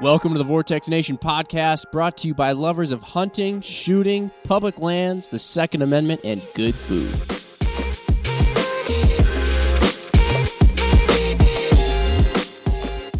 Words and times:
Welcome 0.00 0.30
to 0.34 0.38
the 0.38 0.44
Vortex 0.44 0.86
Nation 0.86 1.18
podcast, 1.18 1.90
brought 1.90 2.18
to 2.18 2.28
you 2.28 2.34
by 2.34 2.52
lovers 2.52 2.92
of 2.92 3.02
hunting, 3.02 3.60
shooting, 3.60 4.30
public 4.44 4.78
lands, 4.78 5.26
the 5.26 5.40
Second 5.40 5.82
Amendment, 5.82 6.20
and 6.22 6.40
good 6.54 6.76
food. 6.76 7.10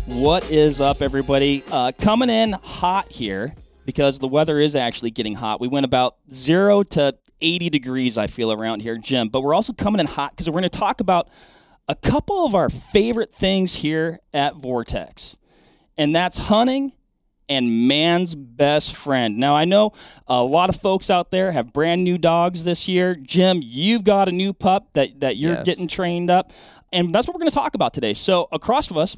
What 0.06 0.48
is 0.52 0.80
up, 0.80 1.02
everybody? 1.02 1.64
Uh, 1.68 1.90
coming 2.00 2.30
in 2.30 2.52
hot 2.52 3.10
here 3.10 3.56
because 3.84 4.20
the 4.20 4.28
weather 4.28 4.60
is 4.60 4.76
actually 4.76 5.10
getting 5.10 5.34
hot. 5.34 5.60
We 5.60 5.66
went 5.66 5.84
about 5.84 6.14
zero 6.30 6.84
to 6.84 7.16
80 7.40 7.70
degrees, 7.70 8.16
I 8.16 8.28
feel, 8.28 8.52
around 8.52 8.82
here, 8.82 8.96
Jim. 8.98 9.30
But 9.30 9.40
we're 9.40 9.54
also 9.54 9.72
coming 9.72 9.98
in 9.98 10.06
hot 10.06 10.30
because 10.30 10.48
we're 10.48 10.60
going 10.60 10.70
to 10.70 10.78
talk 10.78 11.00
about 11.00 11.28
a 11.88 11.96
couple 11.96 12.46
of 12.46 12.54
our 12.54 12.68
favorite 12.68 13.34
things 13.34 13.74
here 13.74 14.20
at 14.32 14.54
Vortex 14.54 15.37
and 15.98 16.14
that's 16.14 16.38
hunting 16.38 16.92
and 17.50 17.88
man's 17.88 18.34
best 18.34 18.94
friend. 18.94 19.38
Now, 19.38 19.54
I 19.56 19.64
know 19.64 19.92
a 20.26 20.42
lot 20.42 20.68
of 20.68 20.76
folks 20.76 21.08
out 21.10 21.30
there 21.30 21.50
have 21.52 21.72
brand 21.72 22.04
new 22.04 22.18
dogs 22.18 22.64
this 22.64 22.88
year. 22.88 23.14
Jim, 23.14 23.60
you've 23.62 24.04
got 24.04 24.28
a 24.28 24.32
new 24.32 24.52
pup 24.52 24.88
that, 24.92 25.20
that 25.20 25.36
you're 25.38 25.54
Yes. 25.54 25.64
getting 25.64 25.88
trained 25.88 26.30
up, 26.30 26.52
and 26.92 27.14
that's 27.14 27.26
what 27.26 27.34
we're 27.34 27.40
going 27.40 27.50
to 27.50 27.54
talk 27.54 27.74
about 27.74 27.94
today. 27.94 28.12
So, 28.14 28.48
across 28.52 28.86
from 28.86 28.98
us, 28.98 29.16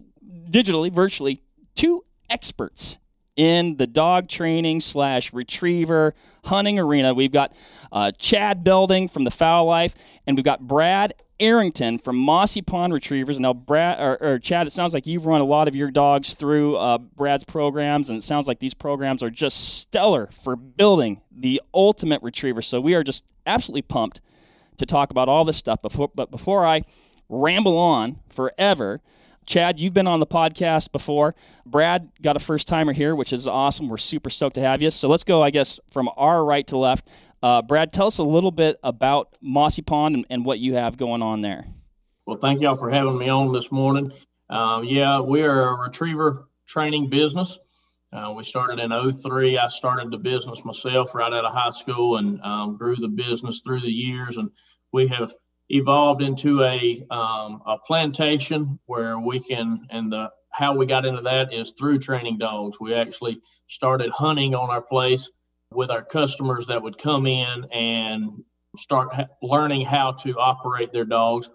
digitally, 0.50 0.92
virtually, 0.92 1.40
two 1.74 2.04
experts 2.28 2.98
in 3.40 3.78
the 3.78 3.86
dog 3.86 4.28
training 4.28 4.80
slash 4.80 5.32
retriever 5.32 6.12
hunting 6.44 6.78
arena. 6.78 7.14
We've 7.14 7.32
got 7.32 7.56
uh, 7.90 8.12
Chad 8.12 8.62
Belding 8.62 9.08
from 9.08 9.24
the 9.24 9.30
Fowl 9.30 9.64
Life, 9.64 9.94
and 10.26 10.36
we've 10.36 10.44
got 10.44 10.60
Brad 10.60 11.14
Arrington 11.40 11.96
from 11.96 12.16
Mossy 12.16 12.60
Pond 12.60 12.92
Retrievers. 12.92 13.40
Now, 13.40 13.54
Brad 13.54 13.98
or, 13.98 14.22
or 14.22 14.38
Chad, 14.38 14.66
it 14.66 14.72
sounds 14.72 14.92
like 14.92 15.06
you've 15.06 15.24
run 15.24 15.40
a 15.40 15.44
lot 15.44 15.68
of 15.68 15.74
your 15.74 15.90
dogs 15.90 16.34
through 16.34 16.76
uh, 16.76 16.98
Brad's 16.98 17.44
programs, 17.44 18.10
and 18.10 18.18
it 18.18 18.22
sounds 18.22 18.46
like 18.46 18.58
these 18.58 18.74
programs 18.74 19.22
are 19.22 19.30
just 19.30 19.78
stellar 19.78 20.26
for 20.26 20.54
building 20.54 21.22
the 21.34 21.62
ultimate 21.72 22.22
retriever. 22.22 22.60
So 22.60 22.78
we 22.78 22.94
are 22.94 23.02
just 23.02 23.24
absolutely 23.46 23.82
pumped 23.82 24.20
to 24.76 24.84
talk 24.84 25.10
about 25.10 25.30
all 25.30 25.46
this 25.46 25.56
stuff. 25.56 25.80
Before, 25.80 26.10
but 26.14 26.30
before 26.30 26.66
I 26.66 26.82
ramble 27.30 27.78
on 27.78 28.18
forever, 28.28 29.00
Chad, 29.46 29.80
you've 29.80 29.94
been 29.94 30.06
on 30.06 30.20
the 30.20 30.26
podcast 30.26 30.92
before. 30.92 31.34
Brad 31.66 32.10
got 32.22 32.36
a 32.36 32.38
first 32.38 32.68
timer 32.68 32.92
here, 32.92 33.16
which 33.16 33.32
is 33.32 33.46
awesome. 33.46 33.88
We're 33.88 33.96
super 33.96 34.30
stoked 34.30 34.54
to 34.54 34.60
have 34.60 34.82
you. 34.82 34.90
So 34.90 35.08
let's 35.08 35.24
go, 35.24 35.42
I 35.42 35.50
guess, 35.50 35.80
from 35.90 36.08
our 36.16 36.44
right 36.44 36.66
to 36.68 36.78
left. 36.78 37.10
Uh, 37.42 37.62
Brad, 37.62 37.92
tell 37.92 38.06
us 38.06 38.18
a 38.18 38.24
little 38.24 38.50
bit 38.50 38.78
about 38.82 39.36
Mossy 39.40 39.82
Pond 39.82 40.14
and, 40.14 40.26
and 40.30 40.44
what 40.44 40.60
you 40.60 40.74
have 40.74 40.96
going 40.96 41.22
on 41.22 41.40
there. 41.40 41.64
Well, 42.26 42.36
thank 42.36 42.60
y'all 42.60 42.76
for 42.76 42.90
having 42.90 43.18
me 43.18 43.28
on 43.28 43.52
this 43.52 43.72
morning. 43.72 44.12
Um, 44.50 44.84
yeah, 44.84 45.20
we 45.20 45.42
are 45.42 45.70
a 45.70 45.82
retriever 45.82 46.48
training 46.66 47.08
business. 47.08 47.58
Uh, 48.12 48.32
we 48.36 48.44
started 48.44 48.78
in 48.78 49.12
03. 49.12 49.58
I 49.58 49.68
started 49.68 50.10
the 50.10 50.18
business 50.18 50.64
myself 50.64 51.14
right 51.14 51.32
out 51.32 51.44
of 51.44 51.52
high 51.54 51.70
school 51.70 52.16
and 52.16 52.40
um, 52.42 52.76
grew 52.76 52.96
the 52.96 53.08
business 53.08 53.60
through 53.64 53.80
the 53.80 53.90
years. 53.90 54.36
And 54.36 54.50
we 54.92 55.06
have 55.08 55.32
evolved 55.70 56.22
into 56.22 56.62
a, 56.64 57.04
um, 57.10 57.62
a 57.66 57.78
plantation 57.86 58.78
where 58.86 59.18
we 59.18 59.40
can, 59.40 59.86
and 59.90 60.12
the 60.12 60.30
how 60.52 60.74
we 60.74 60.84
got 60.84 61.06
into 61.06 61.22
that 61.22 61.52
is 61.52 61.72
through 61.78 61.98
training 61.98 62.36
dogs. 62.38 62.78
We 62.80 62.92
actually 62.94 63.40
started 63.68 64.10
hunting 64.10 64.54
on 64.54 64.68
our 64.68 64.82
place 64.82 65.30
with 65.72 65.90
our 65.90 66.02
customers 66.02 66.66
that 66.66 66.82
would 66.82 66.98
come 66.98 67.26
in 67.26 67.66
and 67.72 68.42
start 68.76 69.14
ha- 69.14 69.26
learning 69.42 69.86
how 69.86 70.12
to 70.12 70.36
operate 70.38 70.92
their 70.92 71.04
dogs. 71.04 71.48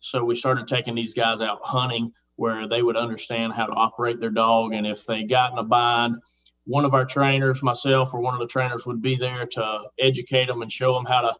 So 0.00 0.24
we 0.24 0.36
started 0.36 0.66
taking 0.66 0.94
these 0.94 1.14
guys 1.14 1.40
out 1.40 1.60
hunting 1.62 2.12
where 2.36 2.68
they 2.68 2.82
would 2.82 2.96
understand 2.96 3.54
how 3.54 3.66
to 3.66 3.72
operate 3.72 4.20
their 4.20 4.30
dog. 4.30 4.74
And 4.74 4.86
if 4.86 5.06
they 5.06 5.22
got 5.22 5.52
in 5.52 5.58
a 5.58 5.64
bind, 5.64 6.16
one 6.64 6.84
of 6.84 6.94
our 6.94 7.06
trainers, 7.06 7.62
myself 7.62 8.12
or 8.12 8.20
one 8.20 8.34
of 8.34 8.40
the 8.40 8.46
trainers, 8.46 8.84
would 8.84 9.00
be 9.00 9.16
there 9.16 9.46
to 9.46 9.80
educate 9.98 10.46
them 10.46 10.62
and 10.62 10.70
show 10.70 10.94
them 10.94 11.04
how 11.04 11.22
to 11.22 11.34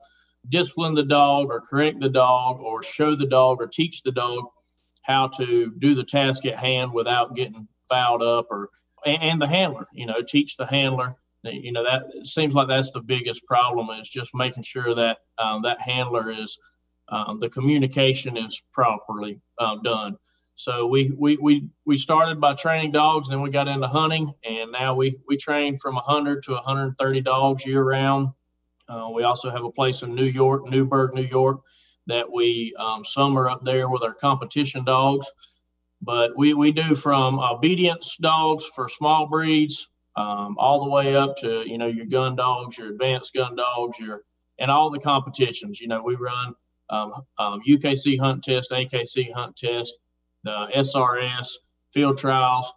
discipline 0.48 0.94
the 0.94 1.02
dog 1.02 1.48
or 1.50 1.60
correct 1.60 2.00
the 2.00 2.08
dog 2.08 2.60
or 2.60 2.82
show 2.82 3.14
the 3.14 3.26
dog 3.26 3.60
or 3.60 3.66
teach 3.66 4.02
the 4.02 4.12
dog 4.12 4.44
how 5.02 5.28
to 5.28 5.72
do 5.78 5.94
the 5.94 6.04
task 6.04 6.46
at 6.46 6.58
hand 6.58 6.92
without 6.92 7.34
getting 7.34 7.66
fouled 7.88 8.22
up 8.22 8.46
or 8.50 8.70
and, 9.04 9.42
the 9.42 9.46
handler, 9.46 9.86
you 9.92 10.06
know, 10.06 10.22
teach 10.22 10.56
the 10.56 10.66
handler. 10.66 11.16
You 11.42 11.72
know, 11.72 11.82
that 11.82 12.24
seems 12.24 12.54
like 12.54 12.68
that's 12.68 12.92
the 12.92 13.00
biggest 13.00 13.44
problem 13.46 13.90
is 13.98 14.08
just 14.08 14.30
making 14.32 14.62
sure 14.62 14.94
that 14.94 15.18
um, 15.38 15.62
that 15.62 15.80
handler 15.80 16.30
is 16.30 16.56
um, 17.08 17.40
the 17.40 17.50
communication 17.50 18.36
is 18.36 18.62
properly 18.72 19.40
uh, 19.58 19.76
done. 19.82 20.16
So 20.54 20.86
we, 20.86 21.10
we 21.18 21.36
we 21.38 21.68
we 21.84 21.96
started 21.96 22.40
by 22.40 22.54
training 22.54 22.92
dogs, 22.92 23.28
then 23.28 23.40
we 23.40 23.50
got 23.50 23.66
into 23.66 23.88
hunting, 23.88 24.32
and 24.44 24.70
now 24.70 24.94
we 24.94 25.16
we 25.26 25.36
train 25.36 25.78
from 25.78 25.96
100 25.96 26.44
to 26.44 26.52
130 26.52 27.20
dogs 27.22 27.66
year 27.66 27.82
round. 27.82 28.28
Uh, 28.92 29.08
we 29.08 29.22
also 29.22 29.50
have 29.50 29.64
a 29.64 29.72
place 29.72 30.02
in 30.02 30.14
New 30.14 30.26
York, 30.26 30.68
Newburgh, 30.68 31.14
New 31.14 31.22
York, 31.22 31.62
that 32.06 32.30
we 32.30 32.74
um, 32.78 33.04
summer 33.04 33.48
up 33.48 33.62
there 33.62 33.88
with 33.88 34.02
our 34.02 34.12
competition 34.12 34.84
dogs. 34.84 35.26
But 36.02 36.36
we 36.36 36.52
we 36.52 36.72
do 36.72 36.94
from 36.94 37.38
obedience 37.38 38.16
dogs 38.20 38.64
for 38.74 38.88
small 38.88 39.28
breeds, 39.28 39.88
um, 40.16 40.56
all 40.58 40.84
the 40.84 40.90
way 40.90 41.16
up 41.16 41.36
to 41.38 41.62
you 41.66 41.78
know 41.78 41.86
your 41.86 42.06
gun 42.06 42.36
dogs, 42.36 42.76
your 42.76 42.88
advanced 42.90 43.32
gun 43.32 43.56
dogs, 43.56 43.98
your 43.98 44.24
and 44.58 44.70
all 44.70 44.90
the 44.90 44.98
competitions. 44.98 45.80
You 45.80 45.88
know 45.88 46.02
we 46.02 46.16
run 46.16 46.54
um, 46.90 47.12
um, 47.38 47.60
UKC 47.66 48.18
hunt 48.18 48.42
test, 48.42 48.72
AKC 48.72 49.32
hunt 49.32 49.56
test, 49.56 49.94
the 50.42 50.68
SRS 50.74 51.48
field 51.92 52.18
trials, 52.18 52.72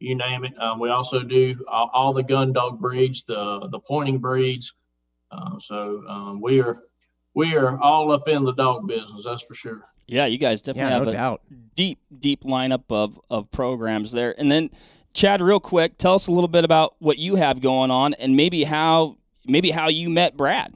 you 0.00 0.16
name 0.16 0.44
it. 0.44 0.60
Um, 0.60 0.78
we 0.80 0.90
also 0.90 1.22
do 1.22 1.64
all, 1.68 1.90
all 1.94 2.12
the 2.12 2.22
gun 2.22 2.52
dog 2.52 2.80
breeds, 2.80 3.24
the 3.24 3.68
the 3.68 3.78
pointing 3.78 4.18
breeds. 4.18 4.74
Uh, 5.34 5.58
so 5.58 6.04
um, 6.08 6.40
we 6.40 6.60
are 6.60 6.78
we 7.34 7.56
are 7.56 7.80
all 7.80 8.12
up 8.12 8.28
in 8.28 8.44
the 8.44 8.52
dog 8.52 8.86
business, 8.86 9.24
that's 9.24 9.42
for 9.42 9.54
sure. 9.54 9.88
Yeah, 10.06 10.26
you 10.26 10.38
guys 10.38 10.62
definitely 10.62 10.90
Yeah, 10.90 10.94
have 10.96 11.04
no 11.04 11.10
a 11.10 11.12
doubt. 11.12 11.42
deep, 11.74 11.98
deep 12.16 12.44
lineup 12.44 12.84
of, 12.90 13.18
of 13.30 13.50
programs 13.50 14.12
there. 14.12 14.34
And 14.38 14.52
then, 14.52 14.70
Chad, 15.14 15.40
real 15.40 15.60
quick, 15.60 15.96
tell 15.96 16.14
us 16.14 16.26
a 16.26 16.32
little 16.32 16.48
bit 16.48 16.64
about 16.64 16.94
what 16.98 17.18
you 17.18 17.36
have 17.36 17.60
going 17.60 17.90
on 17.90 18.14
and 18.14 18.36
maybe 18.36 18.64
how 18.64 19.16
maybe 19.46 19.70
how 19.70 19.88
you 19.88 20.10
met 20.10 20.36
Brad. 20.36 20.74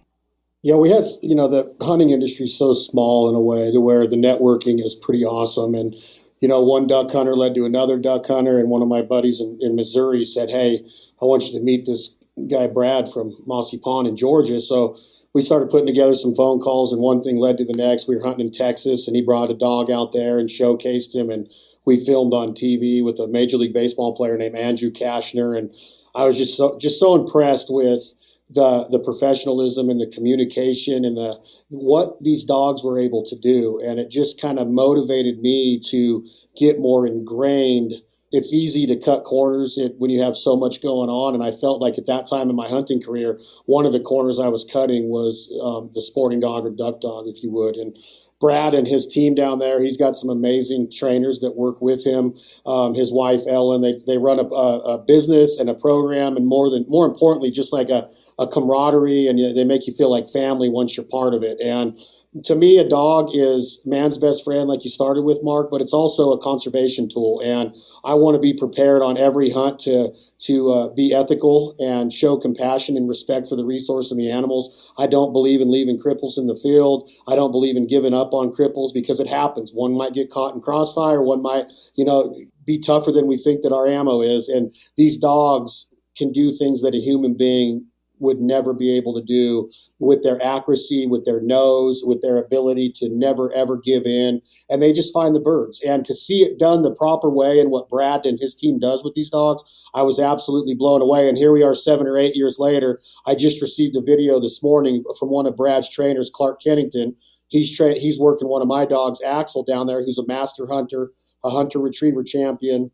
Yeah, 0.63 0.75
we 0.77 0.91
had, 0.91 1.05
you 1.23 1.35
know, 1.37 1.47
the 1.47 1.77
hunting 1.81 2.11
industry 2.11 2.47
is 2.47 2.59
so 2.59 2.73
small 2.73 3.29
in 3.29 3.35
a 3.37 3.41
way 3.41 3.71
to 3.71 3.81
where 3.81 4.07
the 4.07 4.17
networking 4.17 4.85
is 4.85 4.95
pretty 4.95 5.25
awesome. 5.25 5.75
And, 5.75 5.95
you 6.41 6.49
know, 6.49 6.61
one 6.63 6.87
duck 6.89 7.13
hunter 7.13 7.37
led 7.37 7.55
to 7.55 7.65
another 7.65 7.97
duck 7.99 8.27
hunter. 8.27 8.59
And 8.59 8.69
one 8.69 8.83
of 8.83 8.89
my 8.89 9.03
buddies 9.03 9.41
in, 9.41 9.59
in 9.61 9.77
Missouri 9.77 10.25
said, 10.25 10.51
Hey, 10.51 10.85
I 11.23 11.27
want 11.27 11.45
you 11.45 11.53
to 11.53 11.61
meet 11.61 11.87
this 11.87 12.17
guy, 12.47 12.67
Brad 12.67 13.11
from 13.11 13.33
Mossy 13.47 13.79
Pond 13.79 14.07
in 14.07 14.17
Georgia. 14.17 14.61
So 14.61 14.97
we 15.35 15.43
started 15.43 15.71
putting 15.71 15.87
together 15.87 16.15
some 16.15 16.35
phone 16.35 16.59
calls, 16.61 16.93
and 16.93 17.03
one 17.03 17.23
thing 17.23 17.39
led 17.39 17.59
to 17.59 17.65
the 17.65 17.75
next. 17.75 18.09
We 18.09 18.17
were 18.17 18.25
hunting 18.25 18.47
in 18.47 18.53
Texas, 18.53 19.07
and 19.07 19.17
he 19.17 19.23
brought 19.23 19.51
a 19.51 19.55
dog 19.55 19.91
out 19.91 20.13
there 20.13 20.39
and 20.39 20.49
showcased 20.49 21.15
him. 21.15 21.31
And 21.31 21.49
we 21.85 22.05
filmed 22.05 22.35
on 22.35 22.55
TV 22.55 23.03
with 23.03 23.19
a 23.19 23.29
Major 23.29 23.57
League 23.57 23.75
Baseball 23.75 24.15
player 24.15 24.37
named 24.37 24.57
Andrew 24.57 24.91
Cashner. 24.91 25.57
And 25.57 25.75
I 26.15 26.25
was 26.25 26.39
just 26.39 26.57
so, 26.57 26.79
just 26.79 26.99
so 26.99 27.15
impressed 27.15 27.69
with 27.71 28.15
the 28.51 28.87
the 28.91 28.99
professionalism 28.99 29.91
and 29.91 30.01
the 30.01 30.07
communication 30.07 31.05
and 31.05 31.17
the 31.17 31.39
what 31.69 32.23
these 32.23 32.45
dogs 32.45 32.83
were 32.83 32.99
able 32.99 33.23
to 33.23 33.37
do 33.37 33.79
and 33.85 33.99
it 33.99 34.11
just 34.11 34.41
kind 34.41 34.59
of 34.59 34.69
motivated 34.69 35.41
me 35.41 35.79
to 35.79 36.27
get 36.57 36.79
more 36.79 37.07
ingrained 37.07 37.93
it's 38.31 38.53
easy 38.53 38.87
to 38.87 38.97
cut 38.97 39.25
corners 39.25 39.79
when 39.99 40.11
you 40.11 40.23
have 40.23 40.37
so 40.37 40.57
much 40.57 40.83
going 40.83 41.09
on 41.09 41.35
and 41.35 41.43
i 41.43 41.51
felt 41.51 41.81
like 41.81 41.97
at 41.99 42.07
that 42.07 42.27
time 42.27 42.51
in 42.51 42.57
my 42.57 42.69
hunting 42.69 43.01
career 43.01 43.41
one 43.67 43.87
of 43.87 43.93
the 43.93 44.01
corners 44.01 44.39
i 44.39 44.49
was 44.49 44.65
cutting 44.65 45.09
was 45.09 45.53
um, 45.63 45.91
the 45.95 46.03
sporting 46.03 46.41
dog 46.41 46.67
or 46.67 46.71
duck 46.71 47.01
dog 47.01 47.27
if 47.27 47.43
you 47.43 47.51
would 47.51 47.77
and 47.77 47.97
Brad 48.41 48.73
and 48.73 48.87
his 48.87 49.07
team 49.07 49.35
down 49.35 49.59
there. 49.59 49.83
He's 49.83 49.97
got 49.97 50.15
some 50.15 50.31
amazing 50.31 50.91
trainers 50.93 51.41
that 51.41 51.57
work 51.57 51.81
with 51.81 52.05
him. 52.05 52.35
Um, 52.67 52.95
his 52.95 53.13
wife 53.13 53.43
Ellen. 53.49 53.83
They 53.83 54.01
they 54.07 54.19
run 54.19 54.39
a, 54.39 54.45
a, 54.45 54.79
a 54.95 54.99
business 54.99 55.59
and 55.59 55.69
a 55.69 55.75
program, 55.75 56.37
and 56.37 56.47
more 56.47 56.71
than 56.71 56.85
more 56.89 57.07
importantly, 57.07 57.51
just 57.51 57.73
like 57.73 57.91
a 57.91 58.09
a 58.39 58.47
camaraderie, 58.47 59.27
and 59.27 59.39
they 59.39 59.65
make 59.65 59.87
you 59.87 59.93
feel 59.93 60.11
like 60.11 60.29
family 60.29 60.69
once 60.69 60.97
you're 60.97 61.07
part 61.07 61.35
of 61.35 61.43
it. 61.43 61.61
And 61.61 61.99
to 62.45 62.55
me, 62.55 62.79
a 62.79 62.89
dog 62.89 63.31
is 63.33 63.81
man's 63.85 64.19
best 64.19 64.45
friend, 64.45 64.69
like 64.69 64.85
you 64.85 64.91
started 64.91 65.23
with, 65.23 65.43
Mark. 65.43 65.71
But 65.71 65.81
it's 65.81 65.93
also 65.93 66.33
a 66.33 66.41
conservation 66.41 67.09
tool, 67.09 67.41
and 67.45 67.75
I 68.05 68.15
want 68.15 68.35
to 68.35 68.41
be 68.41 68.53
prepared 68.53 69.03
on 69.03 69.19
every 69.19 69.51
hunt 69.51 69.79
to 69.81 70.15
to 70.47 70.71
uh, 70.71 70.89
be 70.95 71.15
ethical 71.15 71.75
and 71.79 72.13
show 72.13 72.37
compassion 72.37 72.97
and 72.97 73.09
respect 73.09 73.49
for 73.49 73.57
the 73.57 73.65
resource 73.65 74.11
and 74.11 74.21
the 74.21 74.31
animals. 74.31 74.93
I 74.99 75.07
don't 75.07 75.33
believe 75.33 75.61
in 75.61 75.71
leaving 75.71 75.99
cripples 75.99 76.39
in 76.39 76.47
the 76.47 76.57
field. 76.57 77.11
I 77.27 77.35
don't 77.35 77.53
believe 77.53 77.77
in 77.77 77.87
giving 77.87 78.15
up 78.15 78.33
on 78.33 78.53
cripples 78.53 78.93
because 78.95 79.21
it 79.21 79.29
happens. 79.29 79.73
One 79.73 79.97
might 79.97 80.15
get 80.15 80.31
caught 80.31 80.55
in 80.55 80.61
crossfire. 80.61 81.23
One 81.23 81.43
might, 81.43 81.67
you 81.95 82.05
know, 82.05 82.37
be 82.65 82.79
tougher 82.79 83.13
than 83.13 83.27
we 83.27 83.37
think 83.37 83.63
that 83.63 83.73
our 83.73 83.87
ammo 83.87 84.21
is. 84.21 84.49
And 84.49 84.75
these 84.97 85.19
dogs 85.19 85.91
can 86.17 86.33
do 86.33 86.51
things 86.51 86.83
that 86.83 86.95
a 86.95 87.01
human 87.01 87.37
being 87.37 87.87
would 88.21 88.41
never 88.41 88.75
be 88.75 88.97
able 88.97 89.15
to 89.15 89.23
do 89.23 89.71
with 89.99 90.23
their 90.23 90.43
accuracy, 90.43 91.07
with 91.07 91.25
their 91.25 91.41
nose, 91.41 92.03
with 92.05 92.23
their 92.23 92.37
ability 92.37 92.93
to 92.97 93.09
never 93.09 93.53
ever 93.53 93.77
give 93.77 94.05
in. 94.05 94.41
And 94.69 94.83
they 94.83 94.93
just 94.93 95.13
find 95.13 95.35
the 95.35 95.41
birds. 95.41 95.81
And 95.87 96.05
to 96.05 96.15
see 96.15 96.43
it 96.43 96.59
done 96.59 96.83
the 96.83 96.95
proper 96.95 97.31
way 97.31 97.61
and 97.61 97.71
what 97.71 97.89
Brad 97.89 98.27
and 98.27 98.39
his 98.41 98.55
team 98.55 98.79
does 98.79 99.05
with 99.05 99.15
these 99.15 99.31
dogs, 99.31 99.63
I 99.95 100.03
was 100.03 100.19
absolutely 100.19 100.75
blown 100.75 101.03
away. 101.03 101.29
And 101.29 101.39
here 101.39 101.53
we 101.53 101.63
are 101.63 101.75
seven 101.75 102.07
or 102.07 102.19
eight 102.19 102.37
years 102.37 102.59
later. 102.59 103.01
I 103.27 103.35
just 103.35 103.63
received 103.63 103.97
a 103.97 104.03
video 104.03 104.41
this 104.41 104.63
morning 104.63 105.05
from 105.19 105.31
one 105.31 105.47
of 105.47 105.57
Brad's 105.57 105.91
trainers, 105.91 106.31
Clark 106.33 106.61
Kennington. 106.63 107.17
He's 107.49 107.75
tra- 107.75 107.99
he's 107.99 108.19
working 108.19 108.49
one 108.49 108.63
of 108.63 108.69
my 108.69 108.85
dogs, 108.85 109.23
Axel, 109.23 109.65
down 109.65 109.87
there, 109.87 110.05
who's 110.05 110.19
a 110.19 110.27
master 110.27 110.67
hunter, 110.67 111.13
a 111.43 111.51
hunter 111.51 111.79
retriever 111.79 112.23
champion 112.23 112.91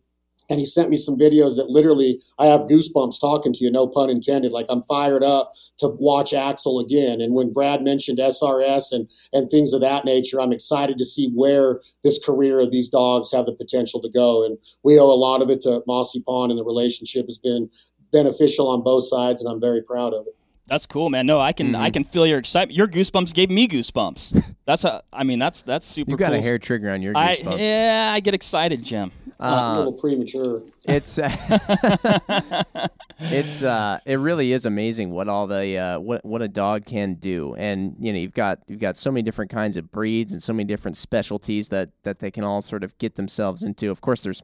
and 0.51 0.61
he 0.61 0.67
sent 0.67 0.91
me 0.91 0.97
some 0.97 1.19
videos 1.19 1.57
that 1.57 1.71
literally 1.71 2.21
I 2.39 2.47
have 2.47 2.63
goosebumps 2.63 3.21
talking 3.21 3.53
to 3.53 3.65
you, 3.65 3.71
no 3.71 3.87
pun 3.87 4.11
intended. 4.11 4.53
Like 4.53 4.67
I'm 4.69 4.83
fired 4.83 5.23
up 5.23 5.55
to 5.79 5.89
watch 5.89 6.35
Axel 6.35 6.81
again. 6.81 7.21
And 7.21 7.35
when 7.35 7.53
Brad 7.53 7.83
mentioned 7.83 8.19
SRS 8.19 8.93
and 8.93 9.09
and 9.33 9.51
things 9.51 9.73
of 9.73 9.81
that 9.81 10.05
nature, 10.05 10.41
I'm 10.41 10.53
excited 10.53 10.99
to 10.99 11.05
see 11.05 11.31
where 11.35 11.81
this 12.03 12.23
career 12.25 12.61
of 12.61 12.71
these 12.71 12.89
dogs 12.89 13.33
have 13.33 13.47
the 13.47 13.53
potential 13.53 14.01
to 14.03 14.09
go. 14.09 14.45
And 14.45 14.59
we 14.83 14.99
owe 14.99 15.11
a 15.11 15.15
lot 15.15 15.43
of 15.43 15.51
it 15.51 15.61
to 15.63 15.83
Mossy 15.87 16.23
Pond, 16.23 16.51
and 16.51 16.59
the 16.59 16.65
relationship 16.65 17.27
has 17.27 17.39
been 17.39 17.71
beneficial 18.13 18.69
on 18.69 18.83
both 18.83 19.07
sides, 19.07 19.43
and 19.43 19.51
I'm 19.51 19.61
very 19.61 19.83
proud 19.83 20.15
of 20.15 20.27
it. 20.27 20.35
That's 20.67 20.87
cool, 20.87 21.11
man. 21.11 21.27
No, 21.27 21.41
I 21.41 21.53
can 21.53 21.69
mm-hmm. 21.69 21.83
I 21.83 21.91
can 21.91 22.05
feel 22.05 22.27
your 22.27 22.39
excitement. 22.39 22.77
Your 22.77 22.89
goosebumps 22.89 23.35
gave 23.35 23.51
me 23.51 23.69
goosebumps. 23.69 24.55
That's 24.65 24.85
a. 24.85 25.03
I 25.13 25.25
mean, 25.25 25.39
that's 25.39 25.61
that's 25.61 25.87
super. 25.87 26.13
You 26.13 26.17
got 26.17 26.31
cool. 26.31 26.39
a 26.39 26.43
hair 26.43 26.59
trigger 26.59 26.91
on 26.91 27.03
your 27.03 27.13
goosebumps. 27.13 27.59
I, 27.59 27.63
yeah, 27.63 28.13
I 28.15 28.21
get 28.21 28.33
excited, 28.33 28.83
Jim. 28.83 29.13
Uh, 29.45 29.75
a 29.75 29.77
little 29.77 29.93
premature. 29.93 30.63
It's 30.85 31.19
uh, 31.19 31.29
it's 33.19 33.63
uh, 33.63 33.99
it 34.07 34.17
really 34.17 34.53
is 34.53 34.65
amazing 34.65 35.11
what 35.11 35.29
all 35.29 35.47
the 35.47 35.77
uh, 35.77 36.01
what 36.01 36.25
what 36.25 36.41
a 36.41 36.49
dog 36.49 36.87
can 36.87 37.15
do, 37.15 37.55
and 37.57 37.95
you 38.01 38.13
know 38.13 38.19
you've 38.19 38.33
got 38.33 38.61
you've 38.69 38.81
got 38.81 38.97
so 38.97 39.11
many 39.11 39.23
different 39.23 39.51
kinds 39.51 39.77
of 39.77 39.93
breeds 39.93 40.33
and 40.33 40.43
so 40.43 40.55
many 40.55 40.65
different 40.65 40.97
specialties 40.97 41.69
that 41.69 41.91
that 42.05 42.21
they 42.21 42.31
can 42.31 42.43
all 42.43 42.63
sort 42.63 42.83
of 42.85 42.97
get 42.99 43.17
themselves 43.17 43.63
into. 43.63 43.91
Of 43.91 44.01
course, 44.01 44.23
there's 44.23 44.43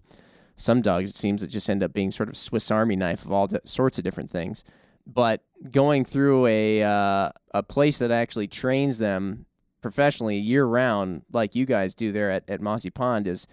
some 0.57 0.83
dogs 0.83 1.09
it 1.09 1.17
seems 1.17 1.41
that 1.41 1.49
just 1.49 1.71
end 1.71 1.83
up 1.83 1.95
being 1.95 2.11
sort 2.11 2.29
of 2.29 2.37
Swiss 2.37 2.71
Army 2.71 2.97
knife 2.97 3.25
of 3.25 3.33
all 3.33 3.49
sorts 3.65 3.97
of 3.97 4.05
different 4.05 4.29
things, 4.29 4.65
but 5.07 5.43
going 5.71 6.05
through 6.05 6.45
a 6.45 6.83
uh, 6.83 7.31
a 7.55 7.63
place 7.63 8.01
that 8.01 8.11
actually 8.11 8.49
trains 8.49 8.99
them 8.99 9.47
professionally 9.81 10.37
year 10.37 10.67
round, 10.67 11.23
like 11.33 11.55
you 11.55 11.65
guys 11.65 11.95
do 11.95 12.13
there 12.13 12.31
at, 12.31 12.45
at 12.49 12.61
Mossy 12.61 12.91
Pond, 12.91 13.27
is 13.27 13.47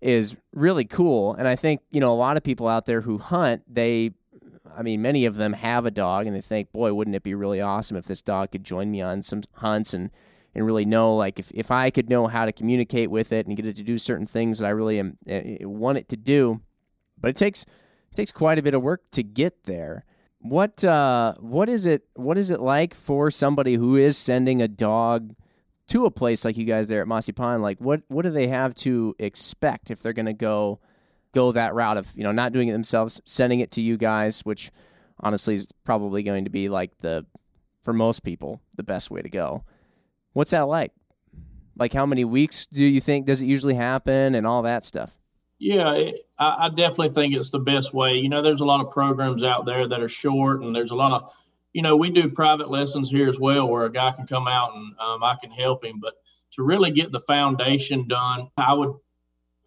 is 0.00 0.36
really 0.52 0.84
cool. 0.84 1.34
And 1.34 1.48
I 1.48 1.56
think, 1.56 1.80
you 1.90 2.00
know, 2.00 2.12
a 2.12 2.14
lot 2.14 2.36
of 2.36 2.42
people 2.42 2.68
out 2.68 2.86
there 2.86 3.00
who 3.00 3.18
hunt, 3.18 3.62
they, 3.66 4.12
I 4.76 4.82
mean, 4.82 5.02
many 5.02 5.24
of 5.24 5.36
them 5.36 5.54
have 5.54 5.86
a 5.86 5.90
dog 5.90 6.26
and 6.26 6.36
they 6.36 6.40
think, 6.40 6.72
boy, 6.72 6.92
wouldn't 6.92 7.16
it 7.16 7.22
be 7.22 7.34
really 7.34 7.60
awesome 7.60 7.96
if 7.96 8.06
this 8.06 8.22
dog 8.22 8.52
could 8.52 8.64
join 8.64 8.90
me 8.90 9.00
on 9.00 9.22
some 9.22 9.42
hunts 9.54 9.94
and, 9.94 10.10
and 10.54 10.66
really 10.66 10.84
know, 10.84 11.14
like, 11.14 11.38
if, 11.38 11.50
if 11.52 11.70
I 11.70 11.90
could 11.90 12.10
know 12.10 12.26
how 12.26 12.44
to 12.44 12.52
communicate 12.52 13.10
with 13.10 13.32
it 13.32 13.46
and 13.46 13.56
get 13.56 13.66
it 13.66 13.76
to 13.76 13.82
do 13.82 13.98
certain 13.98 14.26
things 14.26 14.58
that 14.58 14.66
I 14.66 14.70
really 14.70 14.98
am, 14.98 15.18
uh, 15.30 15.68
want 15.68 15.98
it 15.98 16.08
to 16.10 16.16
do. 16.16 16.60
But 17.18 17.30
it 17.30 17.36
takes, 17.36 17.62
it 17.62 18.16
takes 18.16 18.32
quite 18.32 18.58
a 18.58 18.62
bit 18.62 18.74
of 18.74 18.82
work 18.82 19.02
to 19.12 19.22
get 19.22 19.64
there. 19.64 20.04
What 20.40 20.84
uh, 20.84 21.34
what 21.40 21.68
is 21.68 21.86
it? 21.86 22.02
What 22.14 22.38
is 22.38 22.52
it 22.52 22.60
like 22.60 22.94
for 22.94 23.32
somebody 23.32 23.74
who 23.74 23.96
is 23.96 24.16
sending 24.16 24.62
a 24.62 24.68
dog 24.68 25.34
to 25.88 26.06
a 26.06 26.10
place 26.10 26.44
like 26.44 26.56
you 26.56 26.64
guys 26.64 26.88
there 26.88 27.00
at 27.00 27.08
Mossy 27.08 27.32
Pond, 27.32 27.62
like 27.62 27.78
what 27.80 28.02
what 28.08 28.22
do 28.22 28.30
they 28.30 28.48
have 28.48 28.74
to 28.76 29.14
expect 29.18 29.90
if 29.90 30.02
they're 30.02 30.12
going 30.12 30.26
to 30.26 30.32
go 30.32 30.80
go 31.32 31.52
that 31.52 31.74
route 31.74 31.96
of 31.96 32.10
you 32.16 32.24
know 32.24 32.32
not 32.32 32.52
doing 32.52 32.68
it 32.68 32.72
themselves, 32.72 33.20
sending 33.24 33.60
it 33.60 33.70
to 33.72 33.82
you 33.82 33.96
guys, 33.96 34.40
which 34.40 34.70
honestly 35.20 35.54
is 35.54 35.68
probably 35.84 36.22
going 36.22 36.44
to 36.44 36.50
be 36.50 36.68
like 36.68 36.98
the 36.98 37.24
for 37.82 37.92
most 37.92 38.20
people 38.24 38.60
the 38.76 38.82
best 38.82 39.10
way 39.10 39.22
to 39.22 39.28
go. 39.28 39.64
What's 40.32 40.50
that 40.50 40.62
like? 40.62 40.92
Like 41.78 41.92
how 41.92 42.06
many 42.06 42.24
weeks 42.24 42.66
do 42.66 42.82
you 42.82 43.00
think 43.00 43.26
does 43.26 43.42
it 43.42 43.46
usually 43.46 43.74
happen 43.74 44.34
and 44.34 44.46
all 44.46 44.62
that 44.62 44.84
stuff? 44.84 45.18
Yeah, 45.58 45.92
it, 45.92 46.26
I, 46.38 46.66
I 46.66 46.68
definitely 46.68 47.10
think 47.10 47.34
it's 47.34 47.50
the 47.50 47.58
best 47.58 47.94
way. 47.94 48.14
You 48.14 48.28
know, 48.28 48.42
there's 48.42 48.60
a 48.60 48.64
lot 48.64 48.84
of 48.84 48.90
programs 48.90 49.42
out 49.42 49.64
there 49.64 49.86
that 49.86 50.02
are 50.02 50.08
short, 50.08 50.62
and 50.62 50.74
there's 50.74 50.90
a 50.90 50.96
lot 50.96 51.12
of 51.12 51.32
you 51.76 51.82
know, 51.82 51.94
we 51.94 52.08
do 52.08 52.30
private 52.30 52.70
lessons 52.70 53.10
here 53.10 53.28
as 53.28 53.38
well 53.38 53.68
where 53.68 53.84
a 53.84 53.92
guy 53.92 54.10
can 54.10 54.26
come 54.26 54.48
out 54.48 54.74
and 54.74 54.98
um, 54.98 55.22
I 55.22 55.36
can 55.38 55.50
help 55.50 55.84
him. 55.84 56.00
But 56.00 56.14
to 56.52 56.62
really 56.62 56.90
get 56.90 57.12
the 57.12 57.20
foundation 57.20 58.08
done, 58.08 58.48
I 58.56 58.72
would 58.72 58.94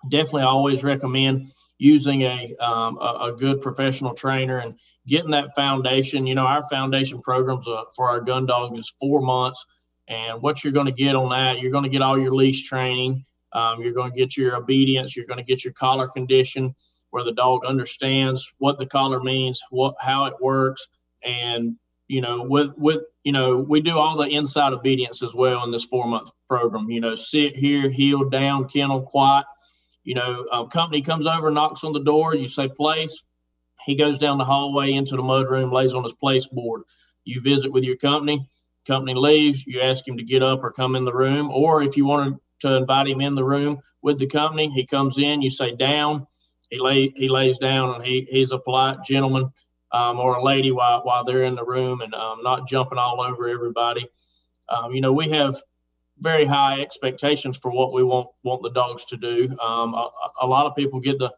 definitely 0.10 0.42
always 0.42 0.84
recommend 0.84 1.52
using 1.78 2.24
a, 2.24 2.56
um, 2.56 2.98
a, 2.98 3.28
a, 3.28 3.32
good 3.38 3.62
professional 3.62 4.16
trainer 4.16 4.58
and 4.58 4.74
getting 5.06 5.30
that 5.30 5.54
foundation. 5.54 6.26
You 6.26 6.34
know, 6.34 6.48
our 6.48 6.68
foundation 6.68 7.22
programs 7.22 7.68
uh, 7.68 7.84
for 7.96 8.10
our 8.10 8.22
gun 8.22 8.48
dog 8.48 8.76
is 8.76 8.92
four 9.00 9.22
months. 9.22 9.64
And 10.08 10.42
what 10.42 10.64
you're 10.64 10.74
going 10.74 10.88
to 10.88 10.92
get 10.92 11.16
on 11.16 11.30
that, 11.30 11.60
you're 11.60 11.72
going 11.72 11.84
to 11.84 11.92
get 11.92 12.02
all 12.02 12.18
your 12.18 12.34
leash 12.34 12.68
training. 12.68 13.24
Um, 13.54 13.84
you're 13.84 13.94
going 13.94 14.12
to 14.12 14.18
get 14.18 14.36
your 14.36 14.56
obedience. 14.56 15.16
You're 15.16 15.28
going 15.28 15.38
to 15.38 15.46
get 15.46 15.64
your 15.64 15.74
collar 15.74 16.08
condition 16.08 16.74
where 17.12 17.24
the 17.24 17.34
dog 17.34 17.66
understands 17.68 18.52
what 18.58 18.80
the 18.80 18.88
collar 18.88 19.20
means, 19.20 19.62
what 19.70 19.94
how 20.00 20.26
it 20.26 20.34
works, 20.42 20.88
and 21.24 21.76
you 22.10 22.22
know, 22.22 22.42
with 22.42 22.72
with 22.76 23.04
you 23.24 23.32
know, 23.32 23.58
we 23.58 23.80
do 23.82 23.98
all 23.98 24.18
the 24.18 24.28
inside 24.28 24.74
obedience 24.74 25.22
as 25.24 25.34
well 25.36 25.64
in 25.64 25.72
this 25.72 25.86
four 25.86 26.08
month 26.08 26.32
program. 26.50 26.90
You 26.90 27.00
know, 27.00 27.16
sit 27.16 27.56
here, 27.56 27.90
heel 27.90 28.28
down, 28.28 28.68
kennel, 28.68 29.04
quiet. 29.04 29.46
You 30.04 30.16
know, 30.16 30.48
a 30.52 30.68
company 30.68 31.04
comes 31.04 31.28
over, 31.28 31.52
knocks 31.52 31.84
on 31.84 31.94
the 31.94 32.04
door. 32.04 32.36
You 32.36 32.48
say 32.48 32.68
place. 32.68 33.24
He 33.86 33.96
goes 33.96 34.18
down 34.18 34.40
the 34.40 34.44
hallway 34.44 34.94
into 34.94 35.16
the 35.16 35.22
mud 35.22 35.50
room, 35.50 35.72
lays 35.72 35.94
on 35.94 36.04
his 36.04 36.14
place 36.14 36.48
board. 36.48 36.82
You 37.26 37.42
visit 37.42 37.72
with 37.72 37.84
your 37.84 37.96
company. 37.96 38.50
Company 38.88 39.14
leaves. 39.14 39.66
You 39.68 39.82
ask 39.82 40.06
him 40.08 40.18
to 40.18 40.24
get 40.24 40.42
up 40.42 40.64
or 40.64 40.72
come 40.72 40.96
in 40.96 41.06
the 41.06 41.14
room, 41.14 41.52
or 41.52 41.84
if 41.84 41.96
you 41.96 42.06
wanted 42.06 42.40
to 42.62 42.76
invite 42.76 43.08
him 43.08 43.22
in 43.22 43.36
the 43.36 43.44
room 43.44 43.80
with 44.02 44.18
the 44.18 44.26
company, 44.26 44.72
he 44.74 44.86
comes 44.86 45.20
in. 45.20 45.44
You 45.44 45.52
say 45.52 45.76
down. 45.76 46.26
He 46.72 46.80
lay 46.80 47.14
he 47.16 47.30
lays 47.30 47.60
down, 47.60 47.94
and 47.94 48.04
he 48.04 48.28
he's 48.32 48.52
a 48.52 48.58
polite 48.58 49.04
gentleman 49.04 49.52
um, 49.92 50.20
or 50.20 50.36
a 50.36 50.44
lady 50.44 50.72
while, 50.72 51.02
while 51.04 51.24
they're 51.24 51.44
in 51.44 51.56
the 51.56 51.66
room 51.66 52.02
and 52.02 52.14
um, 52.14 52.42
not 52.44 52.68
jumping 52.68 52.98
all 52.98 53.22
over 53.22 53.48
everybody. 53.48 54.08
Um, 54.70 54.94
you 54.94 55.02
know, 55.02 55.14
we 55.14 55.30
have 55.30 55.62
very 56.20 56.46
high 56.46 56.82
expectations 56.82 57.58
for 57.58 57.72
what 57.72 57.94
we 57.94 58.04
want 58.04 58.30
want 58.44 58.62
the 58.62 58.72
dogs 58.72 59.06
to 59.06 59.18
do. 59.18 59.56
Um, 59.60 59.94
a, 59.94 60.10
a, 60.42 60.48
lot 60.48 60.66
of 60.66 60.76
people 60.76 61.00
get 61.00 61.18
the 61.18 61.34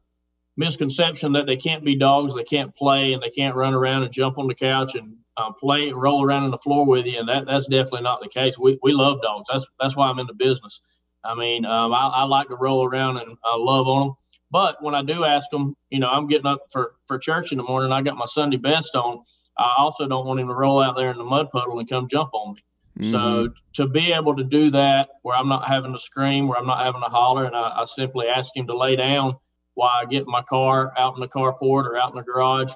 misconception 0.57 1.31
that 1.33 1.45
they 1.45 1.55
can't 1.55 1.85
be 1.85 1.95
dogs, 1.95 2.35
they 2.35 2.43
can't 2.43 2.75
play, 2.75 3.13
and 3.13 3.21
they 3.21 3.29
can't 3.29 3.55
run 3.55 3.73
around 3.73 4.03
and 4.03 4.11
jump 4.11 4.37
on 4.37 4.47
the 4.47 4.55
couch 4.55 4.95
and 4.95 5.15
uh, 5.37 5.51
play 5.51 5.89
and 5.89 6.01
roll 6.01 6.23
around 6.23 6.43
on 6.43 6.51
the 6.51 6.57
floor 6.57 6.85
with 6.85 7.05
you. 7.05 7.19
And 7.19 7.29
that, 7.29 7.45
that's 7.45 7.67
definitely 7.67 8.01
not 8.01 8.21
the 8.21 8.29
case. 8.29 8.57
We, 8.57 8.77
we 8.81 8.91
love 8.91 9.21
dogs. 9.21 9.47
That's 9.51 9.65
that's 9.79 9.95
why 9.95 10.09
I'm 10.09 10.19
in 10.19 10.27
the 10.27 10.33
business. 10.33 10.81
I 11.23 11.35
mean, 11.35 11.65
um, 11.65 11.93
I, 11.93 12.07
I, 12.07 12.23
like 12.23 12.47
to 12.47 12.55
roll 12.55 12.83
around 12.83 13.17
and 13.17 13.37
uh, 13.45 13.57
love 13.57 13.87
on 13.87 14.07
them. 14.07 14.15
But 14.51 14.83
when 14.83 14.93
I 14.93 15.01
do 15.01 15.23
ask 15.23 15.49
them, 15.49 15.75
you 15.89 15.99
know, 15.99 16.09
I'm 16.09 16.27
getting 16.27 16.47
up 16.47 16.63
for, 16.71 16.95
for 17.05 17.17
church 17.17 17.51
in 17.51 17.57
the 17.57 17.63
morning. 17.63 17.91
I 17.91 18.01
got 18.01 18.17
my 18.17 18.25
Sunday 18.25 18.57
best 18.57 18.95
on. 18.95 19.23
I 19.57 19.75
also 19.77 20.07
don't 20.07 20.25
want 20.25 20.39
him 20.39 20.47
to 20.47 20.53
roll 20.53 20.81
out 20.81 20.95
there 20.97 21.11
in 21.11 21.17
the 21.17 21.23
mud 21.23 21.49
puddle 21.51 21.79
and 21.79 21.89
come 21.89 22.07
jump 22.07 22.31
on 22.33 22.55
me. 22.55 22.63
Mm-hmm. 22.99 23.11
So 23.11 23.53
to 23.75 23.87
be 23.87 24.11
able 24.11 24.35
to 24.35 24.43
do 24.43 24.69
that 24.71 25.09
where 25.21 25.37
I'm 25.37 25.47
not 25.47 25.67
having 25.67 25.93
to 25.93 25.99
scream, 25.99 26.47
where 26.47 26.59
I'm 26.59 26.67
not 26.67 26.83
having 26.83 27.01
to 27.01 27.07
holler, 27.07 27.45
and 27.45 27.55
I, 27.55 27.81
I 27.81 27.85
simply 27.85 28.27
ask 28.27 28.55
him 28.55 28.67
to 28.67 28.77
lay 28.77 28.97
down 28.97 29.35
while 29.75 29.91
I 29.93 30.05
get 30.05 30.27
my 30.27 30.41
car 30.41 30.93
out 30.97 31.15
in 31.15 31.21
the 31.21 31.27
carport 31.27 31.85
or 31.85 31.97
out 31.97 32.11
in 32.11 32.17
the 32.17 32.23
garage, 32.23 32.73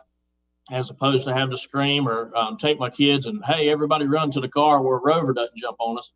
as 0.71 0.89
opposed 0.89 1.25
to 1.25 1.33
have 1.33 1.49
to 1.49 1.57
scream 1.57 2.07
or 2.07 2.35
um, 2.35 2.57
take 2.57 2.79
my 2.79 2.89
kids 2.89 3.25
and 3.25 3.43
hey, 3.45 3.69
everybody 3.69 4.05
run 4.05 4.31
to 4.31 4.39
the 4.39 4.47
car 4.47 4.81
where 4.81 4.99
Rover 4.99 5.33
doesn't 5.33 5.57
jump 5.57 5.77
on 5.79 5.97
us. 5.97 6.13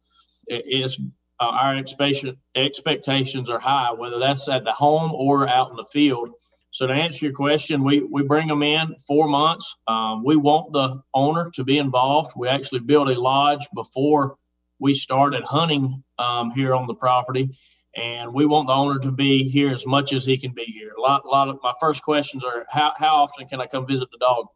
It, 0.47 0.63
it's 0.65 0.99
uh, 1.39 1.45
our 1.45 1.75
expectation 1.75 2.37
expectations 2.55 3.49
are 3.49 3.59
high, 3.59 3.91
whether 3.93 4.19
that's 4.19 4.49
at 4.49 4.63
the 4.63 4.73
home 4.73 5.11
or 5.13 5.47
out 5.47 5.69
in 5.71 5.77
the 5.77 5.85
field. 5.85 6.29
So 6.71 6.85
to 6.85 6.93
answer 6.93 7.25
your 7.25 7.33
question, 7.33 7.83
we 7.83 8.01
we 8.01 8.23
bring 8.23 8.47
them 8.47 8.61
in 8.61 8.95
four 9.07 9.27
months. 9.27 9.75
Um, 9.87 10.23
we 10.23 10.35
want 10.35 10.73
the 10.73 11.01
owner 11.13 11.49
to 11.55 11.63
be 11.63 11.77
involved. 11.77 12.33
We 12.35 12.47
actually 12.47 12.81
built 12.81 13.09
a 13.09 13.19
lodge 13.19 13.67
before 13.73 14.35
we 14.79 14.93
started 14.93 15.43
hunting 15.43 16.03
um, 16.17 16.51
here 16.51 16.75
on 16.75 16.87
the 16.87 16.93
property, 16.93 17.49
and 17.95 18.33
we 18.33 18.45
want 18.45 18.67
the 18.67 18.73
owner 18.73 18.99
to 18.99 19.11
be 19.11 19.49
here 19.49 19.73
as 19.73 19.85
much 19.85 20.13
as 20.13 20.25
he 20.25 20.37
can 20.37 20.53
be 20.53 20.65
here. 20.65 20.93
A 20.97 21.01
lot, 21.01 21.23
a 21.25 21.27
lot 21.27 21.49
of 21.49 21.59
my 21.63 21.73
first 21.79 22.03
questions 22.03 22.43
are 22.43 22.65
how 22.69 22.93
how 22.97 23.23
often 23.23 23.47
can 23.47 23.61
I 23.61 23.65
come 23.65 23.87
visit 23.87 24.09
the 24.11 24.19
dog? 24.19 24.47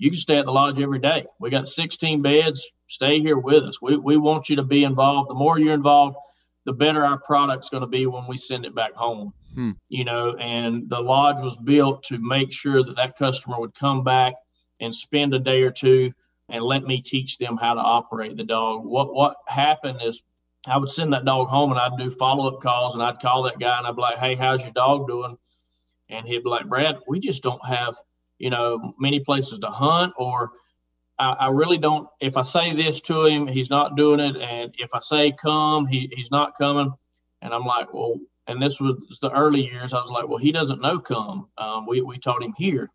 You 0.00 0.10
can 0.10 0.18
stay 0.18 0.38
at 0.38 0.46
the 0.46 0.52
lodge 0.52 0.80
every 0.80 0.98
day. 0.98 1.26
We 1.38 1.50
got 1.50 1.68
16 1.68 2.22
beds 2.22 2.72
stay 2.88 3.20
here 3.20 3.36
with 3.36 3.64
us. 3.64 3.82
We, 3.82 3.98
we 3.98 4.16
want 4.16 4.48
you 4.48 4.56
to 4.56 4.64
be 4.64 4.82
involved. 4.82 5.28
The 5.28 5.34
more 5.34 5.58
you're 5.58 5.74
involved, 5.74 6.16
the 6.64 6.72
better 6.72 7.04
our 7.04 7.18
product's 7.18 7.68
going 7.68 7.82
to 7.82 7.86
be 7.86 8.06
when 8.06 8.26
we 8.26 8.38
send 8.38 8.64
it 8.64 8.74
back 8.74 8.94
home. 8.94 9.34
Hmm. 9.54 9.72
You 9.90 10.04
know, 10.04 10.34
and 10.36 10.88
the 10.88 11.00
lodge 11.00 11.42
was 11.42 11.56
built 11.58 12.02
to 12.04 12.18
make 12.18 12.50
sure 12.50 12.82
that 12.82 12.96
that 12.96 13.18
customer 13.18 13.60
would 13.60 13.74
come 13.74 14.02
back 14.02 14.34
and 14.80 14.94
spend 14.94 15.34
a 15.34 15.38
day 15.38 15.62
or 15.62 15.70
two 15.70 16.12
and 16.48 16.64
let 16.64 16.82
me 16.82 17.02
teach 17.02 17.36
them 17.36 17.58
how 17.58 17.74
to 17.74 17.80
operate 17.80 18.38
the 18.38 18.44
dog. 18.44 18.84
What 18.84 19.14
what 19.14 19.36
happened 19.46 20.00
is 20.02 20.22
I 20.66 20.78
would 20.78 20.90
send 20.90 21.12
that 21.12 21.26
dog 21.26 21.48
home 21.48 21.72
and 21.72 21.78
I'd 21.78 21.98
do 21.98 22.10
follow 22.10 22.48
up 22.48 22.62
calls 22.62 22.94
and 22.94 23.02
I'd 23.02 23.20
call 23.20 23.42
that 23.42 23.58
guy 23.58 23.76
and 23.76 23.86
I'd 23.86 23.96
be 23.96 24.02
like, 24.02 24.18
"Hey, 24.18 24.34
how's 24.34 24.62
your 24.62 24.72
dog 24.72 25.06
doing?" 25.06 25.36
And 26.08 26.26
he'd 26.26 26.42
be 26.42 26.50
like, 26.50 26.68
"Brad, 26.68 26.98
we 27.06 27.20
just 27.20 27.42
don't 27.42 27.64
have 27.66 27.96
you 28.40 28.50
know 28.50 28.94
many 28.98 29.20
places 29.20 29.60
to 29.60 29.68
hunt 29.68 30.12
or 30.16 30.50
I, 31.20 31.32
I, 31.32 31.48
really 31.48 31.76
don't. 31.76 32.08
If 32.20 32.38
I 32.38 32.42
say 32.42 32.72
this 32.72 33.00
to 33.02 33.26
him, 33.26 33.46
he's 33.46 33.68
not 33.68 33.94
doing 33.94 34.20
it, 34.20 34.36
and 34.36 34.74
if 34.78 34.94
I 34.94 35.00
say 35.00 35.32
come, 35.32 35.86
he, 35.86 36.10
he's 36.16 36.30
not 36.30 36.56
coming. 36.56 36.90
And 37.42 37.52
I'm 37.52 37.64
like, 37.64 37.92
well, 37.92 38.18
and 38.46 38.60
this 38.60 38.80
was 38.80 39.18
the 39.20 39.30
early 39.30 39.62
years. 39.62 39.92
I 39.92 40.00
was 40.00 40.10
like, 40.10 40.26
well, 40.28 40.38
he 40.38 40.50
doesn't 40.50 40.80
know 40.80 40.98
come. 40.98 41.48
Um, 41.58 41.86
we 41.86 42.00
we 42.00 42.18
taught 42.18 42.42
him 42.42 42.54
here. 42.56 42.90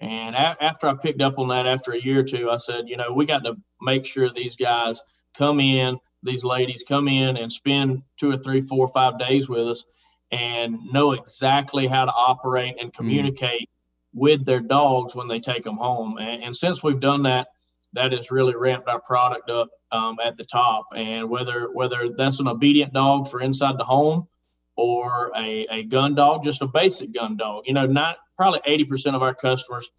And 0.00 0.36
a- 0.36 0.56
after 0.62 0.88
I 0.88 0.94
picked 0.94 1.20
up 1.20 1.38
on 1.38 1.48
that, 1.48 1.66
after 1.66 1.92
a 1.92 2.00
year 2.00 2.20
or 2.20 2.24
two, 2.24 2.50
I 2.50 2.56
said, 2.58 2.88
you 2.88 2.96
know, 2.96 3.12
we 3.12 3.26
got 3.26 3.44
to 3.44 3.56
make 3.80 4.06
sure 4.06 4.30
these 4.30 4.56
guys 4.56 5.02
come 5.36 5.58
in, 5.58 5.98
these 6.22 6.44
ladies 6.44 6.84
come 6.86 7.08
in 7.08 7.36
and 7.36 7.52
spend 7.52 8.02
two 8.18 8.30
or 8.30 8.38
three, 8.38 8.62
four 8.62 8.86
or 8.86 8.92
five 8.92 9.18
days 9.18 9.48
with 9.48 9.66
us, 9.66 9.84
and 10.30 10.78
know 10.92 11.12
exactly 11.12 11.86
how 11.86 12.04
to 12.04 12.12
operate 12.12 12.76
and 12.78 12.92
mm-hmm. 12.92 13.02
communicate. 13.02 13.68
With 14.14 14.44
their 14.44 14.60
dogs 14.60 15.14
when 15.14 15.28
they 15.28 15.40
take 15.40 15.64
them 15.64 15.76
home. 15.76 16.18
And, 16.18 16.42
and 16.42 16.56
since 16.56 16.82
we've 16.82 17.00
done 17.00 17.22
that, 17.24 17.48
that 17.92 18.12
has 18.12 18.30
really 18.30 18.56
ramped 18.56 18.88
our 18.88 19.00
product 19.00 19.50
up 19.50 19.68
um, 19.92 20.16
at 20.22 20.36
the 20.36 20.44
top. 20.44 20.86
And 20.94 21.28
whether 21.28 21.70
whether 21.72 22.10
that's 22.10 22.40
an 22.40 22.48
obedient 22.48 22.92
dog 22.92 23.28
for 23.28 23.40
inside 23.40 23.78
the 23.78 23.84
home 23.84 24.28
or 24.76 25.32
a, 25.36 25.66
a 25.70 25.82
gun 25.84 26.14
dog, 26.14 26.44
just 26.44 26.62
a 26.62 26.66
basic 26.66 27.12
gun 27.12 27.36
dog, 27.36 27.64
you 27.66 27.74
know, 27.74 27.86
not 27.86 28.16
probably 28.36 28.60
80% 28.60 29.14
of 29.14 29.22
our 29.22 29.34
customers 29.34 29.90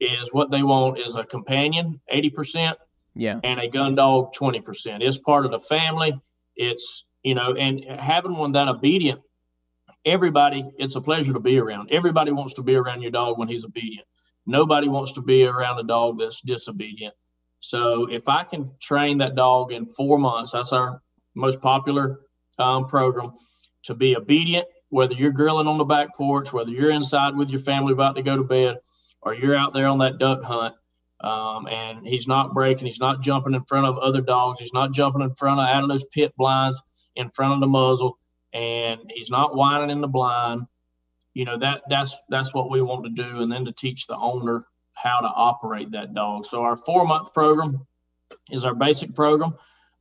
is 0.00 0.32
what 0.32 0.50
they 0.50 0.62
want 0.62 0.98
is 0.98 1.14
a 1.14 1.24
companion, 1.24 2.00
80%. 2.12 2.74
Yeah. 3.14 3.38
And 3.44 3.60
a 3.60 3.68
gun 3.68 3.94
dog, 3.94 4.34
20%. 4.34 5.02
It's 5.02 5.18
part 5.18 5.44
of 5.44 5.50
the 5.50 5.60
family. 5.60 6.18
It's, 6.56 7.04
you 7.22 7.34
know, 7.34 7.54
and 7.54 7.84
having 7.84 8.34
one 8.34 8.52
that 8.52 8.68
obedient 8.68 9.20
everybody, 10.04 10.70
it's 10.78 10.96
a 10.96 11.00
pleasure 11.00 11.32
to 11.32 11.40
be 11.40 11.58
around. 11.58 11.90
Everybody 11.90 12.32
wants 12.32 12.54
to 12.54 12.62
be 12.62 12.74
around 12.74 13.02
your 13.02 13.10
dog 13.10 13.38
when 13.38 13.48
he's 13.48 13.64
obedient. 13.64 14.06
Nobody 14.46 14.88
wants 14.88 15.12
to 15.12 15.22
be 15.22 15.44
around 15.44 15.78
a 15.78 15.84
dog 15.84 16.18
that's 16.18 16.40
disobedient. 16.40 17.14
So 17.60 18.08
if 18.10 18.28
I 18.28 18.42
can 18.42 18.72
train 18.80 19.18
that 19.18 19.36
dog 19.36 19.72
in 19.72 19.86
four 19.86 20.18
months, 20.18 20.52
that's 20.52 20.72
our 20.72 21.00
most 21.34 21.60
popular 21.60 22.20
um, 22.58 22.86
program, 22.86 23.32
to 23.84 23.94
be 23.94 24.16
obedient, 24.16 24.66
whether 24.88 25.14
you're 25.14 25.30
grilling 25.30 25.68
on 25.68 25.78
the 25.78 25.84
back 25.84 26.16
porch, 26.16 26.52
whether 26.52 26.70
you're 26.70 26.90
inside 26.90 27.36
with 27.36 27.50
your 27.50 27.60
family 27.60 27.92
about 27.92 28.16
to 28.16 28.22
go 28.22 28.36
to 28.36 28.44
bed, 28.44 28.78
or 29.22 29.34
you're 29.34 29.56
out 29.56 29.72
there 29.72 29.86
on 29.86 29.98
that 29.98 30.18
duck 30.18 30.42
hunt, 30.42 30.74
um, 31.20 31.68
and 31.68 32.06
he's 32.06 32.26
not 32.26 32.52
breaking, 32.52 32.86
he's 32.86 33.00
not 33.00 33.22
jumping 33.22 33.54
in 33.54 33.64
front 33.64 33.86
of 33.86 33.96
other 33.98 34.20
dogs, 34.20 34.58
he's 34.58 34.72
not 34.72 34.92
jumping 34.92 35.22
in 35.22 35.34
front 35.36 35.60
of 35.60 35.66
out 35.66 35.84
of 35.84 35.88
those 35.88 36.04
pit 36.12 36.32
blinds 36.36 36.82
in 37.14 37.30
front 37.30 37.54
of 37.54 37.60
the 37.60 37.66
muzzle 37.66 38.18
and 38.52 39.00
he's 39.14 39.30
not 39.30 39.56
whining 39.56 39.90
in 39.90 40.00
the 40.00 40.08
blind. 40.08 40.66
You 41.34 41.44
know 41.46 41.58
that 41.58 41.82
that's 41.88 42.16
that's 42.28 42.52
what 42.52 42.70
we 42.70 42.82
want 42.82 43.04
to 43.04 43.10
do, 43.10 43.42
and 43.42 43.50
then 43.50 43.64
to 43.64 43.72
teach 43.72 44.06
the 44.06 44.16
owner 44.16 44.66
how 44.92 45.20
to 45.20 45.28
operate 45.28 45.90
that 45.92 46.14
dog. 46.14 46.46
So 46.46 46.62
our 46.62 46.76
four 46.76 47.06
month 47.06 47.32
program 47.32 47.86
is 48.50 48.64
our 48.64 48.74
basic 48.74 49.14
program. 49.14 49.54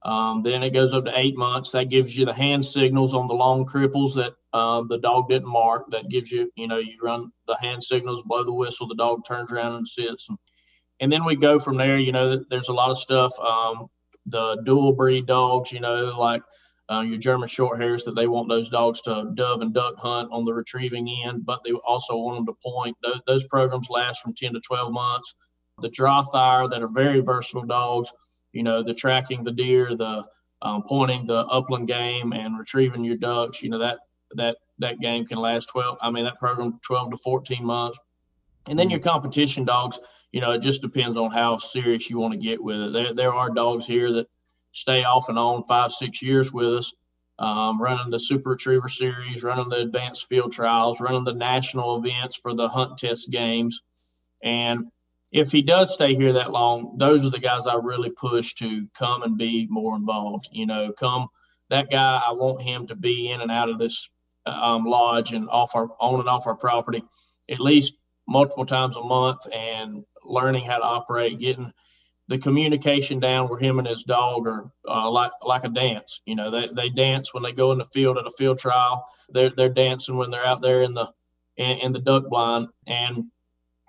Um, 0.04 0.42
then 0.42 0.64
it 0.64 0.72
goes 0.72 0.94
up 0.94 1.06
to 1.06 1.18
eight 1.18 1.38
months. 1.38 1.72
That 1.72 1.90
gives 1.90 2.18
you 2.18 2.26
the 2.26 2.34
hand 2.34 2.66
signals 2.66 3.14
on 3.14 3.28
the 3.28 3.34
long 3.34 3.66
cripples 3.66 4.16
that 4.16 4.34
um, 4.58 4.88
the 4.88 4.98
dog 4.98 5.30
didn't 5.30 5.48
mark. 5.48 5.92
That 5.92 6.10
gives 6.10 6.32
you, 6.32 6.52
you 6.56 6.68
know, 6.68 6.78
you 6.78 6.98
run 7.02 7.32
the 7.48 7.56
hand 7.58 7.84
signals, 7.84 8.24
blow 8.24 8.44
the 8.44 8.54
whistle, 8.54 8.88
the 8.88 8.96
dog 8.96 9.26
turns 9.26 9.52
around 9.52 9.76
and 9.76 9.88
sits. 9.88 10.28
And, 10.30 10.38
and 11.00 11.12
then 11.12 11.24
we 11.24 11.36
go 11.36 11.60
from 11.60 11.78
there. 11.78 12.00
You 12.00 12.12
know, 12.12 12.44
there's 12.50 12.70
a 12.70 12.74
lot 12.74 12.90
of 12.90 12.98
stuff. 12.98 13.32
Um, 13.40 13.90
the 14.26 14.62
dual 14.66 14.94
breed 14.94 15.28
dogs, 15.28 15.72
you 15.72 15.80
know, 15.80 16.18
like 16.18 16.42
uh, 16.92 17.02
your 17.02 17.18
German 17.18 17.48
short 17.48 17.82
hairs 17.82 18.04
that 18.04 18.16
they 18.16 18.28
want 18.28 18.50
those 18.50 18.68
dogs 18.68 19.02
to 19.02 19.32
dove 19.36 19.62
and 19.62 19.74
duck 19.74 19.96
hunt 19.98 20.30
on 20.32 20.44
the 20.44 20.54
retrieving 20.54 21.08
end, 21.26 21.46
but 21.46 21.64
they 21.64 21.72
also 21.72 22.18
want 22.18 22.38
them 22.38 22.46
to 22.48 22.60
point. 22.62 22.98
Those, 23.02 23.22
those 23.26 23.48
programs 23.48 23.90
last 23.90 24.22
from 24.22 24.34
10 24.34 24.54
to 24.54 24.60
12 24.60 24.92
months. 24.92 25.34
The 25.80 25.90
dry 25.90 26.22
fire 26.32 26.68
that 26.68 26.82
are 26.82 26.90
very 26.90 27.22
versatile 27.22 27.66
dogs, 27.66 28.12
you 28.52 28.62
know, 28.62 28.84
the 28.84 28.94
tracking 28.94 29.44
the 29.44 29.52
deer, 29.52 29.96
the 29.96 30.26
um, 30.62 30.84
pointing 30.84 31.26
the 31.26 31.46
upland 31.48 31.88
game 31.88 32.34
and 32.34 32.60
retrieving 32.60 33.04
your 33.04 33.18
ducks, 33.18 33.64
you 33.64 33.70
know, 33.70 33.80
that 33.80 34.00
that 34.36 34.58
that 34.80 35.00
game 35.00 35.26
can 35.26 35.38
last 35.38 35.70
12. 35.70 35.98
I 36.02 36.12
mean, 36.12 36.26
that 36.26 36.40
program 36.40 36.80
12 36.84 37.12
to 37.12 37.18
14 37.18 37.64
months. 37.66 38.00
And 38.68 38.78
then 38.78 38.90
your 38.90 39.00
mm-hmm. 39.00 39.10
competition 39.10 39.64
dogs, 39.64 40.00
you 40.32 40.42
know, 40.42 40.52
it 40.52 40.62
just 40.62 40.82
depends 40.82 41.18
on 41.18 41.32
how 41.32 41.58
serious 41.58 42.10
you 42.10 42.20
want 42.20 42.34
to 42.34 42.40
get 42.40 42.62
with 42.62 42.82
it. 42.82 42.94
There, 42.94 43.14
there 43.14 43.34
are 43.34 43.50
dogs 43.50 43.86
here 43.86 44.12
that 44.14 44.28
stay 44.72 45.04
off 45.04 45.30
and 45.30 45.38
on 45.38 45.64
five, 45.64 45.92
six 45.92 46.22
years 46.22 46.52
with 46.52 46.74
us, 46.74 46.94
um, 47.40 47.82
running 47.82 48.12
the 48.12 48.20
Super 48.20 48.52
Retriever 48.52 48.90
Series, 48.90 49.44
running 49.44 49.70
the 49.70 49.78
advanced 49.78 50.28
field 50.28 50.52
trials, 50.52 51.00
running 51.00 51.24
the 51.24 51.34
national 51.34 51.98
events 51.98 52.38
for 52.38 52.54
the 52.54 52.70
hunt 52.70 52.98
test 52.98 53.30
games. 53.32 53.82
And 54.44 54.92
if 55.32 55.52
he 55.52 55.62
does 55.62 55.94
stay 55.94 56.16
here 56.16 56.34
that 56.34 56.52
long, 56.52 56.96
those 56.98 57.26
are 57.26 57.30
the 57.30 57.40
guys 57.40 57.68
I 57.68 57.76
really 57.76 58.10
push 58.10 58.54
to 58.56 58.88
come 58.98 59.24
and 59.24 59.38
be 59.38 59.68
more 59.70 59.96
involved. 59.96 60.50
You 60.52 60.66
know, 60.66 60.92
come 60.92 61.28
that 61.70 61.90
guy, 61.90 62.22
I 62.26 62.34
want 62.34 62.62
him 62.62 62.88
to 62.88 62.96
be 62.96 63.32
in 63.32 63.42
and 63.42 63.52
out 63.52 63.70
of 63.70 63.80
this 63.80 64.10
um, 64.46 64.86
lodge 64.86 65.34
and 65.34 65.50
off 65.50 65.76
our 65.76 65.90
on 66.00 66.20
and 66.20 66.30
off 66.30 66.48
our 66.48 66.56
property 66.56 67.04
at 67.50 67.60
least 67.60 67.98
multiple 68.28 68.66
times 68.66 68.96
a 68.96 69.04
month 69.04 69.40
and 69.54 70.04
learning 70.24 70.66
how 70.66 70.78
to 70.78 70.84
operate, 70.84 71.40
getting 71.40 71.72
the 72.32 72.38
communication 72.38 73.20
down 73.20 73.50
where 73.50 73.60
him 73.60 73.78
and 73.78 73.86
his 73.86 74.04
dog 74.04 74.48
are 74.48 74.72
uh, 74.88 75.12
like 75.12 75.34
like 75.44 75.66
a 75.66 75.70
dance. 75.70 76.22
You 76.26 76.36
know, 76.36 76.50
they, 76.50 76.70
they 76.74 76.88
dance 76.88 77.34
when 77.34 77.44
they 77.44 77.52
go 77.52 77.74
in 77.74 77.78
the 77.78 77.86
field 77.86 78.18
at 78.18 78.26
a 78.26 78.32
field 78.32 78.58
trial. 78.58 79.06
They're 79.30 79.50
they're 79.50 79.68
dancing 79.68 80.16
when 80.16 80.32
they're 80.32 80.46
out 80.46 80.62
there 80.62 80.82
in 80.82 80.94
the 80.94 81.12
in, 81.58 81.80
in 81.80 81.92
the 81.92 82.00
duck 82.00 82.30
blind. 82.30 82.70
And 82.88 83.26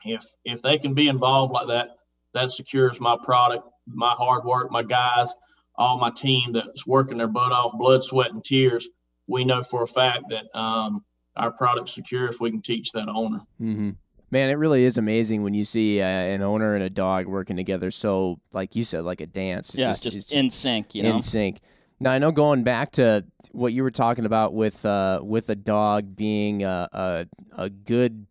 if 0.05 0.25
if 0.45 0.61
they 0.61 0.77
can 0.77 0.93
be 0.93 1.07
involved 1.07 1.53
like 1.53 1.69
that, 1.69 1.91
that 2.35 2.51
secures 2.51 2.99
my 2.99 3.17
product, 3.23 3.69
my 3.87 4.11
hard 4.11 4.45
work, 4.45 4.73
my 4.73 4.83
guys, 4.83 5.33
all 5.77 5.99
my 5.99 6.11
team 6.11 6.53
that's 6.53 6.85
working 6.85 7.19
their 7.19 7.29
butt 7.29 7.53
off, 7.53 7.79
blood, 7.79 8.03
sweat, 8.03 8.33
and 8.33 8.43
tears. 8.43 8.89
We 9.29 9.45
know 9.45 9.63
for 9.63 9.85
a 9.85 9.89
fact 9.89 10.25
that 10.31 10.47
um, 10.59 11.05
our 11.37 11.53
product 11.53 11.91
secure 11.91 12.27
if 12.27 12.41
we 12.41 12.51
can 12.51 12.61
teach 12.61 12.91
that 12.91 13.09
owner. 13.09 13.43
Mm-hmm. 13.61 13.91
Man, 14.33 14.49
it 14.49 14.55
really 14.55 14.85
is 14.85 14.97
amazing 14.97 15.43
when 15.43 15.53
you 15.53 15.63
see 15.63 16.01
uh, 16.01 16.07
an 16.07 16.41
owner 16.41 16.75
and 16.75 16.83
a 16.83 16.89
dog 16.89 17.27
working 17.27 17.55
together. 17.55 17.91
So, 17.91 18.41
like 18.55 18.75
you 18.75 18.83
said, 18.83 19.05
like 19.05 19.21
a 19.21 19.27
dance. 19.27 19.69
It's 19.69 19.79
yeah, 19.79 19.89
just, 19.89 20.05
just, 20.05 20.17
just 20.17 20.35
in 20.35 20.49
sync. 20.49 20.95
You 20.95 21.03
know, 21.03 21.17
in 21.17 21.23
sync. 21.23 21.59
Now 22.01 22.13
I 22.13 22.19
know 22.19 22.33
going 22.33 22.65
back 22.65 22.93
to 22.93 23.27
what 23.53 23.75
you 23.75 23.83
were 23.83 23.91
talking 23.91 24.25
about 24.25 24.55
with 24.55 24.87
uh, 24.87 25.21
with 25.23 25.51
a 25.51 25.55
dog 25.55 26.17
being 26.17 26.65
a, 26.65 26.89
a, 26.93 27.27
a 27.59 27.69
good 27.69 28.27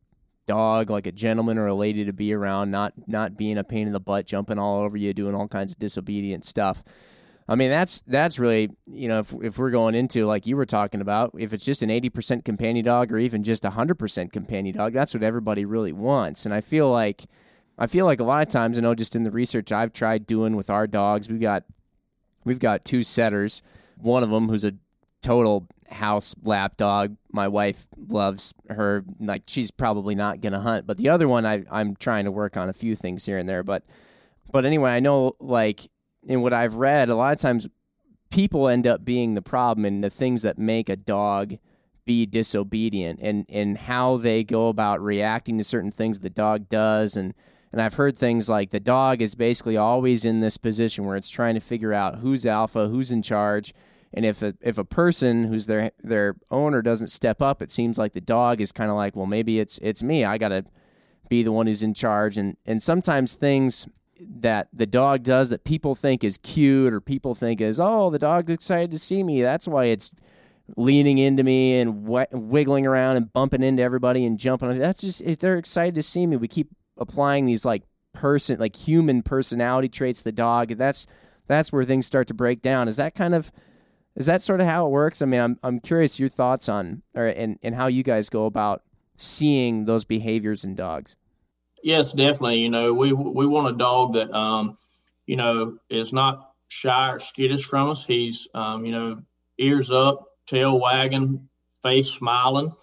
dog, 0.48 0.90
like 0.90 1.06
a 1.06 1.12
gentleman 1.12 1.60
or 1.60 1.68
a 1.68 1.74
lady 1.76 2.04
to 2.06 2.14
be 2.14 2.34
around, 2.34 2.72
not 2.72 2.94
not 3.08 3.38
being 3.38 3.60
a 3.60 3.64
pain 3.64 3.86
in 3.86 3.94
the 3.94 4.00
butt, 4.00 4.26
jumping 4.26 4.58
all 4.58 4.82
over 4.82 4.98
you, 4.98 5.14
doing 5.14 5.36
all 5.36 5.48
kinds 5.48 5.72
of 5.72 5.78
disobedient 5.78 6.46
stuff. 6.46 6.84
I 7.52 7.56
mean, 7.56 7.70
that's 7.70 8.00
that's 8.08 8.40
really 8.40 8.70
you 8.88 9.10
know 9.10 9.20
if 9.20 9.36
if 9.44 9.58
we're 9.58 9.72
going 9.72 9.94
into 9.94 10.26
like 10.26 10.48
you 10.48 10.56
were 10.56 10.66
talking 10.66 11.02
about, 11.02 11.32
if 11.38 11.52
it's 11.52 11.66
just 11.66 11.84
an 11.84 11.90
eighty 11.90 12.10
percent 12.10 12.46
companion 12.46 12.86
dog 12.86 13.12
or 13.12 13.18
even 13.18 13.44
just 13.44 13.66
a 13.66 13.72
hundred 13.72 14.00
percent 14.00 14.32
companion 14.32 14.78
dog, 14.78 14.94
that's 14.94 15.14
what 15.14 15.22
everybody 15.22 15.66
really 15.66 15.92
wants. 15.92 16.46
And 16.46 16.56
I 16.56 16.62
feel 16.62 16.90
like 16.90 17.26
I 17.78 17.88
feel 17.88 18.06
like 18.06 18.22
a 18.22 18.24
lot 18.24 18.42
of 18.42 18.48
times, 18.48 18.78
I 18.78 18.82
know 18.82 18.96
just 18.96 19.18
in 19.18 19.26
the 19.26 19.32
research 19.32 19.74
I've 19.74 19.92
tried 19.92 20.26
doing 20.26 20.56
with 20.56 20.70
our 20.70 20.88
dogs, 20.88 21.28
we've 21.28 21.42
got 21.42 21.66
we've 22.46 22.58
got 22.58 22.86
two 22.86 23.04
setters. 23.04 23.62
One 23.98 24.24
of 24.24 24.30
them 24.30 24.48
who's 24.48 24.64
a 24.64 24.76
total 25.22 25.68
house 25.90 26.34
lap 26.44 26.78
dog. 26.78 27.18
My 27.34 27.50
wife 27.50 27.86
loves 27.98 28.54
her. 28.70 29.04
Like 29.20 29.44
she's 29.48 29.72
probably 29.72 30.16
not 30.16 30.40
gonna 30.40 30.62
hunt, 30.62 30.88
but 30.88 30.98
the 30.98 31.10
other 31.10 31.28
one 31.28 31.46
I 31.46 31.66
I'm 31.70 31.98
trying 31.98 32.24
to 32.24 32.32
work 32.32 32.56
on 32.56 32.70
a 32.70 32.74
few 32.74 32.96
things 32.96 33.26
here 33.26 33.38
and 33.38 33.50
there. 33.50 33.62
But 33.62 33.84
but 34.54 34.64
anyway, 34.64 34.92
I 34.92 35.02
know 35.02 35.34
like 35.42 35.82
in 36.24 36.42
what 36.42 36.54
I've 36.54 36.76
read, 36.76 37.10
a 37.10 37.16
lot 37.16 37.34
of 37.34 37.40
times 37.40 37.68
people 38.30 38.68
end 38.68 38.88
up 38.88 39.04
being 39.04 39.34
the 39.34 39.42
problem 39.42 39.86
and 39.86 40.04
the 40.04 40.10
things 40.10 40.42
that 40.42 40.58
make 40.58 40.90
a 40.90 40.96
dog 40.96 41.56
be 42.06 42.26
disobedient 42.26 43.20
and, 43.22 43.46
and 43.50 43.78
how 43.78 44.18
they 44.18 44.44
go 44.44 44.70
about 44.70 45.02
reacting 45.02 45.58
to 45.58 45.64
certain 45.64 45.92
things 45.92 46.20
the 46.20 46.30
dog 46.30 46.70
does. 46.70 47.16
And 47.16 47.34
and 47.72 47.82
I've 47.82 47.94
heard 47.94 48.18
things 48.18 48.50
like 48.50 48.72
the 48.72 48.82
dog 48.82 49.22
is 49.22 49.34
basically 49.34 49.78
always 49.78 50.26
in 50.26 50.42
this 50.42 50.58
position 50.58 51.06
where 51.06 51.16
it's 51.16 51.30
trying 51.30 51.54
to 51.54 51.62
figure 51.62 51.94
out 51.94 52.20
who's 52.20 52.46
alpha, 52.46 52.90
who's 52.90 53.12
in 53.12 53.22
charge, 53.22 53.74
and 54.14 54.26
if 54.26 54.42
a, 54.42 54.54
if 54.62 54.78
a 54.78 54.84
person 54.84 55.46
who's 55.46 55.68
their 55.68 55.92
their 56.04 56.36
owner 56.50 56.82
doesn't 56.82 57.08
step 57.08 57.42
up, 57.42 57.62
it 57.62 57.72
seems 57.72 57.98
like 57.98 58.12
the 58.14 58.22
dog 58.22 58.60
is 58.60 58.72
kind 58.72 58.90
of 58.90 58.98
like, 58.98 59.16
well, 59.16 59.26
maybe 59.26 59.60
it's 59.60 59.78
it's 59.80 60.04
me. 60.04 60.26
I 60.26 60.38
got 60.38 60.50
to 60.50 60.66
be 61.30 61.44
the 61.44 61.52
one 61.52 61.68
who's 61.68 61.84
in 61.84 61.94
charge. 61.94 62.38
And 62.38 62.58
and 62.66 62.84
sometimes 62.84 63.36
things 63.36 63.88
that 64.30 64.68
the 64.74 64.86
dog 64.86 65.24
does 65.24 65.50
that 65.50 65.64
people 65.64 65.96
think 65.96 66.24
is 66.24 66.38
cute 66.38 66.94
or 66.94 67.02
people 67.02 67.36
think 67.36 67.62
is 67.62 67.80
oh 67.80 68.10
the 68.10 68.20
dog's 68.20 68.52
excited 68.52 68.92
to 68.92 69.00
see 69.00 69.24
me. 69.24 69.42
That's 69.42 69.68
why 69.68 69.86
it's 69.86 70.12
leaning 70.78 71.18
into 71.18 71.44
me 71.44 71.80
and 71.80 72.06
wiggling 72.06 72.86
around 72.86 73.18
and 73.18 73.34
bumping 73.34 73.64
into 73.64 73.84
everybody 73.84 74.26
and 74.26 74.40
jumping 74.40 74.78
that's 74.80 75.02
just 75.02 75.40
they're 75.40 75.58
excited 75.58 75.96
to 75.96 76.02
see 76.02 76.28
me. 76.28 76.38
We 76.38 76.48
keep 76.48 76.70
applying 76.98 77.46
these 77.46 77.66
like 77.66 77.84
person 78.14 78.60
like 78.60 78.76
human 78.76 79.22
personality 79.24 79.90
traits 79.90 80.20
to 80.20 80.26
the 80.26 80.32
dog. 80.32 80.70
That's 80.70 81.08
that's 81.48 81.72
where 81.74 81.84
things 81.84 82.06
start 82.06 82.28
to 82.30 82.34
break 82.34 82.62
down. 82.62 82.88
Is 82.88 82.98
that 82.98 83.16
kind 83.16 83.36
of 83.36 83.52
is 84.16 84.26
that 84.26 84.42
sort 84.42 84.62
of 84.62 84.68
how 84.68 84.86
it 84.86 84.90
works? 84.90 85.22
I 85.22 85.26
mean 85.26 85.42
i'm, 85.42 85.60
I'm 85.64 85.80
curious 85.80 86.20
your 86.20 86.30
thoughts 86.30 86.70
on 86.70 87.04
or 87.16 87.28
and, 87.28 87.60
and 87.64 87.76
how 87.76 87.88
you 87.88 88.04
guys 88.04 88.30
go 88.30 88.46
about 88.46 88.84
seeing 89.18 89.86
those 89.86 90.06
behaviors 90.06 90.64
in 90.64 90.76
dogs 90.76 91.16
Yes, 91.84 92.14
definitely. 92.14 92.60
You 92.60 92.70
know, 92.70 92.94
we 92.94 93.14
we 93.14 93.46
want 93.46 93.74
a 93.74 93.78
dog 93.78 94.14
that 94.14 94.32
um, 94.34 94.78
you 95.26 95.36
know, 95.36 95.78
is 95.90 96.14
not 96.14 96.52
shy 96.68 97.12
or 97.12 97.20
skittish 97.20 97.64
from 97.66 97.90
us. 97.92 98.06
He's 98.06 98.48
um, 98.54 98.86
you 98.86 98.92
know, 98.92 99.22
ears 99.58 99.92
up, 99.92 100.26
tail 100.48 100.80
wagging, 100.80 101.48
face 101.84 102.10
smiling. 102.10 102.74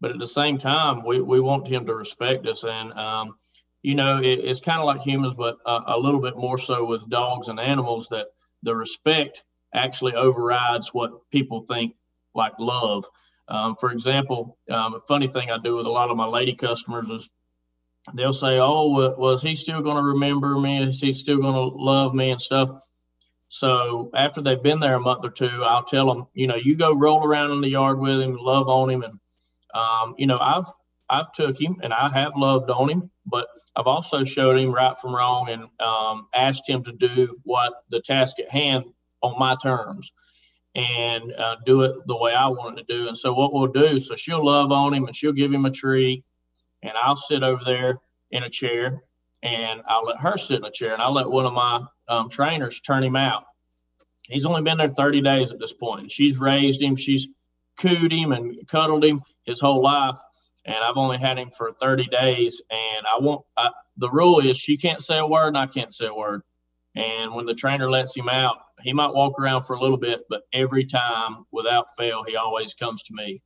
But 0.00 0.10
at 0.12 0.18
the 0.18 0.26
same 0.26 0.58
time, 0.58 1.04
we, 1.04 1.20
we 1.22 1.40
want 1.40 1.66
him 1.66 1.86
to 1.86 1.94
respect 1.94 2.46
us. 2.46 2.64
And, 2.64 2.92
um, 2.92 3.36
you 3.82 3.94
know, 3.94 4.18
it, 4.18 4.40
it's 4.44 4.60
kind 4.60 4.78
of 4.78 4.84
like 4.84 5.00
humans, 5.00 5.34
but 5.34 5.56
a, 5.64 5.80
a 5.86 5.98
little 5.98 6.20
bit 6.20 6.36
more 6.36 6.58
so 6.58 6.84
with 6.84 7.08
dogs 7.08 7.48
and 7.48 7.58
animals 7.58 8.06
that 8.10 8.26
the 8.62 8.76
respect 8.76 9.42
actually 9.72 10.14
overrides 10.14 10.92
what 10.92 11.12
people 11.30 11.62
think 11.62 11.94
like 12.34 12.52
love. 12.58 13.06
Um, 13.48 13.74
for 13.76 13.90
example, 13.90 14.58
um, 14.70 14.94
a 14.94 15.00
funny 15.08 15.28
thing 15.28 15.50
I 15.50 15.56
do 15.58 15.76
with 15.76 15.86
a 15.86 15.90
lot 15.90 16.10
of 16.10 16.16
my 16.18 16.26
lady 16.26 16.54
customers 16.54 17.08
is 17.08 17.30
they'll 18.14 18.32
say, 18.32 18.58
"Oh, 18.58 19.14
was 19.16 19.42
he 19.42 19.54
still 19.54 19.80
going 19.82 19.96
to 19.96 20.02
remember 20.02 20.58
me? 20.58 20.82
Is 20.82 21.00
he 21.00 21.12
still 21.12 21.38
going 21.38 21.54
to 21.54 21.76
love 21.76 22.14
me 22.14 22.30
and 22.30 22.40
stuff?" 22.40 22.70
So 23.48 24.10
after 24.14 24.42
they've 24.42 24.62
been 24.62 24.80
there 24.80 24.96
a 24.96 25.00
month 25.00 25.24
or 25.24 25.30
two, 25.30 25.62
I'll 25.64 25.84
tell 25.84 26.06
them, 26.06 26.26
you 26.34 26.46
know, 26.46 26.56
you 26.56 26.76
go 26.76 26.98
roll 26.98 27.24
around 27.24 27.52
in 27.52 27.60
the 27.60 27.68
yard 27.68 27.98
with 27.98 28.20
him, 28.20 28.36
love 28.36 28.68
on 28.68 28.90
him, 28.90 29.02
and 29.02 29.18
um, 29.74 30.14
you 30.18 30.26
know, 30.26 30.38
I've 30.38 30.66
I've 31.08 31.32
took 31.32 31.60
him 31.60 31.76
and 31.82 31.92
I 31.92 32.08
have 32.08 32.32
loved 32.36 32.70
on 32.70 32.88
him, 32.88 33.10
but 33.24 33.46
I've 33.76 33.86
also 33.86 34.24
showed 34.24 34.58
him 34.58 34.72
right 34.72 34.98
from 34.98 35.14
wrong 35.14 35.48
and 35.50 35.64
um, 35.80 36.28
asked 36.34 36.68
him 36.68 36.82
to 36.84 36.92
do 36.92 37.36
what 37.44 37.72
the 37.90 38.00
task 38.00 38.38
at 38.40 38.50
hand 38.50 38.84
on 39.22 39.38
my 39.38 39.56
terms 39.62 40.12
and 40.74 41.32
uh, 41.32 41.56
do 41.64 41.82
it 41.82 42.06
the 42.06 42.16
way 42.16 42.34
I 42.34 42.48
want 42.48 42.78
it 42.78 42.86
to 42.86 42.94
do. 42.94 43.08
And 43.08 43.16
so 43.16 43.32
what 43.32 43.52
we'll 43.52 43.68
do, 43.68 44.00
so 44.00 44.16
she'll 44.16 44.44
love 44.44 44.72
on 44.72 44.92
him 44.92 45.06
and 45.06 45.14
she'll 45.14 45.32
give 45.32 45.52
him 45.52 45.64
a 45.64 45.70
treat, 45.70 46.24
and 46.86 46.96
I'll 46.96 47.16
sit 47.16 47.42
over 47.42 47.62
there 47.64 47.98
in 48.30 48.44
a 48.44 48.50
chair 48.50 49.02
and 49.42 49.82
I'll 49.88 50.04
let 50.04 50.18
her 50.18 50.38
sit 50.38 50.58
in 50.58 50.64
a 50.64 50.70
chair 50.70 50.92
and 50.92 51.02
I'll 51.02 51.12
let 51.12 51.28
one 51.28 51.46
of 51.46 51.52
my 51.52 51.82
um, 52.08 52.28
trainers 52.28 52.80
turn 52.80 53.02
him 53.02 53.16
out. 53.16 53.44
He's 54.28 54.46
only 54.46 54.62
been 54.62 54.78
there 54.78 54.88
30 54.88 55.20
days 55.20 55.52
at 55.52 55.58
this 55.58 55.72
point. 55.72 56.10
She's 56.10 56.38
raised 56.38 56.80
him. 56.80 56.96
She's 56.96 57.28
cooed 57.78 58.12
him 58.12 58.32
and 58.32 58.56
cuddled 58.66 59.04
him 59.04 59.22
his 59.44 59.60
whole 59.60 59.82
life. 59.82 60.16
And 60.64 60.76
I've 60.76 60.96
only 60.96 61.18
had 61.18 61.38
him 61.38 61.50
for 61.56 61.70
30 61.72 62.06
days. 62.06 62.60
And 62.70 63.06
I 63.06 63.18
won't, 63.20 63.44
I, 63.56 63.70
the 63.96 64.10
rule 64.10 64.40
is 64.40 64.56
she 64.56 64.76
can't 64.76 65.02
say 65.02 65.18
a 65.18 65.26
word 65.26 65.48
and 65.48 65.58
I 65.58 65.66
can't 65.66 65.94
say 65.94 66.06
a 66.06 66.14
word. 66.14 66.42
And 66.96 67.34
when 67.34 67.46
the 67.46 67.54
trainer 67.54 67.90
lets 67.90 68.16
him 68.16 68.28
out, 68.28 68.56
he 68.82 68.92
might 68.92 69.12
walk 69.12 69.38
around 69.38 69.62
for 69.62 69.74
a 69.74 69.80
little 69.80 69.96
bit, 69.96 70.22
but 70.28 70.42
every 70.52 70.84
time 70.84 71.44
without 71.52 71.94
fail, 71.96 72.24
he 72.24 72.36
always 72.36 72.74
comes 72.74 73.02
to 73.04 73.14
me. 73.14 73.42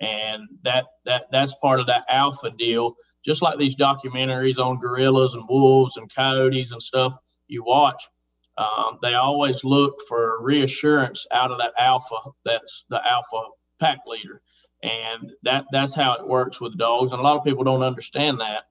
And 0.00 0.48
that, 0.64 0.86
that, 1.04 1.24
that's 1.32 1.54
part 1.56 1.80
of 1.80 1.86
that 1.86 2.04
alpha 2.08 2.50
deal. 2.50 2.96
Just 3.24 3.42
like 3.42 3.58
these 3.58 3.76
documentaries 3.76 4.58
on 4.58 4.78
gorillas 4.78 5.34
and 5.34 5.48
wolves 5.48 5.96
and 5.96 6.12
coyotes 6.12 6.72
and 6.72 6.82
stuff 6.82 7.14
you 7.48 7.64
watch, 7.64 8.08
um, 8.58 8.98
they 9.02 9.14
always 9.14 9.64
look 9.64 10.00
for 10.08 10.42
reassurance 10.42 11.26
out 11.32 11.52
of 11.52 11.58
that 11.58 11.72
alpha 11.78 12.16
that's 12.44 12.84
the 12.90 13.00
alpha 13.08 13.42
pack 13.78 13.98
leader. 14.06 14.42
And 14.82 15.32
that 15.42 15.66
that's 15.72 15.94
how 15.94 16.14
it 16.14 16.26
works 16.26 16.60
with 16.60 16.78
dogs. 16.78 17.12
And 17.12 17.20
a 17.20 17.22
lot 17.22 17.36
of 17.36 17.44
people 17.44 17.64
don't 17.64 17.82
understand 17.82 18.40
that. 18.40 18.64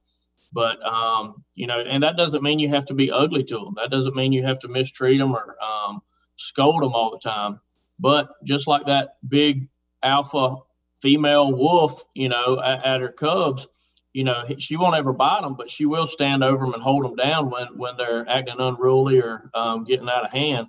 But 0.52 0.82
um, 0.82 1.44
you 1.54 1.66
know 1.66 1.80
and 1.80 2.02
that 2.02 2.16
doesn't 2.16 2.42
mean 2.42 2.58
you 2.58 2.68
have 2.68 2.86
to 2.86 2.94
be 2.94 3.10
ugly 3.10 3.44
to 3.44 3.54
them 3.54 3.74
that 3.76 3.90
doesn't 3.90 4.16
mean 4.16 4.32
you 4.32 4.44
have 4.44 4.58
to 4.60 4.68
mistreat 4.68 5.18
them 5.18 5.34
or 5.34 5.56
um, 5.62 6.00
scold 6.36 6.82
them 6.82 6.92
all 6.92 7.10
the 7.10 7.18
time. 7.18 7.60
But 7.98 8.28
just 8.44 8.66
like 8.66 8.86
that 8.86 9.16
big 9.26 9.68
alpha 10.02 10.56
female 11.00 11.52
wolf 11.52 12.02
you 12.14 12.28
know 12.28 12.60
at, 12.62 12.84
at 12.84 13.00
her 13.00 13.08
cubs 13.08 13.66
you 14.12 14.24
know 14.24 14.44
she 14.58 14.76
won't 14.76 14.96
ever 14.96 15.12
bite 15.12 15.42
them 15.42 15.54
but 15.54 15.70
she 15.70 15.86
will 15.86 16.06
stand 16.06 16.42
over 16.42 16.64
them 16.64 16.74
and 16.74 16.82
hold 16.82 17.04
them 17.04 17.16
down 17.16 17.50
when 17.50 17.66
when 17.76 17.96
they're 17.96 18.28
acting 18.28 18.56
unruly 18.58 19.20
or 19.20 19.50
um, 19.54 19.84
getting 19.84 20.08
out 20.08 20.24
of 20.24 20.30
hand 20.30 20.66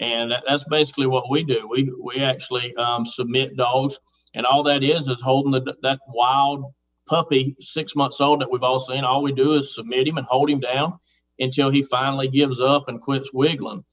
and 0.00 0.30
that, 0.30 0.42
that's 0.46 0.64
basically 0.64 1.06
what 1.06 1.30
we 1.30 1.42
do 1.42 1.66
we 1.68 1.92
we 2.00 2.22
actually 2.22 2.74
um, 2.76 3.04
submit 3.04 3.56
dogs 3.56 3.98
and 4.34 4.46
all 4.46 4.62
that 4.62 4.82
is 4.82 5.08
is 5.08 5.20
holding 5.20 5.52
the, 5.52 5.76
that 5.82 6.00
wild 6.08 6.72
puppy, 7.06 7.56
six 7.60 7.94
months 7.94 8.20
old 8.20 8.40
that 8.40 8.50
we've 8.50 8.62
all 8.62 8.80
seen. 8.80 9.04
All 9.04 9.22
we 9.22 9.32
do 9.32 9.54
is 9.54 9.74
submit 9.74 10.08
him 10.08 10.18
and 10.18 10.26
hold 10.26 10.50
him 10.50 10.60
down 10.60 10.98
until 11.38 11.70
he 11.70 11.82
finally 11.82 12.28
gives 12.28 12.60
up 12.60 12.88
and 12.88 13.00
quits 13.00 13.32
wiggling. 13.32 13.84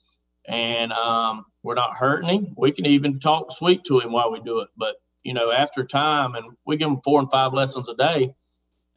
And 0.48 0.94
um, 0.94 1.46
we're 1.64 1.76
not 1.76 1.96
hurting 1.96 2.30
him. 2.30 2.54
We 2.58 2.72
can 2.72 2.86
even 2.86 3.20
talk 3.20 3.52
sweet 3.52 3.84
to 3.86 4.00
him 4.00 4.12
while 4.12 4.32
we 4.32 4.40
do 4.40 4.60
it. 4.60 4.70
But 4.78 4.96
you 5.24 5.34
know, 5.34 5.52
after 5.52 5.84
time, 5.84 6.36
and 6.36 6.46
we 6.66 6.78
give 6.78 6.90
them 6.90 7.02
four 7.04 7.20
and 7.20 7.30
five 7.32 7.54
lessons 7.54 7.90
a 7.90 7.96
day. 7.96 8.32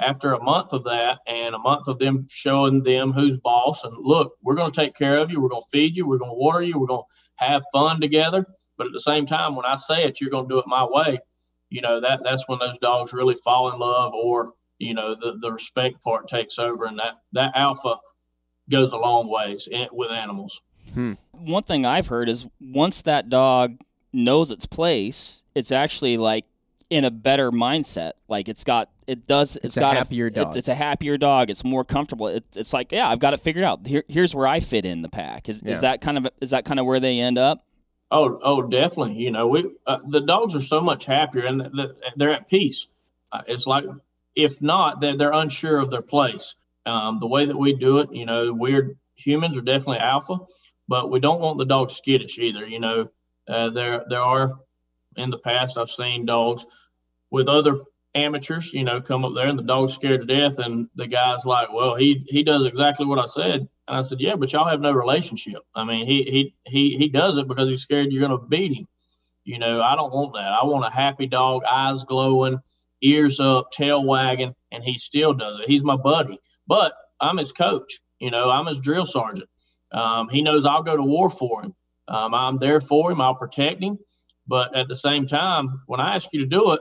After 0.00 0.32
a 0.32 0.42
month 0.42 0.72
of 0.72 0.82
that, 0.84 1.20
and 1.28 1.54
a 1.54 1.58
month 1.58 1.86
of 1.86 1.98
them 2.00 2.26
showing 2.28 2.82
them 2.82 3.12
who's 3.12 3.36
boss, 3.36 3.84
and 3.84 3.94
look, 3.98 4.34
we're 4.42 4.56
going 4.56 4.72
to 4.72 4.80
take 4.80 4.96
care 4.96 5.18
of 5.18 5.30
you. 5.30 5.40
We're 5.40 5.48
going 5.48 5.62
to 5.62 5.68
feed 5.70 5.96
you. 5.96 6.08
We're 6.08 6.18
going 6.18 6.32
to 6.32 6.36
water 6.36 6.62
you. 6.62 6.78
We're 6.78 6.88
going 6.88 7.02
to 7.02 7.44
have 7.44 7.62
fun 7.72 8.00
together. 8.00 8.44
But 8.76 8.88
at 8.88 8.92
the 8.92 9.00
same 9.00 9.26
time, 9.26 9.54
when 9.54 9.66
I 9.66 9.76
say 9.76 10.02
it, 10.04 10.20
you're 10.20 10.30
going 10.30 10.48
to 10.48 10.54
do 10.54 10.58
it 10.58 10.66
my 10.66 10.84
way 10.84 11.20
you 11.72 11.80
know 11.80 12.00
that 12.00 12.20
that's 12.22 12.46
when 12.46 12.58
those 12.58 12.78
dogs 12.78 13.12
really 13.12 13.34
fall 13.34 13.72
in 13.72 13.78
love 13.80 14.12
or 14.12 14.52
you 14.78 14.92
know 14.92 15.14
the, 15.14 15.38
the 15.40 15.50
respect 15.50 16.02
part 16.04 16.28
takes 16.28 16.58
over 16.58 16.84
and 16.84 16.98
that 16.98 17.14
that 17.32 17.50
alpha 17.56 17.96
goes 18.70 18.92
a 18.92 18.96
long 18.96 19.28
ways 19.28 19.68
in, 19.70 19.88
with 19.90 20.10
animals 20.10 20.60
hmm. 20.92 21.14
one 21.32 21.62
thing 21.62 21.86
i've 21.86 22.06
heard 22.06 22.28
is 22.28 22.46
once 22.60 23.02
that 23.02 23.30
dog 23.30 23.78
knows 24.12 24.50
its 24.50 24.66
place 24.66 25.44
it's 25.54 25.72
actually 25.72 26.16
like 26.16 26.44
in 26.90 27.04
a 27.04 27.10
better 27.10 27.50
mindset 27.50 28.12
like 28.28 28.48
it's 28.48 28.64
got 28.64 28.90
it 29.06 29.26
does 29.26 29.56
it's, 29.56 29.64
it's 29.64 29.78
got 29.78 29.96
a 29.96 29.98
happier 29.98 30.26
a, 30.26 30.30
dog 30.30 30.48
it's, 30.48 30.56
it's, 30.56 30.68
a 30.68 30.74
happier 30.74 31.16
dog 31.16 31.48
it's 31.48 31.64
more 31.64 31.84
comfortable 31.84 32.28
it, 32.28 32.44
it's 32.54 32.72
like 32.72 32.92
yeah 32.92 33.08
i've 33.08 33.18
got 33.18 33.32
it 33.32 33.40
figured 33.40 33.64
out 33.64 33.86
Here, 33.86 34.04
here's 34.08 34.34
where 34.34 34.46
i 34.46 34.60
fit 34.60 34.84
in 34.84 35.02
the 35.02 35.08
pack 35.08 35.48
is, 35.48 35.62
yeah. 35.64 35.72
is 35.72 35.80
that 35.80 36.00
kind 36.00 36.18
of 36.18 36.28
is 36.40 36.50
that 36.50 36.64
kind 36.64 36.78
of 36.78 36.86
where 36.86 37.00
they 37.00 37.18
end 37.18 37.38
up 37.38 37.64
Oh, 38.12 38.38
oh, 38.42 38.60
definitely. 38.60 39.14
You 39.14 39.30
know, 39.30 39.48
we 39.48 39.70
uh, 39.86 39.98
the 40.06 40.20
dogs 40.20 40.54
are 40.54 40.60
so 40.60 40.82
much 40.82 41.06
happier 41.06 41.46
and 41.46 41.70
they're 42.14 42.30
at 42.30 42.46
peace. 42.46 42.86
Uh, 43.32 43.40
it's 43.46 43.66
like, 43.66 43.84
if 44.36 44.60
not, 44.60 45.00
they're 45.00 45.16
they're 45.16 45.32
unsure 45.32 45.78
of 45.78 45.90
their 45.90 46.02
place. 46.02 46.54
Um, 46.84 47.18
the 47.20 47.26
way 47.26 47.46
that 47.46 47.56
we 47.56 47.72
do 47.72 47.98
it, 47.98 48.12
you 48.12 48.26
know, 48.26 48.52
we're 48.52 48.96
humans 49.14 49.56
are 49.56 49.62
definitely 49.62 49.98
alpha, 49.98 50.36
but 50.88 51.10
we 51.10 51.20
don't 51.20 51.40
want 51.40 51.56
the 51.56 51.64
dog 51.64 51.90
skittish 51.90 52.38
either. 52.38 52.68
You 52.68 52.80
know, 52.80 53.08
uh, 53.48 53.70
there 53.70 54.04
there 54.08 54.22
are 54.22 54.52
in 55.16 55.30
the 55.30 55.38
past 55.38 55.78
I've 55.78 55.90
seen 55.90 56.26
dogs 56.26 56.66
with 57.30 57.48
other 57.48 57.80
amateurs, 58.14 58.72
you 58.72 58.84
know, 58.84 59.00
come 59.00 59.24
up 59.24 59.34
there 59.34 59.48
and 59.48 59.58
the 59.58 59.62
dog's 59.62 59.94
scared 59.94 60.20
to 60.20 60.26
death, 60.26 60.58
and 60.58 60.88
the 60.94 61.06
guy's 61.06 61.44
like, 61.44 61.72
"Well, 61.72 61.94
he 61.94 62.24
he 62.28 62.42
does 62.42 62.66
exactly 62.66 63.06
what 63.06 63.18
I 63.18 63.26
said." 63.26 63.68
And 63.88 63.96
I 63.96 64.02
said, 64.02 64.20
"Yeah, 64.20 64.36
but 64.36 64.52
y'all 64.52 64.68
have 64.68 64.80
no 64.80 64.92
relationship. 64.92 65.62
I 65.74 65.84
mean, 65.84 66.06
he 66.06 66.22
he 66.24 66.54
he 66.66 66.96
he 66.96 67.08
does 67.08 67.36
it 67.36 67.48
because 67.48 67.68
he's 67.68 67.82
scared 67.82 68.12
you're 68.12 68.26
going 68.26 68.38
to 68.38 68.46
beat 68.46 68.74
him. 68.74 68.86
You 69.44 69.58
know, 69.58 69.82
I 69.82 69.96
don't 69.96 70.12
want 70.12 70.34
that. 70.34 70.52
I 70.52 70.64
want 70.64 70.84
a 70.84 70.90
happy 70.90 71.26
dog, 71.26 71.64
eyes 71.64 72.04
glowing, 72.04 72.60
ears 73.02 73.40
up, 73.40 73.72
tail 73.72 74.04
wagging, 74.04 74.54
and 74.70 74.84
he 74.84 74.98
still 74.98 75.34
does 75.34 75.60
it. 75.60 75.68
He's 75.68 75.82
my 75.82 75.96
buddy, 75.96 76.38
but 76.66 76.92
I'm 77.20 77.38
his 77.38 77.52
coach. 77.52 78.00
You 78.20 78.30
know, 78.30 78.50
I'm 78.50 78.66
his 78.66 78.80
drill 78.80 79.06
sergeant. 79.06 79.48
Um, 79.90 80.28
he 80.28 80.42
knows 80.42 80.64
I'll 80.64 80.82
go 80.82 80.96
to 80.96 81.02
war 81.02 81.28
for 81.28 81.62
him. 81.62 81.74
Um, 82.12 82.34
I'm 82.34 82.58
there 82.58 82.80
for 82.80 83.10
him. 83.10 83.20
I'll 83.20 83.34
protect 83.34 83.82
him. 83.82 83.98
But 84.46 84.74
at 84.76 84.86
the 84.86 84.94
same 84.96 85.26
time, 85.26 85.82
when 85.86 86.00
I 86.00 86.14
ask 86.14 86.28
you 86.32 86.40
to 86.40 86.46
do 86.46 86.72
it, 86.72 86.80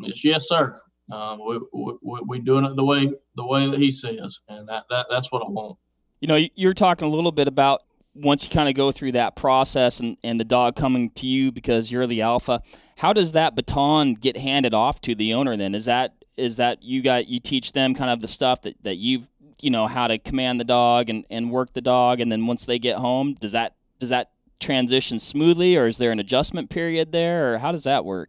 it's 0.00 0.24
yes, 0.24 0.48
sir. 0.48 0.80
Um, 1.12 1.40
we, 1.46 1.60
we, 2.02 2.20
we 2.26 2.38
doing 2.40 2.64
it 2.64 2.74
the 2.74 2.84
way 2.84 3.12
the 3.36 3.46
way 3.46 3.68
that 3.68 3.78
he 3.78 3.92
says, 3.92 4.40
and 4.48 4.68
that, 4.68 4.84
that 4.90 5.06
that's 5.10 5.30
what 5.30 5.42
I 5.42 5.48
want 5.48 5.76
you 6.22 6.28
know, 6.28 6.38
you're 6.54 6.72
talking 6.72 7.06
a 7.06 7.10
little 7.10 7.32
bit 7.32 7.48
about 7.48 7.82
once 8.14 8.44
you 8.44 8.50
kind 8.50 8.68
of 8.68 8.76
go 8.76 8.92
through 8.92 9.12
that 9.12 9.34
process 9.34 9.98
and, 9.98 10.16
and 10.22 10.38
the 10.38 10.44
dog 10.44 10.76
coming 10.76 11.10
to 11.10 11.26
you 11.26 11.50
because 11.50 11.90
you're 11.90 12.06
the 12.06 12.22
alpha, 12.22 12.62
how 12.96 13.12
does 13.12 13.32
that 13.32 13.56
baton 13.56 14.14
get 14.14 14.36
handed 14.36 14.72
off 14.72 15.00
to 15.00 15.16
the 15.16 15.34
owner 15.34 15.56
then? 15.56 15.74
Is 15.74 15.86
that 15.86 16.14
is 16.36 16.56
that 16.56 16.82
you 16.82 17.02
got 17.02 17.26
you 17.26 17.40
teach 17.40 17.72
them 17.72 17.94
kind 17.94 18.08
of 18.08 18.20
the 18.20 18.28
stuff 18.28 18.62
that, 18.62 18.76
that 18.84 18.96
you've 18.96 19.28
you 19.60 19.70
know, 19.70 19.86
how 19.86 20.08
to 20.08 20.18
command 20.18 20.58
the 20.58 20.64
dog 20.64 21.10
and, 21.10 21.24
and 21.30 21.50
work 21.50 21.72
the 21.72 21.80
dog 21.80 22.20
and 22.20 22.30
then 22.30 22.46
once 22.46 22.66
they 22.66 22.78
get 22.78 22.98
home, 22.98 23.34
does 23.34 23.52
that 23.52 23.74
does 23.98 24.10
that 24.10 24.30
transition 24.62 25.18
smoothly 25.18 25.76
or 25.76 25.86
is 25.86 25.98
there 25.98 26.12
an 26.12 26.20
adjustment 26.20 26.70
period 26.70 27.12
there 27.12 27.54
or 27.54 27.58
how 27.58 27.72
does 27.72 27.84
that 27.84 28.04
work? 28.04 28.28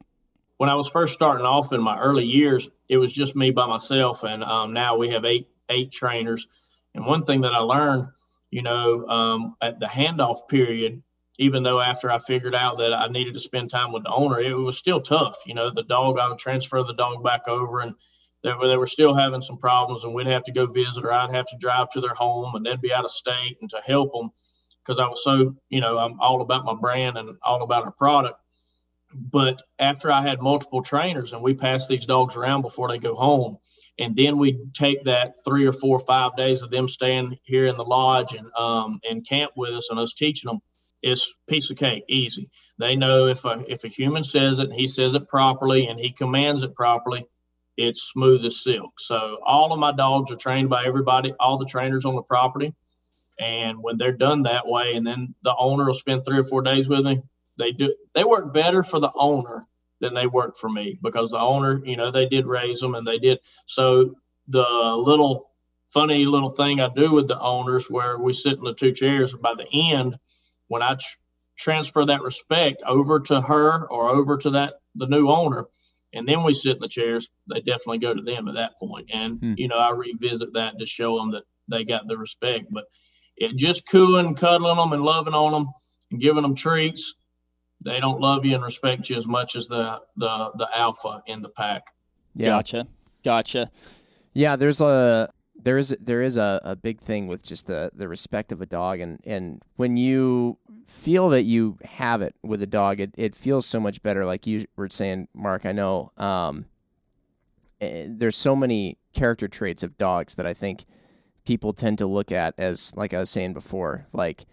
When 0.58 0.70
I 0.70 0.76
was 0.76 0.88
first 0.88 1.14
starting 1.14 1.46
off 1.46 1.74
in 1.74 1.82
my 1.82 2.00
early 2.00 2.26
years, 2.26 2.70
it 2.90 2.98
was 2.98 3.14
just 3.14 3.36
me 3.36 3.52
by 3.52 3.68
myself 3.68 4.24
and 4.24 4.44
um, 4.44 4.74
now 4.74 4.98
we 4.98 5.10
have 5.10 5.26
eight 5.26 5.48
eight 5.70 5.92
trainers 5.92 6.48
and 6.96 7.06
one 7.06 7.24
thing 7.26 7.42
that 7.42 7.54
I 7.54 7.60
learned, 7.60 8.08
you 8.52 8.62
know, 8.62 9.08
um, 9.08 9.56
at 9.62 9.80
the 9.80 9.88
handoff 9.88 10.48
period, 10.48 11.02
even 11.40 11.64
though 11.64 11.80
after 11.80 12.12
I 12.12 12.20
figured 12.20 12.54
out 12.54 12.78
that 12.78 12.94
I 12.94 13.08
needed 13.08 13.34
to 13.34 13.40
spend 13.40 13.72
time 13.72 13.92
with 13.92 14.04
the 14.04 14.12
owner, 14.12 14.40
it 14.40 14.54
was 14.54 14.78
still 14.78 15.02
tough. 15.02 15.38
You 15.46 15.56
know, 15.56 15.72
the 15.72 15.84
dog, 15.84 16.20
I 16.20 16.30
would 16.30 16.38
transfer 16.38 16.84
the 16.84 16.94
dog 16.94 17.24
back 17.24 17.48
over 17.48 17.82
and 17.82 17.96
they 18.44 18.54
were, 18.54 18.68
they 18.68 18.78
were 18.78 18.88
still 18.88 19.16
having 19.16 19.42
some 19.42 19.58
problems 19.58 20.04
and 20.04 20.14
we'd 20.14 20.28
have 20.28 20.44
to 20.44 20.52
go 20.52 20.68
visit 20.68 21.04
or 21.04 21.12
I'd 21.12 21.34
have 21.34 21.46
to 21.48 21.58
drive 21.58 21.90
to 21.92 22.02
their 22.02 22.14
home 22.14 22.56
and 22.56 22.66
they'd 22.66 22.82
be 22.82 22.94
out 22.94 23.06
of 23.06 23.12
state 23.12 23.58
and 23.62 23.70
to 23.72 23.82
help 23.84 24.14
them 24.14 24.30
because 24.86 25.00
I 25.00 25.08
was 25.08 25.24
so, 25.24 25.56
you 25.70 25.82
know, 25.82 25.98
I'm 25.98 26.20
all 26.20 26.42
about 26.42 26.66
my 26.66 26.74
brand 26.76 27.18
and 27.18 27.38
all 27.44 27.64
about 27.64 27.86
our 27.86 27.92
product. 27.92 28.40
but 29.32 29.62
after 29.80 30.12
I 30.12 30.22
had 30.22 30.42
multiple 30.42 30.82
trainers 30.82 31.34
and 31.34 31.42
we 31.44 31.54
pass 31.54 31.88
these 31.88 32.06
dogs 32.06 32.36
around 32.36 32.62
before 32.64 32.88
they 32.90 32.98
go 32.98 33.16
home, 33.16 33.58
and 34.00 34.16
then 34.16 34.38
we 34.40 34.60
take 34.74 35.04
that 35.06 35.36
three 35.46 35.68
or 35.68 35.74
four 35.74 35.98
or 35.98 36.06
five 36.06 36.36
days 36.36 36.64
of 36.64 36.72
them 36.72 36.88
staying 36.88 37.38
here 37.44 37.68
in 37.68 37.78
the 37.78 37.84
lodge 37.86 38.34
and 38.34 38.48
um, 38.58 39.00
and 39.10 39.28
camp 39.28 39.52
with 39.56 39.74
us 39.76 39.90
and 39.92 40.00
us 40.00 40.14
teaching 40.14 40.50
them 40.50 40.62
it's 41.04 41.34
piece 41.48 41.70
of 41.70 41.78
cake 41.78 42.04
easy. 42.08 42.50
They 42.80 42.96
know 42.96 43.28
if 43.28 43.46
a 43.46 43.64
if 43.68 43.84
a 43.84 43.90
human 43.90 44.24
says 44.24 44.60
it 44.60 44.70
and 44.70 44.80
he 44.80 44.88
says 44.88 45.16
it 45.16 45.28
properly 45.28 45.88
and 45.88 46.00
he 46.00 46.12
commands 46.12 46.64
it 46.64 46.74
properly 46.76 47.26
it's 47.78 48.04
smooth 48.04 48.46
as 48.46 48.64
silk. 48.64 49.00
So 49.00 49.40
all 49.46 49.74
of 49.74 49.80
my 49.80 49.92
dogs 49.92 50.32
are 50.32 50.38
trained 50.38 50.70
by 50.70 50.86
everybody 50.86 51.34
all 51.40 51.58
the 51.58 51.66
trainers 51.66 52.06
on 52.06 52.16
the 52.16 52.22
property 52.22 52.74
and 53.40 53.82
when 53.82 53.98
they're 53.98 54.12
done 54.12 54.44
that 54.44 54.68
way 54.68 54.96
and 54.96 55.06
then 55.06 55.34
the 55.44 55.56
owner 55.56 55.86
will 55.86 55.94
spend 55.94 56.24
three 56.24 56.38
or 56.38 56.44
four 56.44 56.62
days 56.62 56.88
with 56.88 57.04
me 57.06 57.22
they 57.58 57.72
do 57.72 57.94
they 58.14 58.24
work 58.24 58.54
better 58.54 58.84
for 58.84 59.00
the 59.00 59.12
owner 59.16 59.68
than 60.04 60.14
they 60.14 60.28
work 60.28 60.58
for 60.58 60.70
me 60.70 61.00
because 61.02 61.32
the 61.32 61.40
owner, 61.40 61.82
you 61.86 61.96
know, 61.96 62.12
they 62.12 62.28
did 62.28 62.46
raise 62.46 62.80
them 62.80 62.94
and 62.94 63.08
they 63.08 63.20
did. 63.20 63.40
So 63.66 64.16
the 64.50 64.68
little 64.98 65.52
funny 65.92 66.26
little 66.26 66.50
thing 66.50 66.82
I 66.82 66.90
do 66.94 67.14
with 67.14 67.28
the 67.28 67.40
owners 67.40 67.90
where 67.90 68.18
we 68.18 68.34
sit 68.34 68.58
in 68.58 68.64
the 68.64 68.74
two 68.74 68.92
chairs 68.92 69.34
by 69.34 69.54
the 69.56 69.68
end, 69.92 70.18
when 70.68 70.82
I 70.82 70.96
tr- 70.96 71.18
transfer 71.56 72.06
that 72.06 72.22
respect 72.22 72.84
over 72.86 73.22
to 73.22 73.40
her 73.40 73.88
or 73.88 74.10
over 74.10 74.38
to 74.38 74.50
that 74.52 74.74
the 74.96 75.08
new 75.08 75.30
owner, 75.30 75.66
and 76.14 76.28
then 76.28 76.44
we 76.44 76.54
sit 76.54 76.76
in 76.76 76.82
the 76.82 76.88
chairs, 76.88 77.30
they 77.48 77.62
definitely 77.62 78.00
go 78.00 78.14
to 78.14 78.22
them 78.22 78.48
at 78.48 78.56
that 78.56 78.78
point. 78.80 79.10
And 79.14 79.40
hmm. 79.40 79.54
you 79.58 79.68
know, 79.68 79.78
I 79.78 79.92
revisit 79.92 80.54
that 80.54 80.80
to 80.80 80.86
show 80.86 81.18
them 81.18 81.32
that 81.32 81.44
they 81.70 81.86
got 81.86 82.08
the 82.08 82.18
respect. 82.18 82.66
But 82.70 82.86
it 83.38 83.56
just 83.56 83.88
cooing, 83.88 84.36
cuddling 84.36 84.78
them, 84.78 84.94
and 84.94 85.04
loving 85.04 85.34
on 85.34 85.52
them, 85.52 85.68
and 86.12 86.22
giving 86.22 86.44
them 86.44 86.56
treats 86.56 87.14
they 87.84 88.00
don't 88.00 88.20
love 88.20 88.46
you 88.46 88.56
and 88.56 88.64
respect 88.64 89.10
you 89.10 89.18
as 89.18 89.28
much 89.28 89.56
as 89.56 89.68
the 89.68 90.00
the 90.16 90.52
the 90.56 90.68
alpha 90.76 91.22
in 91.28 91.42
the 91.42 91.50
pack. 91.50 91.88
Yeah. 92.34 92.48
Gotcha. 92.48 92.88
Gotcha. 93.24 93.72
Yeah, 94.34 94.56
there's 94.56 94.82
a 94.82 95.32
there 95.56 95.78
is 95.78 95.96
there 96.00 96.22
is 96.22 96.38
a, 96.38 96.62
a 96.64 96.76
big 96.76 97.00
thing 97.00 97.28
with 97.28 97.44
just 97.44 97.68
the, 97.68 97.92
the 97.94 98.08
respect 98.08 98.52
of 98.52 98.62
a 98.62 98.66
dog 98.66 99.00
and, 99.00 99.20
and 99.26 99.62
when 99.76 99.96
you 99.96 100.58
feel 100.86 101.30
that 101.30 101.44
you 101.44 101.78
have 101.84 102.22
it 102.22 102.36
with 102.44 102.62
a 102.62 102.68
dog 102.68 103.00
it, 103.00 103.14
it 103.18 103.36
feels 103.36 103.66
so 103.66 103.80
much 103.80 104.02
better 104.04 104.26
like 104.26 104.46
you 104.46 104.66
were 104.76 104.90
saying 104.90 105.28
Mark 105.34 105.66
I 105.66 105.72
know 105.72 106.12
um, 106.18 106.66
eh, 107.80 108.08
there's 108.10 108.36
so 108.36 108.56
many 108.56 108.98
character 109.14 109.48
traits 109.48 109.84
of 109.84 109.98
dogs 109.98 110.36
that 110.36 110.46
I 110.46 110.54
think 110.54 110.84
people 111.46 111.74
tend 111.74 111.98
to 111.98 112.06
look 112.06 112.32
at 112.32 112.54
as 112.58 112.94
like 112.96 113.14
I 113.14 113.20
was 113.20 113.30
saying 113.30 113.54
before 113.54 114.06
like 114.14 114.46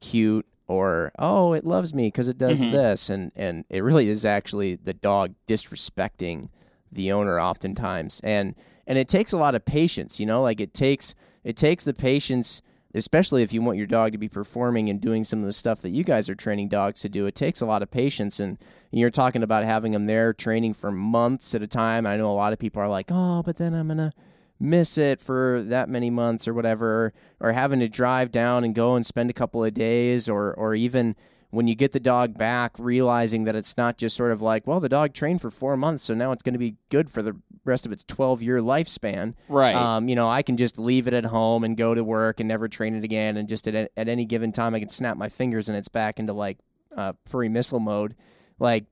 cute 0.00 0.46
or 0.66 1.12
oh 1.18 1.52
it 1.52 1.64
loves 1.64 1.92
me 1.92 2.08
because 2.08 2.28
it 2.28 2.38
does 2.38 2.62
mm-hmm. 2.62 2.72
this. 2.72 3.10
And 3.10 3.32
and 3.36 3.64
it 3.68 3.82
really 3.82 4.08
is 4.08 4.24
actually 4.24 4.76
the 4.76 4.94
dog 4.94 5.34
disrespecting 5.46 6.48
the 6.90 7.12
owner 7.12 7.40
oftentimes. 7.40 8.20
And 8.24 8.54
and 8.86 8.98
it 8.98 9.08
takes 9.08 9.32
a 9.32 9.38
lot 9.38 9.54
of 9.54 9.64
patience 9.64 10.20
you 10.20 10.26
know? 10.26 10.42
Like 10.42 10.60
it 10.60 10.74
takes 10.74 11.14
it 11.44 11.56
takes 11.56 11.84
the 11.84 11.94
patience 11.94 12.62
especially 12.92 13.44
if 13.44 13.52
you 13.52 13.62
want 13.62 13.78
your 13.78 13.86
dog 13.86 14.10
to 14.10 14.18
be 14.18 14.28
performing 14.28 14.88
and 14.88 15.00
doing 15.00 15.22
some 15.22 15.38
of 15.38 15.44
the 15.44 15.52
stuff 15.52 15.80
that 15.80 15.90
you 15.90 16.02
guys 16.02 16.28
are 16.28 16.34
training 16.34 16.68
dogs 16.68 17.02
to 17.02 17.08
do 17.08 17.26
it 17.26 17.34
takes 17.34 17.60
a 17.60 17.66
lot 17.66 17.82
of 17.82 17.90
patience. 17.90 18.40
And 18.40 18.58
you're 18.90 19.10
talking 19.10 19.42
about 19.42 19.64
having 19.64 19.92
them 19.92 20.06
there 20.06 20.32
training 20.32 20.74
for 20.74 20.90
months 20.90 21.54
at 21.54 21.62
a 21.62 21.68
time. 21.68 22.06
I 22.06 22.16
know 22.16 22.30
a 22.30 22.32
lot 22.32 22.52
of 22.52 22.58
people 22.58 22.82
are 22.82 22.88
like 22.88 23.10
oh 23.10 23.42
but 23.42 23.56
then 23.56 23.74
i'm 23.74 23.88
gonna 23.88 24.12
miss 24.60 24.98
it 24.98 25.20
for 25.20 25.62
that 25.62 25.88
many 25.88 26.10
months 26.10 26.46
or 26.46 26.54
whatever, 26.54 27.12
or 27.40 27.52
having 27.52 27.80
to 27.80 27.88
drive 27.88 28.30
down 28.30 28.62
and 28.62 28.74
go 28.74 28.94
and 28.94 29.04
spend 29.04 29.30
a 29.30 29.32
couple 29.32 29.64
of 29.64 29.74
days, 29.74 30.28
or 30.28 30.54
or 30.54 30.74
even 30.74 31.16
when 31.50 31.66
you 31.66 31.74
get 31.74 31.92
the 31.92 32.00
dog 32.00 32.38
back, 32.38 32.76
realizing 32.78 33.44
that 33.44 33.56
it's 33.56 33.76
not 33.76 33.98
just 33.98 34.16
sort 34.16 34.30
of 34.30 34.40
like, 34.40 34.66
well, 34.66 34.78
the 34.78 34.88
dog 34.88 35.12
trained 35.12 35.40
for 35.40 35.50
four 35.50 35.76
months, 35.76 36.04
so 36.04 36.14
now 36.14 36.30
it's 36.30 36.42
going 36.42 36.52
to 36.52 36.58
be 36.58 36.76
good 36.90 37.10
for 37.10 37.22
the 37.22 37.36
rest 37.64 37.86
of 37.86 37.92
its 37.92 38.04
12 38.04 38.42
year 38.42 38.58
lifespan. 38.58 39.34
Right. 39.48 39.74
Um, 39.74 40.08
you 40.08 40.14
know, 40.14 40.28
I 40.28 40.42
can 40.42 40.56
just 40.56 40.78
leave 40.78 41.06
it 41.06 41.14
at 41.14 41.24
home 41.24 41.64
and 41.64 41.76
go 41.76 41.94
to 41.94 42.04
work 42.04 42.40
and 42.40 42.48
never 42.48 42.68
train 42.68 42.94
it 42.94 43.04
again. 43.04 43.36
And 43.36 43.48
just 43.48 43.66
at, 43.66 43.90
at 43.96 44.08
any 44.08 44.24
given 44.24 44.52
time, 44.52 44.74
I 44.74 44.78
can 44.78 44.88
snap 44.88 45.16
my 45.16 45.28
fingers 45.28 45.68
and 45.68 45.76
it's 45.76 45.88
back 45.88 46.18
into 46.18 46.32
like 46.32 46.58
uh, 46.96 47.14
furry 47.26 47.48
missile 47.48 47.80
mode. 47.80 48.14
Like, 48.58 48.84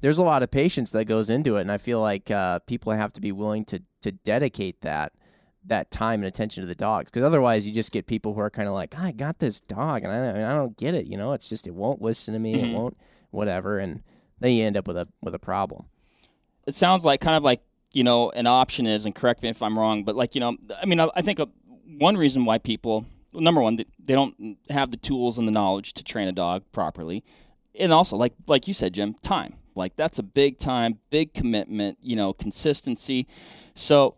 there's 0.00 0.18
a 0.18 0.22
lot 0.22 0.42
of 0.42 0.50
patience 0.50 0.90
that 0.92 1.04
goes 1.04 1.30
into 1.30 1.56
it. 1.56 1.62
And 1.62 1.72
I 1.72 1.78
feel 1.78 2.00
like 2.00 2.30
uh, 2.30 2.60
people 2.60 2.92
have 2.92 3.12
to 3.14 3.20
be 3.20 3.32
willing 3.32 3.64
to 3.66 3.82
to 4.02 4.12
dedicate 4.12 4.80
that 4.82 5.12
that 5.64 5.90
time 5.90 6.20
and 6.20 6.26
attention 6.26 6.62
to 6.62 6.66
the 6.66 6.74
dogs. 6.74 7.10
Because 7.10 7.24
otherwise 7.24 7.66
you 7.68 7.74
just 7.74 7.92
get 7.92 8.06
people 8.06 8.34
who 8.34 8.40
are 8.40 8.50
kind 8.50 8.68
of 8.68 8.74
like 8.74 8.98
I 8.98 9.12
got 9.12 9.38
this 9.38 9.60
dog 9.60 10.02
and 10.02 10.12
I 10.12 10.32
don't, 10.32 10.44
I 10.44 10.54
don't 10.54 10.76
get 10.76 10.94
it 10.94 11.06
you 11.06 11.16
know? 11.16 11.32
It's 11.32 11.48
just 11.48 11.66
it 11.66 11.74
won't 11.74 12.02
listen 12.02 12.34
to 12.34 12.40
me 12.40 12.54
mm-hmm. 12.54 12.66
it 12.66 12.74
won't 12.74 12.96
whatever 13.30 13.78
and 13.78 14.02
then 14.40 14.52
you 14.52 14.64
end 14.64 14.76
up 14.76 14.86
with 14.86 14.96
a 14.96 15.06
with 15.22 15.34
a 15.34 15.38
problem. 15.38 15.86
It 16.66 16.74
sounds 16.74 17.04
like 17.04 17.20
kind 17.20 17.36
of 17.36 17.42
like 17.42 17.62
you 17.92 18.04
know 18.04 18.30
an 18.30 18.46
option 18.46 18.86
is 18.86 19.06
and 19.06 19.14
correct 19.14 19.42
me 19.42 19.48
if 19.48 19.62
I'm 19.62 19.78
wrong 19.78 20.04
but 20.04 20.16
like 20.16 20.34
you 20.34 20.40
know 20.40 20.56
I 20.80 20.86
mean 20.86 21.00
I, 21.00 21.08
I 21.14 21.22
think 21.22 21.38
a, 21.38 21.48
one 21.98 22.16
reason 22.16 22.44
why 22.44 22.58
people 22.58 23.04
number 23.32 23.60
one 23.60 23.76
they 23.76 24.14
don't 24.14 24.58
have 24.70 24.90
the 24.90 24.96
tools 24.96 25.38
and 25.38 25.46
the 25.46 25.52
knowledge 25.52 25.92
to 25.94 26.04
train 26.04 26.28
a 26.28 26.32
dog 26.32 26.62
properly 26.72 27.24
and 27.78 27.92
also 27.92 28.16
like 28.16 28.32
like 28.46 28.66
you 28.66 28.74
said 28.74 28.94
Jim 28.94 29.14
time 29.22 29.54
like 29.80 29.96
that's 29.96 30.20
a 30.20 30.22
big 30.22 30.58
time, 30.58 30.98
big 31.10 31.34
commitment, 31.34 31.98
you 32.00 32.14
know, 32.14 32.32
consistency. 32.32 33.26
So 33.74 34.14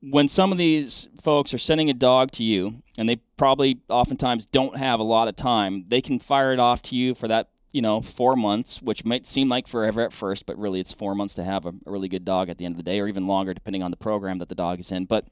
when 0.00 0.28
some 0.28 0.52
of 0.52 0.58
these 0.58 1.08
folks 1.20 1.52
are 1.52 1.58
sending 1.58 1.90
a 1.90 1.94
dog 1.94 2.30
to 2.32 2.44
you 2.44 2.82
and 2.96 3.08
they 3.08 3.16
probably 3.36 3.80
oftentimes 3.90 4.46
don't 4.46 4.76
have 4.76 5.00
a 5.00 5.02
lot 5.02 5.28
of 5.28 5.36
time, 5.36 5.84
they 5.88 6.00
can 6.00 6.18
fire 6.18 6.52
it 6.52 6.58
off 6.58 6.80
to 6.82 6.96
you 6.96 7.14
for 7.14 7.28
that, 7.28 7.50
you 7.70 7.82
know, 7.82 8.00
four 8.00 8.34
months, 8.34 8.80
which 8.80 9.04
might 9.04 9.26
seem 9.26 9.48
like 9.48 9.68
forever 9.68 10.00
at 10.00 10.12
first, 10.12 10.46
but 10.46 10.58
really 10.58 10.80
it's 10.80 10.92
four 10.92 11.14
months 11.14 11.34
to 11.34 11.44
have 11.44 11.66
a, 11.66 11.74
a 11.86 11.90
really 11.90 12.08
good 12.08 12.24
dog 12.24 12.48
at 12.48 12.56
the 12.56 12.64
end 12.64 12.72
of 12.72 12.78
the 12.78 12.82
day, 12.82 12.98
or 12.98 13.08
even 13.08 13.26
longer 13.26 13.52
depending 13.52 13.82
on 13.82 13.90
the 13.90 13.96
program 13.96 14.38
that 14.38 14.48
the 14.48 14.54
dog 14.54 14.80
is 14.80 14.90
in. 14.90 15.04
But 15.04 15.26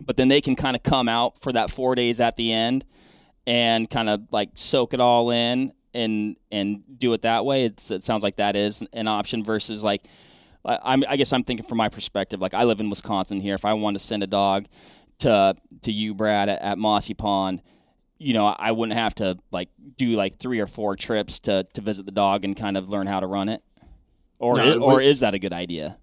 but 0.00 0.16
then 0.16 0.26
they 0.26 0.40
can 0.40 0.56
kind 0.56 0.74
of 0.74 0.82
come 0.82 1.08
out 1.08 1.38
for 1.38 1.52
that 1.52 1.70
four 1.70 1.94
days 1.94 2.18
at 2.18 2.34
the 2.34 2.52
end 2.52 2.84
and 3.46 3.88
kind 3.88 4.08
of 4.08 4.22
like 4.32 4.50
soak 4.54 4.92
it 4.92 5.00
all 5.00 5.30
in 5.30 5.72
and 5.94 6.36
and 6.50 6.82
do 6.98 7.12
it 7.12 7.22
that 7.22 7.44
way. 7.44 7.64
It's, 7.64 7.90
it 7.90 8.02
sounds 8.02 8.22
like 8.22 8.36
that 8.36 8.56
is 8.56 8.84
an 8.92 9.08
option 9.08 9.44
versus 9.44 9.82
like 9.84 10.04
I'm, 10.64 11.04
I 11.08 11.16
guess 11.16 11.32
I'm 11.32 11.44
thinking 11.44 11.66
from 11.66 11.78
my 11.78 11.88
perspective. 11.88 12.40
Like 12.40 12.54
I 12.54 12.64
live 12.64 12.80
in 12.80 12.88
Wisconsin 12.88 13.40
here. 13.40 13.54
If 13.54 13.64
I 13.64 13.74
want 13.74 13.96
to 13.96 13.98
send 13.98 14.22
a 14.22 14.26
dog 14.26 14.66
to 15.18 15.54
to 15.82 15.92
you, 15.92 16.14
Brad, 16.14 16.48
at, 16.48 16.60
at 16.62 16.78
Mossy 16.78 17.14
Pond, 17.14 17.60
you 18.18 18.32
know, 18.32 18.46
I 18.46 18.72
wouldn't 18.72 18.98
have 18.98 19.14
to 19.16 19.38
like 19.50 19.68
do 19.96 20.10
like 20.10 20.38
three 20.38 20.60
or 20.60 20.66
four 20.66 20.96
trips 20.96 21.40
to 21.40 21.64
to 21.74 21.80
visit 21.80 22.06
the 22.06 22.12
dog 22.12 22.44
and 22.44 22.56
kind 22.56 22.76
of 22.76 22.88
learn 22.88 23.06
how 23.06 23.20
to 23.20 23.26
run 23.26 23.48
it. 23.48 23.62
Or 24.38 24.56
no, 24.56 24.64
is, 24.64 24.76
or 24.76 25.00
is 25.00 25.20
that 25.20 25.34
a 25.34 25.38
good 25.38 25.52
idea? 25.52 25.98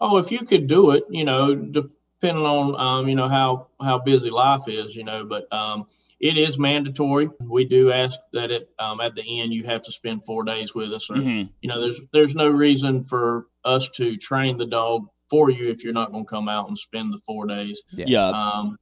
Oh, 0.00 0.18
if 0.18 0.30
you 0.30 0.44
could 0.44 0.66
do 0.66 0.90
it, 0.90 1.04
you 1.08 1.24
know, 1.24 1.54
depending 1.54 2.44
on 2.44 2.78
um, 2.78 3.08
you 3.08 3.14
know 3.14 3.28
how 3.28 3.68
how 3.80 3.98
busy 3.98 4.30
life 4.30 4.68
is, 4.68 4.94
you 4.94 5.04
know, 5.04 5.24
but 5.24 5.50
um, 5.52 5.86
it 6.22 6.38
is 6.38 6.56
mandatory. 6.56 7.28
We 7.40 7.64
do 7.64 7.92
ask 7.92 8.18
that 8.32 8.52
it 8.52 8.70
um, 8.78 9.00
at 9.00 9.16
the 9.16 9.40
end 9.40 9.52
you 9.52 9.64
have 9.64 9.82
to 9.82 9.92
spend 9.92 10.24
four 10.24 10.44
days 10.44 10.72
with 10.72 10.92
us, 10.92 11.10
or 11.10 11.16
mm-hmm. 11.16 11.50
you 11.60 11.68
know, 11.68 11.80
there's 11.80 12.00
there's 12.12 12.34
no 12.36 12.48
reason 12.48 13.02
for 13.04 13.46
us 13.64 13.90
to 13.90 14.16
train 14.16 14.56
the 14.56 14.66
dog 14.66 15.08
for 15.28 15.50
you 15.50 15.68
if 15.68 15.82
you're 15.82 15.92
not 15.92 16.12
going 16.12 16.24
to 16.24 16.30
come 16.30 16.48
out 16.48 16.68
and 16.68 16.78
spend 16.78 17.12
the 17.12 17.18
four 17.26 17.46
days. 17.46 17.82
Yeah. 17.90 18.28
Um, 18.28 18.76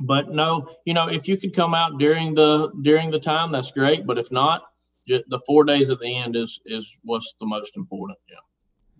but 0.00 0.30
no, 0.30 0.70
you 0.86 0.94
know, 0.94 1.08
if 1.08 1.28
you 1.28 1.36
could 1.36 1.54
come 1.54 1.74
out 1.74 1.98
during 1.98 2.34
the 2.34 2.72
during 2.80 3.10
the 3.10 3.20
time, 3.20 3.52
that's 3.52 3.70
great. 3.72 4.06
But 4.06 4.16
if 4.16 4.32
not, 4.32 4.62
the 5.06 5.40
four 5.46 5.64
days 5.64 5.90
at 5.90 6.00
the 6.00 6.16
end 6.16 6.34
is 6.34 6.60
is 6.64 6.96
what's 7.02 7.34
the 7.40 7.46
most 7.46 7.76
important. 7.76 8.18
Yeah. 8.28 8.36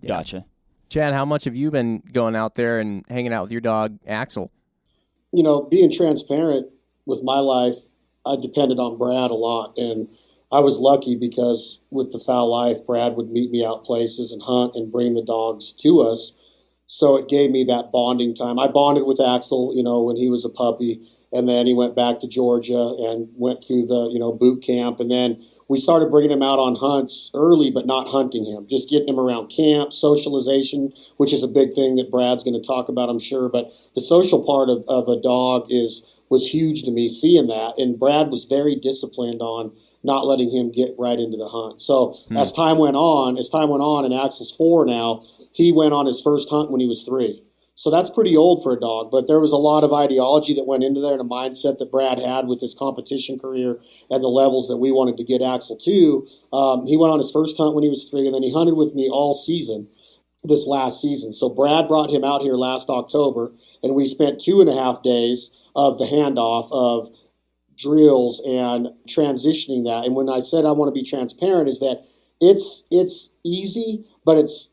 yeah. 0.03 0.09
Gotcha. 0.09 0.45
Chad, 0.91 1.15
how 1.15 1.25
much 1.25 1.45
have 1.45 1.57
you 1.57 1.71
been 1.71 2.03
going 2.13 2.37
out 2.37 2.55
there 2.55 2.79
and 2.79 3.05
hanging 3.09 3.33
out 3.33 3.43
with 3.43 3.53
your 3.53 3.63
dog 3.63 3.99
Axel? 4.07 4.53
You 5.33 5.43
know, 5.43 5.63
being 5.63 5.91
transparent, 5.91 6.69
with 7.07 7.23
my 7.23 7.39
life, 7.39 7.77
I 8.27 8.37
depended 8.37 8.79
on 8.79 8.99
Brad 8.99 9.31
a 9.31 9.35
lot. 9.35 9.75
And 9.79 10.09
I 10.53 10.61
was 10.61 10.79
lucky 10.79 11.17
because 11.17 11.81
with 11.91 12.13
the 12.13 12.19
Fowl 12.19 12.51
Life, 12.51 12.85
Brad 12.87 13.17
would 13.17 13.31
meet 13.31 13.51
me 13.51 13.65
out 13.65 13.85
places 13.85 14.33
and 14.33 14.43
hunt 14.43 14.75
and 14.75 14.93
bring 14.93 15.15
the 15.15 15.25
dogs 15.25 15.73
to 15.83 16.01
us. 16.01 16.33
So 16.89 17.17
it 17.17 17.29
gave 17.29 17.51
me 17.51 17.65
that 17.65 17.91
bonding 17.91 18.35
time. 18.35 18.59
I 18.59 18.69
bonded 18.69 19.07
with 19.07 19.21
Axel, 19.21 19.73
you 19.75 19.83
know, 19.83 20.03
when 20.03 20.17
he 20.17 20.29
was 20.29 20.45
a 20.45 20.49
puppy, 20.49 21.01
and 21.33 21.49
then 21.49 21.67
he 21.67 21.75
went 21.75 21.97
back 21.97 22.21
to 22.21 22.29
Georgia 22.29 22.95
and 23.01 23.29
went 23.35 23.65
through 23.65 23.87
the, 23.87 24.09
you 24.13 24.21
know, 24.21 24.31
boot 24.33 24.63
camp. 24.63 25.01
And 25.01 25.11
then 25.11 25.43
we 25.69 25.81
started 25.81 26.13
bringing 26.13 26.31
him 26.31 26.45
out 26.45 26.61
on 26.61 26.77
hunts 26.77 27.31
early, 27.35 27.73
but 27.73 27.87
not 27.87 28.09
hunting 28.09 28.45
him, 28.45 28.69
just 28.69 28.89
getting 28.89 29.09
him 29.09 29.19
around 29.19 29.49
camp, 29.49 29.93
socialization, 29.93 30.93
which 31.17 31.33
is 31.33 31.43
a 31.43 31.49
big 31.49 31.75
thing 31.75 31.97
that 31.97 32.11
Brad's 32.11 32.45
going 32.45 32.55
to 32.55 32.67
talk 32.67 32.89
about, 32.89 33.09
I'm 33.09 33.19
sure. 33.19 33.49
But 33.49 33.69
the 33.97 34.01
social 34.01 34.45
part 34.45 34.71
of, 34.71 34.85
of 34.87 35.09
a 35.09 35.21
dog 35.21 35.67
is 35.69 36.03
was 36.29 36.49
huge 36.49 36.83
to 36.85 36.91
me 36.91 37.09
seeing 37.09 37.47
that. 37.47 37.75
And 37.79 37.99
Brad 37.99 38.29
was 38.29 38.45
very 38.45 38.75
disciplined 38.75 39.41
on 39.41 39.73
not 40.03 40.27
letting 40.27 40.51
him 40.51 40.71
get 40.71 40.95
right 40.99 41.19
into 41.19 41.37
the 41.37 41.49
hunt. 41.49 41.83
So 41.83 42.17
hmm. 42.29 42.37
as 42.37 42.53
time 42.53 42.79
went 42.79 42.97
on, 42.97 43.39
as 43.39 43.49
time 43.49 43.69
went 43.69 43.83
on, 43.83 44.05
and 44.05 44.15
Axel's 44.15 44.55
four 44.55 44.85
now, 44.87 45.23
he 45.53 45.73
went 45.73 45.95
on 45.95 46.07
his 46.07 46.21
first 46.21 46.49
hunt 46.51 46.71
when 46.71 46.81
he 46.81 46.87
was 46.87 47.03
three. 47.03 47.43
So 47.79 47.91
that's 47.91 48.09
pretty 48.09 48.35
old 48.35 48.63
for 48.63 48.73
a 48.73 48.81
dog. 48.81 49.11
But 49.11 49.29
there 49.29 49.39
was 49.39 49.53
a 49.53 49.57
lot 49.57 49.85
of 49.85 49.93
ideology 49.93 50.55
that 50.55 50.67
went 50.67 50.83
into 50.83 51.01
there 51.01 51.13
and 51.13 51.21
a 51.21 51.25
mindset 51.25 51.77
that 51.79 51.93
Brad 51.93 52.19
had 52.19 52.47
with 52.47 52.61
his 52.61 52.73
competition 52.73 53.39
career 53.39 53.79
and 54.11 54.25
the 54.25 54.29
levels 54.29 54.67
that 54.69 54.79
we 54.79 54.91
wanted 54.91 55.19
to 55.19 55.25
get 55.25 55.43
Axel 55.43 55.77
to. 55.77 56.27
Um, 56.55 56.87
he 56.87 56.97
went 56.97 57.13
on 57.13 57.19
his 57.19 57.31
first 57.31 57.59
hunt 57.59 57.75
when 57.75 57.85
he 57.85 57.91
was 57.91 58.09
three, 58.09 58.25
and 58.25 58.35
then 58.35 58.43
he 58.43 58.53
hunted 58.53 58.77
with 58.77 58.95
me 58.95 59.11
all 59.11 59.35
season 59.35 59.89
this 60.43 60.67
last 60.67 61.03
season. 61.03 61.33
So 61.33 61.49
Brad 61.49 61.87
brought 61.87 62.11
him 62.11 62.25
out 62.25 62.41
here 62.41 62.55
last 62.55 62.89
October, 62.89 63.53
and 63.83 63.95
we 63.95 64.07
spent 64.07 64.41
two 64.41 64.61
and 64.61 64.71
a 64.71 64.75
half 64.75 65.03
days 65.03 65.51
of 65.77 65.99
the 65.99 66.07
handoff 66.07 66.69
of 66.73 67.09
drills 67.77 68.43
and 68.47 68.89
transitioning 69.09 69.85
that. 69.85 70.05
And 70.05 70.17
when 70.17 70.29
I 70.29 70.41
said 70.41 70.65
I 70.65 70.73
want 70.73 70.89
to 70.89 70.99
be 70.99 71.09
transparent, 71.09 71.69
is 71.69 71.79
that 71.81 72.05
it's 72.41 72.85
it's 72.91 73.35
easy, 73.45 74.05
but 74.25 74.39
it's 74.39 74.73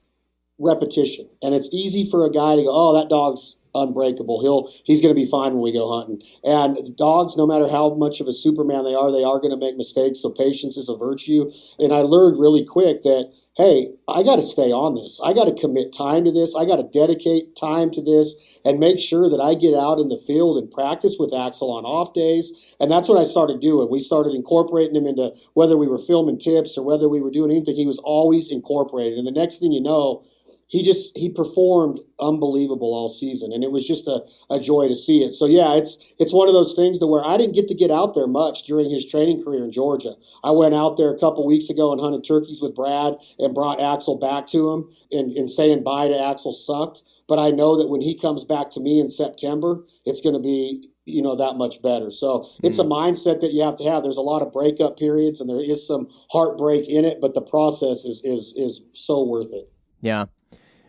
repetition, 0.58 1.30
and 1.42 1.54
it's 1.54 1.72
easy 1.74 2.10
for 2.10 2.26
a 2.26 2.32
guy 2.32 2.56
to 2.56 2.64
go, 2.64 2.70
"Oh, 2.72 2.94
that 2.94 3.10
dog's 3.10 3.58
unbreakable. 3.76 4.42
He'll 4.42 4.70
he's 4.84 5.02
going 5.02 5.14
to 5.14 5.20
be 5.20 5.30
fine 5.30 5.54
when 5.54 5.62
we 5.62 5.74
go 5.74 5.92
hunting." 5.92 6.22
And 6.44 6.96
dogs, 6.98 7.38
no 7.38 7.48
matter 7.48 7.68
how 7.68 7.94
much 7.96 8.20
of 8.20 8.28
a 8.28 8.34
Superman 8.34 8.84
they 8.84 8.96
are, 8.96 9.12
they 9.12 9.24
are 9.24 9.40
going 9.40 9.52
to 9.52 9.58
make 9.58 9.78
mistakes. 9.78 10.22
So 10.22 10.30
patience 10.30 10.78
is 10.78 10.90
a 10.90 10.98
virtue. 10.98 11.52
And 11.80 11.94
I 11.94 12.00
learned 12.00 12.40
really 12.40 12.66
quick 12.66 13.04
that 13.04 13.32
hey, 13.56 13.88
I 14.08 14.24
got 14.24 14.38
to 14.38 14.42
stay 14.42 14.72
on 14.72 14.96
this. 14.96 15.22
I 15.24 15.34
got 15.34 15.46
to 15.46 15.54
commit 15.54 15.94
time 15.94 16.26
to 16.26 16.32
this. 16.32 16.56
I 16.56 16.66
got 16.66 16.78
to 16.78 16.90
dedicate 16.90 17.56
time 17.56 17.92
to 17.92 18.02
this 18.02 18.34
and 18.66 18.80
make 18.80 19.00
sure 19.00 19.30
that 19.30 19.40
I 19.40 19.54
get 19.54 19.76
out 19.76 20.00
in 20.00 20.10
the 20.10 20.18
field 20.18 20.58
and 20.58 20.72
practice 20.72 21.18
with 21.20 21.34
Axel 21.34 21.72
on 21.72 21.86
off 21.86 22.14
days. 22.14 22.52
And 22.80 22.90
that's 22.90 23.08
what 23.08 23.22
I 23.22 23.26
started 23.26 23.62
doing. 23.62 23.90
We 23.92 24.00
started 24.00 24.34
incorporating 24.34 24.96
him 24.96 25.06
into 25.06 25.36
whether 25.54 25.78
we 25.78 25.88
were 25.88 26.00
filming 26.00 26.40
tips 26.40 26.78
or 26.78 26.84
whether 26.84 27.08
we 27.08 27.22
were 27.22 27.30
doing 27.30 27.52
anything, 27.52 27.76
he 27.76 27.86
was 27.86 28.00
always 28.00 28.50
incorporated. 28.50 29.20
And 29.20 29.28
the 29.28 29.32
next 29.32 29.60
thing 29.60 29.72
you 29.72 29.82
know, 29.82 30.26
he 30.74 30.82
just 30.82 31.16
he 31.16 31.30
performed 31.30 32.00
unbelievable 32.20 32.96
all 32.96 33.08
season 33.08 33.54
and 33.54 33.64
it 33.64 33.72
was 33.72 33.88
just 33.88 34.08
a, 34.08 34.24
a 34.50 34.60
joy 34.60 34.88
to 34.88 34.96
see 34.96 35.24
it. 35.24 35.32
So 35.32 35.46
yeah 35.46 35.76
it's 35.76 36.00
it's 36.18 36.34
one 36.34 36.48
of 36.48 36.56
those 36.56 36.74
things 36.74 37.00
that 37.00 37.08
where 37.08 37.24
i 37.24 37.38
didn't 37.38 37.54
get 37.54 37.68
to 37.68 37.76
get 37.76 37.92
out 37.92 38.16
there 38.16 38.28
much 38.28 38.64
during 38.64 38.90
his 38.90 39.06
training 39.06 39.44
career 39.44 39.64
in 39.64 39.72
georgia. 39.72 40.16
I 40.44 40.50
went 40.50 40.74
out 40.74 40.98
there 40.98 41.12
a 41.14 41.20
couple 41.20 41.46
weeks 41.46 41.70
ago 41.70 41.92
and 41.92 42.02
hunted 42.02 42.26
turkeys 42.26 42.60
with 42.60 42.76
brad 42.76 43.14
and 43.38 43.54
brought 43.54 43.80
axel 43.80 44.18
back 44.18 44.48
to 44.48 44.72
him 44.72 44.90
and, 45.12 45.32
and 45.38 45.48
saying 45.48 45.84
bye 45.84 46.08
to 46.08 46.20
axel 46.20 46.52
sucked. 46.52 47.04
But 47.28 47.38
i 47.38 47.52
know 47.52 47.78
that 47.78 47.90
when 47.90 48.02
he 48.02 48.18
comes 48.18 48.44
back 48.44 48.72
to 48.72 48.80
me 48.80 49.00
in 49.00 49.10
september 49.10 49.86
it's 50.06 50.22
going 50.22 50.36
to 50.36 50.42
be 50.42 50.90
you 51.06 51.22
know 51.22 51.36
that 51.36 51.58
much 51.58 51.82
better. 51.82 52.10
So 52.10 52.48
it's 52.64 52.80
mm. 52.80 52.86
a 52.86 52.88
mindset 52.88 53.42
that 53.42 53.52
you 53.52 53.62
have 53.62 53.76
to 53.76 53.84
have. 53.84 54.04
There's 54.04 54.16
a 54.16 54.22
lot 54.22 54.42
of 54.42 54.54
breakup 54.54 54.98
periods 54.98 55.42
and 55.42 55.50
there 55.50 55.60
is 55.60 55.86
some 55.86 56.08
heartbreak 56.32 56.88
in 56.88 57.04
it 57.04 57.20
but 57.20 57.36
the 57.36 57.42
process 57.42 58.06
is 58.06 58.22
is 58.24 58.54
is 58.56 58.82
so 58.94 59.22
worth 59.22 59.54
it. 59.54 59.70
Yeah 60.00 60.26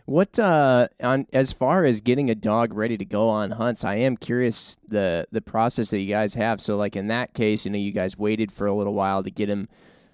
what 0.05 0.39
uh, 0.39 0.87
on 1.01 1.25
as 1.33 1.51
far 1.51 1.83
as 1.83 2.01
getting 2.01 2.29
a 2.29 2.35
dog 2.35 2.73
ready 2.73 2.97
to 2.97 3.05
go 3.05 3.29
on 3.29 3.51
hunts? 3.51 3.83
I 3.83 3.95
am 3.95 4.17
curious 4.17 4.77
the 4.87 5.25
the 5.31 5.41
process 5.41 5.91
that 5.91 5.99
you 5.99 6.07
guys 6.07 6.35
have. 6.35 6.61
So, 6.61 6.77
like 6.77 6.95
in 6.95 7.07
that 7.07 7.33
case, 7.33 7.65
you 7.65 7.71
know, 7.71 7.77
you 7.77 7.91
guys 7.91 8.17
waited 8.17 8.51
for 8.51 8.67
a 8.67 8.73
little 8.73 8.93
while 8.93 9.23
to 9.23 9.31
get 9.31 9.49
him 9.49 9.67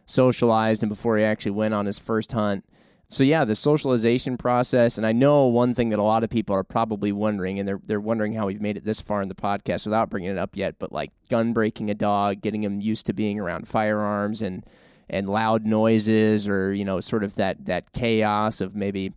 socialized, 0.06 0.82
and 0.84 0.90
before 0.90 1.18
he 1.18 1.24
actually 1.24 1.52
went 1.52 1.74
on 1.74 1.86
his 1.86 2.00
first 2.00 2.32
hunt. 2.32 2.66
So 3.10 3.26
yeah, 3.26 3.44
the 3.44 3.58
socialization 3.58 4.38
process, 4.38 4.98
and 4.98 5.06
I 5.06 5.12
know 5.12 5.46
one 5.48 5.74
thing 5.74 5.90
that 5.90 6.00
a 6.00 6.04
lot 6.04 6.24
of 6.24 6.30
people 6.30 6.56
are 6.56 6.64
probably 6.64 7.12
wondering, 7.12 7.60
and 7.60 7.68
they're 7.68 7.82
they're 7.86 8.00
wondering 8.00 8.32
how 8.32 8.48
we've 8.48 8.62
made 8.62 8.78
it 8.78 8.86
this 8.86 9.02
far 9.02 9.22
in 9.22 9.28
the 9.28 9.36
podcast 9.36 9.86
without 9.86 10.10
bringing 10.10 10.32
it 10.32 10.38
up 10.38 10.56
yet. 10.56 10.76
But 10.80 10.94
like 10.94 11.12
gun 11.30 11.52
breaking 11.52 11.90
a 11.90 11.94
dog, 11.94 12.40
getting 12.42 12.64
him 12.64 12.80
used 12.80 13.06
to 13.08 13.14
being 13.14 13.42
around 13.42 13.68
firearms 13.68 14.42
and 14.42 14.66
and 15.10 15.30
loud 15.30 15.66
noises, 15.66 16.48
or 16.48 16.74
you 16.74 16.86
know, 16.86 17.02
sort 17.02 17.26
of 17.26 17.36
that 17.36 17.66
that 17.66 17.92
chaos 17.92 18.62
of 18.62 18.78
maybe 18.78 19.12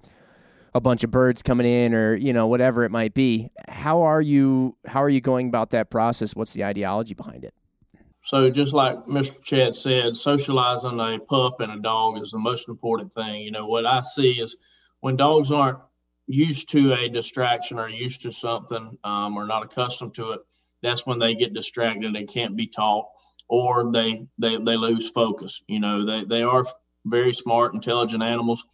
a 0.74 0.80
bunch 0.80 1.04
of 1.04 1.10
birds 1.10 1.42
coming 1.42 1.66
in 1.66 1.94
or 1.94 2.16
you 2.16 2.32
know 2.32 2.46
whatever 2.46 2.84
it 2.84 2.90
might 2.90 3.14
be. 3.14 3.50
How 3.68 4.02
are 4.02 4.20
you 4.20 4.76
how 4.86 5.02
are 5.02 5.08
you 5.08 5.20
going 5.20 5.48
about 5.48 5.70
that 5.70 5.90
process? 5.90 6.34
What's 6.34 6.54
the 6.54 6.64
ideology 6.64 7.14
behind 7.14 7.44
it? 7.44 7.54
So 8.24 8.50
just 8.50 8.72
like 8.72 8.96
mr 9.06 9.40
chad 9.42 9.74
said 9.74 10.16
socializing 10.16 10.98
a 10.98 11.18
pup 11.18 11.60
and 11.60 11.72
a 11.72 11.80
dog 11.80 12.20
is 12.22 12.30
the 12.30 12.38
most 12.38 12.68
important 12.68 13.12
thing. 13.12 13.42
You 13.42 13.52
know 13.52 13.66
what 13.66 13.86
i 13.86 14.00
see 14.00 14.32
is 14.32 14.56
when 15.00 15.16
dogs 15.16 15.52
aren't 15.52 15.78
used 16.26 16.70
to 16.70 16.94
a 16.94 17.08
distraction 17.08 17.78
or 17.78 17.88
used 17.88 18.22
to 18.22 18.32
something 18.32 18.96
um, 19.04 19.36
or 19.36 19.46
not 19.46 19.62
accustomed 19.62 20.14
to 20.14 20.32
it 20.32 20.40
that's 20.82 21.06
when 21.06 21.18
they 21.18 21.34
get 21.34 21.54
distracted. 21.54 22.14
And 22.14 22.28
can't 22.28 22.56
be 22.56 22.66
taught 22.66 23.08
or 23.48 23.90
they 23.92 24.26
they, 24.38 24.56
they 24.56 24.76
lose 24.76 25.10
focus. 25.10 25.62
You 25.68 25.80
know 25.80 26.04
they, 26.04 26.24
they 26.24 26.42
are 26.42 26.64
very 27.06 27.34
smart 27.34 27.74
intelligent 27.74 28.22
animals 28.22 28.64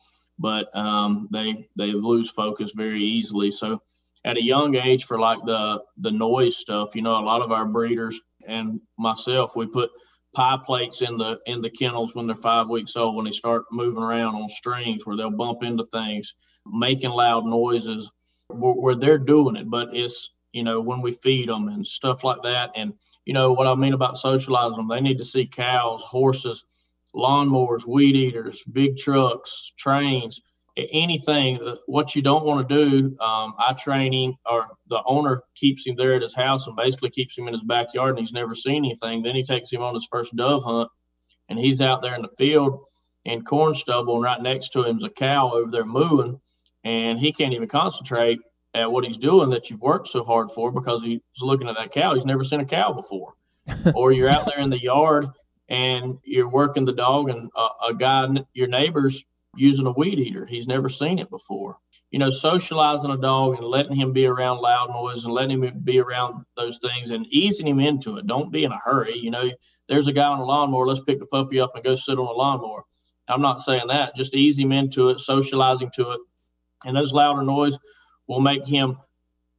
but 0.40 0.74
um, 0.74 1.29
they 1.31 1.68
they 1.76 1.92
lose 1.92 2.31
focus 2.31 2.72
very 2.74 3.03
easily. 3.03 3.50
So 3.50 3.83
at 4.24 4.38
a 4.38 4.42
young 4.42 4.74
age, 4.74 5.05
for 5.05 5.20
like 5.20 5.38
the 5.44 5.83
the 5.98 6.11
noise 6.11 6.57
stuff, 6.57 6.96
you 6.96 7.03
know, 7.03 7.20
a 7.20 7.24
lot 7.24 7.42
of 7.42 7.53
our 7.53 7.66
breeders 7.66 8.18
and 8.46 8.81
myself, 8.98 9.55
we 9.55 9.66
put 9.66 9.90
pie 10.35 10.59
plates 10.64 11.03
in 11.03 11.18
the 11.18 11.38
in 11.46 11.61
the 11.61 11.68
kennels 11.68 12.14
when 12.14 12.26
they're 12.26 12.37
five 12.37 12.68
weeks 12.68 12.96
old 12.96 13.16
when 13.16 13.26
they 13.26 13.31
start 13.31 13.64
moving 13.70 14.03
around 14.03 14.35
on 14.35 14.48
strings 14.48 15.05
where 15.05 15.16
they'll 15.16 15.31
bump 15.31 15.62
into 15.62 15.85
things, 15.92 16.35
making 16.66 17.11
loud 17.11 17.44
noises 17.44 18.11
where, 18.48 18.74
where 18.74 18.94
they're 18.94 19.18
doing 19.18 19.57
it. 19.57 19.68
But 19.68 19.90
it's 19.92 20.31
you 20.53 20.62
know 20.62 20.81
when 20.81 21.03
we 21.03 21.12
feed 21.12 21.50
them 21.50 21.68
and 21.68 21.87
stuff 21.87 22.24
like 22.24 22.42
that. 22.44 22.70
And 22.76 22.94
you 23.26 23.35
know 23.35 23.53
what 23.53 23.66
I 23.66 23.74
mean 23.74 23.92
about 23.92 24.16
socializing 24.16 24.79
them, 24.79 24.88
they 24.88 25.03
need 25.03 25.18
to 25.18 25.24
see 25.24 25.46
cows, 25.46 26.00
horses 26.03 26.64
lawnmowers, 27.14 27.86
weed 27.86 28.16
eaters, 28.16 28.62
big 28.72 28.96
trucks, 28.96 29.72
trains, 29.78 30.40
anything. 30.76 31.58
What 31.86 32.14
you 32.14 32.22
don't 32.22 32.44
want 32.44 32.68
to 32.68 32.74
do, 32.74 33.16
um, 33.20 33.54
I 33.58 33.74
train 33.78 34.12
him, 34.12 34.34
or 34.50 34.68
the 34.88 35.02
owner 35.04 35.42
keeps 35.54 35.86
him 35.86 35.96
there 35.96 36.14
at 36.14 36.22
his 36.22 36.34
house 36.34 36.66
and 36.66 36.76
basically 36.76 37.10
keeps 37.10 37.36
him 37.36 37.48
in 37.48 37.54
his 37.54 37.62
backyard, 37.62 38.10
and 38.10 38.18
he's 38.18 38.32
never 38.32 38.54
seen 38.54 38.84
anything. 38.84 39.22
Then 39.22 39.34
he 39.34 39.42
takes 39.42 39.70
him 39.70 39.82
on 39.82 39.94
his 39.94 40.08
first 40.10 40.34
dove 40.36 40.64
hunt, 40.64 40.88
and 41.48 41.58
he's 41.58 41.80
out 41.80 42.02
there 42.02 42.14
in 42.14 42.22
the 42.22 42.30
field 42.38 42.84
in 43.24 43.44
corn 43.44 43.74
stubble, 43.74 44.14
and 44.14 44.24
right 44.24 44.40
next 44.40 44.70
to 44.70 44.84
him 44.84 44.98
is 44.98 45.04
a 45.04 45.10
cow 45.10 45.52
over 45.52 45.70
there 45.70 45.84
mooing, 45.84 46.40
and 46.84 47.18
he 47.18 47.32
can't 47.32 47.52
even 47.52 47.68
concentrate 47.68 48.40
at 48.74 48.90
what 48.90 49.04
he's 49.04 49.18
doing 49.18 49.50
that 49.50 49.68
you've 49.68 49.82
worked 49.82 50.08
so 50.08 50.24
hard 50.24 50.50
for 50.52 50.70
because 50.70 51.02
he's 51.02 51.20
looking 51.40 51.68
at 51.68 51.76
that 51.76 51.92
cow. 51.92 52.14
He's 52.14 52.24
never 52.24 52.44
seen 52.44 52.60
a 52.60 52.64
cow 52.64 52.92
before. 52.92 53.34
or 53.94 54.12
you're 54.12 54.28
out 54.28 54.46
there 54.46 54.58
in 54.58 54.70
the 54.70 54.82
yard 54.82 55.28
and 55.70 56.18
you're 56.24 56.48
working 56.48 56.85
the 56.85 56.92
dog 56.92 57.30
and 57.30 57.50
a, 57.56 57.68
a 57.88 57.94
guy, 57.94 58.28
your 58.52 58.66
neighbor's 58.66 59.24
using 59.56 59.87
a 59.87 59.92
weed 59.92 60.18
eater. 60.18 60.44
He's 60.44 60.66
never 60.66 60.88
seen 60.88 61.18
it 61.18 61.30
before. 61.30 61.78
You 62.11 62.18
know, 62.18 62.30
socializing 62.30 63.11
a 63.11 63.16
dog 63.16 63.54
and 63.54 63.64
letting 63.64 63.94
him 63.94 64.12
be 64.12 64.26
around 64.26 64.59
loud 64.59 64.90
noise 64.90 65.24
and 65.24 65.33
letting 65.33 65.62
him 65.62 65.80
be 65.85 66.00
around 66.00 66.44
those 66.56 66.78
things 66.78 67.12
and 67.12 67.24
easing 67.28 67.68
him 67.68 67.78
into 67.78 68.16
it. 68.16 68.26
Don't 68.26 68.50
be 68.50 68.64
in 68.64 68.72
a 68.72 68.80
hurry. 68.85 69.16
You 69.16 69.30
know, 69.30 69.48
there's 69.88 70.09
a 70.09 70.12
guy 70.12 70.26
on 70.26 70.40
a 70.40 70.44
lawnmower. 70.44 70.87
Let's 70.87 71.04
pick 71.04 71.20
the 71.20 71.26
puppy 71.26 71.61
up 71.61 71.76
and 71.76 71.85
go 71.85 71.94
sit 71.94 72.18
on 72.18 72.26
the 72.26 72.33
lawnmower. 72.33 72.83
I'm 73.28 73.42
not 73.42 73.61
saying 73.61 73.87
that. 73.88 74.16
Just 74.16 74.35
ease 74.35 74.59
him 74.59 74.72
into 74.72 75.09
it, 75.11 75.20
socializing 75.20 75.90
to 75.94 76.12
it. 76.12 76.20
And 76.85 76.96
those 76.96 77.12
louder 77.12 77.42
noise 77.42 77.78
will 78.26 78.40
make 78.40 78.66
him 78.66 78.98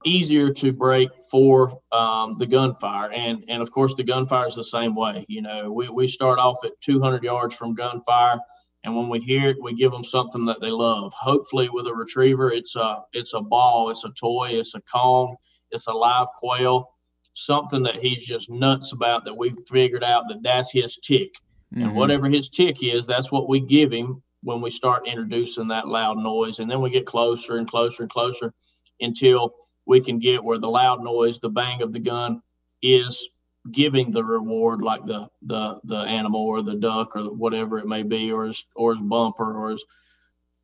easier 0.05 0.51
to 0.53 0.71
break 0.71 1.09
for 1.29 1.79
um, 1.91 2.37
the 2.37 2.45
gunfire. 2.45 3.11
And 3.11 3.43
and 3.47 3.61
of 3.61 3.71
course 3.71 3.93
the 3.95 4.03
gunfire 4.03 4.47
is 4.47 4.55
the 4.55 4.63
same 4.63 4.95
way. 4.95 5.25
You 5.27 5.41
know, 5.41 5.71
we, 5.71 5.89
we 5.89 6.07
start 6.07 6.39
off 6.39 6.57
at 6.63 6.79
200 6.81 7.23
yards 7.23 7.55
from 7.55 7.73
gunfire, 7.73 8.39
and 8.83 8.95
when 8.95 9.09
we 9.09 9.19
hear 9.19 9.49
it, 9.49 9.61
we 9.61 9.73
give 9.73 9.91
them 9.91 10.03
something 10.03 10.45
that 10.45 10.61
they 10.61 10.71
love. 10.71 11.13
Hopefully, 11.13 11.69
with 11.69 11.87
a 11.87 11.93
retriever, 11.93 12.51
it's 12.51 12.75
a 12.75 13.03
it's 13.13 13.33
a 13.33 13.41
ball, 13.41 13.89
it's 13.89 14.05
a 14.05 14.11
toy, 14.11 14.49
it's 14.53 14.75
a 14.75 14.81
cone, 14.81 15.35
it's 15.71 15.87
a 15.87 15.93
live 15.93 16.27
quail, 16.37 16.89
something 17.33 17.83
that 17.83 17.97
he's 17.97 18.25
just 18.25 18.49
nuts 18.49 18.93
about. 18.93 19.25
That 19.25 19.37
we've 19.37 19.57
figured 19.69 20.03
out 20.03 20.25
that 20.29 20.43
that's 20.43 20.71
his 20.71 20.97
tick, 20.97 21.33
mm-hmm. 21.73 21.83
and 21.83 21.95
whatever 21.95 22.27
his 22.27 22.49
tick 22.49 22.83
is, 22.83 23.05
that's 23.05 23.31
what 23.31 23.47
we 23.47 23.59
give 23.59 23.91
him 23.91 24.21
when 24.43 24.61
we 24.61 24.71
start 24.71 25.07
introducing 25.07 25.67
that 25.67 25.87
loud 25.87 26.17
noise, 26.17 26.59
and 26.59 26.69
then 26.69 26.81
we 26.81 26.89
get 26.89 27.05
closer 27.05 27.57
and 27.57 27.69
closer 27.69 28.03
and 28.03 28.11
closer 28.11 28.53
until 28.99 29.53
we 29.86 30.02
can 30.02 30.20
get 30.20 30.44
where 30.44 30.58
the 30.58 30.70
loud 30.70 31.04
noise, 31.04 31.39
the 31.39 31.50
bang 31.50 31.82
of 31.82 31.94
the 31.94 32.00
gun 32.00 32.41
is 32.82 33.30
giving 33.72 34.12
the 34.12 34.24
reward 34.24 34.82
like 34.82 35.06
the 35.06 35.30
the 35.44 35.80
the 35.84 35.98
animal 35.98 36.41
or 36.41 36.63
the 36.63 36.76
duck 36.76 37.15
or 37.15 37.24
whatever 37.26 37.78
it 37.78 37.88
may 37.88 38.02
be 38.02 38.32
or 38.32 38.46
his 38.46 38.65
or 38.76 38.94
his 38.94 39.02
bumper 39.02 39.56
or 39.56 39.72
his 39.72 39.86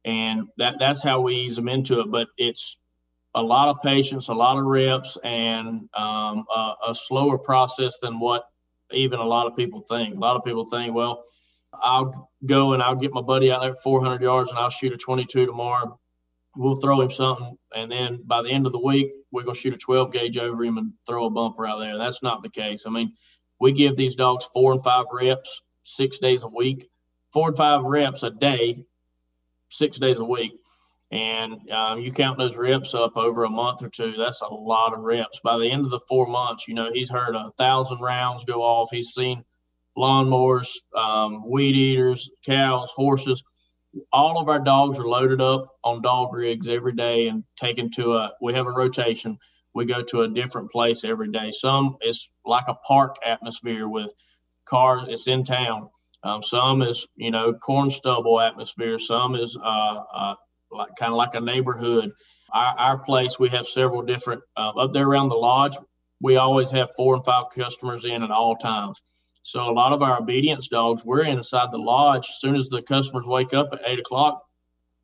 and 0.06 0.48
that 0.58 0.76
that's 0.80 1.04
how 1.04 1.22
we 1.22 1.36
ease 1.36 1.56
them 1.56 1.68
into 1.68 2.00
it. 2.00 2.10
But 2.10 2.30
it's 2.38 2.78
a 3.36 3.42
lot 3.42 3.70
of 3.70 3.82
patience 3.84 4.30
a 4.30 4.34
lot 4.34 4.58
of 4.58 4.66
reps 4.66 5.18
and 5.24 5.88
um, 5.94 6.46
a, 6.56 6.74
a 6.88 6.96
slower 6.96 7.38
process 7.38 8.00
than 8.00 8.20
what 8.20 8.50
even 8.92 9.20
a 9.20 9.24
lot 9.24 9.46
of 9.46 9.56
people 9.56 9.82
think. 9.82 10.16
A 10.16 10.20
lot 10.20 10.36
of 10.36 10.44
people 10.44 10.66
think 10.66 10.94
well 10.94 11.24
i'll 11.84 12.32
go 12.46 12.74
and 12.74 12.82
i'll 12.82 12.96
get 12.96 13.14
my 13.14 13.22
buddy 13.22 13.52
out 13.52 13.62
there 13.62 13.72
at 13.72 13.82
400 13.84 14.22
yards 14.22 14.50
and 14.50 14.60
i'll 14.60 14.70
shoot 14.70 14.94
a 14.94 14.98
22 14.98 15.46
tomorrow 15.46 16.00
we'll 16.58 16.76
throw 16.76 17.02
him 17.02 17.12
something, 17.12 17.58
and 17.76 17.91
then 17.91 18.22
by 18.26 18.41
the 18.41 18.50
end 18.50 18.65
of 18.65 18.72
the 18.72 18.80
week, 18.80 19.12
we're 19.32 19.43
gonna 19.43 19.56
shoot 19.56 19.74
a 19.74 19.78
12 19.78 20.12
gauge 20.12 20.38
over 20.38 20.63
him 20.63 20.78
and 20.78 20.93
throw 21.08 21.26
a 21.26 21.30
bumper 21.30 21.65
out 21.65 21.80
there. 21.80 21.98
That's 21.98 22.24
not 22.24 22.43
the 22.43 22.50
case. 22.50 22.84
I 22.86 22.89
mean, 22.89 23.13
we 23.60 23.72
give 23.72 23.96
these 23.96 24.15
dogs 24.15 24.48
four 24.54 24.74
and 24.74 24.84
five 24.84 25.06
reps 25.12 25.62
six 25.84 26.20
days 26.20 26.43
a 26.43 26.48
week, 26.48 26.89
four 27.32 27.50
and 27.50 27.58
five 27.58 27.84
reps 27.84 28.24
a 28.24 28.30
day, 28.30 28.86
six 29.70 29.98
days 30.00 30.17
a 30.20 30.24
week, 30.24 30.54
And 31.12 31.70
um, 31.72 32.00
you 32.00 32.12
count 32.12 32.38
those 32.38 32.58
reps 32.58 32.93
up 32.93 33.15
over 33.15 33.46
a 33.46 33.50
month 33.50 33.84
or 33.84 33.89
two, 33.89 34.13
that's 34.17 34.41
a 34.41 34.54
lot 34.54 34.93
of 34.93 35.00
reps. 35.00 35.39
By 35.43 35.58
the 35.58 35.70
end 35.70 35.86
of 35.86 35.91
the 35.91 36.02
four 36.08 36.28
months, 36.28 36.67
you 36.67 36.74
know, 36.74 36.91
he's 36.91 37.10
heard 37.10 37.36
a 37.36 37.52
thousand 37.58 38.00
rounds 38.00 38.43
go 38.43 38.62
off. 38.62 38.89
He's 38.91 39.13
seen 39.13 39.43
lawnmowers, 39.98 40.70
um, 40.96 41.50
weed 41.50 41.76
eaters, 41.76 42.30
cows, 42.46 42.91
horses. 42.91 43.43
All 44.12 44.40
of 44.40 44.50
our 44.50 44.60
dogs 44.60 45.00
are 45.00 45.08
loaded 45.08 45.42
up 45.42 45.68
on 45.84 46.02
dog 46.02 46.34
rigs 46.34 46.68
every 46.68 46.94
day 46.94 47.28
and 47.28 47.44
taken 47.58 47.90
to 47.92 48.16
a, 48.16 48.32
we 48.42 48.54
have 48.54 48.68
a 48.68 48.72
rotation. 48.72 49.38
We 49.74 49.86
go 49.86 50.02
to 50.02 50.22
a 50.22 50.28
different 50.28 50.72
place 50.72 51.04
every 51.04 51.32
day. 51.32 51.52
Some 51.52 51.98
it's 52.02 52.30
like 52.46 52.68
a 52.68 52.74
park 52.76 53.16
atmosphere 53.26 53.88
with 53.88 54.12
cars, 54.66 55.06
it's 55.08 55.28
in 55.28 55.44
town. 55.44 55.90
Um, 56.24 56.42
some 56.42 56.82
is, 56.82 57.08
you 57.16 57.32
know, 57.32 57.54
corn 57.54 57.90
stubble 57.90 58.40
atmosphere. 58.40 59.00
Some 59.00 59.36
is 59.36 59.56
uh, 59.56 60.02
uh, 60.14 60.36
like 60.72 60.90
kind 61.00 61.12
of 61.12 61.18
like 61.18 61.36
a 61.36 61.40
neighborhood. 61.40 62.12
Our, 62.52 62.76
our 62.78 62.98
place, 62.98 63.40
we 63.40 63.50
have 63.50 63.68
several 63.68 64.02
different 64.02 64.42
uh, 64.56 64.70
up 64.70 64.94
there 64.94 65.08
around 65.08 65.30
the 65.30 65.36
lodge. 65.36 65.78
We 66.22 66.38
always 66.38 66.72
have 66.72 66.90
four 66.98 67.16
and 67.16 67.24
five 67.24 67.46
customers 67.56 68.04
in 68.04 68.24
at 68.24 68.32
all 68.32 68.56
times. 68.56 69.00
So 69.48 69.62
a 69.62 69.72
lot 69.72 69.94
of 69.94 70.02
our 70.02 70.20
obedience 70.20 70.68
dogs, 70.68 71.06
we're 71.06 71.24
inside 71.24 71.72
the 71.72 71.78
lodge. 71.78 72.28
As 72.28 72.42
soon 72.42 72.58
as 72.58 72.68
the 72.68 72.82
customers 72.82 73.26
wake 73.26 73.54
up 73.54 73.70
at 73.72 73.80
eight 73.86 73.98
o'clock, 73.98 74.46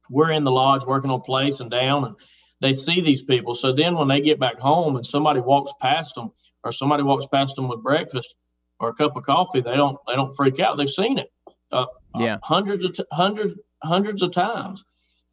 we're 0.09 0.31
in 0.31 0.43
the 0.43 0.51
lodge 0.51 0.83
working 0.83 1.09
on 1.11 1.21
place 1.21 1.61
and 1.61 1.71
down, 1.71 2.03
and 2.03 2.15
they 2.59 2.73
see 2.73 2.99
these 2.99 3.23
people. 3.23 3.55
So 3.55 3.71
then 3.71 3.95
when 3.95 4.09
they 4.09 4.19
get 4.19 4.41
back 4.41 4.59
home 4.59 4.97
and 4.97 5.05
somebody 5.05 5.39
walks 5.39 5.71
past 5.79 6.15
them, 6.15 6.31
or 6.61 6.73
somebody 6.73 7.03
walks 7.03 7.25
past 7.27 7.55
them 7.55 7.69
with 7.69 7.81
breakfast 7.81 8.35
or 8.81 8.89
a 8.89 8.93
cup 8.93 9.15
of 9.15 9.23
coffee, 9.23 9.61
they 9.61 9.77
don't 9.77 9.97
they 10.09 10.13
don't 10.13 10.35
freak 10.35 10.59
out. 10.59 10.77
They've 10.77 10.89
seen 10.89 11.19
it, 11.19 11.31
uh, 11.71 11.85
yeah, 12.19 12.33
uh, 12.33 12.39
hundreds 12.43 12.83
of 12.83 12.95
t- 12.95 13.05
hundreds 13.13 13.57
hundreds 13.81 14.21
of 14.23 14.31
times. 14.31 14.83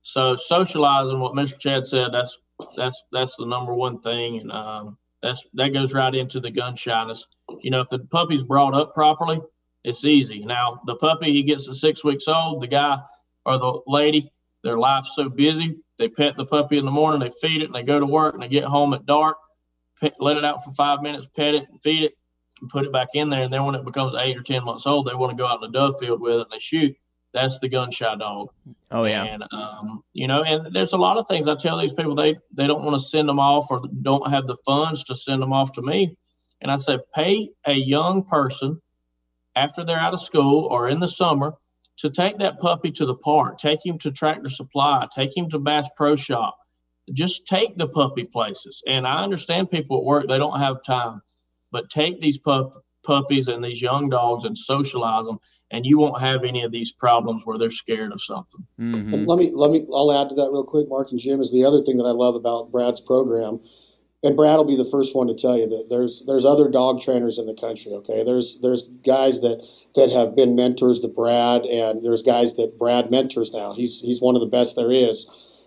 So 0.03 0.37
socializing, 0.37 1.19
what 1.19 1.35
Mr. 1.35 1.59
Chad 1.59 1.85
said, 1.85 2.11
that's 2.13 2.39
that's 2.77 3.03
that's 3.11 3.35
the 3.35 3.47
number 3.47 3.75
one 3.75 4.01
thing, 4.03 4.39
and 4.39 4.53
um, 4.53 4.99
that's 5.21 5.45
that 5.55 5.73
goes 5.73 5.95
right 5.95 6.15
into 6.15 6.39
the 6.39 6.53
gun 6.53 6.77
shyness. 6.77 7.27
You 7.61 7.71
know, 7.71 7.81
if 7.81 7.89
the 7.89 7.99
puppy's 7.99 8.43
brought 8.43 8.75
up 8.75 8.95
properly, 8.95 9.41
it's 9.85 10.05
easy. 10.05 10.45
Now 10.45 10.81
the 10.87 10.97
puppy, 10.97 11.33
he 11.33 11.43
gets 11.43 11.67
to 11.67 11.75
six 11.75 12.05
weeks 12.05 12.29
old. 12.29 12.63
The 12.63 12.69
guy 12.69 12.99
or 13.45 13.59
the 13.59 13.81
lady, 13.87 14.33
their 14.63 14.79
life's 14.79 15.15
so 15.15 15.29
busy, 15.29 15.79
they 15.97 16.09
pet 16.09 16.37
the 16.37 16.45
puppy 16.45 16.79
in 16.79 16.85
the 16.85 16.91
morning, 16.91 17.21
they 17.21 17.31
feed 17.41 17.63
it, 17.63 17.67
and 17.67 17.75
they 17.75 17.83
go 17.83 17.99
to 17.99 18.07
work, 18.07 18.35
and 18.35 18.43
they 18.43 18.49
get 18.49 18.65
home 18.65 18.93
at 18.93 19.07
dark, 19.07 19.39
pet, 19.99 20.15
let 20.21 20.37
it 20.37 20.45
out 20.45 20.65
for 20.65 20.73
five 20.73 21.01
minutes, 21.01 21.27
pet 21.35 21.55
it, 21.55 21.69
and 21.71 21.81
feed 21.83 22.05
it, 22.05 22.19
and 22.61 22.69
put 22.69 22.85
it 22.85 22.93
back 22.93 23.09
in 23.15 23.31
there. 23.31 23.43
And 23.43 23.53
then 23.53 23.65
when 23.65 23.75
it 23.75 23.85
becomes 23.85 24.15
eight 24.15 24.37
or 24.37 24.43
ten 24.43 24.65
months 24.65 24.87
old, 24.87 25.07
they 25.07 25.15
want 25.15 25.31
to 25.31 25.37
go 25.37 25.47
out 25.47 25.63
in 25.63 25.71
the 25.73 25.79
dove 25.79 25.99
field 25.99 26.21
with 26.21 26.35
it 26.35 26.41
and 26.41 26.51
they 26.51 26.59
shoot 26.59 26.95
that's 27.33 27.59
the 27.59 27.69
gun 27.69 27.91
shy 27.91 28.15
dog. 28.17 28.49
Oh 28.91 29.05
yeah. 29.05 29.25
And 29.25 29.45
um, 29.53 30.03
you 30.13 30.27
know, 30.27 30.43
and 30.43 30.75
there's 30.75 30.93
a 30.93 30.99
lot 30.99 31.17
of 31.17 31.29
things 31.29 31.49
I 31.49 31.55
tell 31.55 31.79
these 31.79 31.93
people 31.93 32.15
they 32.15 32.37
they 32.53 32.67
don't 32.67 32.85
want 32.85 33.01
to 33.01 33.09
send 33.09 33.29
them 33.29 33.39
off 33.39 33.71
or 33.71 33.83
don't 34.03 34.29
have 34.31 34.47
the 34.47 34.57
funds 34.65 35.05
to 35.05 35.17
send 35.17 35.41
them 35.41 35.53
off 35.53 35.73
to 35.75 35.83
me. 35.83 36.17
And 36.61 36.71
I 36.71 36.77
said, 36.77 37.01
pay 37.15 37.51
a 37.65 37.73
young 37.73 38.25
person 38.25 38.81
after 39.57 39.85
they're 39.85 39.99
out 39.99 40.15
of 40.15 40.21
school 40.21 40.67
or 40.67 40.89
in 40.89 41.01
the 41.01 41.09
summer 41.09 41.55
to 41.99 42.11
take 42.11 42.39
that 42.39 42.59
puppy 42.59 42.91
to 42.93 43.07
the 43.07 43.15
park, 43.15 43.59
take 43.59 43.85
him 43.85 43.99
to 43.99 44.11
Tractor 44.11 44.49
Supply, 44.49 45.07
take 45.15 45.37
him 45.37 45.51
to 45.51 45.59
Bass 45.59 45.89
Pro 45.97 46.17
Shop. 46.17 46.57
Just 47.13 47.47
take 47.47 47.77
the 47.77 47.89
puppy 47.89 48.25
places. 48.25 48.83
And 48.87 49.07
I 49.07 49.23
understand 49.23 49.71
people 49.71 49.99
at 49.99 50.05
work, 50.05 50.29
they 50.29 50.39
don't 50.39 50.61
have 50.61 50.83
time, 50.83 51.23
but 51.73 51.91
take 51.91 52.21
these 52.21 52.39
pup, 52.39 52.85
puppies 53.03 53.49
and 53.49 53.65
these 53.65 53.83
young 53.83 54.09
dogs 54.09 54.45
and 54.45 54.57
socialize 54.57 55.27
them 55.27 55.41
and 55.71 55.87
you 55.87 55.99
won't 55.99 56.21
have 56.21 56.45
any 56.45 56.63
of 56.63 56.73
these 56.73 56.93
problems 56.93 57.43
where 57.45 57.59
they're 57.59 57.71
scared 57.71 58.13
of 58.13 58.21
something. 58.21 58.67
Mm-hmm. 58.79 59.25
Let 59.25 59.39
me 59.39 59.51
let 59.55 59.71
me 59.71 59.87
I'll 59.95 60.13
add 60.13 60.29
to 60.31 60.35
that 60.37 60.51
real 60.51 60.65
quick, 60.65 60.89
Mark 60.89 61.11
and 61.11 61.21
Jim 61.21 61.41
is 61.41 61.53
the 61.53 61.65
other 61.65 61.83
thing 61.83 61.97
that 61.99 62.05
I 62.05 62.11
love 62.11 62.35
about 62.35 62.73
Brad's 62.73 63.01
program. 63.01 63.61
And 64.23 64.37
Brad 64.37 64.59
will 64.59 64.65
be 64.65 64.77
the 64.77 64.85
first 64.85 65.17
one 65.17 65.29
to 65.29 65.35
tell 65.35 65.57
you 65.57 65.67
that 65.69 65.87
there's 65.89 66.25
there's 66.27 66.45
other 66.45 66.69
dog 66.69 67.01
trainers 67.01 67.39
in 67.39 67.47
the 67.47 67.55
country. 67.55 67.93
Okay, 67.93 68.23
there's 68.23 68.61
there's 68.61 68.83
guys 69.05 69.41
that 69.41 69.67
that 69.95 70.13
have 70.13 70.37
been 70.37 70.55
mentors 70.55 71.01
to 71.01 71.09
Brad, 71.09 71.65
and 71.65 72.05
there's 72.05 72.23
guys 72.23 72.57
that 72.57 72.79
Brad 72.79 73.11
mentors 73.11 73.53
now. 73.53 73.73
He's 73.73 74.01
he's 74.01 74.21
one 74.21 74.35
of 74.35 74.43
the 74.43 74.47
best 74.47 74.77
there 74.77 74.93
is. 74.93 75.25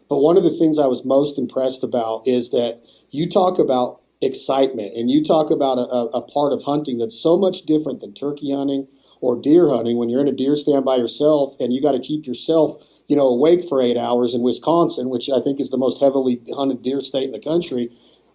But 0.08 0.20
one 0.20 0.38
of 0.38 0.44
the 0.44 0.56
things 0.56 0.78
I 0.78 0.86
was 0.86 1.04
most 1.04 1.40
impressed 1.40 1.84
about 1.84 2.28
is 2.28 2.52
that 2.52 2.84
you 3.10 3.28
talk 3.28 3.58
about 3.58 4.02
excitement 4.22 4.94
and 4.96 5.10
you 5.10 5.24
talk 5.24 5.50
about 5.50 5.80
a, 5.80 6.18
a 6.18 6.22
part 6.22 6.54
of 6.54 6.64
hunting 6.64 6.98
that's 6.98 7.20
so 7.20 7.38
much 7.38 7.64
different 7.64 8.00
than 8.00 8.14
turkey 8.14 8.54
hunting 8.54 8.88
or 9.20 9.40
deer 9.40 9.70
hunting 9.70 9.98
when 9.98 10.10
you're 10.10 10.22
in 10.22 10.28
a 10.28 10.32
deer 10.32 10.56
stand 10.56 10.86
by 10.86 10.96
yourself 10.96 11.56
and 11.60 11.74
you 11.74 11.82
got 11.82 11.92
to 11.92 12.00
keep 12.00 12.26
yourself 12.26 13.02
you 13.08 13.16
know 13.16 13.28
awake 13.28 13.68
for 13.68 13.82
eight 13.82 13.98
hours 13.98 14.34
in 14.34 14.42
wisconsin 14.42 15.10
which 15.10 15.30
i 15.30 15.42
think 15.42 15.60
is 15.60 15.72
the 15.72 15.78
most 15.78 16.02
heavily 16.02 16.42
hunted 16.56 16.82
deer 16.82 17.02
state 17.02 17.26
in 17.26 17.32
the 17.32 17.40
country 17.40 17.90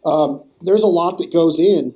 um, 0.04 0.42
there's 0.60 0.82
a 0.82 0.88
lot 0.88 1.18
that 1.18 1.32
goes 1.32 1.58
in 1.58 1.94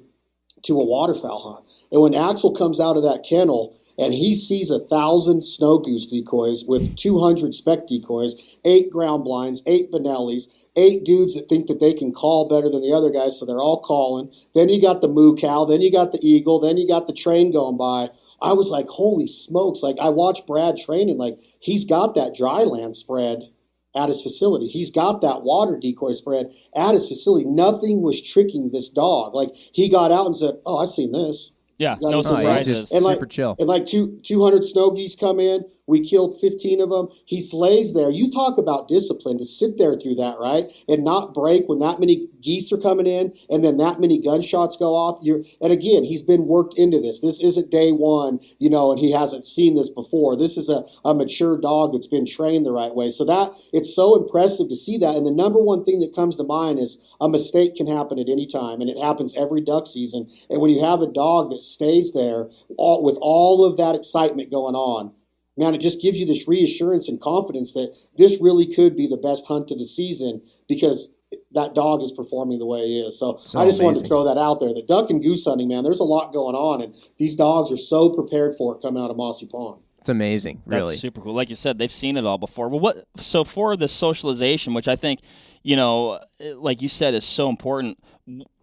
to 0.63 0.81
a 0.81 0.85
waterfowl 0.85 1.55
hunt 1.55 1.67
and 1.91 2.01
when 2.01 2.15
axel 2.15 2.53
comes 2.53 2.81
out 2.81 2.97
of 2.97 3.03
that 3.03 3.25
kennel 3.29 3.77
and 3.99 4.15
he 4.15 4.35
sees 4.35 4.71
a 4.71 4.79
thousand 4.79 5.43
snow 5.43 5.79
goose 5.79 6.07
decoys 6.07 6.65
with 6.65 6.97
200 6.97 7.55
speck 7.55 7.87
decoys 7.87 8.59
eight 8.65 8.91
ground 8.91 9.25
blinds 9.25 9.63
eight 9.67 9.91
benellis 9.91 10.47
eight 10.77 11.05
dudes 11.05 11.35
that 11.35 11.49
think 11.49 11.67
that 11.67 11.81
they 11.81 11.93
can 11.93 12.13
call 12.13 12.49
better 12.49 12.69
than 12.71 12.81
the 12.81 12.93
other 12.93 13.11
guys, 13.11 13.39
so 13.39 13.45
they're 13.45 13.61
all 13.61 13.81
calling. 13.81 14.33
Then 14.55 14.69
you 14.69 14.81
got 14.81 15.01
the 15.01 15.09
moo 15.09 15.37
cow, 15.37 15.65
then 15.65 15.83
you 15.83 15.93
got 15.93 16.13
the 16.13 16.27
eagle, 16.27 16.59
then 16.61 16.77
you 16.77 16.87
got 16.89 17.07
the 17.07 17.13
train 17.13 17.53
going 17.53 17.77
by. 17.77 18.09
I 18.41 18.53
was 18.55 18.71
like, 18.71 18.89
holy 18.89 19.27
smokes. 19.27 19.83
Like 19.83 19.97
I 20.01 20.09
watched 20.09 20.47
Brad 20.47 20.77
training, 20.77 21.19
like 21.19 21.39
he's 21.61 21.85
got 21.85 22.15
that 22.15 22.35
dry 22.35 22.63
land 22.63 22.97
spread 22.97 23.49
at 23.95 24.09
his 24.09 24.23
facility. 24.23 24.67
He's 24.67 24.91
got 24.91 25.21
that 25.23 25.43
water 25.43 25.79
decoy 25.79 26.13
spread 26.13 26.53
at 26.75 26.95
his 26.95 27.09
facility. 27.09 27.45
Nothing 27.45 28.03
was 28.03 28.23
tricking 28.23 28.71
this 28.71 28.89
dog. 28.89 29.35
Like 29.35 29.51
he 29.55 29.89
got 29.89 30.13
out 30.13 30.27
and 30.27 30.37
said, 30.37 30.55
Oh, 30.65 30.79
I've 30.79 30.91
seen 30.91 31.13
this. 31.13 31.51
Yeah, 31.79 31.97
no 32.01 32.23
surprises. 32.23 32.93
Oh, 32.93 32.95
yeah, 32.95 32.99
and 32.99 33.15
super 33.15 33.27
chill. 33.27 33.57
And 33.59 33.67
like 33.67 33.87
two, 33.87 34.21
200 34.23 34.65
snow 34.65 34.91
geese 34.93 35.17
come 35.17 35.41
in. 35.41 35.65
We 35.87 36.01
killed 36.01 36.41
15 36.41 36.81
of 36.81 36.91
them. 36.91 37.09
He 37.27 37.41
slays 37.41 37.93
there. 37.93 38.11
You 38.11 38.31
talk 38.31 38.57
about 38.57 38.89
discipline 38.89 39.39
to 39.39 39.45
sit 39.45 39.79
there 39.79 39.95
through 39.95 40.15
that, 40.17 40.37
right? 40.39 40.71
And 40.89 41.03
not 41.05 41.35
break 41.35 41.65
when 41.67 41.81
that 41.81 41.99
many 41.99 42.29
geese 42.41 42.73
are 42.73 42.79
coming 42.79 43.07
in 43.07 43.33
and 43.51 43.65
then 43.65 43.79
that 43.79 44.01
many 44.01 44.21
gunshots 44.21 44.77
go 44.77 44.95
off. 44.95 45.19
You're, 45.23 45.43
and 45.61 45.73
again, 45.73 46.05
he's 46.05 46.23
been 46.23 46.47
worked 46.47 46.79
into 46.79 47.01
this. 47.01 47.21
This 47.21 47.41
isn't 47.41 47.71
day 47.71 47.91
one, 47.91 48.39
you 48.59 48.71
know, 48.71 48.93
and 48.93 49.01
he 49.01 49.13
hasn't 49.13 49.47
seen 49.47 49.75
this 49.75 49.91
before. 49.91 50.37
This 50.37 50.57
is 50.57 50.69
a, 50.69 50.85
a 51.05 51.15
mature 51.15 51.59
dog 51.59 51.93
that's 51.93 52.07
been 52.07 52.27
trained 52.27 52.65
the 52.65 52.73
right 52.73 52.95
way. 52.95 53.11
So 53.11 53.25
that 53.25 53.53
it's 53.73 53.95
so 53.95 54.17
impressive 54.17 54.69
to 54.69 54.77
see 54.77 54.99
that. 54.99 55.17
And 55.17 55.27
the 55.27 55.33
number 55.33 55.59
one 55.59 55.85
thing 55.85 56.01
that 56.01 56.15
comes 56.15 56.37
to 56.37 56.45
mind 56.45 56.79
is 56.79 56.99
a 57.21 57.29
mistake 57.29 57.75
can 57.75 57.87
happen 57.87 58.19
at 58.19 58.29
any 58.29 58.47
time, 58.47 58.81
and 58.81 58.89
it 58.89 58.99
happens 58.99 59.35
every 59.37 59.61
duck 59.61 59.87
season. 59.87 60.31
And 60.49 60.61
when 60.61 60.71
you 60.71 60.81
have 60.85 61.03
a 61.03 61.13
dog 61.13 61.51
that 61.51 61.63
stays 61.63 62.13
there 62.13 62.49
all, 62.77 63.03
with 63.03 63.19
all 63.21 63.65
of 63.65 63.77
that 63.79 63.95
excitement 63.95 64.51
going 64.51 64.75
on, 64.75 65.13
man, 65.57 65.75
it 65.75 65.81
just 65.81 66.01
gives 66.01 66.19
you 66.19 66.27
this 66.27 66.49
reassurance 66.49 67.09
and 67.09 67.21
confidence 67.21 67.73
that 67.75 67.95
this 68.17 68.41
really 68.41 68.67
could 68.67 68.97
be 68.97 69.07
the 69.07 69.17
best 69.17 69.47
hunt 69.47 69.71
of 69.71 69.79
the 69.79 69.85
season 69.85 70.43
because 70.69 71.13
that 71.53 71.75
dog 71.75 72.03
is 72.03 72.13
performing 72.13 72.59
the 72.59 72.67
way 72.67 72.87
he 72.87 73.01
is. 73.01 73.19
So, 73.19 73.39
so 73.41 73.59
I 73.59 73.65
just 73.65 73.79
amazing. 73.79 73.85
wanted 73.85 74.01
to 74.01 74.09
throw 74.09 74.25
that 74.25 74.39
out 74.39 74.61
there. 74.61 74.73
The 74.73 74.83
duck 74.83 75.11
and 75.11 75.23
goose 75.23 75.45
hunting, 75.45 75.69
man, 75.69 75.85
there's 75.85 76.01
a 76.01 76.05
lot 76.05 76.33
going 76.33 76.55
on, 76.55 76.83
and 76.83 76.95
these 77.19 77.37
dogs 77.37 77.73
are 77.73 77.77
so 77.77 78.11
prepared 78.11 78.55
for 78.57 78.77
it 78.77 78.83
coming 78.83 79.03
out 79.03 79.11
of 79.11 79.17
Mossy 79.17 79.47
Pond. 79.47 79.83
It's 80.01 80.09
amazing, 80.09 80.63
really. 80.67 80.89
That's 80.91 81.01
super 81.01 81.21
cool. 81.21 81.33
Like 81.33 81.49
you 81.49 81.55
said, 81.55 81.79
they've 81.79 81.91
seen 81.91 82.17
it 82.17 82.27
all 82.27 82.39
before. 82.39 82.69
Well, 82.69 82.81
what? 82.81 83.05
So 83.19 83.45
for 83.45 83.77
the 83.77 83.87
socialization, 83.87 84.75
which 84.75 84.89
I 84.89 84.97
think, 84.97 85.21
you 85.63 85.77
know, 85.77 86.19
like 86.57 86.83
you 86.83 86.89
said, 86.89 87.15
is 87.15 87.25
so 87.25 87.49
important. 87.49 87.99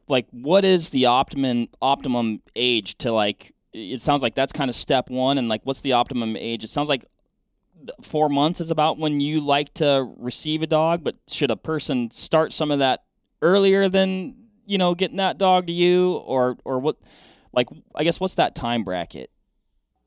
Like, 0.10 0.28
what 0.32 0.66
is 0.66 0.90
the 0.90 1.06
optimum 1.06 1.68
optimum 1.82 2.42
age 2.58 2.98
to 3.00 3.14
like 3.14 3.54
it 3.80 4.02
sounds 4.02 4.22
like 4.22 4.36
that's 4.36 4.54
kind 4.54 4.70
of 4.70 4.76
step 4.76 5.10
one 5.10 5.38
and 5.38 5.50
like 5.50 5.62
what's 5.64 5.82
the 5.82 5.94
optimum 5.94 6.36
age? 6.36 6.64
It 6.64 6.68
sounds 6.68 6.90
like 6.90 7.06
four 8.02 8.30
months 8.30 8.60
is 8.60 8.72
about 8.72 8.98
when 8.98 9.20
you 9.20 9.40
like 9.40 9.74
to 9.74 10.14
receive 10.18 10.62
a 10.62 10.68
dog 10.68 11.02
but 11.02 11.16
should 11.30 11.50
a 11.50 11.56
person 11.56 12.12
start 12.12 12.52
some 12.52 12.72
of 12.72 12.80
that 12.80 13.04
earlier 13.42 13.88
than 13.88 14.36
you 14.66 14.78
know 14.78 14.94
getting 14.94 15.18
that 15.18 15.38
dog 15.38 15.68
to 15.68 15.74
you? 15.74 16.14
Or 16.14 16.58
or 16.66 16.80
what 16.80 16.98
like 17.52 17.68
i 17.96 18.04
guess 18.04 18.20
what's 18.20 18.36
that 18.36 18.56
time 18.56 18.84
bracket? 18.84 19.32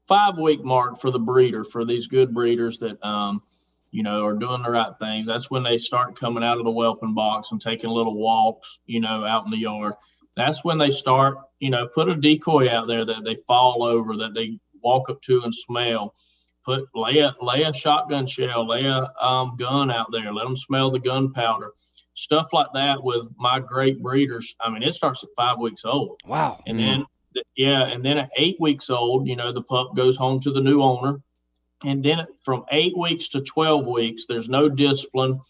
Five 0.06 0.38
week 0.38 0.64
mark 0.64 1.00
for 1.00 1.10
the 1.10 1.20
breeder 1.20 1.64
for 1.64 1.84
these 1.84 2.06
good 2.06 2.34
breeders 2.34 2.78
that 2.78 3.04
um 3.04 3.42
you 3.90 4.02
know 4.02 4.24
are 4.24 4.34
doing 4.34 4.62
the 4.62 4.70
right 4.70 4.92
things. 4.98 5.26
That's 5.26 5.50
when 5.50 5.62
they 5.62 5.78
start 5.78 6.18
coming 6.18 6.44
out 6.44 6.58
of 6.58 6.64
the 6.64 6.70
whelping 6.70 7.14
box 7.14 7.52
and 7.52 7.60
taking 7.60 7.90
little 7.90 8.16
walks 8.16 8.78
you 8.86 9.00
know 9.00 9.24
out 9.24 9.44
in 9.44 9.50
the 9.50 9.58
yard 9.58 9.94
that's 10.36 10.64
when 10.64 10.78
they 10.78 10.90
start, 10.90 11.38
you 11.58 11.70
know, 11.70 11.86
put 11.88 12.08
a 12.08 12.14
decoy 12.14 12.68
out 12.68 12.88
there 12.88 13.04
that 13.04 13.24
they 13.24 13.36
fall 13.46 13.82
over, 13.82 14.16
that 14.16 14.34
they 14.34 14.58
walk 14.82 15.10
up 15.10 15.20
to 15.22 15.42
and 15.42 15.54
smell. 15.54 16.14
Put 16.64 16.84
lay 16.94 17.18
a 17.18 17.34
lay 17.40 17.62
a 17.62 17.72
shotgun 17.72 18.26
shell, 18.26 18.68
lay 18.68 18.84
a 18.86 19.10
um, 19.20 19.56
gun 19.56 19.90
out 19.90 20.12
there, 20.12 20.32
let 20.32 20.44
them 20.44 20.56
smell 20.56 20.92
the 20.92 21.00
gunpowder, 21.00 21.72
stuff 22.14 22.52
like 22.52 22.68
that. 22.74 23.02
With 23.02 23.28
my 23.36 23.58
great 23.58 24.00
breeders, 24.00 24.54
I 24.60 24.70
mean, 24.70 24.84
it 24.84 24.94
starts 24.94 25.24
at 25.24 25.30
five 25.36 25.58
weeks 25.58 25.84
old. 25.84 26.20
Wow! 26.24 26.62
And 26.66 26.78
mm-hmm. 26.78 27.00
then 27.34 27.42
yeah, 27.56 27.82
and 27.86 28.04
then 28.04 28.18
at 28.18 28.30
eight 28.36 28.58
weeks 28.60 28.90
old, 28.90 29.26
you 29.26 29.34
know, 29.34 29.50
the 29.50 29.62
pup 29.62 29.96
goes 29.96 30.16
home 30.16 30.38
to 30.40 30.52
the 30.52 30.60
new 30.60 30.82
owner, 30.82 31.20
and 31.84 32.00
then 32.00 32.26
from 32.44 32.64
eight 32.70 32.96
weeks 32.96 33.28
to 33.30 33.40
twelve 33.40 33.84
weeks, 33.84 34.26
there's 34.28 34.48
no 34.48 34.68
discipline 34.68 35.40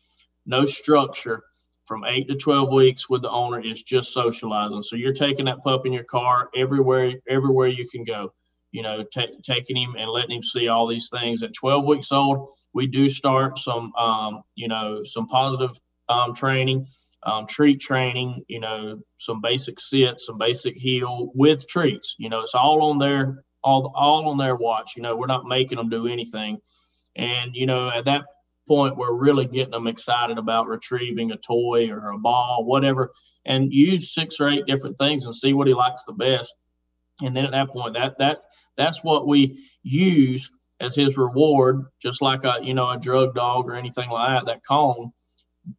no 0.47 0.65
structure 0.65 1.45
from 1.87 2.05
eight 2.05 2.29
to 2.29 2.37
12 2.37 2.73
weeks 2.73 3.09
with 3.09 3.23
the 3.23 3.31
owner 3.31 3.61
is 3.61 3.83
just 3.83 4.13
socializing. 4.13 4.83
So 4.83 4.97
you're 4.97 5.13
taking 5.13 5.47
that 5.47 5.63
pup 5.63 5.87
in 5.87 5.93
your 5.93 6.05
car 6.05 6.49
everywhere, 6.55 7.15
everywhere 7.29 7.69
you 7.69 7.89
can 7.89 8.05
go, 8.05 8.33
you 8.71 8.83
know, 8.83 9.05
t- 9.13 9.39
taking 9.43 9.77
him 9.77 9.97
and 9.99 10.11
letting 10.11 10.37
him 10.37 10.43
see 10.43 10.69
all 10.69 10.87
these 10.87 11.09
things 11.09 11.43
at 11.43 11.55
12 11.55 11.85
weeks 11.85 12.13
old. 12.13 12.49
We 12.73 12.87
do 12.87 13.11
start 13.11 13.59
some, 13.59 13.93
um, 13.97 14.43
you 14.55 14.69
know, 14.69 15.03
some 15.05 15.27
positive 15.27 15.79
um, 16.09 16.35
training, 16.35 16.87
um, 17.25 17.47
treat 17.47 17.81
training, 17.81 18.45
you 18.49 18.61
know, 18.61 19.01
some 19.19 19.41
basic 19.41 19.81
sit, 19.81 20.21
some 20.21 20.39
basic 20.39 20.77
heel 20.77 21.31
with 21.35 21.67
treats, 21.69 22.15
you 22.19 22.29
know, 22.29 22.41
it's 22.41 22.55
all 22.55 22.83
on 22.91 22.99
their, 22.99 23.45
all, 23.65 23.93
all 23.95 24.29
on 24.29 24.39
their 24.39 24.57
watch. 24.57 24.93
You 24.97 25.03
know, 25.03 25.17
we're 25.17 25.27
not 25.27 25.47
making 25.47 25.79
them 25.79 25.89
do 25.89 26.07
anything. 26.07 26.59
And, 27.17 27.55
you 27.55 27.67
know, 27.67 27.91
at 27.91 28.07
that 28.07 28.25
point 28.67 28.97
we're 28.97 29.15
really 29.15 29.47
getting 29.47 29.73
them 29.73 29.87
excited 29.87 30.39
about 30.39 30.69
retrieving 30.69 31.33
a 31.33 31.37
toy 31.37 31.91
or 31.91 32.11
a 32.11 32.19
ball, 32.19 32.65
whatever, 32.65 33.13
and 33.45 33.73
use 33.73 34.15
six 34.15 34.41
or 34.41 34.49
eight 34.49 34.67
different 34.67 34.99
things 34.99 35.25
and 35.25 35.35
see 35.35 35.53
what 35.53 35.67
he 35.67 35.75
likes 35.75 36.05
the 36.05 36.13
best. 36.13 36.55
And 37.23 37.35
then 37.37 37.45
at 37.45 37.53
that 37.53 37.69
point, 37.69 37.95
that 37.95 38.19
that 38.19 38.43
that's 38.77 39.05
what 39.05 39.27
we 39.27 39.65
use 39.83 40.51
as 40.81 40.95
his 40.95 41.17
reward, 41.17 41.85
just 42.01 42.23
like 42.23 42.45
a 42.45 42.59
you 42.63 42.75
know 42.75 42.91
a 42.91 42.99
drug 42.99 43.35
dog 43.35 43.69
or 43.69 43.75
anything 43.75 44.11
like 44.11 44.29
that. 44.29 44.47
That 44.47 44.67
cone, 44.67 45.13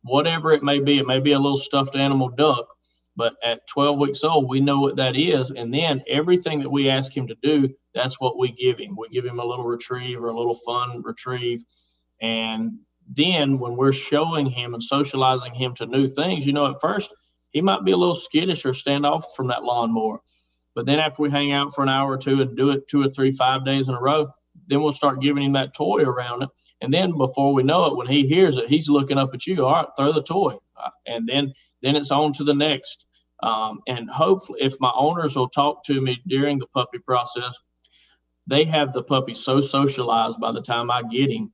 whatever 0.04 0.52
it 0.52 0.64
may 0.64 0.80
be, 0.80 1.00
it 1.00 1.08
may 1.08 1.20
be 1.20 1.34
a 1.34 1.40
little 1.40 1.58
stuffed 1.58 1.96
animal 1.96 2.30
duck, 2.30 2.68
but 3.16 3.34
at 3.44 3.68
12 3.68 4.00
weeks 4.00 4.24
old, 4.24 4.50
we 4.50 4.60
know 4.60 4.80
what 4.80 4.96
that 4.96 5.16
is. 5.16 5.52
And 5.52 5.74
then 5.74 6.04
everything 6.08 6.60
that 6.60 6.70
we 6.70 6.90
ask 6.90 7.16
him 7.16 7.28
to 7.28 7.36
do, 7.44 7.70
that's 7.94 8.20
what 8.20 8.38
we 8.38 8.52
give 8.52 8.80
him. 8.80 8.96
We 8.98 9.10
give 9.10 9.26
him 9.26 9.40
a 9.40 9.46
little 9.46 9.66
retrieve 9.66 10.22
or 10.22 10.30
a 10.30 10.38
little 10.38 10.56
fun 10.56 11.02
retrieve 11.04 11.64
and 12.24 12.80
then 13.14 13.60
when 13.60 13.76
we're 13.76 13.94
showing 13.94 14.46
him 14.46 14.74
and 14.74 14.82
socializing 14.82 15.54
him 15.54 15.76
to 15.76 15.86
new 15.86 16.08
things, 16.08 16.48
you 16.48 16.54
know, 16.54 16.72
at 16.72 16.80
first 16.82 17.14
he 17.52 17.62
might 17.62 17.84
be 17.84 17.92
a 17.92 17.98
little 17.98 18.16
skittish 18.16 18.66
or 18.66 18.74
stand 18.74 19.06
off 19.06 19.36
from 19.36 19.48
that 19.48 19.64
lawnmower. 19.64 20.20
But 20.74 20.86
then 20.86 21.00
after 21.00 21.22
we 21.22 21.30
hang 21.30 21.52
out 21.52 21.76
for 21.76 21.84
an 21.84 21.90
hour 21.90 22.14
or 22.14 22.18
two 22.18 22.42
and 22.42 22.58
do 22.58 22.72
it 22.72 22.88
two 22.88 23.02
or 23.02 23.10
three, 23.10 23.32
five 23.32 23.66
days 23.66 23.90
in 23.90 23.94
a 23.94 24.02
row, 24.02 24.28
then 24.68 24.82
we'll 24.82 24.94
start 24.94 25.22
giving 25.22 25.44
him 25.44 25.54
that 25.54 25.76
toy 25.76 26.02
around 26.02 26.44
it. 26.44 26.50
And 26.82 26.94
then 26.94 27.16
before 27.18 27.54
we 27.54 27.62
know 27.62 27.86
it, 27.86 27.98
when 27.98 28.08
he 28.08 28.26
hears 28.26 28.58
it, 28.58 28.70
he's 28.70 28.90
looking 28.90 29.18
up 29.18 29.34
at 29.34 29.46
you. 29.46 29.66
All 29.66 29.74
right, 29.74 29.88
throw 29.98 30.12
the 30.12 30.24
toy, 30.24 30.58
uh, 30.78 30.90
and 31.06 31.28
then 31.28 31.54
then 31.82 31.96
it's 31.96 32.12
on 32.12 32.34
to 32.34 32.44
the 32.44 32.54
next. 32.54 33.06
Um, 33.42 33.82
and 33.88 34.10
hopefully, 34.10 34.60
if 34.62 34.76
my 34.80 34.92
owners 34.96 35.36
will 35.36 35.50
talk 35.50 35.84
to 35.86 36.02
me 36.02 36.22
during 36.28 36.60
the 36.60 36.68
puppy 36.68 37.00
process, 37.00 37.58
they 38.48 38.64
have 38.66 38.94
the 38.94 39.04
puppy 39.04 39.34
so 39.34 39.62
socialized 39.62 40.40
by 40.40 40.52
the 40.52 40.62
time 40.62 40.90
I 40.90 41.04
get 41.04 41.30
him 41.30 41.52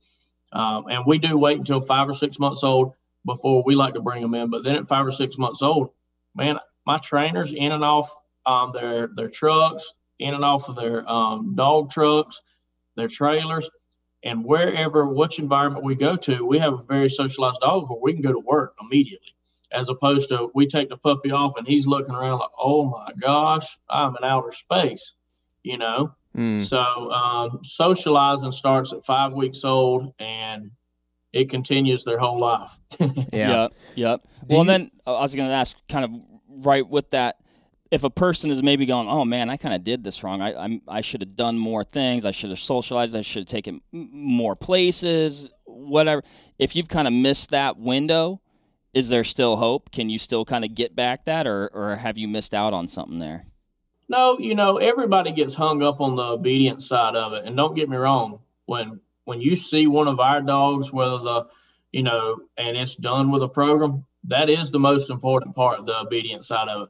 um, 0.51 0.85
and 0.89 1.05
we 1.05 1.17
do 1.17 1.37
wait 1.37 1.57
until 1.57 1.81
five 1.81 2.09
or 2.09 2.13
six 2.13 2.39
months 2.39 2.63
old 2.63 2.93
before 3.25 3.63
we 3.63 3.75
like 3.75 3.93
to 3.93 4.01
bring 4.01 4.21
them 4.21 4.33
in. 4.33 4.49
But 4.49 4.63
then 4.63 4.75
at 4.75 4.87
five 4.87 5.05
or 5.05 5.11
six 5.11 5.37
months 5.37 5.61
old, 5.61 5.89
man, 6.35 6.59
my 6.85 6.97
trainers 6.97 7.53
in 7.53 7.71
and 7.71 7.83
off 7.83 8.09
um, 8.45 8.71
their 8.73 9.07
their 9.15 9.29
trucks, 9.29 9.93
in 10.19 10.33
and 10.33 10.43
off 10.43 10.69
of 10.69 10.75
their 10.75 11.09
um, 11.09 11.55
dog 11.55 11.91
trucks, 11.91 12.41
their 12.95 13.07
trailers, 13.07 13.69
and 14.23 14.43
wherever 14.43 15.07
which 15.07 15.39
environment 15.39 15.83
we 15.83 15.95
go 15.95 16.15
to, 16.15 16.45
we 16.45 16.57
have 16.59 16.73
a 16.73 16.83
very 16.83 17.09
socialized 17.09 17.61
dog 17.61 17.89
where 17.89 17.99
we 18.01 18.13
can 18.13 18.21
go 18.21 18.33
to 18.33 18.39
work 18.39 18.75
immediately. 18.81 19.35
As 19.71 19.87
opposed 19.89 20.29
to 20.29 20.49
we 20.55 20.65
take 20.65 20.89
the 20.89 20.97
puppy 20.97 21.31
off 21.31 21.53
and 21.57 21.67
he's 21.67 21.85
looking 21.85 22.15
around 22.15 22.39
like, 22.39 22.49
oh 22.57 22.85
my 22.85 23.11
gosh, 23.19 23.77
I'm 23.87 24.15
in 24.15 24.23
outer 24.23 24.51
space, 24.51 25.13
you 25.63 25.77
know. 25.77 26.15
Mm. 26.39 26.65
So 26.65 27.11
um, 27.11 27.59
socializing 27.65 28.53
starts 28.53 28.93
at 28.93 29.05
five 29.05 29.33
weeks 29.33 29.65
old 29.65 30.13
and 30.19 30.71
it 31.33 31.49
continues 31.49 32.05
their 32.05 32.17
whole 32.17 32.39
life. 32.39 32.71
yeah. 32.99 33.09
Yep. 33.33 33.73
Yep. 33.95 34.21
well, 34.49 34.61
you, 34.61 34.65
then 34.65 34.91
I 35.05 35.11
was 35.11 35.35
going 35.35 35.49
to 35.49 35.53
ask 35.53 35.77
kind 35.89 36.05
of 36.05 36.11
right 36.65 36.87
with 36.87 37.09
that. 37.09 37.35
If 37.91 38.05
a 38.05 38.09
person 38.09 38.51
is 38.51 38.63
maybe 38.63 38.85
going, 38.85 39.09
oh 39.09 39.25
man, 39.25 39.49
I 39.49 39.57
kind 39.57 39.75
of 39.75 39.83
did 39.83 40.01
this 40.03 40.23
wrong. 40.23 40.41
I 40.41 40.55
I'm, 40.55 40.81
i 40.87 41.01
should 41.01 41.21
have 41.21 41.35
done 41.35 41.57
more 41.57 41.83
things. 41.83 42.23
I 42.23 42.31
should 42.31 42.51
have 42.51 42.59
socialized. 42.59 43.17
I 43.17 43.21
should 43.21 43.41
have 43.41 43.47
taken 43.47 43.81
more 43.91 44.55
places. 44.55 45.49
Whatever. 45.65 46.23
If 46.57 46.75
you've 46.75 46.87
kind 46.87 47.07
of 47.07 47.13
missed 47.13 47.49
that 47.49 47.77
window, 47.77 48.41
is 48.93 49.09
there 49.09 49.23
still 49.23 49.57
hope? 49.57 49.91
Can 49.91 50.07
you 50.07 50.19
still 50.19 50.45
kind 50.45 50.63
of 50.63 50.73
get 50.73 50.95
back 50.95 51.25
that, 51.25 51.47
or 51.47 51.69
or 51.73 51.95
have 51.95 52.17
you 52.17 52.27
missed 52.27 52.53
out 52.53 52.73
on 52.73 52.87
something 52.87 53.19
there? 53.19 53.45
No, 54.09 54.39
you 54.39 54.55
know, 54.55 54.77
everybody 54.77 55.31
gets 55.31 55.53
hung 55.53 55.83
up 55.83 56.01
on 56.01 56.15
the 56.15 56.23
obedience 56.23 56.87
side 56.87 57.15
of 57.15 57.33
it. 57.33 57.45
And 57.45 57.55
don't 57.55 57.75
get 57.75 57.89
me 57.89 57.95
wrong, 57.95 58.39
when 58.65 58.99
when 59.25 59.39
you 59.39 59.55
see 59.55 59.85
one 59.85 60.07
of 60.07 60.19
our 60.19 60.41
dogs, 60.41 60.91
whether 60.91 61.19
the, 61.19 61.45
you 61.91 62.01
know, 62.01 62.39
and 62.57 62.75
it's 62.75 62.95
done 62.95 63.29
with 63.29 63.43
a 63.43 63.47
program, 63.47 64.03
that 64.23 64.49
is 64.49 64.71
the 64.71 64.79
most 64.79 65.11
important 65.11 65.55
part, 65.55 65.85
the 65.85 65.99
obedience 65.99 66.47
side 66.47 66.67
of 66.67 66.83
it. 66.83 66.89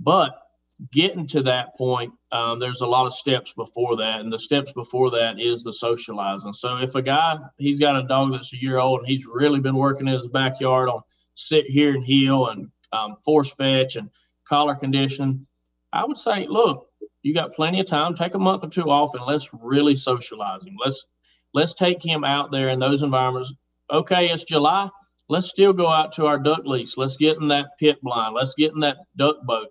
But 0.00 0.42
getting 0.90 1.28
to 1.28 1.42
that 1.44 1.76
point, 1.76 2.12
um, 2.32 2.58
there's 2.58 2.80
a 2.80 2.86
lot 2.86 3.06
of 3.06 3.14
steps 3.14 3.52
before 3.52 3.96
that, 3.98 4.20
and 4.20 4.32
the 4.32 4.38
steps 4.38 4.72
before 4.72 5.12
that 5.12 5.38
is 5.38 5.62
the 5.62 5.72
socializing. 5.72 6.52
So 6.52 6.78
if 6.78 6.96
a 6.96 7.02
guy 7.02 7.38
he's 7.58 7.78
got 7.78 7.96
a 7.96 8.08
dog 8.08 8.32
that's 8.32 8.52
a 8.52 8.56
year 8.56 8.78
old 8.78 9.00
and 9.00 9.08
he's 9.08 9.24
really 9.24 9.60
been 9.60 9.76
working 9.76 10.08
in 10.08 10.14
his 10.14 10.26
backyard 10.26 10.88
on 10.88 11.02
sit 11.36 11.66
here 11.66 11.94
and 11.94 12.04
heel 12.04 12.48
and 12.48 12.68
um, 12.92 13.16
force 13.24 13.52
fetch 13.54 13.94
and 13.94 14.10
collar 14.44 14.74
condition, 14.74 15.46
I 15.92 16.04
would 16.04 16.18
say, 16.18 16.46
look, 16.48 16.88
you 17.22 17.34
got 17.34 17.54
plenty 17.54 17.80
of 17.80 17.86
time. 17.86 18.14
Take 18.14 18.34
a 18.34 18.38
month 18.38 18.64
or 18.64 18.68
two 18.68 18.90
off 18.90 19.14
and 19.14 19.24
let's 19.24 19.50
really 19.52 19.94
socialize 19.94 20.64
him. 20.64 20.76
Let's 20.82 21.06
let's 21.54 21.74
take 21.74 22.04
him 22.04 22.24
out 22.24 22.52
there 22.52 22.68
in 22.68 22.78
those 22.78 23.02
environments. 23.02 23.52
Okay, 23.90 24.28
it's 24.28 24.44
July. 24.44 24.88
Let's 25.28 25.48
still 25.48 25.72
go 25.72 25.88
out 25.88 26.12
to 26.12 26.26
our 26.26 26.38
duck 26.38 26.64
lease. 26.64 26.96
Let's 26.96 27.16
get 27.16 27.38
in 27.38 27.48
that 27.48 27.78
pit 27.80 27.98
blind. 28.02 28.34
Let's 28.34 28.54
get 28.54 28.72
in 28.74 28.80
that 28.80 28.98
duck 29.16 29.36
boat. 29.42 29.68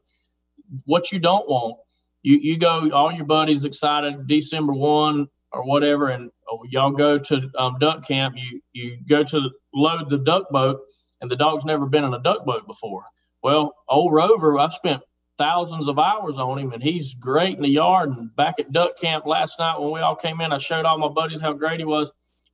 What 0.86 1.12
you 1.12 1.20
don't 1.20 1.48
want, 1.48 1.78
you 2.24 2.38
you 2.42 2.58
go. 2.58 2.90
All 2.92 3.12
your 3.12 3.26
buddies 3.26 3.64
excited 3.64 4.28
December 4.28 4.74
one 4.74 5.28
or 5.52 5.64
whatever, 5.64 6.10
and 6.10 6.32
oh, 6.52 6.66
y'all 6.70 6.92
go 6.92 7.18
to 7.18 7.50
um, 7.58 7.78
duck 7.80 8.06
camp. 8.06 8.36
You 8.38 8.62
you 8.74 8.98
go 9.08 9.24
to 9.24 9.50
load 9.74 10.10
the 10.10 10.18
duck 10.18 10.50
boat, 10.50 10.82
and 11.22 11.32
the 11.32 11.38
dog's 11.38 11.64
never 11.66 11.86
been 11.86 12.04
in 12.04 12.14
a 12.14 12.22
duck 12.22 12.46
boat 12.46 12.68
before. 12.68 13.06
Well, 13.44 13.76
old 13.88 14.12
Rover, 14.12 14.58
I've 14.60 14.74
spent 14.74 15.02
thousands 15.38 15.88
of 15.88 16.00
hours 16.00 16.38
on 16.38 16.58
him, 16.58 16.72
and 16.72 16.82
he's 16.82 17.14
great 17.16 17.56
in 17.56 17.62
the 17.62 17.70
yard. 17.70 18.10
And 18.10 18.36
back 18.36 18.56
at 18.60 18.72
duck 18.72 18.98
camp 18.98 19.26
last 19.26 19.60
night 19.60 19.80
when 19.80 19.92
we 19.92 20.00
all 20.00 20.16
came 20.16 20.42
in, 20.42 20.52
I 20.52 20.58
showed 20.58 20.86
all 20.86 20.98
my 20.98 21.08
buddies 21.08 21.42
how 21.42 21.54
great 21.54 21.80
he 21.80 21.86
was, 21.86 22.12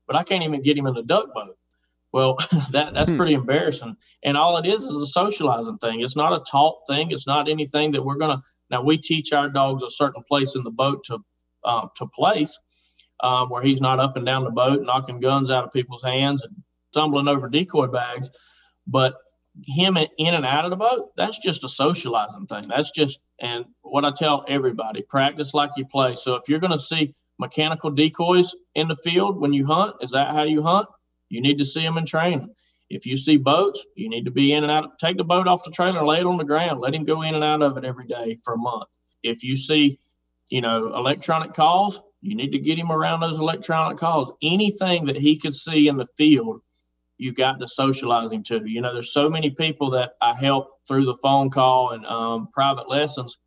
but 0.08 0.16
I 0.16 0.24
can't 0.24 0.44
even 0.44 0.62
get 0.62 0.78
him 0.78 0.88
in 0.88 0.94
the 0.94 1.04
duck 1.04 1.34
boat. 1.34 1.58
Well, 2.12 2.38
that 2.72 2.94
that's 2.94 3.10
hmm. 3.10 3.18
pretty 3.18 3.34
embarrassing. 3.34 3.96
And 4.24 4.38
all 4.38 4.58
it 4.58 4.66
is 4.66 4.84
is 4.84 5.02
a 5.02 5.08
socializing 5.08 5.78
thing. 5.78 6.02
It's 6.02 6.16
not 6.16 6.34
a 6.34 6.44
taught 6.50 6.80
thing. 6.88 7.12
It's 7.12 7.28
not 7.28 7.50
anything 7.50 7.92
that 7.92 8.04
we're 8.04 8.16
gonna. 8.16 8.42
Now 8.70 8.82
we 8.82 8.98
teach 8.98 9.34
our 9.34 9.50
dogs 9.50 9.84
a 9.84 9.90
certain 9.90 10.24
place 10.24 10.56
in 10.56 10.64
the 10.64 10.72
boat 10.72 11.04
to 11.06 11.20
uh, 11.64 11.88
to 11.96 12.08
place, 12.08 12.58
uh, 13.22 13.46
where 13.46 13.62
he's 13.62 13.82
not 13.82 14.00
up 14.00 14.18
and 14.18 14.26
down 14.26 14.44
the 14.44 14.52
boat 14.52 14.82
knocking 14.84 15.20
guns 15.20 15.52
out 15.52 15.64
of 15.64 15.72
people's 15.72 16.04
hands 16.04 16.44
and 16.44 16.56
tumbling 16.94 17.28
over 17.28 17.48
decoy 17.48 17.88
bags. 17.88 18.30
But 18.88 19.16
him 19.66 19.98
in 19.98 20.34
and 20.34 20.46
out 20.46 20.66
of 20.66 20.72
the 20.72 20.78
boat, 20.78 21.12
that's 21.18 21.38
just 21.40 21.64
a 21.64 21.70
socializing 21.70 22.48
thing. 22.48 22.68
That's 22.68 22.92
just, 22.92 23.20
and 23.40 23.66
what 23.82 24.06
I 24.06 24.12
tell 24.12 24.46
everybody, 24.48 25.02
practice 25.02 25.54
like 25.54 25.72
you 25.78 25.86
play. 25.86 26.16
So 26.16 26.36
if 26.36 26.48
you're 26.48 26.60
going 26.60 26.72
to 26.72 26.80
see 26.80 27.14
mechanical 27.38 27.90
decoys 27.90 28.56
in 28.76 28.88
the 28.88 28.96
field 28.96 29.40
when 29.40 29.54
you 29.54 29.66
hunt, 29.66 29.96
is 30.02 30.12
that 30.12 30.34
how 30.34 30.44
you 30.44 30.62
hunt? 30.62 30.88
You 31.30 31.42
need 31.42 31.58
to 31.58 31.66
see 31.66 31.82
them 31.82 31.98
in 31.98 32.06
training. 32.06 32.54
If 32.90 33.06
you 33.06 33.16
see 33.16 33.38
boats, 33.38 33.86
you 33.96 34.10
need 34.10 34.26
to 34.26 34.32
be 34.32 34.54
in 34.54 34.64
and 34.64 34.72
out. 34.72 35.00
Take 35.00 35.18
the 35.18 35.24
boat 35.24 35.48
off 35.48 35.64
the 35.64 35.72
trailer, 35.72 36.04
lay 36.04 36.20
it 36.20 36.26
on 36.26 36.38
the 36.38 36.44
ground, 36.44 36.82
let 36.82 36.94
him 36.94 37.06
go 37.06 37.22
in 37.22 37.36
and 37.36 37.44
out 37.44 37.62
of 37.62 37.78
it 37.78 37.86
every 37.86 38.06
day 38.06 38.38
for 38.44 38.54
a 38.54 38.58
month. 38.58 38.90
If 39.24 39.44
you 39.44 39.56
see, 39.56 40.00
you 40.50 40.62
know, 40.62 40.94
electronic 40.96 41.54
calls, 41.54 42.02
you 42.22 42.36
need 42.36 42.52
to 42.52 42.60
get 42.60 42.78
him 42.78 42.92
around 42.92 43.22
those 43.22 43.40
electronic 43.40 43.98
calls. 43.98 44.34
Anything 44.44 45.06
that 45.06 45.16
he 45.16 45.38
could 45.38 45.56
see 45.56 45.88
in 45.88 45.98
the 45.98 46.08
field 46.18 46.62
you 47.22 47.32
got 47.32 47.60
to 47.60 47.68
socialize 47.68 48.32
him 48.32 48.42
to. 48.42 48.64
You 48.66 48.82
know, 48.82 48.96
there's 48.96 49.14
so 49.14 49.30
many 49.30 49.52
people 49.52 49.92
that 49.92 50.14
I 50.22 50.34
help 50.34 50.80
through 50.88 51.06
the 51.06 51.16
phone 51.18 51.52
call 51.52 51.92
and 51.92 52.04
um, 52.08 52.50
private 52.52 52.90
lessons 52.90 53.38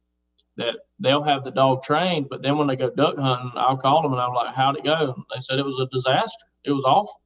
that 0.56 0.76
they'll 1.00 1.24
have 1.24 1.42
the 1.42 1.50
dog 1.50 1.82
trained, 1.82 2.28
but 2.30 2.40
then 2.40 2.56
when 2.56 2.68
they 2.68 2.76
go 2.76 2.88
duck 2.88 3.18
hunting, 3.18 3.50
I'll 3.56 3.76
call 3.76 4.02
them 4.02 4.12
and 4.12 4.20
I'm 4.20 4.32
like, 4.32 4.54
"How'd 4.54 4.78
it 4.78 4.84
go?" 4.84 5.14
And 5.16 5.24
they 5.34 5.40
said 5.40 5.58
it 5.58 5.64
was 5.64 5.80
a 5.80 5.86
disaster. 5.86 6.46
It 6.62 6.70
was 6.70 6.84
awful. 6.84 7.20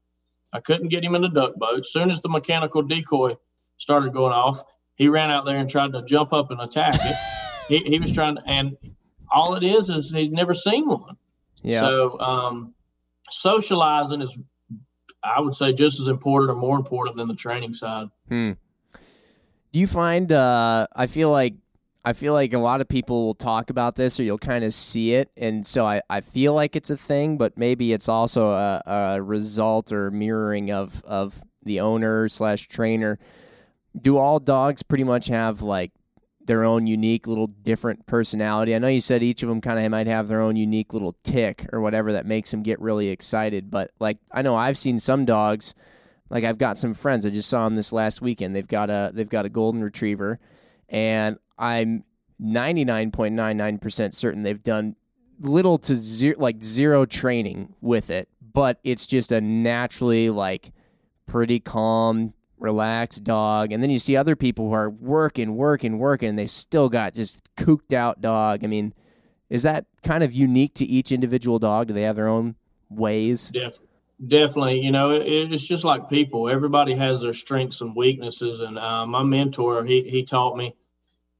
I 0.51 0.61
couldn't 0.61 0.89
get 0.89 1.05
him 1.05 1.15
in 1.15 1.21
the 1.21 1.29
duck 1.29 1.55
boat. 1.57 1.81
As 1.81 1.93
soon 1.93 2.11
as 2.11 2.23
the 2.23 2.31
mechanical 2.31 2.81
decoy 2.81 3.37
started 3.77 4.15
going 4.15 4.33
off, 4.33 4.63
he 4.95 5.09
ran 5.09 5.31
out 5.31 5.45
there 5.45 5.59
and 5.59 5.69
tried 5.69 5.93
to 5.93 6.03
jump 6.07 6.33
up 6.33 6.51
and 6.51 6.63
attack 6.63 6.95
it. 6.95 7.17
he, 7.69 7.79
he 7.91 7.99
was 7.99 8.11
trying 8.11 8.37
to, 8.37 8.43
and 8.47 8.75
all 9.31 9.55
it 9.55 9.63
is 9.63 9.91
is 9.91 10.11
he's 10.11 10.31
never 10.31 10.55
seen 10.55 10.89
one. 10.89 11.19
Yeah. 11.61 11.81
So 11.81 12.19
um, 12.21 12.75
socializing 13.29 14.23
is 14.23 14.35
I 15.23 15.41
would 15.41 15.55
say 15.55 15.73
just 15.73 16.01
as 16.01 16.09
important 16.09 16.51
or 16.51 16.61
more 16.61 16.77
important 16.77 17.17
than 17.17 17.29
the 17.29 17.35
training 17.35 17.75
side. 17.75 18.09
Hmm. 18.29 18.53
Do 19.73 19.81
you 19.81 19.87
find? 19.87 20.31
Uh, 20.33 20.87
I 20.95 21.07
feel 21.07 21.31
like 21.31 21.55
I 22.05 22.13
feel 22.13 22.33
like 22.33 22.55
a 22.55 22.59
lot 22.59 22.81
of 22.81 22.89
people 22.89 23.27
will 23.27 23.35
talk 23.35 23.71
about 23.71 23.97
this, 23.97 24.19
or 24.19 24.23
you'll 24.23 24.39
kind 24.39 24.65
of 24.65 24.73
see 24.73 25.15
it, 25.15 25.31
and 25.37 25.67
so 25.67 25.87
I, 25.87 26.01
I 26.09 26.21
feel 26.21 26.55
like 26.55 26.77
it's 26.77 26.91
a 26.91 26.97
thing, 26.97 27.37
but 27.37 27.59
maybe 27.59 27.93
it's 27.93 28.09
also 28.09 28.51
a, 28.51 28.83
a 28.87 29.23
result 29.23 29.93
or 29.93 30.11
mirroring 30.11 30.71
of 30.71 31.03
of 31.05 31.43
the 31.63 31.81
owner 31.81 32.29
slash 32.29 32.67
trainer. 32.67 33.19
Do 34.01 34.17
all 34.17 34.39
dogs 34.39 34.83
pretty 34.83 35.05
much 35.05 35.27
have 35.27 35.61
like 35.61 35.93
their 36.49 36.65
own 36.65 36.89
unique 36.89 37.29
little 37.29 37.47
different 37.47 38.07
personality? 38.07 38.75
I 38.75 38.79
know 38.81 38.89
you 38.89 39.01
said 39.01 39.23
each 39.23 39.45
of 39.45 39.49
them 39.49 39.61
kind 39.61 39.79
of 39.79 39.89
might 39.93 40.09
have 40.09 40.27
their 40.27 40.41
own 40.41 40.57
unique 40.57 40.93
little 40.93 41.17
tick 41.23 41.67
or 41.73 41.81
whatever 41.81 42.13
that 42.13 42.27
makes 42.27 42.51
them 42.51 42.65
get 42.65 42.81
really 42.81 43.11
excited. 43.11 43.71
But 43.71 43.93
like 44.01 44.19
I 44.33 44.43
know 44.43 44.57
I've 44.57 44.77
seen 44.77 44.99
some 44.99 45.25
dogs, 45.25 45.75
like 46.29 46.43
I've 46.43 46.59
got 46.59 46.77
some 46.77 46.95
friends. 46.95 47.25
I 47.25 47.31
just 47.31 47.49
saw 47.49 47.65
them 47.65 47.77
this 47.77 47.93
last 47.93 48.21
weekend. 48.21 48.57
They've 48.57 48.67
got 48.67 48.91
a 48.91 49.13
they've 49.15 49.29
got 49.29 49.47
a 49.47 49.49
golden 49.49 49.85
retriever, 49.85 50.41
and 50.89 51.39
I'm 51.57 52.03
99.99% 52.43 54.15
certain 54.15 54.43
they've 54.43 54.63
done 54.63 54.97
little 55.41 55.79
to 55.79 55.95
zero, 55.95 56.37
like 56.39 56.63
zero 56.63 57.05
training 57.07 57.75
with 57.81 58.11
it, 58.11 58.29
but 58.53 58.81
it's 58.85 59.07
just 59.07 59.33
a 59.33 59.41
naturally 59.41 60.31
like 60.31 60.73
pretty 61.27 61.61
calm, 61.61 62.35
relaxed 62.59 63.25
dog. 63.25 63.73
And 63.73 63.83
then 63.83 63.91
you 63.91 63.99
see 63.99 64.17
other 64.17 64.37
people 64.37 64.69
who 64.69 64.75
are 64.75 64.91
working, 64.91 65.57
working, 65.57 65.99
working, 65.99 66.31
and 66.31 66.39
they 66.39 66.47
still 66.47 66.89
got 66.89 67.15
just 67.15 67.43
cooked 67.57 67.93
out 67.93 68.21
dog. 68.21 68.65
I 68.65 68.67
mean, 68.67 68.95
is 69.51 69.63
that 69.63 69.87
kind 70.03 70.23
of 70.23 70.33
unique 70.33 70.75
to 70.75 70.85
each 70.85 71.13
individual 71.13 71.59
dog? 71.59 71.89
Do 71.89 71.95
they 71.95 72.03
have 72.03 72.17
their 72.17 72.29
own 72.29 72.57
ways? 72.91 73.51
Def- 73.51 73.79
definitely. 74.27 74.81
You 74.81 74.91
know, 74.91 75.11
it, 75.11 75.23
it's 75.27 75.65
just 75.65 75.85
like 75.85 76.09
people. 76.09 76.49
Everybody 76.49 76.95
has 76.95 77.21
their 77.21 77.33
strengths 77.33 77.81
and 77.81 77.95
weaknesses. 77.97 78.61
And 78.61 78.79
uh, 78.79 79.07
my 79.07 79.23
mentor, 79.23 79.85
he 79.85 80.03
he 80.09 80.25
taught 80.25 80.57
me 80.57 80.75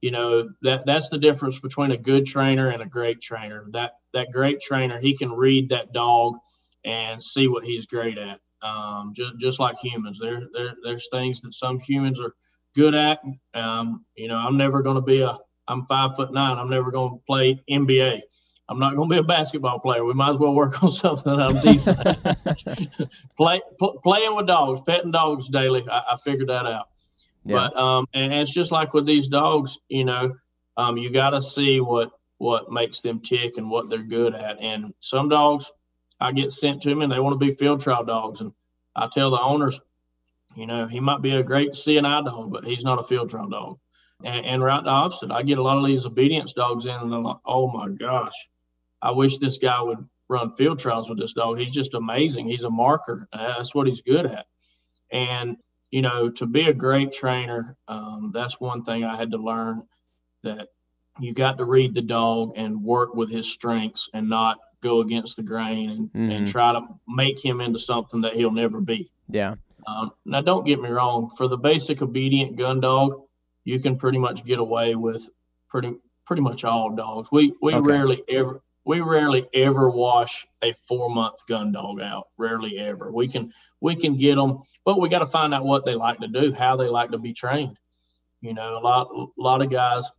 you 0.01 0.11
know 0.11 0.49
that 0.61 0.85
that's 0.85 1.09
the 1.09 1.17
difference 1.17 1.59
between 1.59 1.91
a 1.91 1.97
good 1.97 2.25
trainer 2.25 2.69
and 2.69 2.81
a 2.81 2.85
great 2.85 3.21
trainer 3.21 3.65
that 3.71 3.93
that 4.13 4.31
great 4.31 4.61
trainer 4.61 4.99
he 4.99 5.15
can 5.15 5.31
read 5.31 5.69
that 5.69 5.91
dog 5.91 6.35
and 6.85 7.21
see 7.21 7.47
what 7.47 7.65
he's 7.65 7.85
great 7.85 8.17
at 8.17 8.39
um, 8.61 9.13
just, 9.15 9.37
just 9.37 9.59
like 9.59 9.75
humans 9.81 10.19
there, 10.21 10.47
there 10.53 10.75
there's 10.83 11.07
things 11.11 11.41
that 11.41 11.53
some 11.53 11.79
humans 11.79 12.19
are 12.19 12.35
good 12.75 12.95
at 12.95 13.19
um, 13.53 14.05
you 14.15 14.27
know 14.27 14.37
i'm 14.37 14.57
never 14.57 14.81
going 14.81 14.95
to 14.95 15.01
be 15.01 15.21
a 15.21 15.37
i'm 15.67 15.85
five 15.85 16.15
foot 16.15 16.33
nine 16.33 16.57
i'm 16.57 16.69
never 16.69 16.91
going 16.91 17.11
to 17.11 17.23
play 17.25 17.59
nba 17.69 18.21
i'm 18.67 18.79
not 18.79 18.95
going 18.95 19.09
to 19.09 19.13
be 19.13 19.19
a 19.19 19.23
basketball 19.23 19.79
player 19.79 20.03
we 20.03 20.13
might 20.13 20.31
as 20.31 20.37
well 20.37 20.53
work 20.53 20.81
on 20.83 20.91
something 20.91 21.35
that 21.35 21.41
i'm 21.41 21.61
decent 21.61 23.09
play 23.37 23.61
pl- 23.77 23.99
playing 24.03 24.35
with 24.35 24.47
dogs 24.47 24.81
petting 24.85 25.11
dogs 25.11 25.49
daily 25.49 25.83
I, 25.89 26.03
I 26.11 26.15
figured 26.17 26.49
that 26.49 26.65
out 26.65 26.89
yeah. 27.45 27.69
But 27.73 27.77
um, 27.77 28.07
and 28.13 28.33
it's 28.33 28.53
just 28.53 28.71
like 28.71 28.93
with 28.93 29.05
these 29.05 29.27
dogs, 29.27 29.77
you 29.87 30.05
know, 30.05 30.35
um, 30.77 30.97
you 30.97 31.11
got 31.11 31.31
to 31.31 31.41
see 31.41 31.79
what 31.79 32.11
what 32.37 32.71
makes 32.71 33.01
them 33.01 33.19
tick 33.19 33.57
and 33.57 33.69
what 33.69 33.89
they're 33.89 34.03
good 34.03 34.33
at. 34.33 34.61
And 34.61 34.93
some 34.99 35.29
dogs, 35.29 35.71
I 36.19 36.31
get 36.31 36.51
sent 36.51 36.81
to 36.83 36.89
them 36.89 37.01
and 37.01 37.11
they 37.11 37.19
want 37.19 37.39
to 37.39 37.45
be 37.45 37.53
field 37.53 37.81
trial 37.81 38.03
dogs, 38.03 38.41
and 38.41 38.51
I 38.95 39.07
tell 39.07 39.31
the 39.31 39.41
owners, 39.41 39.79
you 40.55 40.67
know, 40.67 40.87
he 40.87 40.99
might 40.99 41.21
be 41.21 41.35
a 41.35 41.43
great 41.43 41.71
CNI 41.71 42.25
dog, 42.25 42.51
but 42.51 42.65
he's 42.65 42.83
not 42.83 42.99
a 42.99 43.03
field 43.03 43.29
trial 43.29 43.49
dog. 43.49 43.79
And, 44.23 44.45
and 44.45 44.63
right 44.63 44.83
the 44.83 44.89
opposite, 44.89 45.31
I 45.31 45.43
get 45.43 45.59
a 45.59 45.63
lot 45.63 45.77
of 45.77 45.85
these 45.85 46.05
obedience 46.05 46.53
dogs 46.53 46.85
in, 46.85 46.95
and 46.95 47.13
I'm 47.13 47.23
like, 47.23 47.37
oh 47.45 47.69
my 47.71 47.87
gosh, 47.89 48.33
I 49.01 49.11
wish 49.11 49.37
this 49.37 49.57
guy 49.57 49.81
would 49.81 50.05
run 50.27 50.55
field 50.55 50.79
trials 50.79 51.09
with 51.09 51.19
this 51.19 51.33
dog. 51.33 51.57
He's 51.57 51.73
just 51.73 51.93
amazing. 51.93 52.47
He's 52.47 52.63
a 52.63 52.69
marker. 52.69 53.27
That's 53.31 53.73
what 53.73 53.87
he's 53.87 54.01
good 54.01 54.25
at. 54.25 54.45
And 55.11 55.57
you 55.91 56.01
know, 56.01 56.29
to 56.29 56.45
be 56.45 56.63
a 56.69 56.73
great 56.73 57.11
trainer, 57.11 57.75
um, 57.87 58.31
that's 58.33 58.59
one 58.59 58.83
thing 58.83 59.03
I 59.03 59.15
had 59.15 59.31
to 59.31 59.37
learn 59.37 59.83
that 60.43 60.67
you 61.19 61.33
got 61.33 61.57
to 61.57 61.65
read 61.65 61.93
the 61.93 62.01
dog 62.01 62.53
and 62.55 62.83
work 62.83 63.15
with 63.15 63.29
his 63.29 63.51
strengths 63.51 64.09
and 64.13 64.29
not 64.29 64.57
go 64.81 65.01
against 65.01 65.35
the 65.35 65.43
grain 65.43 65.89
and, 65.89 66.07
mm-hmm. 66.09 66.31
and 66.31 66.47
try 66.47 66.73
to 66.73 66.81
make 67.07 67.43
him 67.43 67.61
into 67.61 67.79
something 67.79 68.21
that 68.21 68.33
he'll 68.33 68.51
never 68.51 68.81
be. 68.81 69.11
Yeah. 69.27 69.55
Um, 69.87 70.11
now, 70.25 70.41
don't 70.41 70.65
get 70.65 70.81
me 70.81 70.89
wrong. 70.89 71.31
For 71.37 71.47
the 71.47 71.57
basic 71.57 72.01
obedient 72.01 72.57
gun 72.57 72.79
dog, 72.79 73.21
you 73.63 73.79
can 73.79 73.97
pretty 73.97 74.17
much 74.17 74.45
get 74.45 74.59
away 74.59 74.95
with 74.95 75.29
pretty 75.69 75.95
pretty 76.25 76.41
much 76.41 76.63
all 76.63 76.95
dogs. 76.95 77.29
We 77.31 77.53
we 77.61 77.73
okay. 77.73 77.91
rarely 77.91 78.23
ever 78.27 78.61
we 78.85 79.01
rarely 79.01 79.47
ever 79.53 79.89
wash 79.89 80.47
a 80.61 80.73
four 80.73 81.09
month 81.09 81.45
gun 81.47 81.71
dog 81.71 82.01
out. 82.01 82.27
Rarely 82.37 82.77
ever. 82.77 83.11
We 83.11 83.27
can 83.27 83.53
we 83.81 83.95
can 83.95 84.17
get 84.17 84.35
them, 84.35 84.61
but 84.85 84.99
we 84.99 85.09
got 85.09 85.19
to 85.19 85.25
find 85.25 85.53
out 85.53 85.65
what 85.65 85.85
they 85.85 85.95
like 85.95 86.19
to 86.19 86.27
do, 86.27 86.53
how 86.53 86.75
they 86.75 86.87
like 86.87 87.11
to 87.11 87.17
be 87.17 87.33
trained. 87.33 87.77
You 88.41 88.53
know, 88.53 88.77
a 88.77 88.81
lot 88.81 89.09
a 89.13 89.41
lot 89.41 89.61
of 89.61 89.69
guys, 89.69 90.09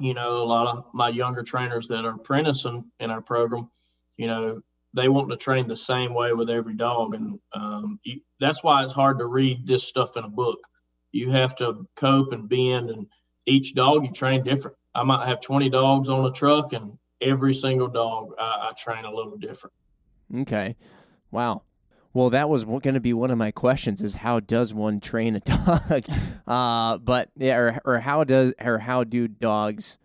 you 0.00 0.14
know, 0.14 0.42
a 0.42 0.44
lot 0.44 0.66
of 0.66 0.84
my 0.92 1.08
younger 1.08 1.42
trainers 1.42 1.88
that 1.88 2.04
are 2.04 2.14
apprenticing 2.14 2.84
in 3.00 3.10
our 3.10 3.20
program, 3.20 3.68
you 4.16 4.26
know, 4.26 4.62
they 4.94 5.08
want 5.08 5.30
to 5.30 5.36
train 5.36 5.68
the 5.68 5.76
same 5.76 6.12
way 6.14 6.32
with 6.32 6.50
every 6.50 6.74
dog, 6.74 7.14
and 7.14 7.38
um, 7.54 7.98
you, 8.02 8.20
that's 8.40 8.62
why 8.62 8.84
it's 8.84 8.92
hard 8.92 9.18
to 9.18 9.26
read 9.26 9.66
this 9.66 9.84
stuff 9.84 10.16
in 10.16 10.24
a 10.24 10.28
book. 10.28 10.60
You 11.12 11.30
have 11.30 11.56
to 11.56 11.86
cope 11.96 12.32
and 12.32 12.48
bend, 12.48 12.90
and 12.90 13.06
each 13.46 13.74
dog 13.74 14.04
you 14.04 14.12
train 14.12 14.44
different. 14.44 14.76
I 14.94 15.02
might 15.02 15.26
have 15.26 15.40
20 15.40 15.70
dogs 15.70 16.08
on 16.10 16.26
a 16.26 16.32
truck, 16.32 16.74
and 16.74 16.98
every 17.20 17.54
single 17.54 17.88
dog 17.88 18.34
I, 18.38 18.70
I 18.70 18.72
train 18.76 19.04
a 19.04 19.14
little 19.14 19.38
different. 19.38 19.72
Okay. 20.34 20.76
Wow. 21.30 21.62
Well, 22.14 22.30
that 22.30 22.48
was 22.48 22.64
going 22.64 22.94
to 22.94 23.00
be 23.00 23.14
one 23.14 23.30
of 23.30 23.38
my 23.38 23.50
questions: 23.50 24.02
is 24.02 24.16
how 24.16 24.40
does 24.40 24.74
one 24.74 25.00
train 25.00 25.36
a 25.36 25.40
dog? 25.40 26.04
uh, 26.46 26.98
but 26.98 27.30
yeah, 27.36 27.56
or, 27.56 27.80
or 27.84 27.98
how 28.00 28.24
does 28.24 28.54
or 28.60 28.78
how 28.78 29.04
do 29.04 29.28
dogs 29.28 29.98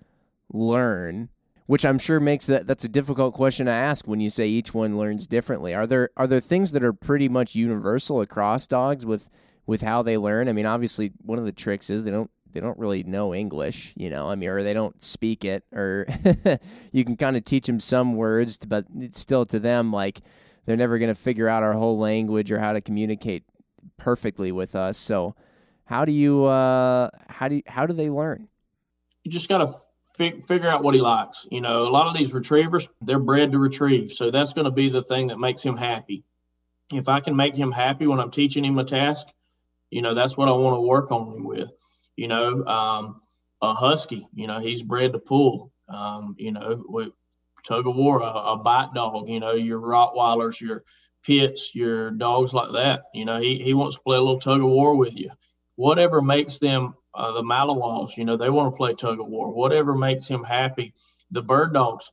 learn? 0.52 1.30
Which 1.66 1.86
I'm 1.86 2.00
sure 2.00 2.22
makes 2.22 2.46
that 2.46 2.66
that's 2.66 2.86
a 2.86 2.90
difficult 2.90 3.34
question 3.34 3.66
to 3.66 3.74
ask 3.74 4.08
when 4.08 4.22
you 4.22 4.30
say 4.30 4.48
each 4.48 4.74
one 4.74 4.98
learns 4.98 5.28
differently. 5.28 5.76
Are 5.76 5.86
there 5.86 6.10
are 6.16 6.28
there 6.28 6.40
things 6.40 6.72
that 6.72 6.84
are 6.84 6.94
pretty 6.94 7.28
much 7.28 7.56
universal 7.56 8.22
across 8.22 8.68
dogs 8.68 9.06
with 9.06 9.30
with 9.66 9.82
how 9.82 10.02
they 10.02 10.18
learn? 10.18 10.48
I 10.48 10.54
mean, 10.54 10.66
obviously, 10.66 11.12
one 11.24 11.40
of 11.40 11.46
the 11.46 11.52
tricks 11.52 11.90
is 11.90 12.06
they 12.06 12.12
don't 12.12 12.32
they 12.54 12.62
don't 12.62 12.80
really 12.80 13.04
know 13.04 13.36
English, 13.36 13.94
you 13.98 14.10
know. 14.10 14.30
I 14.30 14.36
mean, 14.36 14.48
or 14.50 14.64
they 14.64 14.74
don't 14.74 15.02
speak 15.04 15.44
it, 15.44 15.64
or 15.74 16.08
you 16.94 17.04
can 17.04 17.18
kind 17.18 17.36
of 17.36 17.44
teach 17.44 17.68
them 17.68 17.82
some 17.82 18.16
words, 18.16 18.58
but 18.60 18.86
it's 18.96 19.20
still 19.20 19.46
to 19.48 19.60
them 19.60 19.92
like 19.92 20.22
they're 20.68 20.78
never 20.78 21.00
going 21.00 21.10
to 21.10 21.16
figure 21.16 21.48
out 21.48 21.64
our 21.64 21.74
whole 21.74 21.98
language 21.98 22.52
or 22.52 22.60
how 22.60 22.74
to 22.74 22.82
communicate 22.82 23.44
perfectly 23.98 24.52
with 24.52 24.76
us. 24.76 25.00
So, 25.00 25.34
how 25.86 26.06
do 26.06 26.12
you 26.12 26.46
uh, 26.46 27.10
how 27.28 27.48
do 27.48 27.56
you, 27.56 27.64
how 27.66 27.88
do 27.88 27.94
they 27.94 28.10
learn? 28.10 28.48
You 29.24 29.32
just 29.32 29.50
got 29.50 29.58
to 29.58 29.74
fig- 30.16 30.46
figure 30.46 30.70
out 30.70 30.84
what 30.84 30.94
he 30.94 31.02
likes. 31.02 31.48
You 31.50 31.62
know, 31.62 31.88
a 31.88 31.90
lot 31.90 32.06
of 32.06 32.16
these 32.16 32.32
retrievers, 32.32 32.88
they're 33.02 33.18
bred 33.18 33.52
to 33.54 33.58
retrieve, 33.58 34.12
so 34.12 34.30
that's 34.30 34.54
going 34.54 34.66
to 34.66 34.72
be 34.72 34.90
the 34.90 35.02
thing 35.02 35.28
that 35.28 35.40
makes 35.40 35.64
him 35.64 35.76
happy. 35.76 36.24
If 36.94 37.10
I 37.10 37.22
can 37.22 37.36
make 37.36 37.56
him 37.56 37.72
happy 37.72 38.06
when 38.06 38.20
I'm 38.20 38.32
teaching 38.32 38.64
him 38.64 38.78
a 38.78 38.84
task, 38.84 39.26
you 39.90 40.04
know, 40.04 40.14
that's 40.14 40.38
what 40.38 40.48
I 40.48 40.52
want 40.52 40.76
to 40.76 40.82
work 40.82 41.12
on 41.12 41.34
him 41.34 41.44
with 41.44 41.72
you 42.18 42.28
know, 42.28 42.66
um, 42.66 43.22
a 43.62 43.74
husky, 43.74 44.28
you 44.34 44.48
know, 44.48 44.60
he's 44.60 44.82
bred 44.82 45.14
to 45.14 45.20
pull, 45.20 45.72
um, 45.88 46.36
you 46.38 46.52
know, 46.52 46.84
with 46.88 47.10
tug 47.68 47.88
of 47.88 47.96
war, 47.96 48.22
a, 48.22 48.26
a, 48.26 48.58
bite 48.58 48.94
dog, 48.94 49.28
you 49.28 49.40
know, 49.40 49.54
your 49.54 49.80
Rottweilers, 49.80 50.62
your 50.62 50.84
pits, 51.24 51.76
your 51.76 52.12
dogs 52.12 52.54
like 52.54 52.72
that. 52.74 53.04
You 53.14 53.26
know, 53.26 53.40
he, 53.40 53.58
he 53.58 53.74
wants 53.74 53.98
to 53.98 54.02
play 54.02 54.18
a 54.18 54.22
little 54.22 54.40
tug 54.40 54.62
of 54.62 54.68
war 54.68 54.96
with 54.96 55.16
you. 55.16 55.30
Whatever 55.76 56.22
makes 56.22 56.58
them, 56.58 56.96
uh, 57.14 57.34
the 57.34 57.44
Malinois, 57.44 58.16
you 58.16 58.26
know, 58.26 58.38
they 58.38 58.50
want 58.50 58.72
to 58.72 58.78
play 58.78 58.94
tug 58.94 59.20
of 59.20 59.28
war. 59.28 59.54
Whatever 59.54 59.96
makes 59.96 60.28
him 60.28 60.44
happy. 60.44 60.94
The 61.32 61.44
bird 61.44 61.74
dogs, 61.74 62.12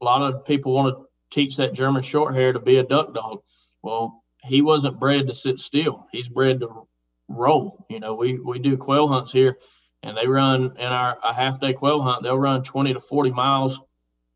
a 0.00 0.04
lot 0.04 0.22
of 0.22 0.44
people 0.44 0.74
want 0.74 0.94
to 0.94 1.06
teach 1.30 1.56
that 1.56 1.72
German 1.72 2.02
short 2.02 2.34
hair 2.34 2.52
to 2.52 2.58
be 2.58 2.78
a 2.78 2.82
duck 2.82 3.14
dog. 3.14 3.42
Well, 3.82 4.24
he 4.42 4.62
wasn't 4.62 4.98
bred 4.98 5.28
to 5.28 5.34
sit 5.34 5.60
still. 5.60 6.06
He's 6.10 6.28
bred 6.28 6.60
to 6.60 6.86
roll. 7.28 7.86
You 7.88 8.00
know, 8.00 8.14
we 8.14 8.38
we 8.38 8.58
do 8.58 8.76
quail 8.76 9.08
hunts 9.08 9.32
here, 9.32 9.58
and 10.02 10.16
they 10.16 10.26
run 10.26 10.76
in 10.78 10.86
our 10.86 11.18
a 11.22 11.32
half 11.32 11.60
day 11.60 11.72
quail 11.72 12.02
hunt. 12.02 12.22
They'll 12.22 12.38
run 12.38 12.62
20 12.62 12.94
to 12.94 13.00
40 13.00 13.30
miles 13.30 13.80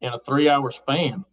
in 0.00 0.12
a 0.12 0.18
three 0.18 0.48
hour 0.48 0.70
span. 0.70 1.24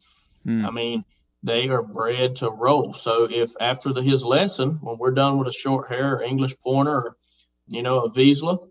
Hmm. 0.43 0.65
I 0.65 0.71
mean, 0.71 1.05
they 1.43 1.69
are 1.69 1.83
bred 1.83 2.35
to 2.37 2.49
roll. 2.49 2.93
So 2.93 3.27
if 3.29 3.53
after 3.59 3.93
the, 3.93 4.01
his 4.01 4.23
lesson, 4.23 4.79
when 4.81 4.97
we're 4.97 5.11
done 5.11 5.37
with 5.37 5.47
a 5.47 5.53
short 5.53 5.89
hair 5.89 6.15
or 6.15 6.23
English 6.23 6.55
pointer, 6.59 6.95
or, 6.95 7.17
you 7.67 7.83
know, 7.83 8.01
a 8.01 8.09
Vizsla, 8.09 8.67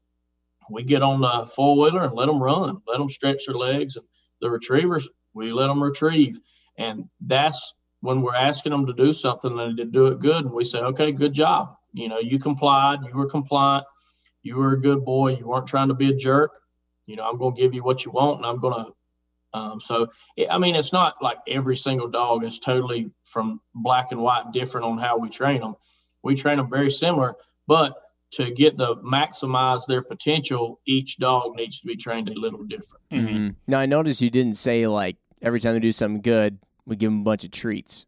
we 0.71 0.83
get 0.83 1.03
on 1.03 1.21
the 1.21 1.51
four 1.55 1.77
wheeler 1.77 2.05
and 2.05 2.15
let 2.15 2.27
them 2.27 2.43
run, 2.43 2.79
let 2.87 2.99
them 2.99 3.09
stretch 3.09 3.47
their 3.47 3.57
legs, 3.57 3.97
and 3.97 4.07
the 4.41 4.51
retrievers 4.51 5.09
we 5.33 5.53
let 5.53 5.69
them 5.69 5.83
retrieve, 5.83 6.41
and 6.79 7.05
that's 7.21 7.75
when 8.01 8.23
we're 8.23 8.35
asking 8.35 8.71
them 8.71 8.87
to 8.87 8.93
do 8.93 9.13
something 9.13 9.59
and 9.59 9.77
to 9.77 9.85
do 9.85 10.07
it 10.07 10.19
good, 10.19 10.45
and 10.45 10.55
we 10.55 10.65
say, 10.65 10.79
okay, 10.79 11.13
good 11.13 11.33
job. 11.33 11.77
You 11.93 12.09
know, 12.09 12.19
you 12.19 12.39
complied, 12.39 13.01
you 13.05 13.15
were 13.15 13.29
compliant, 13.29 13.85
you 14.43 14.57
were 14.57 14.73
a 14.73 14.81
good 14.81 15.05
boy, 15.05 15.37
you 15.37 15.47
weren't 15.47 15.67
trying 15.67 15.89
to 15.89 15.95
be 15.95 16.11
a 16.11 16.15
jerk. 16.15 16.53
You 17.07 17.17
know, 17.17 17.29
I'm 17.29 17.39
going 17.39 17.55
to 17.55 17.61
give 17.61 17.75
you 17.75 17.83
what 17.83 18.05
you 18.05 18.11
want, 18.11 18.39
and 18.39 18.47
I'm 18.47 18.59
going 18.59 18.85
to. 18.85 18.93
Um, 19.57 19.81
so, 19.81 20.09
it, 20.37 20.49
I 20.51 20.59
mean, 20.59 20.75
it's 20.75 20.93
not 20.93 21.15
like 21.23 21.39
every 21.49 21.77
single 21.77 22.09
dog 22.09 22.45
is 22.45 22.59
totally 22.59 23.11
from 23.25 23.61
black 23.75 24.09
and 24.13 24.21
white 24.21 24.53
different 24.53 24.85
on 24.87 24.99
how 24.99 25.17
we 25.17 25.29
train 25.29 25.61
them. 25.61 25.75
We 26.23 26.35
train 26.35 26.59
them 26.59 26.69
very 26.69 26.91
similar, 26.91 27.37
but 27.67 27.95
to 28.33 28.51
get 28.51 28.77
the 28.77 28.97
maximize 28.97 29.87
their 29.87 30.03
potential, 30.03 30.81
each 30.87 31.17
dog 31.19 31.57
needs 31.57 31.81
to 31.81 31.87
be 31.87 31.97
trained 31.97 32.29
a 32.29 32.35
little 32.35 32.65
different. 32.65 33.03
Mm-hmm. 33.11 33.49
Now, 33.67 33.79
I 33.79 33.87
noticed 33.87 34.21
you 34.21 34.31
didn't 34.31 34.57
say 34.57 34.87
like 34.87 35.17
every 35.41 35.61
time 35.61 35.75
they 35.75 35.81
do 35.81 35.93
something 35.93 36.21
good, 36.21 36.59
we 36.85 36.97
give 36.97 37.11
them 37.11 37.21
a 37.21 37.25
bunch 37.25 37.45
of 37.45 37.51
treats. 37.51 38.07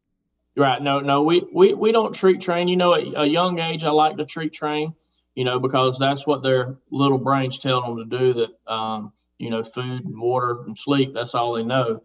Right. 0.56 0.82
No, 0.82 1.00
no, 1.00 1.22
we, 1.22 1.46
we, 1.52 1.74
we 1.74 1.92
don't 1.92 2.12
treat 2.12 2.40
train. 2.40 2.68
You 2.68 2.76
know, 2.76 2.94
at 2.94 3.04
a 3.16 3.28
young 3.28 3.60
age, 3.60 3.84
I 3.84 3.90
like 3.90 4.16
to 4.16 4.26
treat 4.26 4.52
train, 4.52 4.92
you 5.36 5.44
know, 5.44 5.60
because 5.60 5.98
that's 5.98 6.26
what 6.26 6.42
their 6.42 6.76
little 6.90 7.18
brains 7.18 7.60
tell 7.60 7.80
them 7.80 7.96
to 7.98 8.18
do 8.18 8.32
that, 8.34 8.72
um, 8.72 9.12
you 9.38 9.50
know, 9.50 9.62
food 9.62 10.04
and 10.04 10.20
water 10.20 10.62
and 10.66 10.78
sleep, 10.78 11.14
that's 11.14 11.34
all 11.34 11.54
they 11.54 11.62
know. 11.62 12.02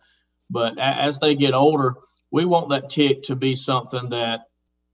But 0.50 0.78
a- 0.78 0.82
as 0.82 1.20
they 1.20 1.36
get 1.36 1.54
older, 1.54 1.96
we 2.32 2.46
want 2.46 2.70
that 2.70 2.90
tick 2.90 3.24
to 3.24 3.36
be 3.36 3.56
something 3.56 4.10
that 4.10 4.42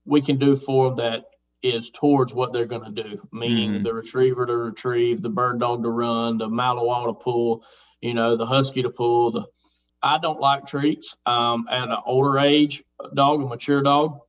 we 0.04 0.20
can 0.20 0.38
do 0.38 0.56
for 0.56 0.88
them 0.88 0.96
that 0.96 1.24
is 1.62 1.90
towards 1.90 2.32
what 2.32 2.52
they're 2.52 2.64
going 2.66 2.94
to 2.94 3.02
do, 3.02 3.28
meaning 3.32 3.80
Mhm. 3.80 3.84
the 3.84 3.94
retriever 3.94 4.46
to 4.46 4.56
retrieve, 4.56 5.22
the 5.22 5.28
bird 5.28 5.60
dog 5.60 5.82
to 5.82 5.90
run, 5.90 6.38
the 6.38 6.48
Malinois 6.48 7.06
to 7.06 7.12
pull, 7.14 7.64
you 8.00 8.14
know, 8.14 8.36
the 8.36 8.46
husky 8.46 8.82
to 8.82 8.90
pull. 8.90 9.30
The 9.32 9.46
I 10.02 10.18
don't 10.18 10.40
like 10.40 10.66
treats. 10.66 11.14
Um, 11.26 11.68
at 11.70 11.88
an 11.88 11.96
older 12.06 12.38
age, 12.38 12.82
dog, 13.14 13.42
a 13.42 13.46
mature 13.46 13.82
dog, 13.82 14.20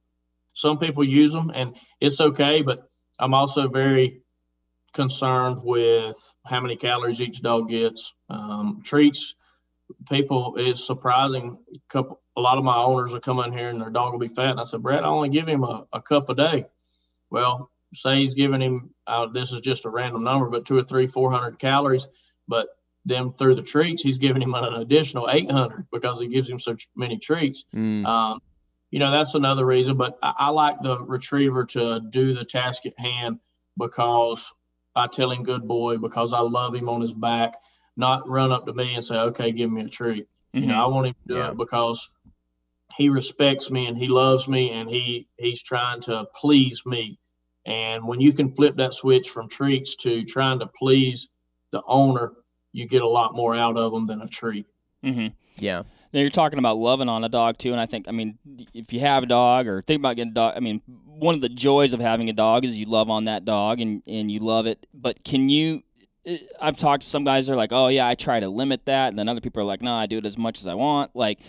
some 0.54 0.78
people 0.80 1.04
use 1.04 1.32
them, 1.32 1.52
and 1.54 1.78
it's 2.02 2.20
okay. 2.20 2.62
But 2.62 2.90
I'm 3.20 3.34
also 3.34 3.70
very 3.70 4.22
concerned 4.94 5.64
with 5.64 6.31
how 6.46 6.60
many 6.60 6.76
calories 6.76 7.22
each 7.22 7.42
dog 7.42 7.70
gets. 7.70 8.14
Um, 8.30 8.82
treats, 8.84 9.36
people 10.10 10.56
is 10.56 10.86
surprising. 10.86 11.58
A 11.74 11.80
couple, 11.90 12.22
a 12.36 12.42
lot 12.42 12.58
of 12.58 12.64
my 12.64 12.78
owners 12.78 13.14
will 13.14 13.20
come 13.20 13.40
in 13.40 13.52
here 13.52 13.70
and 13.70 13.82
their 13.82 13.90
dog 13.90 14.12
will 14.12 14.20
be 14.20 14.28
fat, 14.28 14.52
and 14.52 14.60
I 14.60 14.64
said, 14.64 14.82
Brad, 14.82 15.04
I 15.04 15.08
only 15.08 15.30
give 15.30 15.48
him 15.48 15.64
a, 15.64 15.86
a 15.94 16.02
cup 16.02 16.30
a 16.30 16.36
day. 16.36 16.66
Well, 17.30 17.70
say 17.94 18.18
he's 18.20 18.34
giving 18.34 18.62
him, 18.62 18.92
uh, 19.08 19.28
this 19.28 19.52
is 19.52 19.62
just 19.62 19.86
a 19.86 19.90
random 19.90 20.24
number, 20.24 20.50
but 20.50 20.66
two 20.66 20.78
or 20.78 20.84
three, 20.84 21.08
400 21.08 21.60
calories. 21.60 22.08
But 22.48 22.70
then 23.06 23.34
through 23.34 23.56
the 23.56 23.62
treats, 23.62 24.02
he's 24.02 24.18
giving 24.18 24.42
him 24.42 24.54
an 24.54 24.76
additional 24.76 25.30
800 25.30 25.88
because 25.92 26.20
he 26.20 26.28
gives 26.28 26.50
him 26.50 26.60
so 26.60 26.76
many 26.96 27.18
treats. 27.18 27.66
Mm. 27.74 28.06
Um, 28.06 28.42
you 28.92 29.00
know, 29.00 29.12
that's 29.12 29.36
another 29.36 29.66
reason. 29.66 29.98
But 29.98 30.18
I, 30.22 30.34
I 30.38 30.50
like 30.50 30.82
the 30.82 31.00
retriever 31.00 31.66
to 31.68 32.02
do 32.10 32.34
the 32.34 32.46
task 32.46 32.86
at 32.86 32.98
hand 33.00 33.40
because 33.78 34.52
I 34.96 35.08
tell 35.08 35.32
him 35.32 35.44
good 35.44 35.68
boy, 35.68 35.98
because 35.98 36.34
I 36.34 36.40
love 36.40 36.76
him 36.76 36.90
on 36.90 37.02
his 37.02 37.14
back, 37.14 37.56
not 37.96 38.28
run 38.28 38.52
up 38.52 38.66
to 38.66 38.74
me 38.74 38.96
and 38.96 39.04
say, 39.04 39.16
okay, 39.16 39.52
give 39.52 39.72
me 39.72 39.82
a 39.84 39.88
treat. 39.88 40.28
You 40.54 40.66
know, 40.66 40.84
I 40.84 40.88
want 40.88 41.08
him 41.08 41.14
to 41.14 41.34
do 41.34 41.40
Yeah. 41.40 41.52
it 41.52 41.58
because 41.58 42.12
he 42.98 43.08
respects 43.10 43.72
me 43.72 43.88
and 43.88 43.98
he 43.98 44.08
loves 44.08 44.48
me 44.48 44.72
and 44.72 44.90
he 44.90 45.28
he's 45.38 45.62
trying 45.64 46.02
to 46.02 46.26
please 46.36 46.86
me. 46.86 47.18
And 47.66 48.06
when 48.06 48.20
you 48.20 48.34
can 48.34 48.54
flip 48.54 48.76
that 48.78 48.94
switch 48.94 49.30
from 49.30 49.48
treats 49.48 49.96
to 49.98 50.26
trying 50.26 50.60
to 50.60 50.68
please 50.68 51.30
the 51.72 51.82
owner, 51.88 52.34
you 52.74 52.88
get 52.88 53.02
a 53.02 53.08
lot 53.08 53.34
more 53.34 53.56
out 53.56 53.78
of 53.78 53.94
them 53.94 54.06
than 54.06 54.22
a 54.22 54.28
treat. 54.28 54.66
hmm 55.04 55.28
Yeah. 55.58 55.84
Now 56.14 56.20
you're 56.20 56.30
talking 56.30 56.60
about 56.60 56.78
loving 56.78 57.08
on 57.10 57.24
a 57.24 57.30
dog 57.30 57.58
too, 57.58 57.72
and 57.72 57.80
I 57.80 57.86
think 57.86 58.08
I 58.08 58.12
mean 58.12 58.38
if 58.74 58.92
you 58.94 59.00
have 59.00 59.24
a 59.24 59.28
dog 59.28 59.68
or 59.68 59.82
think 59.82 60.00
about 60.00 60.16
getting 60.16 60.32
a 60.32 60.36
dog, 60.36 60.54
I 60.58 60.60
mean 60.60 60.82
one 61.06 61.36
of 61.36 61.42
the 61.42 61.50
joys 61.50 61.94
of 61.94 62.00
having 62.00 62.30
a 62.30 62.34
dog 62.34 62.66
is 62.66 62.78
you 62.80 62.86
love 62.86 63.10
on 63.10 63.26
that 63.26 63.46
dog 63.46 63.80
and 63.80 64.02
and 64.08 64.30
you 64.32 64.40
love 64.40 64.66
it. 64.66 64.86
But 64.94 65.24
can 65.24 65.50
you? 65.50 65.84
eh, 66.26 66.38
I've 66.60 66.78
talked 66.78 67.04
to 67.04 67.08
some 67.08 67.24
guys. 67.24 67.48
They're 67.48 67.56
like, 67.56 67.72
oh 67.72 67.88
yeah, 67.88 68.08
I 68.08 68.16
try 68.16 68.40
to 68.40 68.50
limit 68.50 68.86
that, 68.86 69.10
and 69.10 69.18
then 69.18 69.30
other 69.30 69.42
people 69.42 69.62
are 69.62 69.66
like, 69.66 69.82
no, 69.82 69.94
I 69.94 70.06
do 70.06 70.18
it 70.18 70.26
as 70.26 70.38
much 70.38 70.60
as 70.60 70.68
I 70.68 70.76
want. 70.76 71.16
Like, 71.16 71.40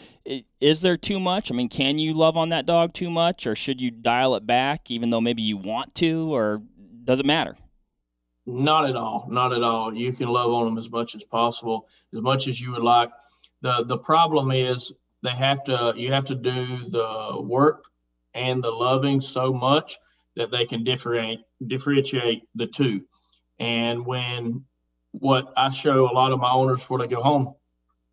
is 0.61 0.83
there 0.83 0.97
too 0.97 1.19
much? 1.19 1.51
I 1.51 1.55
mean, 1.55 1.69
can 1.69 1.99
you 1.99 2.15
love 2.15 2.37
on 2.37 2.51
that 2.51 2.67
dog 2.67 2.93
too 2.93 3.11
much, 3.11 3.47
or 3.47 3.55
should 3.55 3.81
you 3.81 3.91
dial 3.91 4.35
it 4.37 4.47
back, 4.47 4.91
even 4.91 5.11
though 5.11 5.21
maybe 5.21 5.43
you 5.43 5.57
want 5.57 5.95
to, 5.97 6.33
or 6.33 6.63
does 7.05 7.21
it 7.21 7.27
matter? 7.27 7.57
Not 8.47 8.89
at 8.89 8.97
all. 8.97 9.27
Not 9.31 9.53
at 9.53 9.63
all. 9.63 9.95
You 9.95 10.13
can 10.13 10.29
love 10.29 10.53
on 10.53 10.65
them 10.65 10.79
as 10.79 10.91
much 10.91 11.15
as 11.15 11.23
possible, 11.25 11.89
as 12.13 12.21
much 12.21 12.49
as 12.49 12.61
you 12.61 12.73
would 12.73 12.83
like. 12.83 13.11
The 13.63 13.85
The 13.85 13.99
problem 13.99 14.51
is 14.51 14.93
they 15.23 15.31
have 15.31 15.65
to. 15.65 15.95
You 15.97 16.13
have 16.13 16.27
to 16.27 16.35
do 16.35 16.89
the 16.91 17.41
work 17.41 17.85
and 18.35 18.63
the 18.63 18.71
loving 18.71 19.21
so 19.21 19.53
much 19.53 19.99
that 20.37 20.51
they 20.51 20.65
can 20.67 20.85
differentiate 20.85 21.41
differentiate 21.67 22.43
the 22.55 22.67
two. 22.67 23.03
And 23.59 24.05
when 24.05 24.65
what 25.13 25.53
I 25.57 25.71
show 25.71 26.11
a 26.11 26.13
lot 26.13 26.33
of 26.33 26.41
my 26.41 26.51
owners 26.51 26.81
before 26.81 26.99
they 26.99 27.07
go 27.07 27.23
home, 27.23 27.55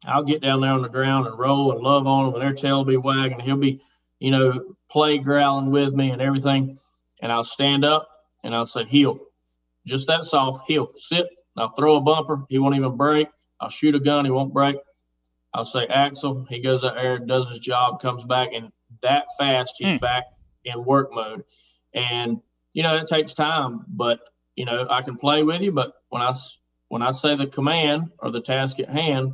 I'll 0.06 0.24
get 0.24 0.41
down 0.41 0.62
there 0.62 0.72
on 0.72 0.82
the 0.82 0.89
ground 0.89 1.28
and 1.28 1.38
roll 1.38 1.72
and 1.72 1.82
love 1.82 2.08
on 2.08 2.26
them, 2.26 2.36
and 2.36 2.43
their 2.43 2.54
tail 2.54 2.78
will 2.78 2.86
be 2.86 2.97
wagging. 2.97 3.39
He'll 3.39 3.58
be, 3.58 3.82
you 4.20 4.32
know, 4.32 4.76
play 4.89 5.18
growling 5.18 5.72
with 5.72 5.93
me 5.93 6.12
and 6.12 6.22
everything. 6.22 6.78
And 7.22 7.32
I'll 7.32 7.43
stand 7.43 7.84
up 7.84 8.08
and 8.43 8.56
I'll 8.56 8.66
say, 8.66 8.86
heel, 8.86 9.20
just 9.86 10.08
that 10.08 10.24
soft, 10.24 10.66
heel, 10.68 10.91
sit. 10.97 11.28
I'll 11.58 11.74
throw 11.74 11.97
a 11.97 12.02
bumper. 12.02 12.45
He 12.50 12.60
won't 12.60 12.76
even 12.76 12.95
break. 12.95 13.28
I'll 13.60 13.70
shoot 13.70 13.95
a 13.95 14.00
gun. 14.00 14.24
He 14.24 14.32
won't 14.32 14.54
break. 14.54 14.78
I'll 15.54 15.66
say, 15.66 15.86
Axel. 15.88 16.45
He 16.50 16.60
goes 16.60 16.84
out 16.84 16.95
there, 16.95 17.18
does 17.20 17.50
his 17.50 17.60
job, 17.60 18.02
comes 18.02 18.24
back, 18.24 18.50
and 18.54 18.72
that 19.02 19.26
fast 19.38 19.76
he's 19.78 19.91
Hmm. 19.91 19.97
back 19.97 20.26
in 20.66 20.84
work 20.84 21.10
mode. 21.14 21.43
And 21.93 22.41
you 22.74 22.84
know, 22.84 22.95
it 22.95 23.08
takes 23.08 23.34
time, 23.34 23.84
but 23.88 24.20
you 24.56 24.66
know, 24.66 24.86
I 24.89 25.02
can 25.02 25.18
play 25.18 25.43
with 25.43 25.62
you. 25.62 25.72
But 25.72 25.93
when 26.10 26.22
I 26.22 26.34
when 26.89 27.02
I 27.02 27.12
say 27.12 27.36
the 27.36 27.47
command 27.47 28.12
or 28.20 28.32
the 28.32 28.41
task 28.41 28.80
at 28.80 28.89
hand, 28.89 29.34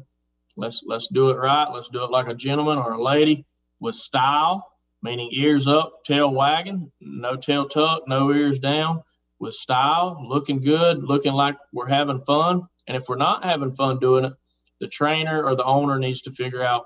let's 0.56 0.84
let's 0.86 1.08
do 1.08 1.30
it 1.30 1.36
right. 1.38 1.68
Let's 1.72 1.90
do 1.90 2.04
it 2.04 2.12
like 2.12 2.28
a 2.28 2.34
gentleman 2.34 2.78
or 2.78 2.94
a 2.94 3.02
lady 3.02 3.46
with 3.80 3.96
style, 3.96 4.72
meaning 5.02 5.30
ears 5.34 5.68
up, 5.68 6.04
tail 6.06 6.34
wagging, 6.34 6.92
no 7.02 7.36
tail 7.36 7.68
tuck, 7.68 8.08
no 8.08 8.32
ears 8.32 8.60
down, 8.60 9.04
with 9.40 9.54
style, 9.54 10.18
looking 10.26 10.62
good, 10.62 11.04
looking 11.04 11.34
like 11.34 11.58
we're 11.74 11.88
having 11.88 12.22
fun. 12.22 12.62
And 12.88 12.96
if 12.96 13.10
we're 13.10 13.18
not 13.18 13.44
having 13.44 13.74
fun 13.74 14.00
doing 14.00 14.26
it, 14.26 14.34
the 14.82 14.88
trainer 14.88 15.44
or 15.44 15.56
the 15.56 15.64
owner 15.64 16.00
needs 16.00 16.22
to 16.24 16.32
figure 16.32 16.62
out 16.64 16.86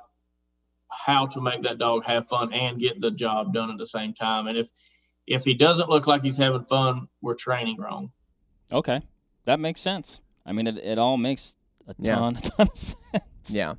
how 0.90 1.26
to 1.28 1.42
make 1.42 1.62
that 1.64 1.78
dog 1.78 2.04
have 2.06 2.28
fun 2.28 2.52
and 2.54 2.80
get 2.80 3.00
the 3.02 3.12
job 3.12 3.54
done 3.54 3.70
at 3.72 3.78
the 3.78 3.86
same 3.86 4.14
time. 4.14 4.48
And 4.48 4.58
if 4.58 4.70
if 5.28 5.44
he 5.44 5.54
doesn't 5.54 5.90
look 5.90 6.08
like 6.08 6.24
he's 6.24 6.38
having 6.38 6.66
fun, 6.66 7.08
we're 7.22 7.36
training 7.36 7.78
wrong. 7.78 8.12
Okay, 8.72 9.02
that 9.46 9.60
makes 9.60 9.80
sense. 9.82 10.22
I 10.46 10.54
mean, 10.54 10.66
it, 10.68 10.78
it 10.78 10.98
all 10.98 11.18
makes 11.18 11.56
a 11.88 11.96
Yeah. 12.00 12.16
ton, 12.16 12.36
a 12.38 12.42
ton 12.42 12.68
of 12.68 12.78
sense. 12.78 13.24
Yeah. 13.50 13.76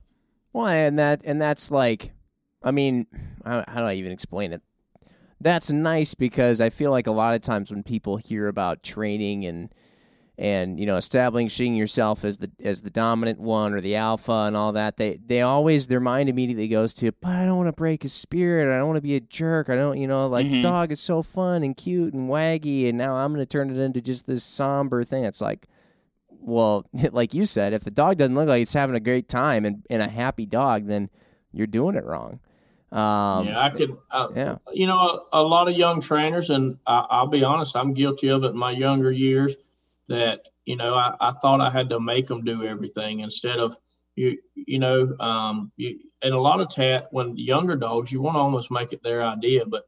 Well, 0.53 0.67
and 0.67 0.99
that 0.99 1.23
and 1.25 1.41
that's 1.41 1.71
like, 1.71 2.13
I 2.63 2.71
mean, 2.71 3.07
how, 3.45 3.65
how 3.67 3.81
do 3.81 3.87
I 3.87 3.95
even 3.95 4.13
explain 4.13 4.53
it? 4.53 4.63
That's 5.41 5.73
nice 5.73 6.15
because 6.15 6.61
I 6.61 6.69
feel 6.71 6.91
like 6.91 7.07
a 7.07 7.13
lot 7.13 7.35
of 7.35 7.41
times 7.41 7.71
when 7.71 7.83
people 7.83 8.19
hear 8.19 8.47
about 8.47 8.83
training 8.83 9.45
and 9.47 9.73
and 10.41 10.81
you 10.81 10.87
know 10.87 10.97
establishing 10.97 11.77
yourself 11.77 12.25
as 12.25 12.39
the 12.39 12.51
as 12.65 12.81
the 12.81 12.89
dominant 12.91 13.39
one 13.39 13.75
or 13.75 13.81
the 13.83 13.95
alpha 13.97 14.33
and 14.33 14.57
all 14.57 14.73
that, 14.73 14.97
they 14.97 15.19
they 15.25 15.43
always 15.43 15.87
their 15.87 16.01
mind 16.01 16.29
immediately 16.31 16.67
goes 16.67 16.95
to, 16.95 17.13
but 17.21 17.31
I 17.31 17.45
don't 17.45 17.59
want 17.59 17.69
to 17.69 17.73
break 17.75 18.03
his 18.03 18.15
spirit. 18.15 18.75
I 18.75 18.79
don't 18.79 18.87
want 18.89 18.97
to 18.97 19.03
be 19.03 19.17
a 19.17 19.21
jerk. 19.21 19.69
I 19.69 19.77
don't, 19.77 19.99
you 19.99 20.07
know, 20.09 20.27
like 20.29 20.51
the 20.51 20.57
Mhm. 20.57 20.63
dog 20.63 20.93
is 20.93 21.01
so 21.01 21.21
fun 21.23 21.63
and 21.63 21.77
cute 21.77 22.15
and 22.15 22.31
waggy, 22.31 22.89
and 22.89 22.97
now 22.97 23.17
I'm 23.17 23.35
going 23.35 23.45
to 23.45 23.47
turn 23.47 23.69
it 23.71 23.79
into 23.79 24.01
just 24.01 24.27
this 24.27 24.43
somber 24.43 25.05
thing. 25.05 25.25
It's 25.25 25.43
like 25.43 25.67
well, 26.43 26.87
like 27.13 27.35
you 27.35 27.45
said, 27.45 27.75
if 27.75 27.85
the 27.85 27.91
dog 27.91 28.17
doesn't 28.17 28.35
look 28.35 28.49
like 28.49 28.63
it's 28.63 28.73
having 28.73 28.97
a 28.97 29.01
great 29.01 29.29
time 29.29 29.67
and, 29.67 29.83
and 29.91 30.01
a 30.01 30.09
happy 30.09 30.47
dog, 30.47 30.87
then 30.87 31.11
you're 31.53 31.67
doing 31.67 31.97
it 31.97 32.05
wrong. 32.07 32.41
Um, 32.93 33.47
yeah, 33.47 33.61
I 33.61 33.69
could. 33.71 33.97
Uh, 34.11 34.29
yeah. 34.35 34.57
You 34.73 34.87
know, 34.87 34.99
a, 35.33 35.41
a 35.41 35.43
lot 35.43 35.69
of 35.69 35.77
young 35.77 36.01
trainers, 36.01 36.49
and 36.51 36.79
I, 36.87 37.05
I'll 37.11 37.27
be 37.29 37.45
honest, 37.45 37.77
I'm 37.77 37.93
guilty 37.93 38.29
of 38.29 38.43
it 38.45 38.49
in 38.53 38.57
my 38.57 38.71
younger 38.71 39.13
years. 39.13 39.55
That 40.11 40.43
you 40.67 40.77
know, 40.77 40.95
I, 40.95 41.15
I 41.21 41.33
thought 41.41 41.63
I 41.63 41.71
had 41.71 41.89
to 41.91 42.01
make 42.01 42.27
them 42.27 42.45
do 42.45 42.65
everything 42.65 43.21
instead 43.21 43.59
of 43.59 43.77
you. 44.17 44.37
You 44.55 44.79
know, 44.79 45.17
um, 45.19 45.73
you, 45.77 45.99
and 46.21 46.35
a 46.35 46.41
lot 46.41 46.61
of 46.61 46.69
tat 46.69 47.09
when 47.13 47.37
younger 47.37 47.77
dogs, 47.77 48.13
you 48.13 48.21
want 48.21 48.35
to 48.35 48.41
almost 48.41 48.71
make 48.71 48.93
it 48.93 49.03
their 49.03 49.23
idea. 49.23 49.65
But 49.65 49.85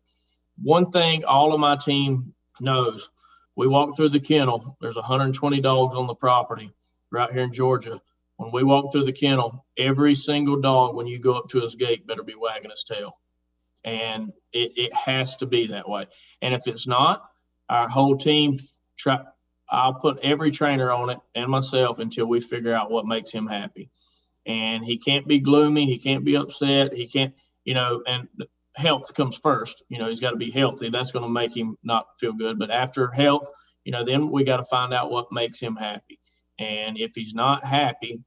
one 0.63 0.91
thing 0.91 1.25
all 1.25 1.53
of 1.53 1.61
my 1.61 1.77
team 1.77 2.33
knows, 2.61 3.11
we 3.57 3.67
walk 3.67 3.97
through 3.97 4.11
the 4.11 4.21
kennel. 4.21 4.77
There's 4.81 4.97
120 4.97 5.61
dogs 5.61 5.95
on 5.95 6.07
the 6.07 6.15
property 6.15 6.71
right 7.11 7.31
here 7.31 7.43
in 7.43 7.53
Georgia. 7.53 8.01
When 8.37 8.51
we 8.51 8.65
walk 8.65 8.91
through 8.91 9.05
the 9.05 9.13
kennel, 9.13 9.67
every 9.77 10.15
single 10.15 10.61
dog, 10.61 10.97
when 10.97 11.07
you 11.07 11.19
go 11.19 11.35
up 11.35 11.49
to 11.51 11.61
his 11.61 11.75
gate, 11.75 12.07
better 12.07 12.23
be 12.23 12.35
wagging 12.35 12.71
his 12.71 12.85
tail. 12.85 13.19
And 13.85 14.33
it, 14.53 14.73
it 14.77 14.95
has 14.95 15.37
to 15.39 15.47
be 15.47 15.67
that 15.69 15.89
way. 15.89 16.07
And 16.41 16.55
if 16.55 16.67
it's 16.67 16.87
not, 16.87 17.29
our 17.69 17.89
whole 17.89 18.17
team 18.17 18.59
try. 18.97 19.21
I'll 19.73 19.95
put 19.95 20.19
every 20.23 20.51
trainer 20.51 20.93
on 20.93 21.09
it 21.09 21.19
and 21.35 21.51
myself 21.51 21.99
until 21.99 22.27
we 22.27 22.41
figure 22.41 22.75
out 22.75 22.91
what 22.91 23.07
makes 23.07 23.31
him 23.33 23.47
happy. 23.47 23.91
And 24.45 24.85
he 24.85 24.99
can't 24.99 25.27
be 25.27 25.41
gloomy. 25.41 25.87
He 25.87 25.99
can't 25.99 26.25
be 26.25 26.37
upset. 26.37 26.93
He 26.93 27.09
can't, 27.09 27.35
you 27.65 27.73
know, 27.73 28.03
and 28.07 28.29
health 28.75 29.15
comes 29.15 29.37
first. 29.37 29.83
You 29.89 29.99
know, 29.99 30.09
he's 30.09 30.21
got 30.21 30.33
to 30.33 30.37
be 30.37 30.51
healthy. 30.51 30.91
That's 30.91 31.11
going 31.11 31.25
to 31.25 31.31
make 31.31 31.57
him 31.57 31.79
not 31.83 32.07
feel 32.21 32.35
good. 32.35 32.59
But 32.59 32.71
after 32.71 33.11
health, 33.11 33.49
you 33.85 33.93
know, 33.93 34.05
then 34.05 34.31
we 34.31 34.45
got 34.45 34.59
to 34.59 34.65
find 34.65 34.93
out 34.93 35.11
what 35.11 35.33
makes 35.33 35.59
him 35.59 35.75
happy. 35.75 36.21
And 36.59 36.99
if 36.99 37.13
he's 37.15 37.35
not 37.35 37.65
happy, 37.65 38.21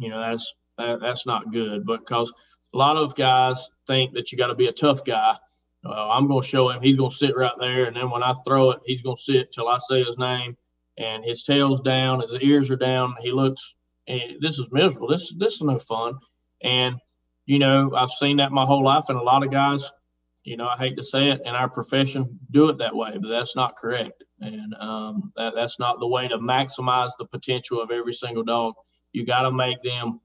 you 0.00 0.10
know, 0.10 0.20
that's 0.20 0.52
that, 0.78 1.00
that's 1.00 1.26
not 1.26 1.52
good. 1.52 1.86
Because 1.86 2.32
a 2.74 2.76
lot 2.76 2.96
of 2.96 3.14
guys 3.14 3.70
think 3.86 4.14
that 4.14 4.32
you 4.32 4.38
got 4.38 4.48
to 4.48 4.54
be 4.56 4.66
a 4.66 4.72
tough 4.72 5.04
guy. 5.04 5.36
Uh, 5.88 6.08
I'm 6.10 6.26
going 6.26 6.42
to 6.42 6.48
show 6.48 6.70
him. 6.70 6.82
He's 6.82 6.96
going 6.96 7.10
to 7.10 7.16
sit 7.16 7.36
right 7.36 7.52
there, 7.58 7.84
and 7.84 7.96
then 7.96 8.10
when 8.10 8.22
I 8.22 8.34
throw 8.46 8.70
it, 8.70 8.80
he's 8.84 9.02
going 9.02 9.16
to 9.16 9.22
sit 9.22 9.52
till 9.52 9.68
I 9.68 9.78
say 9.78 10.02
his 10.02 10.18
name, 10.18 10.56
and 10.98 11.24
his 11.24 11.42
tail's 11.42 11.80
down, 11.80 12.20
his 12.20 12.34
ears 12.34 12.70
are 12.70 12.76
down. 12.76 13.14
He 13.20 13.32
looks. 13.32 13.74
And 14.08 14.40
this 14.40 14.58
is 14.58 14.66
miserable. 14.70 15.08
This 15.08 15.34
this 15.36 15.54
is 15.54 15.62
no 15.62 15.78
fun. 15.78 16.14
And 16.62 16.96
you 17.44 17.58
know, 17.58 17.94
I've 17.94 18.10
seen 18.10 18.36
that 18.36 18.52
my 18.52 18.64
whole 18.64 18.84
life, 18.84 19.06
and 19.08 19.18
a 19.18 19.22
lot 19.22 19.44
of 19.44 19.50
guys 19.50 19.90
you 20.46 20.56
know, 20.56 20.68
I 20.68 20.76
hate 20.76 20.96
to 20.96 21.02
say 21.02 21.28
it, 21.30 21.42
in 21.44 21.56
our 21.56 21.68
profession, 21.68 22.38
do 22.52 22.68
it 22.68 22.78
that 22.78 22.94
way, 22.94 23.18
but 23.20 23.28
that's 23.28 23.56
not 23.56 23.76
correct, 23.76 24.22
and 24.40 24.74
um, 24.76 25.32
that, 25.36 25.54
that's 25.56 25.80
not 25.80 25.98
the 25.98 26.06
way 26.06 26.28
to 26.28 26.38
maximize 26.38 27.10
the 27.18 27.26
potential 27.26 27.82
of 27.82 27.90
every 27.90 28.14
single 28.14 28.44
dog. 28.44 28.74
You 29.12 29.26
got 29.26 29.42
to 29.42 29.50
make 29.50 29.82
them 29.82 30.20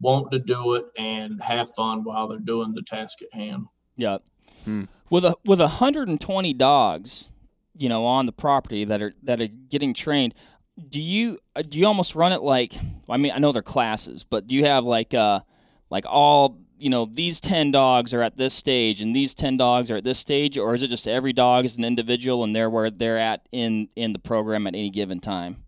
want 0.00 0.30
to 0.30 0.38
do 0.38 0.74
it 0.74 0.84
and 0.96 1.42
have 1.42 1.74
fun 1.74 2.04
while 2.04 2.28
they're 2.28 2.38
doing 2.38 2.72
the 2.72 2.82
task 2.82 3.22
at 3.22 3.34
hand. 3.34 3.64
Yeah. 3.96 4.18
Hmm. 4.64 4.84
With 5.08 5.24
a 5.24 5.34
with 5.44 5.60
120 5.60 6.52
dogs, 6.54 7.28
you 7.76 7.88
know, 7.88 8.04
on 8.04 8.26
the 8.26 8.32
property 8.32 8.84
that 8.84 9.02
are 9.02 9.12
that 9.22 9.40
are 9.40 9.46
getting 9.46 9.94
trained, 9.94 10.34
do 10.88 11.00
you 11.00 11.38
uh, 11.56 11.62
do 11.62 11.78
you 11.78 11.86
almost 11.86 12.14
run 12.14 12.32
it 12.32 12.42
like 12.42 12.74
I 13.08 13.16
mean 13.16 13.32
I 13.34 13.38
know 13.38 13.52
they're 13.52 13.62
classes, 13.62 14.24
but 14.24 14.46
do 14.46 14.54
you 14.54 14.64
have 14.64 14.84
like 14.84 15.14
uh 15.14 15.40
like 15.90 16.04
all 16.08 16.58
you 16.78 16.90
know 16.90 17.04
these 17.04 17.40
10 17.40 17.72
dogs 17.72 18.14
are 18.14 18.22
at 18.22 18.36
this 18.36 18.54
stage 18.54 19.02
and 19.02 19.14
these 19.14 19.34
10 19.34 19.56
dogs 19.56 19.90
are 19.90 19.96
at 19.96 20.04
this 20.04 20.18
stage 20.18 20.56
or 20.56 20.74
is 20.74 20.82
it 20.82 20.88
just 20.88 21.06
every 21.06 21.32
dog 21.32 21.64
is 21.64 21.76
an 21.76 21.84
individual 21.84 22.44
and 22.44 22.56
they're 22.56 22.70
where 22.70 22.90
they're 22.90 23.18
at 23.18 23.46
in 23.52 23.88
in 23.96 24.12
the 24.12 24.18
program 24.18 24.66
at 24.66 24.74
any 24.74 24.90
given 24.90 25.20
time? 25.20 25.64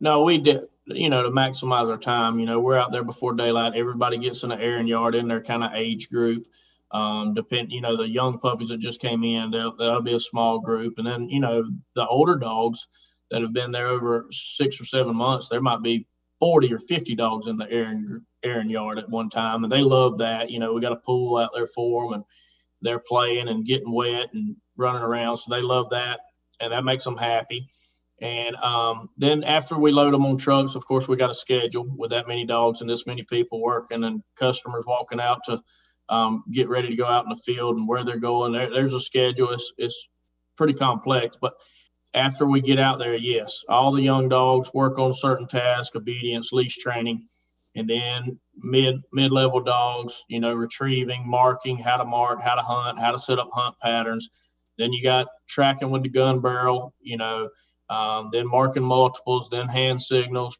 No, 0.00 0.24
we 0.24 0.38
do 0.38 0.66
you 0.94 1.08
know, 1.08 1.22
to 1.22 1.30
maximize 1.30 1.90
our 1.90 1.98
time, 1.98 2.38
you 2.38 2.46
know, 2.46 2.60
we're 2.60 2.78
out 2.78 2.92
there 2.92 3.04
before 3.04 3.34
daylight. 3.34 3.74
Everybody 3.74 4.18
gets 4.18 4.42
in 4.42 4.50
the 4.50 4.60
airing 4.60 4.86
yard 4.86 5.14
in 5.14 5.28
their 5.28 5.42
kind 5.42 5.62
of 5.62 5.72
age 5.74 6.10
group. 6.10 6.46
Um, 6.92 7.34
depend, 7.34 7.70
you 7.70 7.80
know, 7.80 7.96
the 7.96 8.08
young 8.08 8.38
puppies 8.38 8.68
that 8.68 8.78
just 8.78 9.00
came 9.00 9.22
in, 9.22 9.52
that'll 9.52 10.02
be 10.02 10.14
a 10.14 10.20
small 10.20 10.58
group. 10.58 10.94
And 10.98 11.06
then, 11.06 11.28
you 11.28 11.38
know, 11.38 11.62
the 11.94 12.06
older 12.06 12.34
dogs, 12.34 12.86
that 13.30 13.42
have 13.42 13.52
been 13.52 13.70
there 13.70 13.86
over 13.86 14.26
six 14.30 14.80
or 14.80 14.84
seven 14.84 15.16
months, 15.16 15.48
there 15.48 15.60
might 15.60 15.82
be 15.82 16.06
40 16.40 16.72
or 16.72 16.78
50 16.78 17.14
dogs 17.14 17.46
in 17.46 17.56
the 17.56 17.70
airing, 17.70 18.20
airing 18.42 18.70
yard 18.70 18.98
at 18.98 19.08
one 19.08 19.30
time. 19.30 19.64
And 19.64 19.72
they 19.72 19.82
love 19.82 20.18
that. 20.18 20.50
You 20.50 20.58
know, 20.58 20.72
we 20.72 20.80
got 20.80 20.92
a 20.92 20.96
pool 20.96 21.36
out 21.36 21.50
there 21.54 21.66
for 21.66 22.04
them 22.04 22.14
and 22.14 22.24
they're 22.82 22.98
playing 22.98 23.48
and 23.48 23.66
getting 23.66 23.92
wet 23.92 24.28
and 24.32 24.56
running 24.76 25.02
around. 25.02 25.36
So 25.36 25.50
they 25.50 25.62
love 25.62 25.90
that. 25.90 26.20
And 26.60 26.72
that 26.72 26.84
makes 26.84 27.04
them 27.04 27.16
happy. 27.16 27.68
And 28.20 28.56
um, 28.56 29.08
then 29.16 29.44
after 29.44 29.78
we 29.78 29.92
load 29.92 30.12
them 30.12 30.26
on 30.26 30.36
trucks, 30.36 30.74
of 30.74 30.86
course, 30.86 31.08
we 31.08 31.16
got 31.16 31.30
a 31.30 31.34
schedule 31.34 31.86
with 31.96 32.10
that 32.10 32.28
many 32.28 32.44
dogs 32.44 32.80
and 32.80 32.90
this 32.90 33.06
many 33.06 33.22
people 33.22 33.62
working 33.62 34.04
and 34.04 34.22
customers 34.36 34.84
walking 34.86 35.20
out 35.20 35.40
to 35.44 35.60
um, 36.10 36.44
get 36.52 36.68
ready 36.68 36.88
to 36.88 36.96
go 36.96 37.06
out 37.06 37.24
in 37.24 37.30
the 37.30 37.36
field 37.36 37.76
and 37.76 37.88
where 37.88 38.04
they're 38.04 38.18
going. 38.18 38.52
There, 38.52 38.68
there's 38.68 38.94
a 38.94 39.00
schedule. 39.00 39.52
It's, 39.52 39.72
it's 39.78 40.08
pretty 40.56 40.74
complex, 40.74 41.38
but 41.40 41.54
after 42.14 42.46
we 42.46 42.60
get 42.60 42.78
out 42.78 42.98
there, 42.98 43.14
yes, 43.14 43.64
all 43.68 43.92
the 43.92 44.02
young 44.02 44.28
dogs 44.28 44.74
work 44.74 44.98
on 44.98 45.14
certain 45.14 45.46
tasks, 45.46 45.94
obedience, 45.94 46.50
leash 46.52 46.76
training, 46.76 47.26
and 47.76 47.88
then 47.88 48.38
mid 48.58 49.00
mid 49.12 49.30
level 49.30 49.60
dogs, 49.60 50.24
you 50.28 50.40
know, 50.40 50.52
retrieving, 50.52 51.26
marking, 51.26 51.78
how 51.78 51.96
to 51.96 52.04
mark, 52.04 52.42
how 52.42 52.56
to 52.56 52.62
hunt, 52.62 52.98
how 52.98 53.12
to 53.12 53.18
set 53.18 53.38
up 53.38 53.48
hunt 53.52 53.76
patterns. 53.80 54.28
Then 54.76 54.92
you 54.92 55.02
got 55.02 55.28
tracking 55.46 55.90
with 55.90 56.02
the 56.02 56.08
gun 56.08 56.40
barrel, 56.40 56.94
you 57.00 57.16
know, 57.16 57.48
um, 57.90 58.30
then 58.32 58.48
marking 58.48 58.82
multiples, 58.82 59.48
then 59.48 59.68
hand 59.68 60.02
signals. 60.02 60.58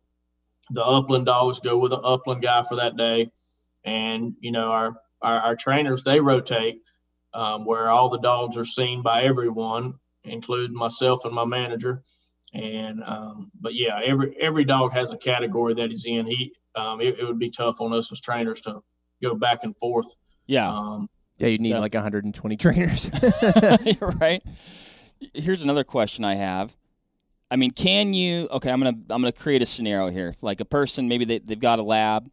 The 0.71 0.85
upland 0.85 1.27
dogs 1.27 1.59
go 1.59 1.79
with 1.79 1.91
the 1.91 1.99
upland 1.99 2.43
guy 2.43 2.63
for 2.63 2.77
that 2.77 2.97
day, 2.97 3.33
and 3.83 4.35
you 4.41 4.53
know 4.53 4.71
our 4.71 4.95
our, 5.23 5.41
our 5.41 5.57
trainers 5.57 6.05
they 6.05 6.21
rotate 6.21 6.83
um, 7.35 7.65
where 7.65 7.91
all 7.91 8.09
the 8.09 8.19
dogs 8.19 8.57
are 8.57 8.65
seen 8.65 9.03
by 9.03 9.23
everyone 9.23 9.95
including 10.25 10.77
myself 10.77 11.25
and 11.25 11.35
my 11.35 11.45
manager. 11.45 12.03
And 12.53 13.03
um, 13.05 13.51
but 13.61 13.75
yeah, 13.75 14.01
every 14.05 14.37
every 14.41 14.65
dog 14.65 14.93
has 14.93 15.13
a 15.13 15.17
category 15.17 15.75
that 15.75 15.91
he's 15.91 16.05
in. 16.05 16.27
He 16.27 16.53
um, 16.75 17.01
it, 17.01 17.19
it, 17.19 17.25
would 17.25 17.39
be 17.39 17.51
tough 17.51 17.81
on 17.81 17.93
us 17.93 18.11
as 18.11 18.21
trainers 18.21 18.61
to 18.63 18.83
go 19.23 19.35
back 19.35 19.61
and 19.63 19.77
forth. 19.77 20.15
Yeah. 20.47 20.69
Um, 20.69 21.09
yeah, 21.39 21.49
you'd 21.49 21.61
need 21.61 21.71
yeah. 21.71 21.79
like 21.79 21.95
120 21.95 22.57
trainers. 22.57 23.11
right. 24.01 24.43
Here's 25.33 25.63
another 25.63 25.85
question 25.85 26.25
I 26.25 26.35
have. 26.35 26.77
I 27.51 27.57
mean, 27.57 27.71
can 27.71 28.15
you? 28.15 28.49
Okay, 28.51 28.71
I'm 28.71 28.81
gonna 28.81 28.97
I'm 29.11 29.23
gonna 29.23 29.33
create 29.33 29.63
a 29.63 29.67
scenario 29.67 30.09
here. 30.11 30.35
Like 30.41 30.61
a 30.61 30.65
person, 30.65 31.09
maybe 31.09 31.25
they, 31.25 31.39
they've 31.39 31.59
got 31.59 31.79
a 31.79 31.83
lab, 31.85 32.29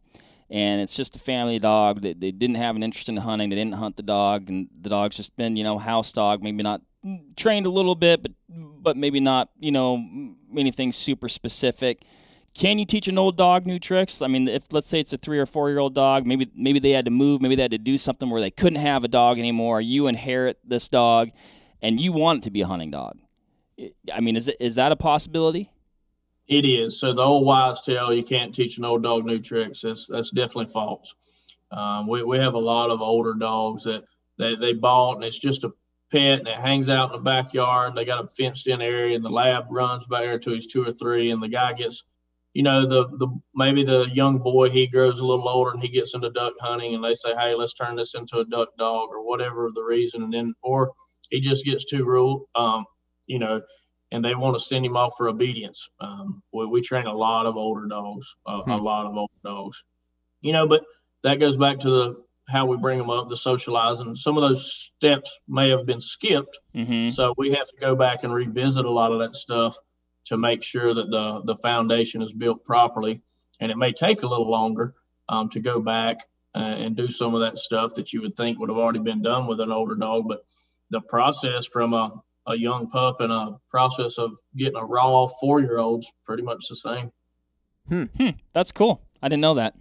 and 0.50 0.80
it's 0.80 0.96
just 0.96 1.16
a 1.16 1.18
family 1.18 1.58
dog. 1.58 2.00
They, 2.00 2.14
they 2.14 2.30
didn't 2.30 2.56
have 2.56 2.76
an 2.76 2.82
interest 2.82 3.08
in 3.08 3.16
hunting. 3.16 3.50
They 3.50 3.56
didn't 3.56 3.74
hunt 3.74 3.96
the 3.96 4.02
dog, 4.02 4.48
and 4.48 4.68
the 4.80 4.90
dog's 4.90 5.16
just 5.16 5.36
been 5.36 5.56
you 5.56 5.64
know 5.64 5.78
house 5.78 6.12
dog, 6.12 6.42
maybe 6.42 6.62
not 6.62 6.82
trained 7.36 7.66
a 7.66 7.70
little 7.70 7.94
bit, 7.94 8.22
but 8.22 8.32
but 8.48 8.96
maybe 8.96 9.20
not 9.20 9.50
you 9.58 9.70
know 9.70 10.34
anything 10.56 10.92
super 10.92 11.28
specific. 11.28 12.02
Can 12.54 12.78
you 12.78 12.86
teach 12.86 13.06
an 13.06 13.18
old 13.18 13.36
dog 13.36 13.66
new 13.66 13.78
tricks? 13.78 14.20
I 14.20 14.26
mean, 14.26 14.48
if 14.48 14.72
let's 14.72 14.88
say 14.88 14.98
it's 15.00 15.12
a 15.12 15.18
three 15.18 15.38
or 15.38 15.46
four 15.46 15.68
year 15.68 15.78
old 15.78 15.94
dog, 15.94 16.26
maybe 16.26 16.50
maybe 16.54 16.78
they 16.78 16.90
had 16.90 17.04
to 17.04 17.10
move, 17.10 17.40
maybe 17.40 17.54
they 17.54 17.62
had 17.62 17.70
to 17.70 17.78
do 17.78 17.98
something 17.98 18.30
where 18.30 18.40
they 18.40 18.50
couldn't 18.50 18.80
have 18.80 19.04
a 19.04 19.08
dog 19.08 19.38
anymore. 19.38 19.80
You 19.80 20.06
inherit 20.06 20.58
this 20.64 20.88
dog, 20.88 21.30
and 21.82 22.00
you 22.00 22.12
want 22.12 22.38
it 22.38 22.42
to 22.44 22.50
be 22.50 22.62
a 22.62 22.66
hunting 22.66 22.90
dog. 22.90 23.18
I 24.12 24.20
mean, 24.20 24.34
is 24.34 24.48
it, 24.48 24.56
is 24.58 24.74
that 24.74 24.90
a 24.90 24.96
possibility? 24.96 25.70
It 26.48 26.64
is. 26.64 26.98
So 26.98 27.12
the 27.12 27.22
old 27.22 27.44
wives 27.44 27.82
tell 27.82 28.12
you 28.12 28.24
can't 28.24 28.54
teach 28.54 28.78
an 28.78 28.84
old 28.84 29.02
dog 29.02 29.24
new 29.26 29.38
tricks. 29.38 29.82
That's 29.82 30.06
that's 30.06 30.30
definitely 30.30 30.72
false. 30.72 31.14
Um, 31.70 32.06
we 32.06 32.22
we 32.22 32.38
have 32.38 32.54
a 32.54 32.58
lot 32.58 32.90
of 32.90 33.02
older 33.02 33.34
dogs 33.34 33.84
that 33.84 34.04
they, 34.38 34.54
they 34.56 34.72
bought, 34.72 35.16
and 35.16 35.24
it's 35.24 35.38
just 35.38 35.64
a 35.64 35.72
pet 36.10 36.38
and 36.38 36.48
it 36.48 36.56
hangs 36.56 36.88
out 36.88 37.10
in 37.10 37.16
the 37.16 37.22
backyard. 37.22 37.94
They 37.94 38.06
got 38.06 38.24
a 38.24 38.28
fenced 38.28 38.66
in 38.66 38.80
area 38.80 39.14
and 39.14 39.24
the 39.24 39.30
lab 39.30 39.66
runs 39.70 40.06
back 40.06 40.22
there 40.22 40.38
to 40.38 40.50
he's 40.52 40.66
two 40.66 40.82
or 40.82 40.92
three 40.92 41.30
and 41.30 41.42
the 41.42 41.48
guy 41.48 41.74
gets 41.74 42.04
you 42.54 42.62
know, 42.62 42.86
the 42.86 43.08
the 43.18 43.28
maybe 43.54 43.84
the 43.84 44.08
young 44.12 44.38
boy 44.38 44.70
he 44.70 44.86
grows 44.86 45.20
a 45.20 45.24
little 45.24 45.48
older 45.48 45.72
and 45.72 45.82
he 45.82 45.88
gets 45.88 46.14
into 46.14 46.30
duck 46.30 46.54
hunting 46.60 46.94
and 46.94 47.04
they 47.04 47.14
say, 47.14 47.34
Hey, 47.36 47.54
let's 47.54 47.74
turn 47.74 47.94
this 47.94 48.14
into 48.14 48.38
a 48.38 48.44
duck 48.46 48.70
dog 48.78 49.10
or 49.12 49.24
whatever 49.24 49.70
the 49.74 49.82
reason 49.82 50.22
and 50.22 50.32
then 50.32 50.54
or 50.62 50.92
he 51.30 51.40
just 51.40 51.64
gets 51.64 51.84
too 51.84 52.04
rule 52.04 52.48
um, 52.54 52.86
you 53.26 53.38
know, 53.38 53.60
and 54.12 54.24
they 54.24 54.34
want 54.34 54.56
to 54.56 54.60
send 54.60 54.84
him 54.84 54.96
off 54.96 55.14
for 55.16 55.28
obedience. 55.28 55.88
Um, 56.00 56.42
we, 56.52 56.66
we 56.66 56.80
train 56.80 57.06
a 57.06 57.12
lot 57.12 57.46
of 57.46 57.56
older 57.56 57.86
dogs, 57.86 58.34
uh, 58.46 58.62
hmm. 58.62 58.70
a 58.70 58.76
lot 58.76 59.06
of 59.06 59.16
older 59.16 59.32
dogs, 59.44 59.84
you 60.40 60.52
know, 60.52 60.66
but 60.66 60.84
that 61.22 61.40
goes 61.40 61.56
back 61.56 61.78
to 61.80 61.90
the 61.90 62.24
how 62.48 62.64
we 62.64 62.78
bring 62.78 62.98
them 62.98 63.10
up, 63.10 63.28
the 63.28 63.36
socializing. 63.36 64.16
Some 64.16 64.38
of 64.38 64.42
those 64.42 64.90
steps 64.96 65.38
may 65.46 65.68
have 65.68 65.84
been 65.84 66.00
skipped, 66.00 66.58
mm-hmm. 66.74 67.10
so 67.10 67.34
we 67.36 67.52
have 67.52 67.68
to 67.68 67.76
go 67.78 67.94
back 67.94 68.24
and 68.24 68.32
revisit 68.32 68.86
a 68.86 68.90
lot 68.90 69.12
of 69.12 69.18
that 69.18 69.34
stuff 69.34 69.76
to 70.26 70.38
make 70.38 70.62
sure 70.62 70.94
that 70.94 71.10
the 71.10 71.42
the 71.44 71.56
foundation 71.56 72.22
is 72.22 72.32
built 72.32 72.64
properly. 72.64 73.20
And 73.60 73.72
it 73.72 73.76
may 73.76 73.92
take 73.92 74.22
a 74.22 74.26
little 74.26 74.48
longer 74.48 74.94
um, 75.28 75.48
to 75.50 75.60
go 75.60 75.80
back 75.80 76.28
uh, 76.54 76.58
and 76.58 76.96
do 76.96 77.10
some 77.10 77.34
of 77.34 77.40
that 77.40 77.58
stuff 77.58 77.94
that 77.94 78.12
you 78.12 78.22
would 78.22 78.36
think 78.36 78.58
would 78.58 78.68
have 78.68 78.78
already 78.78 79.00
been 79.00 79.22
done 79.22 79.46
with 79.46 79.60
an 79.60 79.72
older 79.72 79.94
dog, 79.94 80.28
but 80.28 80.44
the 80.90 81.00
process 81.00 81.66
from 81.66 81.92
a, 81.92 82.22
a 82.48 82.56
young 82.56 82.88
pup 82.88 83.20
and 83.20 83.32
a 83.32 83.58
process 83.70 84.18
of 84.18 84.32
getting 84.56 84.76
a 84.76 84.84
raw 84.84 85.26
four 85.40 85.60
year 85.60 85.78
old's 85.78 86.10
pretty 86.24 86.42
much 86.42 86.66
the 86.68 86.76
same. 86.76 87.12
Hmm. 87.88 88.04
hmm. 88.16 88.30
That's 88.52 88.72
cool. 88.72 89.02
I 89.22 89.28
didn't 89.28 89.42
know 89.42 89.54
that. 89.54 89.74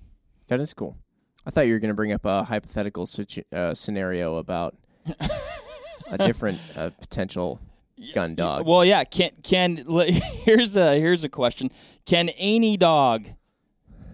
That 0.47 0.59
is 0.59 0.74
cool. 0.74 0.97
I 1.45 1.49
thought 1.49 1.68
you 1.68 1.74
were 1.74 1.80
going 1.80 1.89
to 1.89 1.95
bring 1.95 2.11
up 2.11 2.26
a 2.26 2.43
hypothetical 2.43 3.05
situ- 3.05 3.43
uh, 3.53 3.74
scenario 3.74 4.36
about 4.36 4.76
a 6.11 6.18
different 6.18 6.59
uh, 6.76 6.89
potential 6.99 7.59
gun 8.13 8.36
dog. 8.36 8.68
Well, 8.68 8.84
yeah. 8.84 9.03
Can 9.03 9.32
can 9.43 9.78
here's 10.07 10.76
a 10.76 10.99
here's 10.99 11.24
a 11.24 11.30
question: 11.30 11.70
Can 12.05 12.30
any 12.38 12.78
dog, 12.78 13.28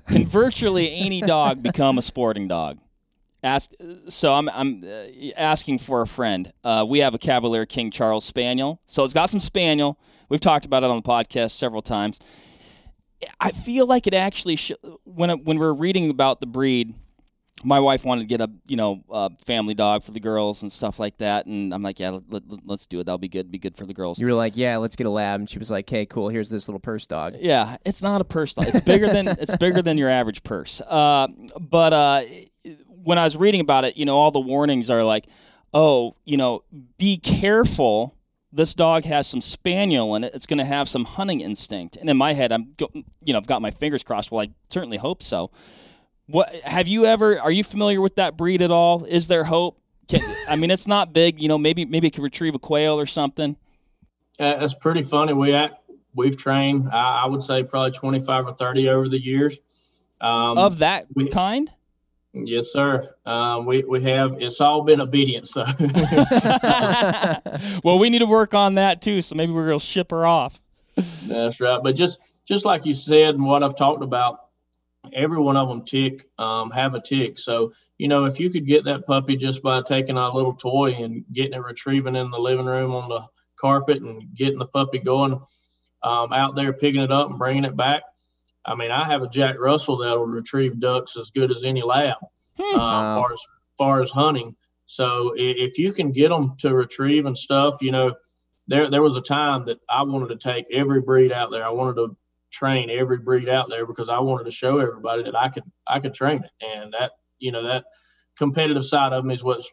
can 0.08 0.26
virtually 0.28 0.96
any 0.96 1.22
dog 1.22 1.64
become 1.64 1.98
a 1.98 2.02
sporting 2.02 2.48
dog? 2.48 2.80
Ask. 3.44 3.72
So 4.08 4.34
I'm 4.34 4.50
I'm 4.50 4.84
uh, 4.84 5.32
asking 5.38 5.80
for 5.80 6.02
a 6.02 6.08
friend. 6.08 6.52
Uh, 6.64 6.86
we 6.88 7.00
have 7.00 7.14
a 7.14 7.18
Cavalier 7.18 7.66
King 7.66 7.92
Charles 7.92 8.24
Spaniel. 8.26 8.80
So 8.86 9.04
it's 9.04 9.14
got 9.14 9.30
some 9.30 9.42
Spaniel. 9.42 10.00
We've 10.30 10.40
talked 10.40 10.66
about 10.66 10.84
it 10.84 10.90
on 10.90 10.96
the 10.96 11.08
podcast 11.08 11.52
several 11.52 11.82
times. 11.82 12.20
I 13.40 13.52
feel 13.52 13.86
like 13.86 14.08
it 14.08 14.14
actually 14.14 14.56
sh- 14.56 14.72
when 15.04 15.30
when 15.44 15.60
we're 15.60 15.74
reading 15.74 16.10
about 16.10 16.40
the 16.40 16.48
breed 16.48 16.94
my 17.64 17.80
wife 17.80 18.04
wanted 18.04 18.22
to 18.22 18.28
get 18.28 18.42
a 18.42 18.50
you 18.68 18.76
know 18.76 19.04
a 19.10 19.30
family 19.46 19.74
dog 19.74 20.04
for 20.04 20.12
the 20.12 20.20
girls 20.20 20.64
and 20.64 20.72
stuff 20.72 21.00
like 21.00 21.18
that, 21.18 21.46
and 21.46 21.74
I'm 21.74 21.84
like, 21.84 22.00
yeah, 22.00 22.20
let, 22.30 22.44
us 22.44 22.60
let, 22.66 22.86
do 22.90 23.00
it. 23.00 23.06
That'll 23.06 23.18
be 23.18 23.28
good. 23.28 23.52
Be 23.52 23.60
good 23.60 23.78
for 23.78 23.86
the 23.86 23.94
girls. 23.94 24.20
You 24.20 24.26
were 24.26 24.34
like, 24.34 24.58
yeah, 24.58 24.78
let's 24.78 24.96
get 24.96 25.06
a 25.08 25.10
lab, 25.10 25.40
and 25.40 25.50
she 25.50 25.60
was 25.60 25.70
like, 25.70 25.86
okay, 25.86 26.06
cool. 26.06 26.30
Here's 26.30 26.50
this 26.50 26.68
little 26.68 26.80
purse 26.80 27.06
dog. 27.06 27.36
Yeah, 27.40 27.78
it's 27.86 28.02
not 28.02 28.22
a 28.22 28.24
purse 28.24 28.54
dog. 28.54 28.68
It's 28.68 28.82
bigger 28.82 29.08
than 29.08 29.28
it's 29.28 29.56
bigger 29.58 29.82
than 29.82 29.98
your 29.98 30.10
average 30.10 30.44
purse. 30.44 30.82
Uh, 30.82 31.28
but 31.60 31.94
uh, 31.94 32.22
when 33.04 33.18
I 33.18 33.24
was 33.24 33.38
reading 33.38 33.62
about 33.62 33.86
it, 33.86 33.98
you 33.98 34.06
know, 34.06 34.18
all 34.18 34.32
the 34.32 34.40
warnings 34.40 34.90
are 34.90 35.04
like, 35.04 35.26
oh, 35.74 36.16
you 36.26 36.38
know, 36.38 36.64
be 36.98 37.18
careful. 37.18 38.16
This 38.52 38.74
dog 38.74 39.04
has 39.06 39.28
some 39.28 39.42
spaniel 39.42 40.16
in 40.16 40.24
it. 40.24 40.34
It's 40.36 40.46
going 40.46 40.60
to 40.60 40.66
have 40.66 40.88
some 40.88 41.06
hunting 41.06 41.42
instinct. 41.42 41.96
And 41.96 42.10
in 42.10 42.18
my 42.18 42.34
head, 42.34 42.52
I'm, 42.52 42.74
you 43.24 43.34
know, 43.34 43.38
I've 43.38 43.48
got 43.48 43.62
my 43.62 43.72
fingers 43.72 44.04
crossed. 44.04 44.32
Well, 44.32 44.42
I 44.42 44.50
certainly 44.70 44.98
hope 44.98 45.24
so. 45.24 45.52
What 46.28 46.54
have 46.64 46.88
you 46.88 47.06
ever? 47.06 47.40
Are 47.40 47.52
you 47.52 47.64
familiar 47.64 48.00
with 48.00 48.16
that 48.16 48.38
breed 48.38 48.62
at 48.62 48.72
all? 48.72 49.04
Is 49.06 49.28
there 49.28 49.44
hope? 49.44 49.80
Can, 50.08 50.22
I 50.50 50.56
mean, 50.56 50.72
it's 50.72 50.88
not 50.88 51.14
big. 51.14 51.42
You 51.42 51.48
know, 51.48 51.58
maybe 51.58 51.86
maybe 51.86 52.08
it 52.08 52.12
could 52.12 52.24
retrieve 52.24 52.56
a 52.56 52.60
quail 52.60 53.00
or 53.00 53.06
something. 53.06 53.58
Uh, 54.40 54.58
it's 54.60 54.74
pretty 54.74 55.02
funny. 55.02 55.34
We 55.34 55.54
we've 56.16 56.38
trained. 56.38 56.90
I, 56.92 57.24
I, 57.24 57.26
would 57.28 57.44
say 57.44 57.64
probably 57.64 57.92
twenty 57.92 58.20
five 58.20 58.48
or 58.48 58.54
thirty 58.54 58.88
over 58.88 59.10
the 59.10 59.22
years. 59.22 59.58
Um, 60.22 60.58
of 60.58 60.80
that 60.80 61.08
we, 61.14 61.28
kind. 61.28 61.70
Yes, 62.34 62.72
sir. 62.72 63.14
Um, 63.26 63.66
we 63.66 63.84
we 63.84 64.02
have. 64.04 64.42
It's 64.42 64.60
all 64.60 64.82
been 64.82 65.02
obedience, 65.02 65.54
though. 65.54 65.66
well, 67.84 68.00
we 68.00 68.10
need 68.10 68.20
to 68.20 68.26
work 68.26 68.56
on 68.56 68.76
that 68.76 69.04
too. 69.04 69.22
So 69.22 69.36
maybe 69.36 69.52
we're 69.52 69.68
gonna 69.68 69.80
ship 69.80 70.10
her 70.10 70.26
off. 70.26 70.60
That's 70.96 71.60
right. 71.60 71.80
But 71.84 71.96
just 71.96 72.18
just 72.46 72.66
like 72.66 72.88
you 72.88 72.96
said, 72.96 73.36
and 73.36 73.46
what 73.46 73.62
I've 73.62 73.76
talked 73.76 74.04
about, 74.04 74.46
every 75.14 75.40
one 75.40 75.58
of 75.58 75.70
them 75.70 75.86
tick 75.86 76.28
um, 76.40 76.72
have 76.72 76.96
a 76.96 77.02
tick. 77.02 77.38
So 77.38 77.72
you 78.00 78.08
know, 78.08 78.26
if 78.26 78.40
you 78.40 78.50
could 78.50 78.66
get 78.66 78.84
that 78.86 79.06
puppy 79.06 79.36
just 79.36 79.62
by 79.62 79.84
taking 79.84 80.18
a 80.18 80.34
little 80.34 80.56
toy 80.56 80.94
and 80.94 81.24
getting 81.34 81.54
it 81.54 81.64
retrieving 81.64 82.16
in 82.16 82.32
the 82.32 82.40
living 82.40 82.66
room 82.66 82.96
on 82.96 83.10
the 83.10 83.28
carpet 83.58 84.02
and 84.02 84.34
getting 84.34 84.58
the 84.58 84.66
puppy 84.66 84.98
going 84.98 85.40
um, 86.02 86.34
out 86.34 86.56
there, 86.56 86.74
picking 86.74 87.02
it 87.02 87.12
up 87.12 87.30
and 87.30 87.38
bringing 87.38 87.64
it 87.64 87.78
back 87.78 88.02
I 88.66 88.76
mean, 88.76 88.92
I 88.92 89.06
have 89.06 89.22
a 89.22 89.30
Jack 89.30 89.60
Russell 89.60 89.98
that'll 89.98 90.26
retrieve 90.26 90.80
ducks 90.80 91.18
as 91.18 91.32
good 91.32 91.52
as 91.52 91.64
any 91.64 91.82
lab, 91.82 92.18
hmm. 92.58 92.76
uh, 92.76 92.78
wow. 92.78 93.16
far 93.16 93.34
as 93.34 93.40
far 93.78 94.02
as 94.02 94.12
hunting. 94.12 94.56
So 94.86 95.34
if 95.36 95.78
you 95.78 95.94
can 95.94 96.12
get 96.12 96.30
them 96.30 96.56
to 96.60 96.74
retrieve 96.74 97.26
and 97.26 97.38
stuff, 97.38 97.82
you 97.82 97.92
know, 97.92 98.14
there 98.68 98.90
there 98.90 99.02
was 99.02 99.16
a 99.16 99.22
time 99.22 99.66
that 99.66 99.80
I 99.90 100.04
wanted 100.04 100.30
to 100.30 100.38
take 100.38 100.66
every 100.72 101.02
breed 101.02 101.32
out 101.32 101.52
there. 101.52 101.66
I 101.66 101.70
wanted 101.70 101.96
to 101.96 102.16
train 102.52 102.90
every 102.90 103.18
breed 103.18 103.50
out 103.50 103.70
there 103.70 103.86
because 103.86 104.10
I 104.10 104.20
wanted 104.20 104.46
to 104.46 104.52
show 104.52 104.78
everybody 104.78 105.24
that 105.24 105.36
I 105.36 105.50
could 105.50 105.64
I 105.88 106.00
could 106.00 106.14
train 106.14 106.44
it, 106.44 106.66
and 106.66 106.94
that 106.94 107.12
you 107.40 107.52
know 107.52 107.64
that 107.64 107.86
competitive 108.38 108.86
side 108.86 109.14
of 109.14 109.26
me 109.26 109.34
is 109.34 109.44
what's 109.44 109.70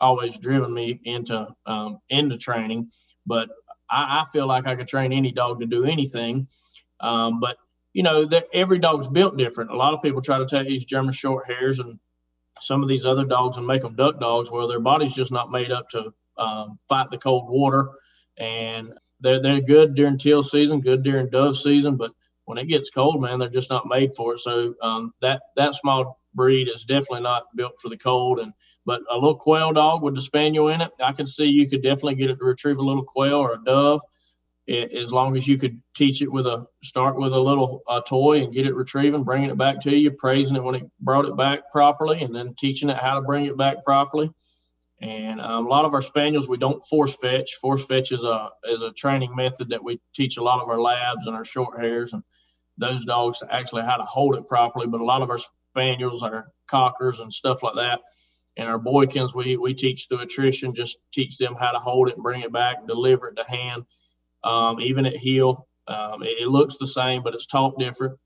always 0.00 0.36
driven 0.36 0.72
me 0.72 1.00
into 1.04 1.48
um, 1.66 1.98
into 2.08 2.36
training. 2.36 2.90
But 3.26 3.48
I, 3.90 4.20
I, 4.20 4.24
feel 4.32 4.46
like 4.46 4.66
I 4.66 4.76
could 4.76 4.88
train 4.88 5.12
any 5.12 5.32
dog 5.32 5.60
to 5.60 5.66
do 5.66 5.84
anything. 5.84 6.48
Um, 7.00 7.40
but 7.40 7.56
you 7.98 8.04
know, 8.04 8.28
every 8.54 8.78
dog's 8.78 9.08
built 9.08 9.36
different. 9.36 9.72
A 9.72 9.76
lot 9.76 9.92
of 9.92 10.02
people 10.02 10.22
try 10.22 10.38
to 10.38 10.46
take 10.46 10.68
these 10.68 10.84
German 10.84 11.12
short 11.12 11.48
hairs 11.48 11.80
and 11.80 11.98
some 12.60 12.80
of 12.80 12.88
these 12.88 13.04
other 13.04 13.24
dogs 13.24 13.56
and 13.56 13.66
make 13.66 13.82
them 13.82 13.96
duck 13.96 14.20
dogs 14.20 14.52
where 14.52 14.68
their 14.68 14.78
body's 14.78 15.12
just 15.12 15.32
not 15.32 15.50
made 15.50 15.72
up 15.72 15.88
to 15.88 16.14
um, 16.36 16.78
fight 16.88 17.10
the 17.10 17.18
cold 17.18 17.48
water. 17.48 17.90
And 18.36 18.92
they're, 19.18 19.42
they're 19.42 19.60
good 19.60 19.96
during 19.96 20.16
teal 20.16 20.44
season, 20.44 20.80
good 20.80 21.02
during 21.02 21.28
dove 21.28 21.58
season, 21.58 21.96
but 21.96 22.12
when 22.44 22.56
it 22.56 22.66
gets 22.66 22.88
cold, 22.88 23.20
man, 23.20 23.40
they're 23.40 23.48
just 23.48 23.68
not 23.68 23.88
made 23.88 24.14
for 24.14 24.34
it. 24.34 24.38
So 24.42 24.76
um, 24.80 25.12
that, 25.20 25.42
that 25.56 25.74
small 25.74 26.20
breed 26.34 26.68
is 26.72 26.84
definitely 26.84 27.22
not 27.22 27.46
built 27.56 27.80
for 27.82 27.88
the 27.88 27.98
cold. 27.98 28.38
And, 28.38 28.52
but 28.86 29.00
a 29.10 29.14
little 29.14 29.34
quail 29.34 29.72
dog 29.72 30.04
with 30.04 30.14
the 30.14 30.22
spaniel 30.22 30.68
in 30.68 30.82
it, 30.82 30.92
I 31.02 31.10
can 31.10 31.26
see 31.26 31.46
you 31.46 31.68
could 31.68 31.82
definitely 31.82 32.14
get 32.14 32.30
it 32.30 32.38
to 32.38 32.44
retrieve 32.44 32.78
a 32.78 32.84
little 32.84 33.02
quail 33.02 33.38
or 33.38 33.54
a 33.54 33.64
dove 33.64 34.02
it, 34.68 34.92
as 34.92 35.10
long 35.10 35.34
as 35.34 35.48
you 35.48 35.56
could 35.56 35.80
teach 35.96 36.20
it 36.20 36.30
with 36.30 36.46
a 36.46 36.66
start 36.84 37.16
with 37.16 37.32
a 37.32 37.40
little 37.40 37.82
uh, 37.88 38.02
toy 38.02 38.42
and 38.42 38.52
get 38.52 38.66
it 38.66 38.74
retrieving, 38.74 39.24
bringing 39.24 39.48
it 39.48 39.56
back 39.56 39.80
to 39.80 39.96
you, 39.96 40.10
praising 40.10 40.56
it 40.56 40.62
when 40.62 40.74
it 40.74 40.82
brought 41.00 41.24
it 41.24 41.36
back 41.38 41.72
properly, 41.72 42.20
and 42.20 42.34
then 42.34 42.54
teaching 42.58 42.90
it 42.90 42.98
how 42.98 43.14
to 43.14 43.22
bring 43.22 43.46
it 43.46 43.56
back 43.56 43.82
properly. 43.82 44.30
And 45.00 45.40
um, 45.40 45.64
a 45.64 45.68
lot 45.70 45.86
of 45.86 45.94
our 45.94 46.02
spaniels 46.02 46.48
we 46.48 46.58
don't 46.58 46.84
force 46.84 47.16
fetch. 47.16 47.54
Force 47.62 47.86
fetch 47.86 48.12
is 48.12 48.24
a 48.24 48.50
is 48.64 48.82
a 48.82 48.92
training 48.92 49.34
method 49.34 49.70
that 49.70 49.82
we 49.82 50.00
teach 50.14 50.36
a 50.36 50.42
lot 50.42 50.60
of 50.60 50.68
our 50.68 50.80
labs 50.80 51.26
and 51.26 51.34
our 51.34 51.46
short 51.46 51.80
hairs 51.80 52.12
and 52.12 52.22
those 52.76 53.06
dogs 53.06 53.42
actually 53.50 53.82
how 53.82 53.96
to 53.96 54.04
hold 54.04 54.36
it 54.36 54.46
properly. 54.46 54.86
But 54.86 55.00
a 55.00 55.04
lot 55.04 55.22
of 55.22 55.30
our 55.30 55.38
spaniels, 55.70 56.22
our 56.22 56.48
cockers, 56.66 57.20
and 57.20 57.32
stuff 57.32 57.62
like 57.62 57.76
that, 57.76 58.00
and 58.58 58.68
our 58.68 58.78
boykins 58.78 59.34
we 59.34 59.56
we 59.56 59.72
teach 59.72 60.08
through 60.08 60.20
attrition. 60.20 60.74
Just 60.74 60.98
teach 61.14 61.38
them 61.38 61.56
how 61.58 61.72
to 61.72 61.78
hold 61.78 62.10
it 62.10 62.16
and 62.16 62.22
bring 62.22 62.42
it 62.42 62.52
back, 62.52 62.86
deliver 62.86 63.28
it 63.28 63.36
to 63.36 63.44
hand 63.44 63.86
um, 64.44 64.80
even 64.80 65.06
at 65.06 65.16
heel. 65.16 65.66
Um, 65.86 66.22
it, 66.22 66.42
it, 66.42 66.48
looks 66.48 66.76
the 66.76 66.86
same, 66.86 67.22
but 67.22 67.34
it's 67.34 67.46
taught 67.46 67.78
different. 67.78 68.18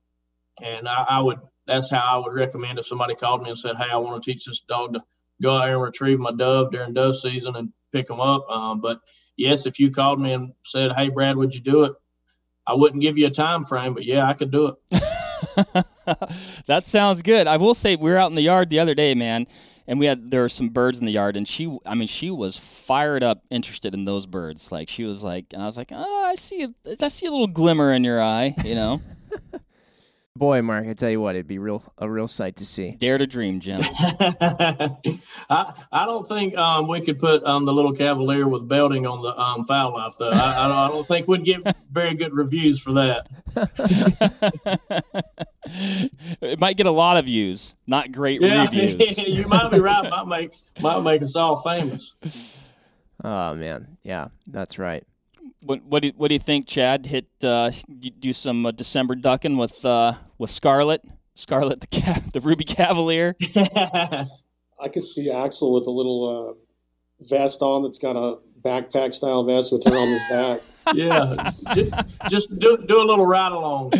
And 0.60 0.88
I, 0.88 1.04
I, 1.08 1.20
would 1.20 1.38
that's 1.66 1.90
how 1.90 2.00
I 2.00 2.16
would 2.16 2.34
recommend 2.34 2.78
if 2.78 2.86
somebody 2.86 3.14
called 3.14 3.42
me 3.42 3.50
and 3.50 3.58
said, 3.58 3.76
"Hey, 3.76 3.90
I 3.90 3.96
want 3.96 4.22
to 4.22 4.30
teach 4.32 4.44
this 4.44 4.60
dog 4.60 4.94
to 4.94 5.02
go 5.40 5.56
out 5.56 5.68
and 5.68 5.80
retrieve 5.80 6.18
my 6.18 6.32
dove 6.32 6.72
during 6.72 6.94
dove 6.94 7.16
season 7.16 7.56
and 7.56 7.72
pick 7.92 8.08
them 8.08 8.20
up." 8.20 8.48
Um, 8.50 8.80
but 8.80 9.00
yes, 9.36 9.66
if 9.66 9.78
you 9.78 9.90
called 9.90 10.20
me 10.20 10.32
and 10.32 10.52
said, 10.64 10.92
"Hey, 10.92 11.08
Brad, 11.08 11.36
would 11.36 11.54
you 11.54 11.60
do 11.60 11.84
it?" 11.84 11.92
I 12.66 12.74
wouldn't 12.74 13.02
give 13.02 13.18
you 13.18 13.26
a 13.26 13.30
time 13.30 13.64
frame, 13.64 13.94
but 13.94 14.04
yeah, 14.04 14.26
I 14.26 14.34
could 14.34 14.50
do 14.50 14.66
it. 14.66 15.02
that 16.66 16.86
sounds 16.86 17.22
good. 17.22 17.46
I 17.46 17.56
will 17.56 17.74
say 17.74 17.96
we 17.96 18.10
were 18.10 18.18
out 18.18 18.30
in 18.30 18.36
the 18.36 18.42
yard 18.42 18.70
the 18.70 18.78
other 18.78 18.94
day, 18.94 19.14
man, 19.14 19.46
and 19.86 19.98
we 19.98 20.06
had 20.06 20.30
there 20.30 20.42
were 20.42 20.48
some 20.48 20.68
birds 20.68 20.98
in 20.98 21.06
the 21.06 21.12
yard, 21.12 21.36
and 21.36 21.46
she, 21.46 21.76
I 21.84 21.94
mean, 21.94 22.08
she 22.08 22.30
was 22.30 22.56
fired 22.56 23.22
up, 23.22 23.42
interested 23.50 23.94
in 23.94 24.04
those 24.04 24.26
birds. 24.26 24.70
Like 24.72 24.88
she 24.88 25.04
was 25.04 25.22
like, 25.22 25.46
and 25.52 25.62
I 25.62 25.66
was 25.66 25.76
like, 25.76 25.90
oh, 25.92 26.24
I 26.26 26.34
see, 26.36 26.68
I 27.00 27.08
see 27.08 27.26
a 27.26 27.30
little 27.30 27.46
glimmer 27.46 27.92
in 27.92 28.04
your 28.04 28.22
eye, 28.22 28.54
you 28.64 28.74
know. 28.74 29.00
Boy, 30.34 30.62
Mark, 30.62 30.86
I 30.86 30.94
tell 30.94 31.10
you 31.10 31.20
what, 31.20 31.34
it'd 31.34 31.46
be 31.46 31.58
real 31.58 31.82
a 31.98 32.08
real 32.08 32.26
sight 32.26 32.56
to 32.56 32.64
see. 32.64 32.92
Dare 32.92 33.18
to 33.18 33.26
dream, 33.26 33.60
Jim. 33.60 33.82
I 34.00 34.94
I 35.92 36.06
don't 36.06 36.26
think 36.26 36.56
um, 36.56 36.88
we 36.88 37.02
could 37.02 37.18
put 37.18 37.44
um, 37.44 37.66
the 37.66 37.72
little 37.72 37.92
Cavalier 37.92 38.48
with 38.48 38.66
Belding 38.66 39.06
on 39.06 39.20
the 39.20 39.38
um, 39.38 39.66
Fowl 39.66 39.92
Life 39.92 40.14
though. 40.18 40.30
I, 40.30 40.86
I, 40.86 40.88
don't 40.88 41.06
think 41.06 41.28
we'd 41.28 41.44
get 41.44 41.76
very 41.90 42.14
good 42.14 42.32
reviews 42.32 42.80
for 42.80 42.94
that. 42.94 43.26
it 46.40 46.58
might 46.58 46.78
get 46.78 46.86
a 46.86 46.90
lot 46.90 47.18
of 47.18 47.26
views, 47.26 47.74
not 47.86 48.10
great 48.10 48.40
yeah, 48.40 48.62
reviews. 48.62 49.18
you 49.26 49.46
might 49.48 49.70
be 49.70 49.80
right. 49.80 50.08
Might 50.08 50.26
make 50.26 50.54
might 50.80 51.00
make 51.00 51.20
us 51.20 51.36
all 51.36 51.60
famous. 51.60 52.72
Oh 53.22 53.54
man, 53.54 53.98
yeah, 54.02 54.28
that's 54.46 54.78
right. 54.78 55.04
What 55.64 55.84
what 55.84 56.02
do, 56.02 56.12
what 56.16 56.28
do 56.28 56.34
you 56.34 56.40
think, 56.40 56.66
Chad? 56.66 57.06
Hit 57.06 57.26
uh, 57.44 57.70
do 58.18 58.32
some 58.32 58.66
uh, 58.66 58.70
December 58.70 59.14
ducking 59.14 59.56
with 59.56 59.84
uh, 59.84 60.14
with 60.38 60.50
Scarlet, 60.50 61.04
Scarlet 61.34 61.80
the 61.80 61.86
ca- 61.86 62.22
the 62.32 62.40
Ruby 62.40 62.64
Cavalier. 62.64 63.36
I 63.56 64.88
could 64.92 65.04
see 65.04 65.30
Axel 65.30 65.72
with 65.72 65.86
a 65.86 65.90
little 65.90 66.58
uh, 66.58 67.24
vest 67.28 67.62
on 67.62 67.84
that's 67.84 67.98
got 67.98 68.16
a 68.16 68.38
backpack 68.64 69.14
style 69.14 69.44
vest 69.44 69.72
with 69.72 69.84
her 69.84 69.96
on 69.96 70.08
his 70.08 70.22
back. 70.28 70.60
yeah, 70.94 71.50
just, 71.74 71.94
just 72.28 72.58
do 72.58 72.76
do 72.88 73.00
a 73.00 73.06
little 73.06 73.26
ride 73.26 73.52
along. 73.52 73.92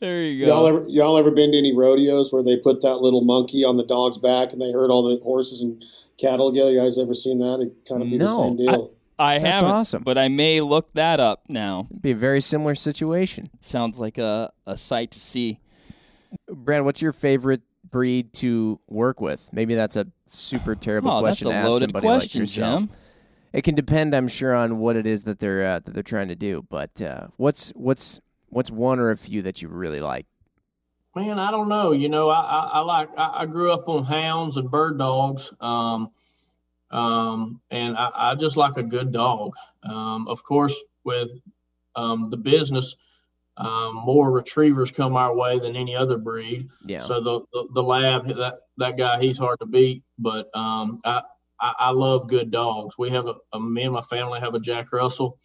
There 0.00 0.22
you 0.22 0.44
go. 0.44 0.52
Y'all 0.52 0.66
ever 0.66 0.84
y'all 0.88 1.16
ever 1.16 1.30
been 1.30 1.52
to 1.52 1.58
any 1.58 1.74
rodeos 1.76 2.32
where 2.32 2.42
they 2.42 2.56
put 2.56 2.82
that 2.82 2.96
little 2.96 3.20
monkey 3.20 3.64
on 3.64 3.76
the 3.76 3.84
dog's 3.84 4.18
back 4.18 4.52
and 4.52 4.60
they 4.60 4.72
herd 4.72 4.90
all 4.90 5.02
the 5.02 5.22
horses 5.22 5.62
and 5.62 5.84
cattle 6.18 6.50
together? 6.50 6.72
You 6.72 6.80
guys 6.80 6.98
ever 6.98 7.14
seen 7.14 7.38
that? 7.38 7.60
It 7.60 7.88
kind 7.88 8.02
of 8.02 8.10
be 8.10 8.18
no, 8.18 8.24
the 8.24 8.42
same 8.42 8.56
deal. 8.56 8.90
I 8.92 8.99
That's 9.20 9.60
haven't, 9.60 9.76
awesome. 9.76 10.02
but 10.02 10.16
I 10.16 10.28
may 10.28 10.60
look 10.60 10.92
that 10.94 11.20
up 11.20 11.42
now. 11.48 11.86
It'd 11.90 12.02
be 12.02 12.12
a 12.12 12.16
very 12.16 12.40
similar 12.40 12.74
situation. 12.74 13.48
sounds 13.60 13.98
like 13.98 14.18
a, 14.18 14.50
a 14.66 14.76
sight 14.76 15.10
to 15.12 15.20
see. 15.20 15.60
Brad, 16.48 16.84
what's 16.84 17.02
your 17.02 17.12
favorite 17.12 17.62
breed 17.90 18.32
to 18.34 18.80
work 18.88 19.20
with? 19.20 19.50
Maybe 19.52 19.74
that's 19.74 19.96
a 19.96 20.06
super 20.26 20.74
terrible 20.74 21.10
oh, 21.10 21.20
question 21.20 21.50
to 21.50 21.54
ask 21.54 21.80
somebody 21.80 22.06
question, 22.06 22.40
like 22.40 22.48
yourself. 22.48 22.80
Jim. 22.80 22.90
It 23.52 23.62
can 23.62 23.74
depend, 23.74 24.14
I'm 24.14 24.28
sure, 24.28 24.54
on 24.54 24.78
what 24.78 24.96
it 24.96 25.06
is 25.06 25.24
that 25.24 25.40
they're 25.40 25.66
uh, 25.66 25.78
that 25.80 25.92
they're 25.92 26.02
trying 26.02 26.28
to 26.28 26.36
do. 26.36 26.64
But 26.68 27.02
uh, 27.02 27.26
what's 27.36 27.70
what's 27.70 28.20
what's 28.48 28.70
one 28.70 29.00
or 29.00 29.10
a 29.10 29.16
few 29.16 29.42
that 29.42 29.60
you 29.60 29.68
really 29.68 30.00
like? 30.00 30.26
Man, 31.16 31.40
I 31.40 31.50
don't 31.50 31.68
know. 31.68 31.90
You 31.90 32.08
know, 32.08 32.30
I 32.30 32.40
I, 32.40 32.70
I 32.74 32.78
like 32.80 33.08
I, 33.18 33.40
I, 33.40 33.46
grew 33.46 33.72
up 33.72 33.88
on 33.88 34.04
hounds 34.04 34.56
and 34.56 34.70
bird 34.70 34.98
dogs. 34.98 35.52
Um, 35.60 36.10
um, 36.90 37.60
and 37.70 37.96
I, 37.96 38.10
I, 38.14 38.34
just 38.34 38.56
like 38.56 38.76
a 38.76 38.82
good 38.82 39.12
dog. 39.12 39.52
Um, 39.82 40.26
of 40.28 40.42
course, 40.42 40.74
with 41.04 41.30
um, 41.94 42.30
the 42.30 42.36
business, 42.36 42.96
um, 43.56 43.96
more 44.04 44.30
retrievers 44.30 44.90
come 44.90 45.16
our 45.16 45.34
way 45.34 45.58
than 45.58 45.76
any 45.76 45.94
other 45.94 46.18
breed. 46.18 46.68
Yeah. 46.84 47.02
So 47.02 47.20
the, 47.20 47.40
the, 47.52 47.68
the 47.74 47.82
lab 47.82 48.26
that 48.26 48.60
that 48.78 48.96
guy 48.96 49.20
he's 49.20 49.38
hard 49.38 49.60
to 49.60 49.66
beat, 49.66 50.02
but 50.18 50.48
um, 50.54 51.00
I, 51.04 51.22
I, 51.60 51.74
I 51.78 51.90
love 51.90 52.28
good 52.28 52.50
dogs. 52.50 52.96
We 52.98 53.10
have 53.10 53.26
a, 53.26 53.34
a, 53.52 53.60
me 53.60 53.84
and 53.84 53.92
my 53.92 54.00
family 54.02 54.40
have 54.40 54.54
a 54.54 54.60
Jack 54.60 54.92
Russell. 54.92 55.38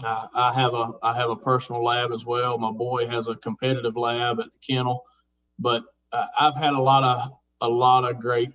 I, 0.00 0.28
I 0.34 0.52
have 0.52 0.74
a 0.74 0.92
I 1.02 1.14
have 1.14 1.30
a 1.30 1.36
personal 1.36 1.82
lab 1.82 2.12
as 2.12 2.24
well. 2.24 2.56
My 2.58 2.70
boy 2.70 3.08
has 3.08 3.26
a 3.26 3.34
competitive 3.34 3.96
lab 3.96 4.38
at 4.38 4.46
the 4.46 4.74
kennel, 4.74 5.02
but 5.58 5.82
uh, 6.12 6.26
I've 6.38 6.54
had 6.54 6.74
a 6.74 6.80
lot 6.80 7.02
of 7.02 7.32
a 7.60 7.68
lot 7.68 8.04
of 8.08 8.20
great 8.20 8.52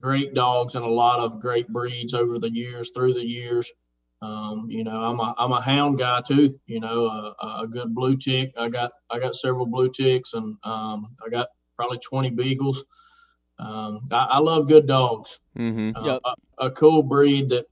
great 0.00 0.34
dogs 0.34 0.74
and 0.74 0.84
a 0.84 0.88
lot 0.88 1.20
of 1.20 1.40
great 1.40 1.68
breeds 1.68 2.14
over 2.14 2.38
the 2.38 2.50
years, 2.50 2.90
through 2.94 3.14
the 3.14 3.26
years. 3.26 3.70
Um, 4.20 4.66
you 4.68 4.82
know, 4.82 5.00
I'm 5.00 5.20
a 5.20 5.34
I'm 5.38 5.52
a 5.52 5.60
hound 5.60 5.98
guy 5.98 6.20
too. 6.26 6.58
You 6.66 6.80
know, 6.80 7.06
a, 7.06 7.62
a 7.62 7.66
good 7.68 7.94
blue 7.94 8.16
tick. 8.16 8.52
I 8.58 8.68
got 8.68 8.92
I 9.10 9.18
got 9.18 9.34
several 9.34 9.66
blue 9.66 9.90
ticks, 9.90 10.34
and 10.34 10.56
um, 10.64 11.14
I 11.24 11.28
got 11.30 11.48
probably 11.76 11.98
20 11.98 12.30
beagles. 12.30 12.84
Um, 13.60 14.06
I, 14.10 14.16
I, 14.16 14.38
love 14.38 14.68
good 14.68 14.86
dogs. 14.86 15.40
Mm-hmm. 15.56 15.96
Uh, 15.96 16.06
yep. 16.06 16.20
a, 16.24 16.66
a, 16.66 16.70
cool 16.70 17.02
breed 17.02 17.48
that 17.48 17.66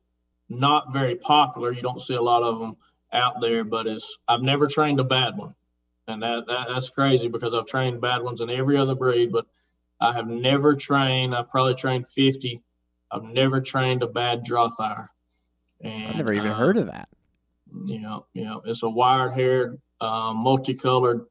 not 0.49 0.93
very 0.93 1.15
popular. 1.15 1.73
You 1.73 1.83
don't 1.83 2.03
see 2.03 2.15
a 2.15 2.23
lot 2.23 2.43
of 2.43 2.59
them 2.59 2.77
out 3.13 3.41
there, 3.41 3.63
but 3.63 3.87
it's 3.87 4.19
I've 4.27 4.43
never 4.43 4.67
trained 4.67 4.99
a 4.99 5.05
bad 5.05 5.37
one, 5.37 5.55
and 6.09 6.23
that, 6.23 6.47
that 6.47 6.69
that's 6.69 6.91
crazy 6.91 7.29
because 7.29 7.55
I've 7.55 7.67
trained 7.67 8.01
bad 8.01 8.23
ones 8.23 8.41
in 8.41 8.51
every 8.51 8.77
other 8.77 8.95
breed, 8.95 9.33
but 9.33 9.47
I 10.01 10.13
have 10.13 10.29
never 10.29 10.75
trained. 10.75 11.35
I've 11.35 11.51
probably 11.51 11.75
trained 11.75 12.09
50. 12.09 12.63
I've 13.11 13.23
never 13.25 13.61
trained 13.61 14.03
a 14.03 14.07
bad 14.07 14.45
Drahthaar. 14.45 15.09
And 15.81 16.05
I've 16.05 16.17
never 16.17 16.33
even 16.33 16.53
uh, 16.53 16.55
heard 16.55 16.77
of 16.77 16.87
that. 16.87 17.09
You 17.85 18.01
know, 18.01 18.27
you 18.33 18.45
know, 18.45 18.63
it's 18.65 18.83
a 18.83 18.89
wired 18.89 19.33
haired, 19.35 19.81
uh, 20.01 20.33
multicolored 20.35 21.27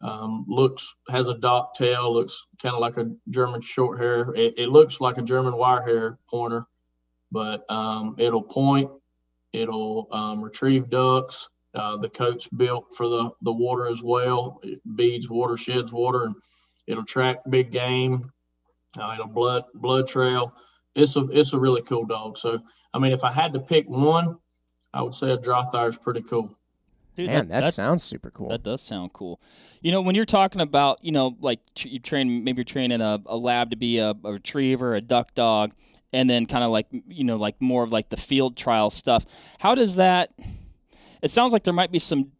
Um, 0.00 0.44
looks 0.48 0.94
has 1.08 1.28
a 1.28 1.34
dock 1.34 1.76
tail, 1.76 2.12
looks 2.12 2.46
kind 2.60 2.74
of 2.74 2.80
like 2.80 2.96
a 2.96 3.10
German 3.30 3.60
short 3.60 4.00
hair. 4.00 4.34
It, 4.34 4.54
it, 4.58 4.68
looks 4.68 5.00
like 5.00 5.18
a 5.18 5.22
German 5.22 5.56
wire 5.56 5.82
hair 5.82 6.18
pointer, 6.28 6.64
but 7.30 7.64
um, 7.70 8.16
it'll 8.18 8.42
point, 8.42 8.90
it'll 9.52 10.08
um, 10.10 10.42
retrieve 10.42 10.90
ducks. 10.90 11.48
Uh, 11.74 11.96
the 11.96 12.08
coat's 12.08 12.48
built 12.48 12.86
for 12.96 13.08
the 13.08 13.30
the 13.42 13.52
water 13.52 13.86
as 13.86 14.02
well. 14.02 14.60
It 14.62 14.80
beads 14.96 15.30
water, 15.30 15.56
sheds 15.56 15.92
water, 15.92 16.24
and 16.24 16.34
it'll 16.86 17.04
track 17.04 17.38
big 17.48 17.70
game. 17.70 18.30
Uh, 18.98 19.12
it'll 19.14 19.26
blood 19.26 19.64
blood 19.74 20.06
trail. 20.06 20.54
It's 20.94 21.16
a 21.16 21.24
it's 21.30 21.52
a 21.52 21.58
really 21.58 21.82
cool 21.82 22.04
dog. 22.04 22.38
So 22.38 22.60
I 22.92 22.98
mean, 22.98 23.12
if 23.12 23.24
I 23.24 23.32
had 23.32 23.52
to 23.54 23.60
pick 23.60 23.88
one, 23.88 24.38
I 24.92 25.02
would 25.02 25.14
say 25.14 25.30
a 25.30 25.38
Drahthaar 25.38 25.88
is 25.88 25.96
pretty 25.96 26.22
cool. 26.22 26.54
Dude, 27.14 27.26
Man, 27.26 27.48
that, 27.48 27.62
that, 27.62 27.72
sounds 27.74 28.02
super 28.02 28.30
cool. 28.30 28.48
That 28.48 28.62
does 28.62 28.80
sound 28.80 29.12
cool. 29.12 29.38
You 29.82 29.92
know, 29.92 30.00
when 30.00 30.14
you're 30.14 30.24
talking 30.24 30.62
about, 30.62 31.04
you 31.04 31.12
know, 31.12 31.36
like 31.40 31.60
you 31.84 31.98
train, 31.98 32.42
maybe 32.42 32.58
you're 32.58 32.64
training 32.64 33.02
a, 33.02 33.20
a 33.26 33.36
lab 33.36 33.70
to 33.70 33.76
be 33.76 33.98
a, 33.98 34.14
a 34.24 34.32
retriever, 34.32 34.94
a 34.94 35.02
duck 35.02 35.34
dog, 35.34 35.74
and 36.14 36.28
then 36.28 36.46
kind 36.46 36.64
of 36.64 36.70
like, 36.70 36.86
you 36.90 37.24
know, 37.24 37.36
like 37.36 37.60
more 37.60 37.84
of 37.84 37.92
like 37.92 38.08
the 38.08 38.16
field 38.16 38.56
trial 38.56 38.88
stuff. 38.88 39.26
How 39.58 39.74
does 39.74 39.96
that? 39.96 40.32
It 41.20 41.30
sounds 41.30 41.52
like 41.52 41.64
there 41.64 41.74
might 41.74 41.92
be 41.92 41.98
some. 41.98 42.32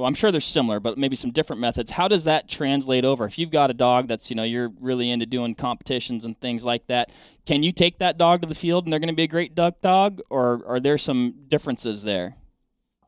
Well, 0.00 0.06
I'm 0.06 0.14
sure 0.14 0.32
they're 0.32 0.40
similar, 0.40 0.80
but 0.80 0.96
maybe 0.96 1.14
some 1.14 1.30
different 1.30 1.60
methods. 1.60 1.90
How 1.90 2.08
does 2.08 2.24
that 2.24 2.48
translate 2.48 3.04
over? 3.04 3.26
If 3.26 3.38
you've 3.38 3.50
got 3.50 3.68
a 3.68 3.74
dog 3.74 4.08
that's, 4.08 4.30
you 4.30 4.34
know, 4.34 4.44
you're 4.44 4.72
really 4.80 5.10
into 5.10 5.26
doing 5.26 5.54
competitions 5.54 6.24
and 6.24 6.40
things 6.40 6.64
like 6.64 6.86
that, 6.86 7.12
can 7.44 7.62
you 7.62 7.70
take 7.70 7.98
that 7.98 8.16
dog 8.16 8.40
to 8.40 8.48
the 8.48 8.54
field 8.54 8.86
and 8.86 8.92
they're 8.94 8.98
going 8.98 9.12
to 9.12 9.14
be 9.14 9.24
a 9.24 9.28
great 9.28 9.54
duck 9.54 9.82
dog, 9.82 10.22
or 10.30 10.62
are 10.66 10.80
there 10.80 10.96
some 10.96 11.34
differences 11.48 12.02
there? 12.02 12.34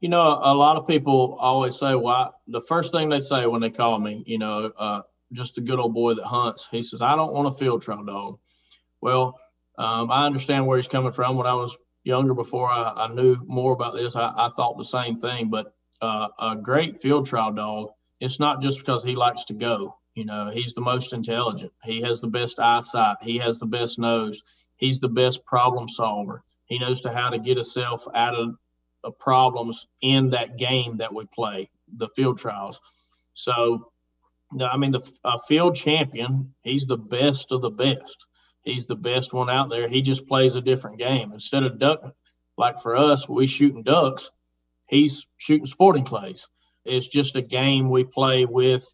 You 0.03 0.11
know, 0.11 0.39
a 0.43 0.53
lot 0.53 0.77
of 0.77 0.87
people 0.87 1.39
always 1.41 1.79
say, 1.79 1.95
"Well, 1.95 2.35
the 2.47 2.61
first 2.61 2.93
thing 2.93 3.09
they 3.09 3.21
say 3.21 3.47
when 3.47 3.63
they 3.63 3.71
call 3.71 3.99
me, 3.99 4.23
you 4.27 4.37
know, 4.37 4.71
uh, 4.77 5.01
just 5.33 5.57
a 5.57 5.63
good 5.63 5.79
old 5.79 5.95
boy 5.95 6.13
that 6.13 6.25
hunts." 6.25 6.69
He 6.71 6.85
says, 6.85 7.01
"I 7.01 7.17
don't 7.17 7.33
want 7.33 7.49
a 7.49 7.53
field 7.53 7.81
trial 7.81 8.05
dog." 8.05 8.39
Well, 9.01 9.41
um, 9.79 10.11
I 10.11 10.27
understand 10.27 10.67
where 10.67 10.77
he's 10.77 10.89
coming 10.89 11.13
from. 11.13 11.39
When 11.39 11.47
I 11.47 11.55
was 11.55 11.75
younger, 12.05 12.35
before 12.35 12.69
I, 12.69 13.07
I 13.07 13.15
knew 13.15 13.39
more 13.47 13.73
about 13.73 13.95
this, 13.95 14.15
I, 14.15 14.31
I 14.37 14.51
thought 14.55 14.77
the 14.77 14.85
same 14.85 15.19
thing. 15.19 15.49
But 15.49 15.73
uh, 16.03 16.29
a 16.39 16.57
great 16.57 17.01
field 17.01 17.27
trial 17.27 17.53
dog, 17.53 17.91
it's 18.21 18.39
not 18.41 18.61
just 18.61 18.79
because 18.79 19.03
he 19.03 19.15
likes 19.15 19.47
to 19.47 19.55
go. 19.55 19.97
You 20.15 20.27
know, 20.27 20.51
he's 20.53 20.75
the 20.75 20.83
most 20.83 21.15
intelligent. 21.15 21.73
He 21.83 22.03
has 22.03 22.21
the 22.21 22.27
best 22.29 22.61
eyesight. 22.61 23.17
He 23.23 23.39
has 23.39 23.59
the 23.59 23.67
best 23.67 23.99
nose. 23.99 24.43
He's 24.77 25.01
the 25.01 25.09
best 25.09 25.47
problem 25.47 25.89
solver. 25.89 26.43
He 26.67 26.79
knows 26.79 27.01
to 27.03 27.13
how 27.13 27.31
to 27.31 27.39
get 27.39 27.57
himself 27.57 28.07
out 28.15 28.35
of 28.35 29.19
problems 29.19 29.87
in 30.01 30.31
that 30.31 30.59
game 30.59 30.99
that 30.99 31.15
we 31.15 31.25
play, 31.27 31.71
the 31.97 32.09
field 32.15 32.39
trials. 32.39 32.81
So, 33.35 33.91
I 34.61 34.77
mean, 34.77 34.91
the 34.91 35.01
a 35.25 35.39
field 35.39 35.77
champion, 35.77 36.55
he's 36.63 36.87
the 36.87 36.99
best 36.99 37.53
of 37.53 37.63
the 37.63 37.71
best. 37.71 38.27
He's 38.65 38.87
the 38.87 38.97
best 38.97 39.33
one 39.33 39.51
out 39.51 39.71
there. 39.71 39.89
He 39.89 40.03
just 40.03 40.27
plays 40.27 40.55
a 40.55 40.61
different 40.61 40.99
game. 40.99 41.33
Instead 41.33 41.65
of 41.65 41.79
duck, 41.79 42.15
like 42.57 42.81
for 42.81 42.97
us, 42.97 43.29
we 43.29 43.47
shooting 43.47 43.83
ducks, 43.83 44.31
he's 44.93 45.27
shooting 45.39 45.67
sporting 45.67 46.05
clays. 46.05 46.47
It's 46.85 47.09
just 47.09 47.37
a 47.37 47.43
game 47.43 47.91
we 47.91 48.05
play 48.05 48.45
with 48.45 48.87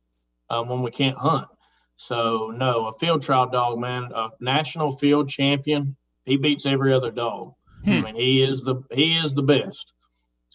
um, 0.49 0.69
when 0.69 0.83
we 0.83 0.91
can't 0.91 1.19
hunt. 1.19 1.49
So 1.97 2.53
no, 2.57 2.87
a 2.87 2.93
field 2.93 3.23
trial 3.23 3.51
dog, 3.51 3.79
man, 3.79 4.11
a 4.15 4.29
national 4.41 4.93
field 4.93 5.29
champion, 5.29 5.97
he 6.25 6.37
beats 6.37 6.65
every 6.65 6.93
other 6.95 7.11
dog. 7.11 7.55
Hmm. 7.85 7.91
I 7.91 8.01
mean, 8.01 8.15
he 8.15 8.43
is 8.43 8.63
the 8.63 8.83
he 8.93 9.17
is 9.17 9.35
the 9.35 9.43
best. 9.43 9.93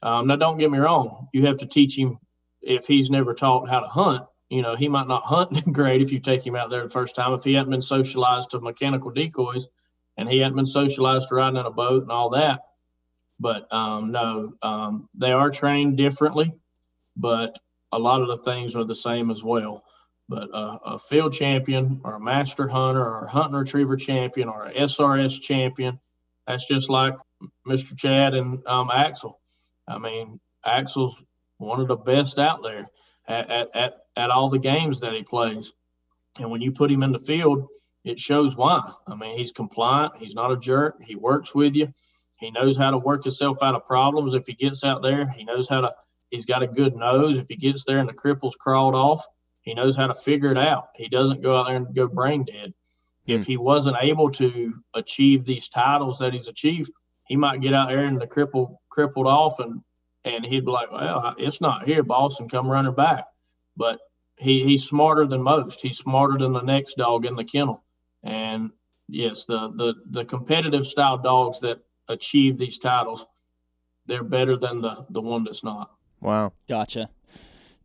Um, 0.02 0.28
now, 0.28 0.38
don't 0.38 0.58
get 0.58 0.72
me 0.72 0.80
wrong. 0.80 1.28
You 1.34 1.46
have 1.48 1.58
to 1.58 1.66
teach 1.66 1.98
him 1.98 2.18
if 2.62 2.88
he's 2.88 3.10
never 3.10 3.34
taught 3.34 3.70
how 3.70 3.82
to 3.82 3.88
hunt. 3.88 4.24
You 4.50 4.62
know, 4.62 4.76
he 4.76 4.88
might 4.88 5.08
not 5.08 5.24
hunt 5.26 5.72
great 5.74 6.02
if 6.02 6.12
you 6.12 6.20
take 6.20 6.46
him 6.46 6.56
out 6.56 6.70
there 6.70 6.84
the 6.84 6.90
first 6.90 7.16
time. 7.16 7.34
If 7.34 7.44
he 7.44 7.54
hadn't 7.54 7.72
been 7.72 7.82
socialized 7.82 8.52
to 8.52 8.60
mechanical 8.60 9.12
decoys 9.12 9.68
and 10.18 10.30
he 10.30 10.40
hadn't 10.40 10.56
been 10.56 10.66
socialized 10.66 11.30
to 11.30 11.36
riding 11.36 11.60
in 11.60 11.66
a 11.66 11.72
boat 11.72 12.04
and 12.04 12.12
all 12.12 12.30
that. 12.32 12.62
But 13.44 13.68
um, 13.74 14.14
no, 14.14 14.54
um, 14.62 15.10
they 15.16 15.34
are 15.34 15.52
trained 15.52 15.98
differently, 15.98 16.54
but 17.18 17.60
a 17.92 18.00
lot 18.00 18.22
of 18.22 18.30
the 18.30 18.38
things 18.38 18.74
are 18.74 18.86
the 18.86 18.96
same 18.96 19.30
as 19.32 19.44
well. 19.44 19.84
But 20.30 20.48
uh, 20.54 20.80
a 20.86 20.98
field 20.98 21.34
champion 21.34 22.00
or 22.06 22.16
a 22.16 22.22
master 22.22 22.70
hunter 22.70 23.04
or 23.04 23.26
a 23.26 23.30
hunting 23.30 23.58
retriever 23.58 23.98
champion 23.98 24.48
or 24.48 24.68
a 24.68 24.74
SRS 24.74 25.42
champion, 25.42 26.00
that's 26.48 26.66
just 26.66 26.90
like 26.90 27.16
Mr. 27.68 27.98
Chad 27.98 28.34
and 28.34 28.66
um, 28.66 28.90
Axel. 28.90 29.42
I 29.90 29.98
mean, 29.98 30.40
Axel's 30.66 31.22
one 31.58 31.82
of 31.82 31.90
the 31.90 31.98
best 31.98 32.40
out 32.40 32.64
there 32.64 32.88
at, 33.28 33.50
at, 33.52 33.76
at, 33.76 33.94
at 34.16 34.30
all 34.30 34.50
the 34.50 34.58
games 34.58 35.02
that 35.02 35.12
he 35.12 35.24
plays. 35.24 35.74
And 36.40 36.50
when 36.50 36.62
you 36.62 36.72
put 36.72 36.90
him 36.90 37.04
in 37.04 37.12
the 37.12 37.20
field, 37.20 37.68
it 38.06 38.22
shows 38.22 38.56
why. 38.56 38.90
I 39.06 39.16
mean, 39.16 39.38
he's 39.38 39.52
compliant. 39.52 40.14
He's 40.18 40.34
not 40.34 40.54
a 40.54 40.58
jerk. 40.58 40.96
He 41.04 41.16
works 41.16 41.54
with 41.54 41.76
you. 41.76 41.94
He 42.44 42.52
knows 42.52 42.76
how 42.76 42.92
to 42.92 42.98
work 42.98 43.24
himself 43.24 43.64
out 43.64 43.74
of 43.74 43.86
problems. 43.86 44.34
If 44.34 44.46
he 44.46 44.54
gets 44.54 44.84
out 44.84 45.02
there, 45.02 45.30
he 45.30 45.46
knows 45.46 45.70
how 45.70 45.80
to. 45.80 45.96
He's 46.30 46.46
got 46.46 46.62
a 46.62 46.68
good 46.68 46.94
nose. 46.94 47.38
If 47.38 47.48
he 47.48 47.56
gets 47.56 47.86
there 47.86 48.00
and 48.00 48.10
the 48.10 48.14
cripple's 48.14 48.58
crawled 48.60 48.96
off, 48.96 49.26
he 49.62 49.74
knows 49.74 49.96
how 49.96 50.08
to 50.08 50.14
figure 50.14 50.52
it 50.52 50.58
out. 50.58 50.90
He 50.96 51.08
doesn't 51.08 51.42
go 51.42 51.58
out 51.58 51.68
there 51.68 51.78
and 51.78 51.96
go 51.96 52.10
brain 52.10 52.44
dead. 52.44 52.74
If 53.26 53.46
hmm. 53.46 53.52
he 53.52 53.56
wasn't 53.56 53.96
able 54.02 54.30
to 54.32 54.74
achieve 54.94 55.46
these 55.46 55.70
titles 55.70 56.20
that 56.20 56.34
he's 56.34 56.50
achieved, 56.50 56.92
he 57.28 57.38
might 57.38 57.62
get 57.62 57.74
out 57.74 57.88
there 57.88 58.06
and 58.06 58.20
the 58.20 58.28
cripple 58.28 58.76
crippled 58.90 59.28
off 59.28 59.60
and 59.60 59.82
and 60.26 60.46
he'd 60.46 60.66
be 60.66 60.72
like, 60.72 60.92
well, 60.92 61.36
it's 61.38 61.62
not 61.62 61.86
here, 61.86 62.04
boss, 62.04 62.42
and 62.42 62.52
come 62.52 62.68
running 62.68 62.94
back. 62.94 63.26
But 63.78 64.00
he 64.36 64.66
he's 64.66 64.84
smarter 64.84 65.26
than 65.26 65.42
most. 65.42 65.80
He's 65.80 65.98
smarter 65.98 66.38
than 66.38 66.52
the 66.52 66.62
next 66.62 66.98
dog 66.98 67.26
in 67.26 67.38
the 67.38 67.46
kennel. 67.46 67.86
And 68.22 68.72
yes, 69.08 69.46
the 69.46 69.70
the 69.70 69.94
the 70.10 70.26
competitive 70.26 70.86
style 70.86 71.18
dogs 71.18 71.62
that 71.62 71.80
achieve 72.08 72.58
these 72.58 72.78
titles, 72.78 73.26
they're 74.06 74.24
better 74.24 74.58
than 74.58 74.82
the 74.82 75.06
the 75.10 75.22
one 75.22 75.44
that's 75.44 75.64
not. 75.64 75.92
Wow, 76.22 76.54
gotcha. 76.68 77.10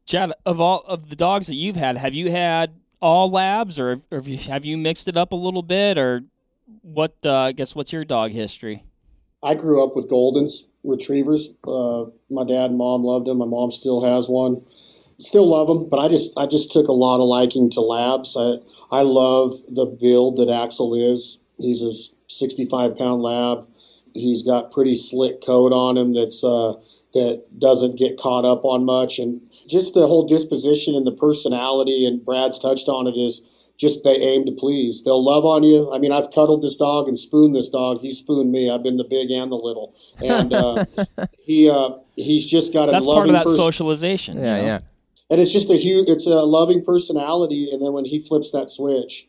Chad, 0.06 0.32
of 0.46 0.60
all 0.60 0.84
of 0.86 1.10
the 1.10 1.16
dogs 1.16 1.48
that 1.48 1.54
you've 1.54 1.76
had, 1.76 1.96
have 1.96 2.14
you 2.14 2.30
had 2.30 2.74
all 3.00 3.30
labs, 3.30 3.78
or, 3.78 4.00
or 4.10 4.18
have, 4.18 4.28
you, 4.28 4.38
have 4.38 4.64
you 4.64 4.78
mixed 4.78 5.06
it 5.08 5.16
up 5.16 5.32
a 5.32 5.36
little 5.36 5.62
bit, 5.62 5.98
or 5.98 6.24
what? 6.82 7.14
Uh, 7.24 7.34
I 7.34 7.52
guess 7.52 7.74
what's 7.74 7.92
your 7.92 8.04
dog 8.04 8.32
history? 8.32 8.84
I 9.42 9.54
grew 9.54 9.84
up 9.84 9.94
with 9.94 10.10
Goldens 10.10 10.64
retrievers. 10.84 11.50
Uh, 11.66 12.06
my 12.30 12.44
dad 12.44 12.70
and 12.70 12.78
mom 12.78 13.04
loved 13.04 13.26
them. 13.26 13.38
My 13.38 13.46
mom 13.46 13.70
still 13.70 14.04
has 14.04 14.28
one. 14.28 14.62
Still 15.20 15.46
love 15.48 15.66
them, 15.66 15.88
but 15.88 15.98
I 15.98 16.08
just 16.08 16.38
I 16.38 16.46
just 16.46 16.70
took 16.70 16.86
a 16.86 16.92
lot 16.92 17.20
of 17.20 17.26
liking 17.26 17.70
to 17.70 17.80
labs. 17.80 18.36
I 18.38 18.58
I 18.90 19.02
love 19.02 19.52
the 19.68 19.84
build 19.86 20.36
that 20.36 20.48
Axel 20.48 20.94
is. 20.94 21.38
He's 21.58 21.82
a 21.82 21.92
65 22.28 22.96
pound 22.96 23.22
lab. 23.22 23.66
He's 24.14 24.42
got 24.42 24.72
pretty 24.72 24.94
slick 24.94 25.44
coat 25.44 25.72
on 25.72 25.96
him 25.96 26.14
that's 26.14 26.42
uh, 26.42 26.74
that 27.14 27.44
doesn't 27.58 27.96
get 27.96 28.18
caught 28.18 28.44
up 28.44 28.64
on 28.64 28.84
much, 28.84 29.18
and 29.18 29.40
just 29.66 29.94
the 29.94 30.06
whole 30.06 30.26
disposition 30.26 30.94
and 30.94 31.06
the 31.06 31.12
personality. 31.12 32.06
And 32.06 32.24
Brad's 32.24 32.58
touched 32.58 32.88
on 32.88 33.06
it 33.06 33.16
is 33.16 33.46
just 33.78 34.02
they 34.04 34.16
aim 34.16 34.44
to 34.44 34.52
please. 34.52 35.02
They'll 35.04 35.24
love 35.24 35.44
on 35.44 35.62
you. 35.62 35.90
I 35.92 35.98
mean, 35.98 36.12
I've 36.12 36.30
cuddled 36.30 36.62
this 36.62 36.76
dog 36.76 37.08
and 37.08 37.18
spooned 37.18 37.54
this 37.54 37.68
dog. 37.68 38.00
He 38.00 38.10
spooned 38.10 38.50
me. 38.50 38.70
I've 38.70 38.82
been 38.82 38.96
the 38.96 39.04
big 39.04 39.30
and 39.30 39.50
the 39.50 39.56
little, 39.56 39.94
and 40.22 40.52
uh, 40.52 40.84
he 41.38 41.70
uh, 41.70 41.90
he's 42.16 42.46
just 42.46 42.72
got 42.72 42.88
a 42.88 42.92
that's 42.92 43.06
part 43.06 43.28
of 43.28 43.32
that 43.32 43.46
pers- 43.46 43.56
socialization. 43.56 44.36
Yeah, 44.38 44.56
you 44.56 44.62
know? 44.62 44.68
yeah. 44.68 44.78
And 45.30 45.40
it's 45.40 45.52
just 45.52 45.70
a 45.70 45.76
huge. 45.76 46.08
It's 46.08 46.26
a 46.26 46.42
loving 46.42 46.84
personality, 46.84 47.68
and 47.70 47.80
then 47.80 47.92
when 47.92 48.04
he 48.04 48.18
flips 48.18 48.50
that 48.52 48.70
switch, 48.70 49.28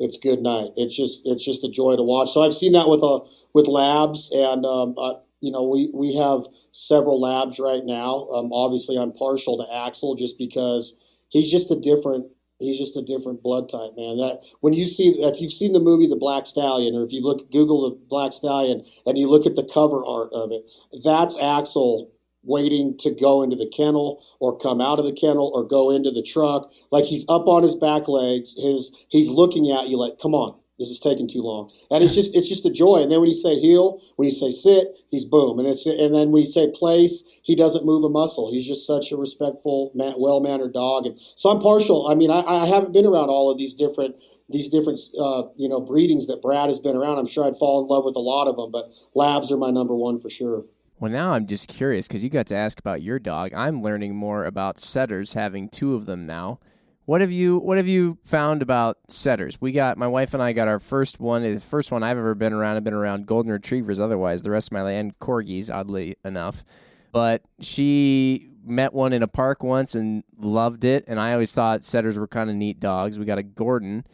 it's 0.00 0.16
good 0.16 0.40
night. 0.40 0.70
It's 0.76 0.96
just 0.96 1.22
it's 1.26 1.44
just 1.44 1.62
a 1.62 1.68
joy 1.70 1.94
to 1.94 2.02
watch. 2.02 2.30
So 2.30 2.42
I've 2.42 2.54
seen 2.54 2.72
that 2.72 2.88
with 2.88 3.04
uh, 3.04 3.20
with 3.52 3.68
labs, 3.68 4.30
and 4.32 4.64
um, 4.64 4.94
uh, 4.98 5.14
you 5.40 5.52
know 5.52 5.62
we 5.68 5.90
we 5.94 6.16
have 6.16 6.48
several 6.72 7.20
labs 7.20 7.60
right 7.60 7.84
now. 7.84 8.26
Um, 8.34 8.50
obviously, 8.52 8.96
I'm 8.96 9.12
partial 9.12 9.58
to 9.58 9.72
Axel 9.72 10.16
just 10.16 10.38
because 10.38 10.94
he's 11.28 11.50
just 11.52 11.70
a 11.70 11.78
different 11.78 12.26
he's 12.58 12.78
just 12.78 12.96
a 12.96 13.02
different 13.02 13.42
blood 13.42 13.68
type, 13.68 13.92
man. 13.96 14.16
That 14.16 14.40
when 14.60 14.72
you 14.72 14.86
see 14.86 15.10
if 15.20 15.40
you've 15.40 15.52
seen 15.52 15.74
the 15.74 15.80
movie 15.80 16.08
The 16.08 16.16
Black 16.16 16.46
Stallion, 16.46 16.96
or 16.96 17.04
if 17.04 17.12
you 17.12 17.22
look 17.22 17.50
Google 17.52 17.90
the 17.90 17.96
Black 18.08 18.32
Stallion 18.32 18.82
and 19.04 19.18
you 19.18 19.28
look 19.28 19.44
at 19.44 19.54
the 19.54 19.68
cover 19.72 20.04
art 20.04 20.30
of 20.32 20.50
it, 20.50 20.64
that's 21.04 21.38
Axel 21.38 22.10
waiting 22.42 22.96
to 22.98 23.10
go 23.10 23.42
into 23.42 23.56
the 23.56 23.68
kennel 23.68 24.24
or 24.38 24.56
come 24.56 24.80
out 24.80 24.98
of 24.98 25.04
the 25.04 25.12
kennel 25.12 25.50
or 25.54 25.64
go 25.64 25.90
into 25.90 26.10
the 26.10 26.22
truck. 26.22 26.72
Like 26.90 27.04
he's 27.04 27.28
up 27.28 27.46
on 27.46 27.62
his 27.62 27.74
back 27.76 28.08
legs. 28.08 28.54
His 28.60 28.90
he's 29.08 29.28
looking 29.28 29.70
at 29.70 29.88
you 29.88 29.98
like, 29.98 30.18
come 30.18 30.34
on, 30.34 30.58
this 30.78 30.88
is 30.88 30.98
taking 30.98 31.28
too 31.28 31.42
long. 31.42 31.70
And 31.90 32.02
it's 32.02 32.14
just 32.14 32.34
it's 32.34 32.48
just 32.48 32.64
a 32.64 32.70
joy. 32.70 33.02
And 33.02 33.12
then 33.12 33.20
when 33.20 33.28
you 33.28 33.34
say 33.34 33.54
heel, 33.58 34.00
when 34.16 34.26
you 34.26 34.34
say 34.34 34.50
sit, 34.50 34.88
he's 35.10 35.26
boom. 35.26 35.58
And 35.58 35.68
it's 35.68 35.84
and 35.84 36.14
then 36.14 36.30
when 36.30 36.42
you 36.42 36.48
say 36.48 36.72
place, 36.74 37.22
he 37.42 37.54
doesn't 37.54 37.84
move 37.84 38.02
a 38.02 38.08
muscle. 38.08 38.50
He's 38.50 38.66
just 38.66 38.86
such 38.86 39.12
a 39.12 39.16
respectful, 39.16 39.92
well 39.94 40.40
mannered 40.40 40.72
dog. 40.72 41.06
And 41.06 41.20
so 41.20 41.50
I'm 41.50 41.60
partial. 41.60 42.08
I 42.08 42.14
mean, 42.14 42.30
I, 42.30 42.40
I 42.40 42.66
haven't 42.66 42.92
been 42.92 43.06
around 43.06 43.28
all 43.28 43.50
of 43.50 43.58
these 43.58 43.74
different 43.74 44.16
these 44.48 44.68
different 44.68 44.98
uh, 45.20 45.44
you 45.56 45.68
know 45.68 45.80
breedings 45.80 46.26
that 46.26 46.40
Brad 46.40 46.68
has 46.68 46.80
been 46.80 46.96
around. 46.96 47.18
I'm 47.18 47.26
sure 47.26 47.46
I'd 47.46 47.56
fall 47.56 47.82
in 47.82 47.88
love 47.88 48.04
with 48.04 48.16
a 48.16 48.20
lot 48.20 48.48
of 48.48 48.56
them, 48.56 48.70
but 48.72 48.90
labs 49.14 49.52
are 49.52 49.58
my 49.58 49.70
number 49.70 49.94
one 49.94 50.18
for 50.18 50.30
sure. 50.30 50.64
Well, 51.00 51.10
now 51.10 51.32
I'm 51.32 51.46
just 51.46 51.66
curious 51.66 52.06
because 52.06 52.22
you 52.22 52.28
got 52.28 52.46
to 52.48 52.56
ask 52.56 52.78
about 52.78 53.00
your 53.00 53.18
dog. 53.18 53.54
I'm 53.54 53.80
learning 53.80 54.14
more 54.14 54.44
about 54.44 54.78
setters, 54.78 55.32
having 55.32 55.70
two 55.70 55.94
of 55.94 56.04
them 56.04 56.26
now. 56.26 56.60
What 57.06 57.22
have 57.22 57.32
you 57.32 57.58
What 57.58 57.78
have 57.78 57.88
you 57.88 58.18
found 58.22 58.60
about 58.60 58.98
setters? 59.08 59.58
We 59.62 59.72
got 59.72 59.96
my 59.96 60.06
wife 60.06 60.34
and 60.34 60.42
I 60.42 60.52
got 60.52 60.68
our 60.68 60.78
first 60.78 61.18
one. 61.18 61.42
The 61.42 61.58
first 61.58 61.90
one 61.90 62.02
I've 62.02 62.18
ever 62.18 62.34
been 62.34 62.52
around. 62.52 62.76
I've 62.76 62.84
been 62.84 62.92
around 62.92 63.26
golden 63.26 63.50
retrievers. 63.50 63.98
Otherwise, 63.98 64.42
the 64.42 64.50
rest 64.50 64.68
of 64.68 64.72
my 64.72 64.82
land 64.82 65.18
corgis, 65.18 65.74
oddly 65.74 66.16
enough. 66.22 66.64
But 67.12 67.42
she 67.60 68.50
met 68.62 68.92
one 68.92 69.14
in 69.14 69.22
a 69.22 69.26
park 69.26 69.62
once 69.62 69.94
and 69.94 70.22
loved 70.36 70.84
it. 70.84 71.04
And 71.08 71.18
I 71.18 71.32
always 71.32 71.54
thought 71.54 71.82
setters 71.82 72.18
were 72.18 72.28
kind 72.28 72.50
of 72.50 72.56
neat 72.56 72.78
dogs. 72.78 73.18
We 73.18 73.24
got 73.24 73.38
a 73.38 73.42
Gordon, 73.42 74.04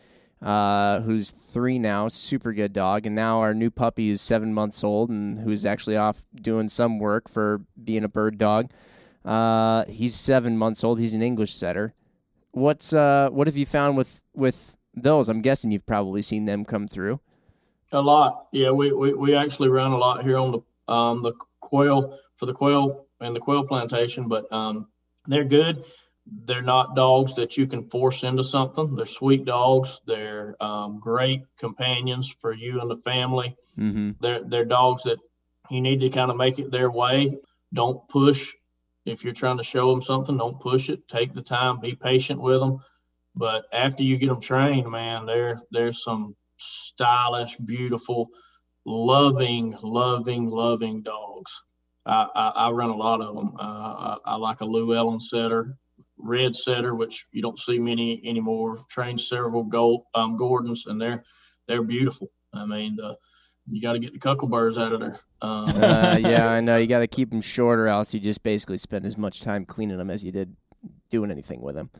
uh, 0.43 1.01
who's 1.01 1.31
three 1.31 1.79
now, 1.79 2.09
super 2.09 2.53
good 2.53 2.73
dog. 2.73 3.07
And 3.07 3.15
now 3.15 3.41
our 3.41 3.55
new 3.55 3.71
puppy 3.71 4.11
is 4.11 4.21
seven 4.21 4.53
months 4.53 4.85
old 4.85 5.11
and 5.11 5.39
who's 5.39 5.65
actually 5.65 5.97
off 5.97 6.25
doing 6.35 6.69
some 6.69 6.99
work 6.99 7.29
for 7.29 7.63
being 7.83 8.05
a 8.05 8.09
bird 8.09 8.39
dog. 8.39 8.71
Uh, 9.25 9.85
he's 9.87 10.15
seven 10.15 10.57
months 10.57 10.85
old. 10.85 11.01
He's 11.01 11.15
an 11.15 11.23
English 11.23 11.53
setter. 11.53 11.95
What's 12.53 12.95
uh, 12.95 13.29
what 13.33 13.47
have 13.49 13.57
you 13.57 13.67
found 13.67 13.97
with 13.97 14.23
with 14.35 14.77
those? 14.95 15.29
I'm 15.29 15.43
guessing 15.43 15.73
you've 15.73 15.85
probably 15.85 16.23
seen 16.23 16.45
them 16.45 16.65
come 16.65 16.87
through. 16.87 17.21
A 17.93 18.01
lot, 18.01 18.47
yeah. 18.53 18.71
We 18.71 18.93
we, 18.93 19.13
we 19.13 19.35
actually 19.35 19.69
run 19.69 19.93
a 19.93 19.99
lot 19.99 20.23
here 20.23 20.39
on 20.39 20.53
the 20.53 20.93
um, 20.93 21.23
the 21.23 21.33
quail 21.61 22.19
for 22.37 22.47
the 22.47 22.55
quail 22.55 23.07
and 23.21 23.35
the 23.35 23.41
quail 23.41 23.65
plantation, 23.65 24.29
but 24.29 24.51
um, 24.53 24.89
they're 25.27 25.45
good. 25.45 25.85
They're 26.45 26.63
not 26.63 26.97
dogs 26.97 27.35
that 27.35 27.57
you 27.57 27.67
can 27.67 27.89
force 27.89 28.25
into 28.25 28.43
something. 28.43 28.95
They're 28.95 29.07
sweet 29.07 29.45
dogs. 29.45 30.01
They're 30.07 30.57
um, 30.61 30.99
great 30.99 31.43
companions 31.59 32.35
for 32.41 32.53
you 32.53 32.81
and 32.81 32.91
the 32.91 32.97
family. 32.99 33.57
Mm-hmm. 33.79 34.13
They're 34.21 34.43
they're 34.45 34.65
dogs 34.65 35.05
that 35.05 35.19
you 35.71 35.81
need 35.81 36.01
to 36.01 36.11
kind 36.11 36.31
of 36.31 36.37
make 36.37 36.59
it 36.59 36.71
their 36.71 36.91
way. 36.91 37.39
Don't 37.73 38.07
push 38.09 38.55
if 39.05 39.23
you're 39.23 39.33
trying 39.33 39.59
to 39.59 39.65
show 39.65 39.93
them 39.93 40.03
something. 40.03 40.37
Don't 40.37 40.61
push 40.61 40.89
it. 40.89 41.07
Take 41.09 41.33
the 41.35 41.43
time. 41.43 41.81
Be 41.81 41.95
patient 41.95 42.41
with 42.41 42.61
them. 42.61 42.81
But 43.37 43.67
after 43.73 44.03
you 44.03 44.17
get 44.17 44.29
them 44.29 44.41
trained, 44.41 44.91
man, 44.91 45.27
they're 45.27 45.61
there's 45.71 46.03
some 46.03 46.35
stylish, 46.57 47.57
beautiful, 47.57 48.31
loving, 48.85 49.77
loving, 49.83 50.49
loving 50.49 51.03
dogs. 51.03 51.63
I, 52.07 52.27
I, 52.35 52.49
I 52.49 52.71
run 52.71 52.91
a 52.91 52.97
lot 52.97 53.21
of 53.21 53.35
them. 53.35 53.55
Uh, 53.59 53.63
I, 53.63 54.17
I, 54.25 54.37
like 54.37 54.61
a 54.61 54.65
Llewellyn 54.65 55.21
setter, 55.21 55.77
red 56.19 56.55
setter, 56.55 56.95
which 56.95 57.27
you 57.33 57.43
don't 57.43 57.59
see 57.59 57.79
many 57.79 58.23
anymore. 58.25 58.79
Trained 58.89 59.21
several 59.21 59.65
gold 59.65 60.05
um, 60.15 60.37
Gordons, 60.37 60.85
and 60.87 61.01
they're 61.01 61.25
they're 61.69 61.83
beautiful. 61.83 62.31
I 62.55 62.65
mean, 62.65 62.97
the, 62.97 63.17
you 63.69 63.83
got 63.83 63.95
to 63.95 63.99
get 63.99 64.13
the 64.13 64.19
cuckleburs 64.19 64.81
out 64.81 64.93
of 64.93 65.01
there. 65.01 65.21
Um, 65.43 65.69
uh, 65.69 66.19
yeah, 66.21 66.49
I 66.49 66.61
know. 66.61 66.77
You 66.77 66.87
got 66.87 67.01
to 67.01 67.07
keep 67.07 67.31
them 67.31 67.41
short, 67.41 67.79
or 67.79 67.89
else 67.89 68.15
you 68.15 68.21
just 68.21 68.43
basically 68.43 68.77
spend 68.77 69.05
as 69.05 69.19
much 69.19 69.43
time 69.43 69.65
cleaning 69.65 69.99
them 69.99 70.11
as 70.11 70.25
you 70.25 70.33
did 70.33 70.57
doing 71.11 71.31
anything 71.31 71.61
with 71.61 71.75
them. 71.75 71.91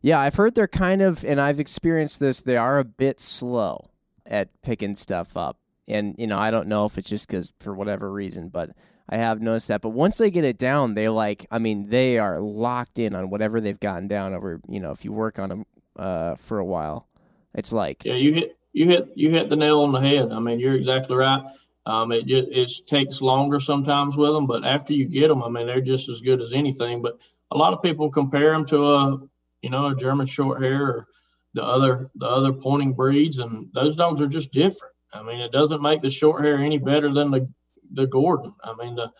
Yeah, 0.00 0.18
I've 0.18 0.34
heard 0.34 0.54
they're 0.54 0.66
kind 0.66 1.00
of, 1.00 1.24
and 1.24 1.40
I've 1.40 1.60
experienced 1.60 2.18
this. 2.18 2.40
They 2.40 2.56
are 2.56 2.78
a 2.78 2.84
bit 2.84 3.20
slow 3.20 3.90
at 4.26 4.48
picking 4.62 4.94
stuff 4.94 5.36
up, 5.36 5.58
and 5.86 6.14
you 6.18 6.26
know, 6.26 6.38
I 6.38 6.50
don't 6.50 6.68
know 6.68 6.84
if 6.84 6.98
it's 6.98 7.08
just 7.08 7.28
because 7.28 7.52
for 7.60 7.74
whatever 7.74 8.10
reason, 8.10 8.48
but 8.48 8.70
I 9.08 9.16
have 9.16 9.40
noticed 9.40 9.68
that. 9.68 9.82
But 9.82 9.90
once 9.90 10.18
they 10.18 10.30
get 10.30 10.44
it 10.44 10.58
down, 10.58 10.94
they 10.94 11.08
like, 11.08 11.46
I 11.50 11.58
mean, 11.58 11.88
they 11.88 12.18
are 12.18 12.40
locked 12.40 12.98
in 12.98 13.14
on 13.14 13.30
whatever 13.30 13.60
they've 13.60 13.78
gotten 13.80 14.08
down 14.08 14.34
over. 14.34 14.60
You 14.68 14.80
know, 14.80 14.90
if 14.90 15.04
you 15.04 15.12
work 15.12 15.38
on 15.38 15.48
them 15.48 15.66
uh, 15.96 16.34
for 16.36 16.58
a 16.58 16.64
while, 16.64 17.08
it's 17.54 17.72
like 17.72 18.04
yeah, 18.04 18.14
you 18.14 18.32
hit 18.32 18.56
you 18.72 18.86
hit 18.86 19.08
you 19.14 19.30
hit 19.30 19.50
the 19.50 19.56
nail 19.56 19.80
on 19.80 19.92
the 19.92 20.00
head. 20.00 20.32
I 20.32 20.38
mean, 20.38 20.58
you're 20.58 20.74
exactly 20.74 21.16
right. 21.16 21.42
Um, 21.84 22.12
it 22.12 22.26
just 22.26 22.48
it 22.50 22.86
takes 22.86 23.20
longer 23.20 23.58
sometimes 23.58 24.16
with 24.16 24.32
them, 24.32 24.46
but 24.46 24.64
after 24.64 24.92
you 24.92 25.06
get 25.06 25.28
them, 25.28 25.42
I 25.42 25.48
mean, 25.48 25.66
they're 25.66 25.80
just 25.80 26.08
as 26.08 26.20
good 26.20 26.40
as 26.40 26.52
anything. 26.52 27.02
But 27.02 27.18
a 27.50 27.56
lot 27.56 27.72
of 27.72 27.82
people 27.82 28.10
compare 28.10 28.52
them 28.52 28.64
to 28.66 28.94
a 28.94 29.18
you 29.62 29.70
know 29.70 29.86
a 29.88 29.96
German 29.96 30.26
short 30.26 30.62
hair 30.62 30.82
or 30.82 31.06
the 31.54 31.64
other 31.64 32.10
the 32.14 32.26
other 32.26 32.52
pointing 32.52 32.94
breeds, 32.94 33.38
and 33.38 33.68
those 33.74 33.96
dogs 33.96 34.20
are 34.20 34.28
just 34.28 34.52
different. 34.52 34.94
I 35.12 35.22
mean, 35.22 35.40
it 35.40 35.52
doesn't 35.52 35.82
make 35.82 36.00
the 36.00 36.10
short 36.10 36.44
hair 36.44 36.56
any 36.56 36.78
better 36.78 37.12
than 37.12 37.30
the 37.30 37.48
the 37.92 38.06
Gordon. 38.06 38.54
I 38.62 38.74
mean, 38.74 38.94
the 38.96 39.10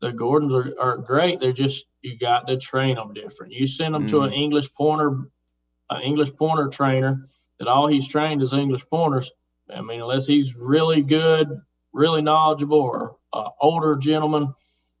the 0.00 0.12
Gordons 0.12 0.52
are, 0.52 0.74
are 0.80 0.96
great. 0.98 1.40
They're 1.40 1.52
just 1.52 1.86
you 2.02 2.18
got 2.18 2.48
to 2.48 2.56
train 2.56 2.96
them 2.96 3.14
different. 3.14 3.52
You 3.52 3.66
send 3.66 3.94
them 3.94 4.06
mm. 4.06 4.10
to 4.10 4.22
an 4.22 4.32
English 4.32 4.72
pointer, 4.74 5.28
an 5.90 6.02
English 6.02 6.34
pointer 6.34 6.68
trainer 6.68 7.24
that 7.58 7.68
all 7.68 7.86
he's 7.86 8.08
trained 8.08 8.42
is 8.42 8.52
English 8.52 8.84
pointers. 8.90 9.30
I 9.70 9.80
mean, 9.80 10.00
unless 10.00 10.26
he's 10.26 10.56
really 10.56 11.02
good, 11.02 11.48
really 11.92 12.20
knowledgeable, 12.20 12.80
or 12.80 13.16
uh, 13.32 13.50
older 13.60 13.96
gentleman, 13.96 14.52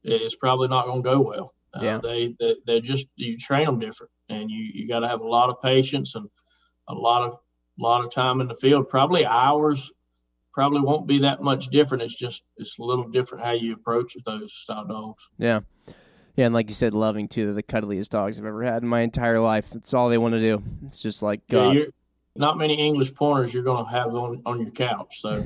it's 0.04 0.36
probably 0.36 0.68
not 0.68 0.86
going 0.86 1.02
to 1.02 1.10
go 1.10 1.20
well. 1.20 1.54
Uh, 1.74 1.80
yeah. 1.82 2.00
They, 2.02 2.36
they 2.38 2.56
they 2.66 2.80
just 2.80 3.08
you 3.16 3.36
train 3.36 3.66
them 3.66 3.80
different, 3.80 4.12
and 4.28 4.50
you 4.50 4.70
you 4.72 4.88
got 4.88 5.00
to 5.00 5.08
have 5.08 5.20
a 5.20 5.26
lot 5.26 5.50
of 5.50 5.60
patience 5.60 6.14
and 6.14 6.28
a 6.88 6.94
lot 6.94 7.22
of 7.22 7.32
a 7.32 7.82
lot 7.82 8.04
of 8.04 8.12
time 8.12 8.40
in 8.40 8.48
the 8.48 8.54
field. 8.54 8.88
Probably 8.88 9.26
hours 9.26 9.90
probably 10.52 10.80
won't 10.80 11.06
be 11.06 11.18
that 11.20 11.42
much 11.42 11.68
different. 11.68 12.02
It's 12.02 12.14
just 12.14 12.42
it's 12.56 12.78
a 12.78 12.82
little 12.82 13.08
different 13.08 13.44
how 13.44 13.52
you 13.52 13.74
approach 13.74 14.16
those 14.24 14.52
style 14.52 14.86
dogs. 14.86 15.28
Yeah. 15.38 15.60
Yeah, 16.34 16.46
and 16.46 16.54
like 16.54 16.68
you 16.68 16.74
said, 16.74 16.94
loving 16.94 17.28
too. 17.28 17.44
They're 17.44 17.54
the 17.54 17.62
cuddliest 17.62 18.10
dogs 18.10 18.40
I've 18.40 18.46
ever 18.46 18.62
had 18.62 18.82
in 18.82 18.88
my 18.88 19.00
entire 19.00 19.38
life. 19.38 19.68
That's 19.70 19.92
all 19.92 20.08
they 20.08 20.16
want 20.16 20.32
to 20.32 20.40
do. 20.40 20.62
It's 20.86 21.02
just 21.02 21.22
like 21.22 21.46
God. 21.48 21.76
Yeah, 21.76 21.84
not 22.36 22.56
many 22.56 22.74
English 22.74 23.14
pointers 23.14 23.52
you're 23.52 23.62
going 23.62 23.84
to 23.84 23.90
have 23.90 24.14
on, 24.14 24.40
on 24.46 24.60
your 24.60 24.70
couch. 24.70 25.20
So 25.20 25.42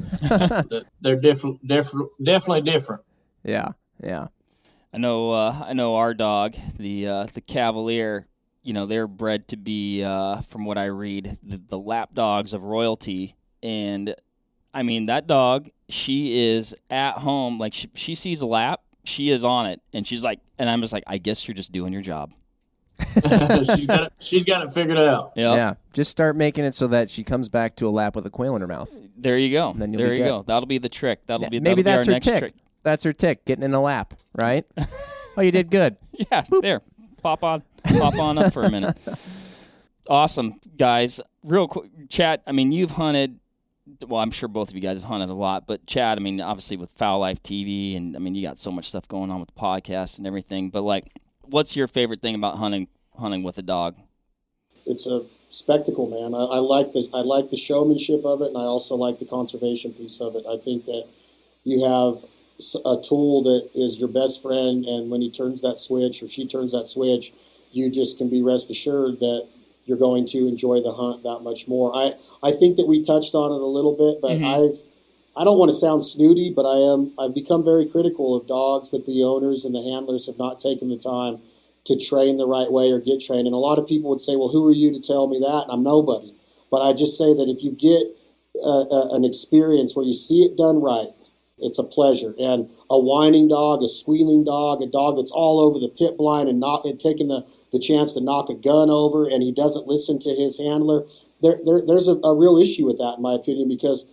they're 1.01 1.17
different, 1.17 1.67
different, 1.67 2.09
definitely 2.23 2.71
different. 2.71 3.03
Yeah, 3.43 3.71
yeah. 4.01 4.29
I 4.93 4.99
know. 4.99 5.33
Uh, 5.33 5.65
I 5.67 5.73
know 5.73 5.97
our 5.97 6.15
dog, 6.15 6.55
the 6.79 7.09
uh, 7.09 7.27
the 7.27 7.41
Cavalier. 7.41 8.27
You 8.63 8.73
know, 8.73 8.87
they're 8.87 9.07
bred 9.07 9.47
to 9.49 9.57
be, 9.57 10.03
uh, 10.03 10.41
from 10.41 10.65
what 10.65 10.77
I 10.77 10.87
read, 10.87 11.39
the, 11.41 11.63
the 11.69 11.79
lap 11.79 12.11
dogs 12.15 12.53
of 12.53 12.65
royalty, 12.65 13.37
and 13.63 14.13
I 14.77 14.83
mean, 14.83 15.07
that 15.07 15.27
dog, 15.27 15.71
she 15.89 16.51
is 16.51 16.75
at 16.91 17.13
home. 17.13 17.57
Like, 17.57 17.73
she, 17.73 17.89
she 17.95 18.15
sees 18.15 18.43
a 18.43 18.47
lap, 18.47 18.83
she 19.05 19.31
is 19.31 19.43
on 19.43 19.65
it. 19.65 19.81
And 19.95 20.07
she's 20.07 20.23
like, 20.23 20.39
and 20.59 20.69
I'm 20.69 20.83
just 20.83 20.93
like, 20.93 21.05
I 21.07 21.17
guess 21.17 21.49
you're 21.49 21.55
just 21.55 21.73
doing 21.73 21.95
your 21.95 22.03
job. 22.03 22.35
she's, 23.15 23.87
got 23.87 24.03
it, 24.05 24.13
she's 24.21 24.45
got 24.45 24.63
it 24.63 24.73
figured 24.73 24.99
out. 24.99 25.33
Yep. 25.35 25.55
Yeah. 25.55 25.75
Just 25.95 26.11
start 26.11 26.37
making 26.37 26.67
it 26.67 26.75
so 26.75 26.89
that 26.89 27.09
she 27.09 27.25
comes 27.25 27.49
back 27.49 27.77
to 27.77 27.89
a 27.89 27.91
lap 27.91 28.17
with 28.17 28.27
a 28.27 28.31
quail 28.31 28.55
in 28.55 28.61
her 28.61 28.67
mouth. 28.67 28.95
There 29.17 29.39
you 29.39 29.51
go. 29.51 29.73
There 29.73 29.89
you 29.89 30.19
good. 30.19 30.19
go. 30.19 30.45
That'll 30.47 30.67
be 30.67 30.77
the 30.77 30.91
trick. 30.91 31.21
That'll 31.27 31.45
yeah, 31.45 31.49
be 31.49 31.61
maybe 31.61 31.81
that'll 31.81 32.05
that's 32.05 32.07
be 32.07 32.13
her 32.15 32.21
tick. 32.21 32.39
Trick. 32.39 32.55
That's 32.83 33.05
her 33.05 33.13
tick, 33.13 33.47
getting 33.47 33.65
in 33.65 33.73
a 33.73 33.81
lap, 33.81 34.13
right? 34.35 34.67
oh, 35.39 35.41
you 35.41 35.51
did 35.51 35.71
good. 35.71 35.97
yeah. 36.13 36.43
Boop. 36.43 36.61
There. 36.61 36.83
Pop 37.23 37.43
on. 37.43 37.63
Pop 37.99 38.19
on 38.19 38.37
up 38.37 38.53
for 38.53 38.65
a 38.65 38.71
minute. 38.71 38.97
Awesome, 40.09 40.61
guys. 40.77 41.19
Real 41.43 41.67
quick 41.67 41.91
chat. 42.11 42.43
I 42.47 42.53
mean, 42.53 42.73
you've 42.73 42.93
hunted 42.93 43.41
well, 44.07 44.21
I'm 44.21 44.31
sure 44.31 44.49
both 44.49 44.71
of 44.71 44.75
you 44.75 44.81
guys 44.81 44.99
have 44.99 45.09
hunted 45.09 45.29
a 45.29 45.35
lot, 45.35 45.67
but 45.67 45.87
Chad, 45.87 46.19
I 46.19 46.21
mean, 46.21 46.41
obviously 46.41 46.77
with 46.77 46.91
Fowl 46.93 47.21
Life 47.21 47.43
TV, 47.43 47.97
and 47.97 48.17
I 48.17 48.19
mean, 48.19 48.35
you 48.35 48.43
got 48.43 48.59
so 48.59 48.71
much 48.71 48.87
stuff 48.87 49.07
going 49.09 49.31
on 49.31 49.41
with 49.41 49.55
the 49.55 49.61
podcast 49.61 50.19
and 50.19 50.27
everything. 50.27 50.71
But 50.71 50.83
like, 50.83 51.21
what's 51.43 51.77
your 51.77 51.87
favorite 51.87 52.21
thing 52.21 52.35
about 52.35 52.57
hunting 52.57 52.89
hunting 53.17 53.43
with 53.43 53.59
a 53.59 53.63
dog? 53.63 53.97
It's 54.85 55.07
a 55.07 55.25
spectacle, 55.49 56.09
man. 56.09 56.35
I, 56.35 56.57
I 56.57 56.59
like 56.59 56.93
the 56.93 57.09
I 57.15 57.21
like 57.21 57.51
the 57.51 57.57
showmanship 57.57 58.25
of 58.25 58.43
it, 58.43 58.49
and 58.49 58.59
I 58.59 58.63
also 58.63 58.97
like 58.97 59.19
the 59.19 59.25
conservation 59.25 59.93
piece 59.93 60.21
of 60.21 60.35
it. 60.35 60.45
I 60.49 60.57
think 60.59 60.85
that 60.87 61.07
you 61.65 61.85
have 61.85 62.25
a 62.85 62.97
tool 63.03 63.43
that 63.43 63.71
is 63.75 64.01
your 64.01 64.09
best 64.09 64.43
friend, 64.43 64.85
and 64.85 65.11
when 65.11 65.21
he 65.21 65.31
turns 65.31 65.63
that 65.63 65.79
switch 65.79 66.23
or 66.23 66.29
she 66.29 66.47
turns 66.47 66.73
that 66.73 66.87
switch, 66.87 67.33
you 67.73 67.91
just 67.91 68.19
can 68.19 68.29
be 68.29 68.43
rest 68.43 68.71
assured 68.71 69.21
that 69.21 69.47
you're 69.87 69.97
going 69.97 70.27
to 70.27 70.47
enjoy 70.47 70.83
the 70.83 70.93
hunt 70.93 71.23
that 71.23 71.41
much 71.41 71.67
more. 71.67 71.97
I, 71.97 72.13
I 72.43 72.53
think 72.53 72.77
that 72.77 72.87
we 72.87 73.03
touched 73.03 73.35
on 73.35 73.53
it 73.53 73.63
a 73.63 73.67
little 73.67 73.97
bit, 73.97 74.21
but 74.21 74.33
mm-hmm. 74.33 74.45
I've 74.45 74.79
I 75.39 75.45
don't 75.45 75.59
want 75.59 75.71
to 75.71 75.77
sound 75.77 76.05
snooty, 76.05 76.51
but 76.51 76.65
I 76.65 76.77
am 76.93 77.13
I've 77.19 77.35
become 77.35 77.65
very 77.65 77.87
critical 77.87 78.37
of 78.37 78.47
dogs 78.47 78.91
that 78.91 79.07
the 79.07 79.23
owners 79.23 79.65
and 79.65 79.75
the 79.75 79.83
handlers 79.83 80.27
have 80.27 80.39
not 80.39 80.61
taken 80.61 80.89
the 80.89 80.97
time 80.97 81.41
to 81.85 81.97
train 81.97 82.37
the 82.37 82.49
right 82.49 82.71
way 82.71 82.91
or 82.91 82.99
get 83.01 83.21
trained. 83.21 83.47
And 83.47 83.55
a 83.55 83.59
lot 83.59 83.79
of 83.79 83.87
people 83.87 84.11
would 84.11 84.21
say, 84.21 84.35
"Well, 84.35 84.49
who 84.49 84.67
are 84.69 84.75
you 84.75 84.93
to 84.93 85.01
tell 85.01 85.29
me 85.29 85.39
that?" 85.39 85.65
And 85.65 85.73
I'm 85.73 85.83
nobody. 85.83 86.33
But 86.71 86.83
I 86.83 86.93
just 86.93 87.17
say 87.17 87.33
that 87.33 87.49
if 87.49 87.63
you 87.63 87.71
get 87.73 88.03
a, 88.65 88.87
a, 88.91 89.15
an 89.15 89.25
experience 89.25 89.95
where 89.95 90.05
you 90.05 90.15
see 90.15 90.43
it 90.43 90.57
done 90.57 90.81
right, 90.81 91.13
it's 91.59 91.79
a 91.79 91.85
pleasure. 91.85 92.35
And 92.39 92.69
a 92.91 92.99
whining 92.99 93.49
dog, 93.49 93.83
a 93.83 93.89
squealing 93.89 94.45
dog, 94.45 94.83
a 94.83 94.87
dog 94.87 95.17
that's 95.17 95.31
all 95.31 95.61
over 95.61 95.79
the 95.79 95.89
pit 95.89 96.17
blind 96.17 96.49
and 96.49 96.61
not 96.61 96.85
and 96.85 96.99
taking 97.01 97.29
the, 97.29 97.47
the 97.73 97.79
chance 97.79 98.13
to 98.15 98.21
knock 98.21 98.49
a 98.49 98.55
gun 98.55 98.91
over 98.91 99.27
and 99.27 99.43
he 99.43 99.53
doesn't 99.53 99.87
listen 99.87 100.19
to 100.21 100.31
his 100.31 100.59
handler. 100.59 101.07
There, 101.43 101.59
there 101.65 101.83
there's 101.87 102.09
a, 102.09 102.17
a 102.25 102.35
real 102.35 102.59
issue 102.59 102.87
with 102.87 102.99
that, 102.99 103.17
in 103.17 103.23
my 103.23 103.35
opinion, 103.35 103.69
because 103.69 104.07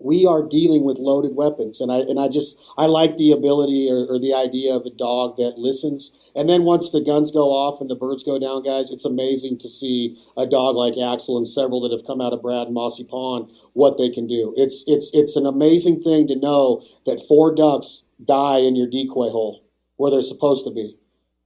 we 0.00 0.24
are 0.26 0.46
dealing 0.46 0.84
with 0.84 0.98
loaded 0.98 1.34
weapons. 1.34 1.80
And 1.80 1.90
i 1.90 1.98
and 1.98 2.20
i 2.20 2.28
just 2.28 2.58
i 2.76 2.86
like 2.86 3.16
the 3.16 3.32
ability 3.32 3.90
or, 3.90 4.06
or, 4.06 4.18
the 4.18 4.34
idea 4.34 4.74
of 4.74 4.86
a 4.86 4.90
dog 4.90 5.36
that 5.36 5.58
listens. 5.58 6.12
And 6.34 6.48
then 6.48 6.62
once 6.62 6.90
the 6.90 7.00
guns 7.00 7.30
go 7.30 7.50
off 7.50 7.80
and 7.80 7.90
the 7.90 7.96
birds 7.96 8.22
go 8.22 8.38
down 8.38 8.62
guys 8.62 8.90
it's 8.90 9.04
amazing 9.04 9.58
to 9.58 9.68
see 9.68 10.16
a 10.36 10.46
dog 10.46 10.76
like 10.76 10.94
axel 10.96 11.36
and 11.36 11.46
several 11.46 11.80
that 11.82 11.92
have 11.92 12.06
come 12.06 12.20
out 12.20 12.32
of 12.32 12.42
brad 12.42 12.66
and 12.66 12.74
mossy 12.74 13.04
pond 13.04 13.50
what 13.72 13.98
they 13.98 14.10
can 14.10 14.26
do. 14.26 14.54
It's 14.56 14.84
it's 14.86 15.10
it's 15.12 15.36
an 15.36 15.46
amazing 15.46 16.00
thing 16.00 16.28
to 16.28 16.36
know 16.36 16.82
that 17.06 17.24
four 17.26 17.54
ducks 17.54 18.04
die 18.24 18.58
in 18.58 18.76
your 18.76 18.88
decoy 18.88 19.30
hole 19.30 19.64
where 19.96 20.10
they're 20.10 20.22
supposed 20.22 20.64
to 20.64 20.70
be 20.70 20.96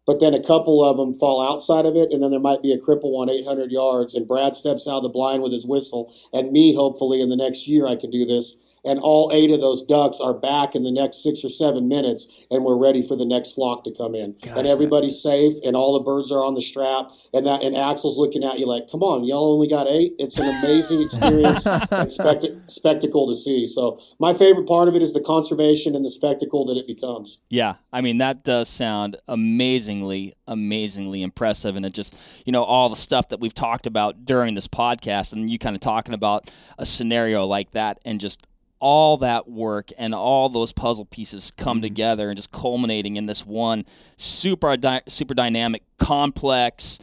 but 0.06 0.20
then 0.20 0.34
a 0.34 0.42
couple 0.42 0.84
of 0.84 0.96
them 0.96 1.14
fall 1.14 1.40
outside 1.40 1.86
of 1.86 1.96
it, 1.96 2.12
and 2.12 2.22
then 2.22 2.30
there 2.30 2.40
might 2.40 2.62
be 2.62 2.72
a 2.72 2.78
cripple 2.78 3.12
one 3.12 3.30
800 3.30 3.70
yards, 3.70 4.14
and 4.14 4.26
Brad 4.26 4.56
steps 4.56 4.86
out 4.88 4.98
of 4.98 5.02
the 5.02 5.08
blind 5.08 5.42
with 5.42 5.52
his 5.52 5.66
whistle, 5.66 6.12
and 6.32 6.52
me, 6.52 6.74
hopefully, 6.74 7.20
in 7.20 7.28
the 7.28 7.36
next 7.36 7.68
year, 7.68 7.86
I 7.86 7.96
can 7.96 8.10
do 8.10 8.24
this 8.24 8.54
and 8.84 8.98
all 9.00 9.30
eight 9.32 9.50
of 9.50 9.60
those 9.60 9.82
ducks 9.82 10.20
are 10.20 10.34
back 10.34 10.74
in 10.74 10.82
the 10.82 10.90
next 10.90 11.22
six 11.22 11.44
or 11.44 11.48
seven 11.48 11.88
minutes, 11.88 12.46
and 12.50 12.64
we're 12.64 12.76
ready 12.76 13.06
for 13.06 13.16
the 13.16 13.24
next 13.24 13.52
flock 13.52 13.84
to 13.84 13.92
come 13.92 14.14
in. 14.14 14.34
Gosh, 14.42 14.58
and 14.58 14.66
everybody's 14.66 15.22
safe, 15.22 15.54
and 15.64 15.76
all 15.76 15.94
the 15.94 16.04
birds 16.04 16.32
are 16.32 16.44
on 16.44 16.54
the 16.54 16.62
strap, 16.62 17.10
and 17.32 17.46
that 17.46 17.62
and 17.62 17.76
Axel's 17.76 18.18
looking 18.18 18.44
at 18.44 18.58
you 18.58 18.66
like, 18.66 18.90
"Come 18.90 19.02
on, 19.02 19.24
y'all 19.24 19.54
only 19.54 19.68
got 19.68 19.86
eight. 19.88 20.14
It's 20.18 20.38
an 20.38 20.48
amazing 20.58 21.02
experience 21.06 21.66
and 21.66 22.10
spect- 22.10 22.46
spectacle 22.70 23.28
to 23.28 23.34
see." 23.34 23.66
So 23.66 23.98
my 24.18 24.34
favorite 24.34 24.66
part 24.66 24.88
of 24.88 24.96
it 24.96 25.02
is 25.02 25.12
the 25.12 25.20
conservation 25.20 25.94
and 25.94 26.04
the 26.04 26.10
spectacle 26.10 26.64
that 26.66 26.76
it 26.76 26.86
becomes. 26.86 27.38
Yeah, 27.48 27.74
I 27.92 28.00
mean 28.00 28.18
that 28.18 28.44
does 28.44 28.68
sound 28.68 29.16
amazingly, 29.28 30.34
amazingly 30.46 31.22
impressive, 31.22 31.76
and 31.76 31.86
it 31.86 31.92
just 31.92 32.16
you 32.46 32.52
know 32.52 32.64
all 32.64 32.88
the 32.88 32.96
stuff 32.96 33.28
that 33.28 33.40
we've 33.40 33.54
talked 33.54 33.86
about 33.86 34.24
during 34.24 34.54
this 34.54 34.68
podcast, 34.68 35.32
and 35.32 35.50
you 35.50 35.58
kind 35.58 35.76
of 35.76 35.80
talking 35.80 36.14
about 36.14 36.50
a 36.78 36.86
scenario 36.86 37.46
like 37.46 37.70
that, 37.72 37.98
and 38.04 38.20
just 38.20 38.46
all 38.82 39.16
that 39.18 39.48
work 39.48 39.90
and 39.96 40.12
all 40.12 40.48
those 40.48 40.72
puzzle 40.72 41.04
pieces 41.04 41.52
come 41.52 41.76
mm-hmm. 41.76 41.82
together 41.82 42.28
and 42.28 42.36
just 42.36 42.50
culminating 42.50 43.14
in 43.14 43.26
this 43.26 43.46
one 43.46 43.84
super 44.16 44.76
super 45.06 45.34
dynamic, 45.34 45.84
complex, 45.98 46.98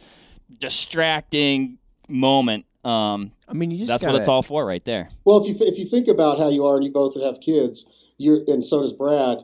distracting 0.58 1.78
moment. 2.06 2.66
Um, 2.84 3.32
I 3.48 3.54
mean, 3.54 3.70
that's 3.70 4.02
gotta, 4.02 4.12
what 4.12 4.18
it's 4.18 4.28
all 4.28 4.42
for, 4.42 4.64
right 4.64 4.84
there. 4.84 5.10
Well, 5.24 5.40
if 5.42 5.48
you 5.48 5.54
th- 5.54 5.72
if 5.72 5.78
you 5.78 5.86
think 5.86 6.06
about 6.06 6.38
how 6.38 6.50
you 6.50 6.64
already 6.64 6.90
both 6.90 7.20
have 7.20 7.40
kids, 7.40 7.86
you're 8.18 8.40
and 8.46 8.64
so 8.64 8.82
does 8.82 8.92
Brad. 8.92 9.38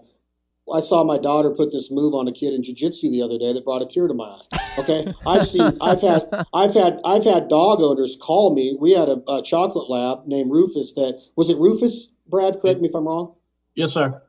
I 0.74 0.80
saw 0.80 1.04
my 1.04 1.16
daughter 1.16 1.50
put 1.50 1.70
this 1.70 1.92
move 1.92 2.12
on 2.12 2.26
a 2.26 2.32
kid 2.32 2.52
in 2.52 2.60
jiu-jitsu 2.60 3.08
the 3.08 3.22
other 3.22 3.38
day 3.38 3.52
that 3.52 3.64
brought 3.64 3.82
a 3.82 3.86
tear 3.86 4.08
to 4.08 4.14
my 4.14 4.24
eye. 4.24 4.58
Okay, 4.80 5.06
I've 5.26 5.46
seen, 5.46 5.70
I've 5.80 6.00
had, 6.00 6.22
I've 6.52 6.74
had, 6.74 6.98
I've 7.04 7.22
had 7.22 7.46
dog 7.46 7.80
owners 7.80 8.18
call 8.20 8.52
me. 8.52 8.76
We 8.78 8.90
had 8.90 9.08
a, 9.08 9.22
a 9.28 9.42
chocolate 9.42 9.88
lab 9.88 10.26
named 10.26 10.50
Rufus. 10.50 10.92
That 10.94 11.22
was 11.36 11.50
it. 11.50 11.58
Rufus 11.58 12.08
Brad, 12.28 12.60
correct 12.60 12.80
me 12.80 12.88
if 12.88 12.94
I'm 12.94 13.06
wrong. 13.06 13.34
Yes, 13.74 13.92
sir. 13.92 14.22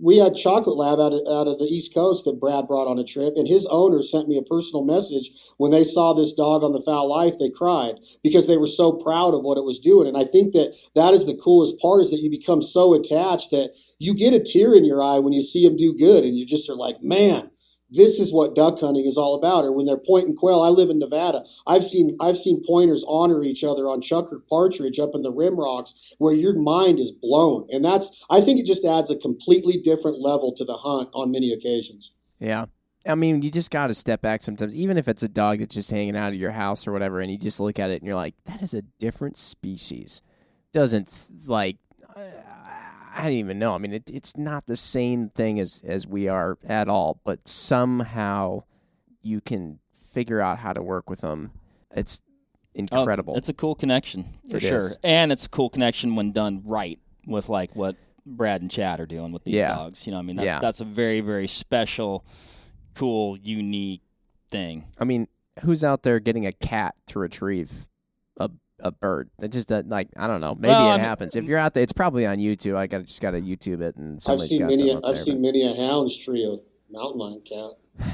We 0.00 0.18
had 0.18 0.34
Chocolate 0.34 0.76
Lab 0.76 1.00
out 1.00 1.12
of, 1.12 1.20
out 1.28 1.48
of 1.48 1.58
the 1.58 1.66
East 1.66 1.92
Coast 1.92 2.24
that 2.24 2.40
Brad 2.40 2.66
brought 2.68 2.86
on 2.86 2.98
a 2.98 3.04
trip, 3.04 3.34
and 3.36 3.48
his 3.48 3.66
owner 3.66 4.02
sent 4.02 4.28
me 4.28 4.38
a 4.38 4.42
personal 4.42 4.84
message 4.84 5.30
when 5.58 5.72
they 5.72 5.84
saw 5.84 6.12
this 6.12 6.32
dog 6.32 6.62
on 6.62 6.72
the 6.72 6.80
Fowl 6.80 7.10
Life. 7.10 7.34
They 7.38 7.50
cried 7.50 7.94
because 8.22 8.46
they 8.46 8.56
were 8.56 8.66
so 8.66 8.92
proud 8.92 9.34
of 9.34 9.42
what 9.42 9.58
it 9.58 9.64
was 9.64 9.80
doing, 9.80 10.06
and 10.06 10.16
I 10.16 10.24
think 10.24 10.52
that 10.52 10.76
that 10.94 11.12
is 11.12 11.26
the 11.26 11.38
coolest 11.42 11.80
part 11.80 12.02
is 12.02 12.10
that 12.10 12.20
you 12.20 12.30
become 12.30 12.62
so 12.62 12.94
attached 12.94 13.50
that 13.50 13.74
you 13.98 14.14
get 14.14 14.32
a 14.32 14.40
tear 14.40 14.74
in 14.74 14.84
your 14.84 15.02
eye 15.02 15.18
when 15.18 15.32
you 15.32 15.42
see 15.42 15.64
him 15.64 15.76
do 15.76 15.96
good, 15.96 16.24
and 16.24 16.38
you 16.38 16.46
just 16.46 16.70
are 16.70 16.76
like, 16.76 17.02
man, 17.02 17.50
this 17.90 18.20
is 18.20 18.32
what 18.32 18.54
duck 18.54 18.78
hunting 18.78 19.04
is 19.04 19.16
all 19.16 19.34
about. 19.34 19.64
Or 19.64 19.72
when 19.72 19.86
they're 19.86 19.96
pointing 19.96 20.36
quail, 20.36 20.62
I 20.62 20.68
live 20.68 20.90
in 20.90 20.98
Nevada. 20.98 21.44
I've 21.66 21.84
seen 21.84 22.16
I've 22.20 22.36
seen 22.36 22.62
pointers 22.66 23.04
honor 23.08 23.42
each 23.42 23.64
other 23.64 23.88
on 23.88 24.00
chukar 24.00 24.40
partridge 24.48 24.98
up 24.98 25.10
in 25.14 25.22
the 25.22 25.32
rim 25.32 25.58
rocks 25.58 26.14
where 26.18 26.34
your 26.34 26.58
mind 26.58 26.98
is 26.98 27.12
blown. 27.12 27.66
And 27.70 27.84
that's 27.84 28.24
I 28.30 28.40
think 28.40 28.60
it 28.60 28.66
just 28.66 28.84
adds 28.84 29.10
a 29.10 29.16
completely 29.16 29.78
different 29.78 30.20
level 30.20 30.52
to 30.54 30.64
the 30.64 30.76
hunt 30.76 31.08
on 31.14 31.30
many 31.30 31.52
occasions. 31.52 32.12
Yeah. 32.38 32.66
I 33.06 33.14
mean, 33.14 33.40
you 33.40 33.50
just 33.50 33.70
got 33.70 33.86
to 33.86 33.94
step 33.94 34.20
back 34.20 34.42
sometimes, 34.42 34.76
even 34.76 34.98
if 34.98 35.08
it's 35.08 35.22
a 35.22 35.28
dog 35.28 35.60
that's 35.60 35.74
just 35.74 35.90
hanging 35.90 36.16
out 36.16 36.34
of 36.34 36.38
your 36.38 36.50
house 36.50 36.86
or 36.86 36.92
whatever, 36.92 37.20
and 37.20 37.30
you 37.30 37.38
just 37.38 37.58
look 37.58 37.78
at 37.78 37.90
it 37.90 38.02
and 38.02 38.06
you're 38.06 38.16
like, 38.16 38.34
that 38.44 38.60
is 38.60 38.74
a 38.74 38.82
different 38.98 39.38
species. 39.38 40.20
Doesn't 40.72 41.10
like 41.46 41.78
I 43.20 43.24
don't 43.24 43.32
even 43.32 43.58
know. 43.58 43.74
I 43.74 43.78
mean, 43.78 43.92
it, 43.92 44.10
it's 44.10 44.36
not 44.36 44.66
the 44.66 44.76
same 44.76 45.28
thing 45.28 45.60
as 45.60 45.84
as 45.86 46.06
we 46.06 46.28
are 46.28 46.56
at 46.66 46.88
all, 46.88 47.20
but 47.22 47.48
somehow 47.48 48.64
you 49.22 49.42
can 49.42 49.78
figure 49.92 50.40
out 50.40 50.58
how 50.58 50.72
to 50.72 50.82
work 50.82 51.10
with 51.10 51.20
them. 51.20 51.52
It's 51.94 52.22
oh, 52.24 52.78
incredible. 52.80 53.34
Oh, 53.34 53.36
it's 53.36 53.50
a 53.50 53.54
cool 53.54 53.74
connection 53.74 54.24
for 54.50 54.56
it 54.56 54.60
sure, 54.60 54.78
is. 54.78 54.96
and 55.04 55.32
it's 55.32 55.44
a 55.44 55.48
cool 55.50 55.68
connection 55.68 56.16
when 56.16 56.32
done 56.32 56.62
right 56.64 56.98
with 57.26 57.50
like 57.50 57.76
what 57.76 57.94
Brad 58.24 58.62
and 58.62 58.70
Chad 58.70 59.00
are 59.00 59.06
doing 59.06 59.32
with 59.32 59.44
these 59.44 59.56
yeah. 59.56 59.74
dogs. 59.74 60.06
You 60.06 60.12
know, 60.14 60.18
I 60.18 60.22
mean, 60.22 60.36
that, 60.36 60.44
yeah. 60.46 60.58
that's 60.58 60.80
a 60.80 60.86
very 60.86 61.20
very 61.20 61.46
special, 61.46 62.24
cool, 62.94 63.36
unique 63.36 64.02
thing. 64.50 64.86
I 64.98 65.04
mean, 65.04 65.28
who's 65.62 65.84
out 65.84 66.04
there 66.04 66.20
getting 66.20 66.46
a 66.46 66.52
cat 66.52 66.94
to 67.08 67.18
retrieve 67.18 67.86
a 68.38 68.50
a 68.82 68.90
bird. 68.90 69.30
It 69.42 69.52
just 69.52 69.72
uh, 69.72 69.82
like 69.86 70.08
I 70.16 70.26
don't 70.26 70.40
know. 70.40 70.54
Maybe 70.54 70.72
well, 70.72 70.90
it 70.90 70.94
I'm, 70.94 71.00
happens. 71.00 71.36
If 71.36 71.46
you're 71.46 71.58
out 71.58 71.74
there, 71.74 71.82
it's 71.82 71.92
probably 71.92 72.26
on 72.26 72.38
YouTube. 72.38 72.76
I 72.76 72.86
got 72.86 73.04
just 73.04 73.20
got 73.20 73.32
to 73.32 73.40
YouTube 73.40 73.80
it, 73.80 73.96
and 73.96 74.20
I've 74.28 74.40
seen 74.40 74.60
got 74.60 74.70
many. 74.70 74.94
I've 74.94 75.02
there, 75.02 75.16
seen 75.16 75.36
but. 75.36 75.42
many 75.42 75.62
a 75.62 75.74
hounds 75.74 76.16
trio 76.16 76.60
mountain 76.90 77.18
lion 77.18 77.42
cat. 77.42 77.72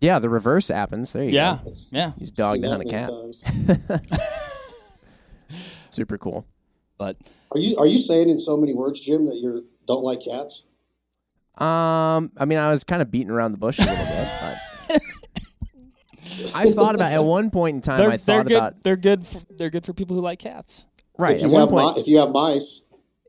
yeah, 0.00 0.18
the 0.18 0.28
reverse 0.28 0.68
happens. 0.68 1.12
There 1.12 1.24
you 1.24 1.30
yeah. 1.30 1.58
go. 1.64 1.72
Yeah, 1.92 2.12
He's 2.18 2.30
dog 2.30 2.62
to 2.62 2.68
hunt 2.68 2.84
a 2.84 2.88
cat. 2.88 3.10
Super 5.90 6.18
cool. 6.18 6.46
But 6.98 7.16
are 7.52 7.58
you 7.58 7.76
are 7.78 7.86
you 7.86 7.98
saying 7.98 8.28
in 8.28 8.38
so 8.38 8.56
many 8.56 8.74
words, 8.74 9.00
Jim, 9.00 9.26
that 9.26 9.36
you 9.36 9.66
don't 9.86 10.04
like 10.04 10.24
cats? 10.24 10.64
Um, 11.56 12.30
I 12.38 12.44
mean, 12.46 12.58
I 12.58 12.70
was 12.70 12.84
kind 12.84 13.02
of 13.02 13.10
beating 13.10 13.30
around 13.30 13.52
the 13.52 13.58
bush 13.58 13.78
a 13.78 13.82
little 13.82 13.96
bit, 13.96 14.28
but 16.42 16.56
I 16.56 16.70
thought 16.70 16.94
about 16.94 17.12
at 17.12 17.24
one 17.24 17.50
point 17.50 17.76
in 17.76 17.82
time. 17.82 17.98
They're, 17.98 18.10
I 18.10 18.16
thought 18.16 18.46
good, 18.46 18.56
about 18.56 18.82
they're 18.82 18.96
good. 18.96 19.26
For, 19.26 19.40
they're 19.50 19.70
good 19.70 19.84
for 19.84 19.92
people 19.92 20.16
who 20.16 20.22
like 20.22 20.38
cats. 20.38 20.86
Right. 21.18 21.36
If 21.36 21.44
at 21.44 21.50
one 21.50 21.60
have, 21.60 21.68
point, 21.70 21.98
if 21.98 22.06
you 22.06 22.18
have 22.18 22.30
mice. 22.30 22.80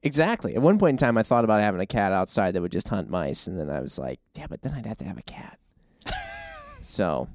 Exactly. 0.04 0.56
At 0.56 0.62
one 0.62 0.80
point 0.80 0.92
in 0.92 0.98
time, 0.98 1.18
I 1.18 1.24
thought 1.24 1.44
about 1.44 1.62
having 1.62 1.82
a 1.82 1.86
cat 1.86 2.12
outside 2.12 2.54
that 2.56 2.62
would 2.62 2.72
just 2.72 2.90
hunt 2.90 3.10
mice, 3.10 3.48
and 3.48 3.60
then 3.60 3.70
I 3.70 3.82
was 3.82 4.00
like, 4.00 4.20
"Yeah, 4.36 4.48
but 4.50 4.62
then 4.62 4.74
I'd 4.74 4.86
have 4.86 4.98
to 4.98 5.06
have 5.06 5.18
a 5.18 5.24
cat." 5.24 5.60
so, 6.82 7.28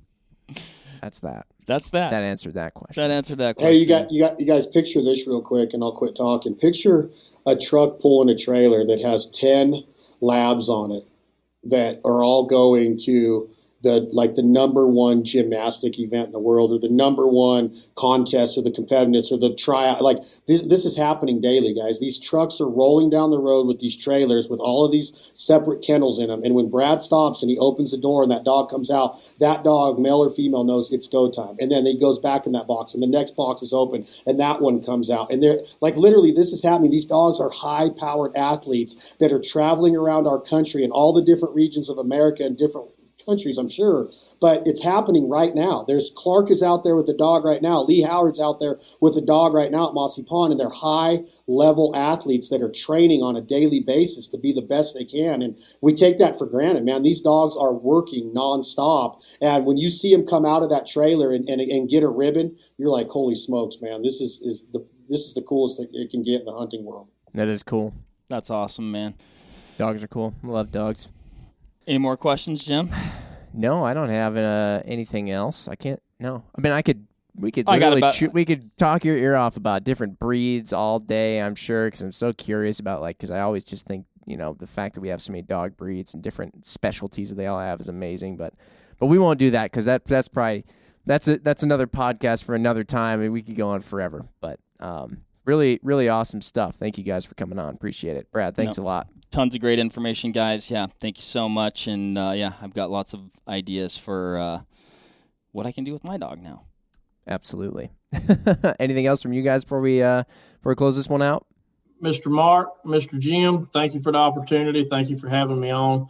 that's 1.01 1.21
that. 1.21 1.47
That's 1.67 1.91
that. 1.91 2.11
That 2.11 2.23
answered 2.23 2.55
that 2.55 2.75
question. 2.75 3.03
That 3.03 3.11
answered 3.13 3.39
that 3.39 3.57
question. 3.57 3.73
Hey, 3.73 3.79
you 3.79 3.87
got 3.87 4.11
you 4.11 4.21
got 4.21 4.41
you 4.41 4.47
guys 4.47 4.67
picture 4.67 5.03
this 5.03 5.27
real 5.27 5.43
quick, 5.43 5.75
and 5.75 5.83
I'll 5.83 5.93
quit 5.93 6.17
talking. 6.17 6.55
Picture 6.55 7.11
a 7.47 7.55
truck 7.55 8.01
pulling 8.01 8.29
a 8.29 8.37
trailer 8.37 8.85
that 8.85 9.01
has 9.01 9.29
ten 9.29 9.85
labs 10.21 10.69
on 10.69 10.91
it 10.91 11.07
that 11.63 12.01
are 12.05 12.25
all 12.25 12.47
going 12.47 12.99
to 13.05 13.51
the 13.87 14.09
like 14.13 14.35
the 14.35 14.43
number 14.43 14.87
one 14.87 15.25
gymnastic 15.25 15.99
event 15.99 16.27
in 16.27 16.33
the 16.33 16.41
world 16.41 16.73
or 16.73 16.79
the 16.79 16.89
number 16.89 17.27
one 17.27 17.75
contest 17.95 18.59
or 18.59 18.63
the 18.63 18.71
competitiveness 18.71 19.31
or 19.31 19.39
the 19.39 19.55
tryout 19.55 20.03
like 20.03 20.19
this, 20.47 20.67
this 20.67 20.85
is 20.85 20.97
happening 20.97 21.41
daily 21.41 21.73
guys. 21.73 22.01
These 22.01 22.19
trucks 22.19 22.61
are 22.61 22.69
rolling 22.69 23.11
down 23.11 23.31
the 23.31 23.39
road 23.39 23.67
with 23.67 23.79
these 23.79 23.97
trailers 23.97 24.49
with 24.49 24.59
all 24.59 24.85
of 24.85 24.91
these 24.91 25.31
separate 25.35 25.83
kennels 25.83 26.19
in 26.19 26.29
them 26.29 26.43
and 26.43 26.55
when 26.55 26.69
brad 26.69 27.01
stops 27.01 27.43
and 27.43 27.51
he 27.51 27.59
opens 27.59 27.93
the 27.93 27.99
door 27.99 28.23
and 28.23 28.33
that 28.33 28.45
dog 28.45 28.69
comes 28.69 28.91
out 28.91 29.21
that 29.39 29.63
dog 29.63 29.99
male 29.99 30.23
or 30.23 30.31
female 30.31 30.65
knows 30.65 30.93
it's 30.93 31.07
go 31.07 31.31
time. 31.31 31.57
And 31.61 31.71
then 31.71 31.87
he 31.87 31.99
goes 31.99 32.19
back 32.19 32.47
in 32.47 32.53
that 32.53 32.67
box 32.67 32.93
and 32.93 33.03
the 33.03 33.07
next 33.07 33.37
box 33.37 33.63
is 33.63 33.73
open 33.73 34.07
and 34.27 34.41
that 34.41 34.61
one 34.61 34.83
comes 34.83 35.11
out. 35.11 35.31
And 35.31 35.43
they're 35.43 35.61
like 35.81 35.97
literally 35.97 36.33
this 36.33 36.53
is 36.53 36.63
happening. 36.63 36.91
These 36.91 37.07
dogs 37.07 37.39
are 37.39 37.51
high 37.51 37.91
powered 37.91 38.35
athletes 38.35 39.15
that 39.21 39.33
are 39.33 39.41
traveling 39.41 39.95
around 39.97 40.27
our 40.27 40.41
country 40.41 40.83
and 40.83 40.93
all 40.93 41.13
the 41.13 41.23
different 41.23 41.55
regions 41.55 41.89
of 41.89 41.99
america 41.99 42.45
and 42.45 42.57
different 42.57 42.89
countries, 43.27 43.59
I'm 43.59 43.69
sure, 43.69 44.11
but 44.41 44.63
it's 44.67 44.83
happening 44.83 45.29
right 45.29 45.55
now. 45.55 45.85
There's 45.87 46.11
Clark 46.15 46.51
is 46.51 46.63
out 46.63 46.85
there 46.85 46.97
with 46.97 47.07
the 47.07 47.15
dog 47.15 47.45
right 47.45 47.61
now. 47.61 47.83
Lee 47.83 48.03
Howard's 48.03 48.41
out 48.41 48.61
there 48.61 48.79
with 49.01 49.15
the 49.15 49.21
dog 49.21 49.55
right 49.55 49.71
now 49.71 49.89
at 49.89 49.95
Mossy 49.95 50.23
Pond, 50.23 50.53
and 50.53 50.61
they're 50.61 50.71
high 50.71 51.25
level 51.47 51.95
athletes 51.95 52.49
that 52.49 52.63
are 52.63 52.71
training 52.71 53.23
on 53.23 53.37
a 53.37 53.41
daily 53.41 53.81
basis 53.81 54.29
to 54.29 54.39
be 54.39 54.53
the 54.53 54.63
best 54.63 54.95
they 54.95 55.05
can. 55.05 55.43
And 55.43 55.59
we 55.81 55.95
take 55.95 56.19
that 56.19 56.39
for 56.39 56.47
granted, 56.47 56.85
man. 56.85 57.03
These 57.03 57.21
dogs 57.21 57.57
are 57.57 57.73
working 57.73 58.33
nonstop. 58.35 59.21
And 59.41 59.67
when 59.67 59.77
you 59.77 59.91
see 59.91 60.15
them 60.15 60.27
come 60.27 60.45
out 60.45 60.63
of 60.63 60.71
that 60.71 60.87
trailer 60.87 61.33
and, 61.33 61.49
and, 61.49 61.61
and 61.61 61.89
get 61.89 62.03
a 62.03 62.09
ribbon, 62.09 62.57
you're 62.79 62.91
like, 62.91 63.09
holy 63.09 63.35
smokes, 63.35 63.77
man, 63.81 64.03
this 64.03 64.21
is, 64.21 64.41
is 64.43 64.69
the 64.73 64.87
this 65.09 65.21
is 65.21 65.35
the 65.35 65.43
coolest 65.43 65.79
that 65.79 65.89
it 65.93 66.11
can 66.11 66.23
get 66.23 66.41
in 66.41 66.47
the 66.47 66.53
hunting 66.53 66.85
world. 66.85 67.09
That 67.35 67.49
is 67.49 67.63
cool. 67.63 67.95
That's 68.29 68.51
awesome, 68.51 68.91
man. 68.91 69.15
Dogs 69.79 70.03
are 70.03 70.09
cool. 70.09 70.35
I 70.43 70.47
love 70.49 70.73
dogs. 70.73 71.09
Any 71.87 71.99
more 71.99 72.17
questions, 72.17 72.65
Jim? 72.65 72.91
No, 73.59 73.87
I 73.87 73.95
don't 73.95 74.11
have 74.11 74.37
uh, 74.37 74.83
anything 74.85 75.31
else. 75.31 75.67
I 75.67 75.77
can't. 75.77 75.99
No, 76.21 76.45
I 76.55 76.61
mean 76.61 76.73
I 76.75 76.83
could. 76.83 77.07
We 77.35 77.51
could 77.51 77.67
literally 77.67 78.01
about, 78.01 78.21
we 78.35 78.45
could 78.45 78.77
talk 78.77 79.03
your 79.03 79.17
ear 79.17 79.35
off 79.35 79.57
about 79.57 79.83
different 79.83 80.19
breeds 80.19 80.75
all 80.75 80.99
day. 80.99 81.41
I'm 81.41 81.55
sure 81.55 81.87
because 81.87 82.03
I'm 82.03 82.13
so 82.13 82.35
curious 82.35 82.81
about 82.81 83.01
like 83.01 83.17
because 83.17 83.31
I 83.31 83.41
always 83.41 83.65
just 83.65 83.87
think 83.87 84.05
you 84.27 84.37
know 84.37 84.53
the 84.53 84.67
fact 84.67 84.95
that 84.95 85.01
we 85.01 85.09
have 85.09 85.23
so 85.23 85.33
many 85.33 85.41
dog 85.41 85.75
breeds 85.79 86.13
and 86.13 86.23
different 86.23 86.67
specialties 86.67 87.31
that 87.31 87.37
they 87.37 87.47
all 87.47 87.59
have 87.59 87.81
is 87.81 87.89
amazing. 87.89 88.37
But 88.37 88.53
but 88.99 89.07
we 89.07 89.19
won't 89.19 89.39
do 89.39 89.51
that 89.53 89.71
because 89.71 89.87
that 89.87 90.05
that's 90.05 90.29
probably 90.29 90.65
that's 91.07 91.29
a, 91.29 91.39
that's 91.39 91.63
another 91.63 91.87
podcast 91.87 92.45
for 92.45 92.55
another 92.55 92.85
time 92.85 93.23
and 93.23 93.33
we 93.33 93.41
could 93.41 93.57
go 93.57 93.69
on 93.69 93.81
forever. 93.81 94.27
But 94.41 94.61
um, 94.81 95.23
really, 95.47 95.81
really 95.83 96.11
awesome 96.11 96.43
stuff. 96.43 96.75
Thank 96.75 96.99
you 96.99 97.05
guys 97.05 97.25
for 97.25 97.35
coming 97.37 97.59
on. 97.59 97.75
Appreciate 97.75 98.17
it. 98.19 98.31
Brad, 98.31 98.55
thanks 98.55 98.77
a 98.77 98.83
lot. 98.83 99.09
Tons 99.37 99.55
of 99.55 99.61
great 99.61 99.79
information, 99.79 100.33
guys. 100.33 100.71
Yeah, 100.71 100.87
thank 100.99 101.19
you 101.19 101.23
so 101.23 101.47
much. 101.47 101.89
And 101.89 102.17
uh, 102.17 102.33
yeah, 102.35 102.55
I've 102.63 102.73
got 102.73 102.91
lots 102.91 103.13
of 103.13 103.21
ideas 103.47 103.95
for 103.95 104.39
uh, 104.39 104.61
what 105.53 105.67
I 105.67 105.73
can 105.73 105.85
do 105.85 105.93
with 105.93 106.05
my 106.05 106.17
dog 106.17 106.41
now. 106.41 106.65
Absolutely. 107.29 107.91
Anything 108.81 109.05
else 109.05 109.21
from 109.21 109.35
you 109.35 109.43
guys 109.43 109.63
before 109.63 109.83
we 109.83 110.03
uh, 110.03 110.23
before 110.55 110.73
we 110.73 110.75
close 110.75 110.97
this 110.97 111.11
one 111.11 111.21
out? 111.21 111.47
Mr. 112.03 112.29
Mark, 112.29 112.83
Mr. 112.87 113.19
Jim, 113.19 113.67
thank 113.75 113.93
you 113.93 114.01
for 114.01 114.11
the 114.11 114.17
opportunity. 114.17 114.87
Thank 114.89 115.11
you 115.11 115.19
for 115.19 115.29
having 115.29 115.61
me 115.61 115.69
on. 115.69 116.09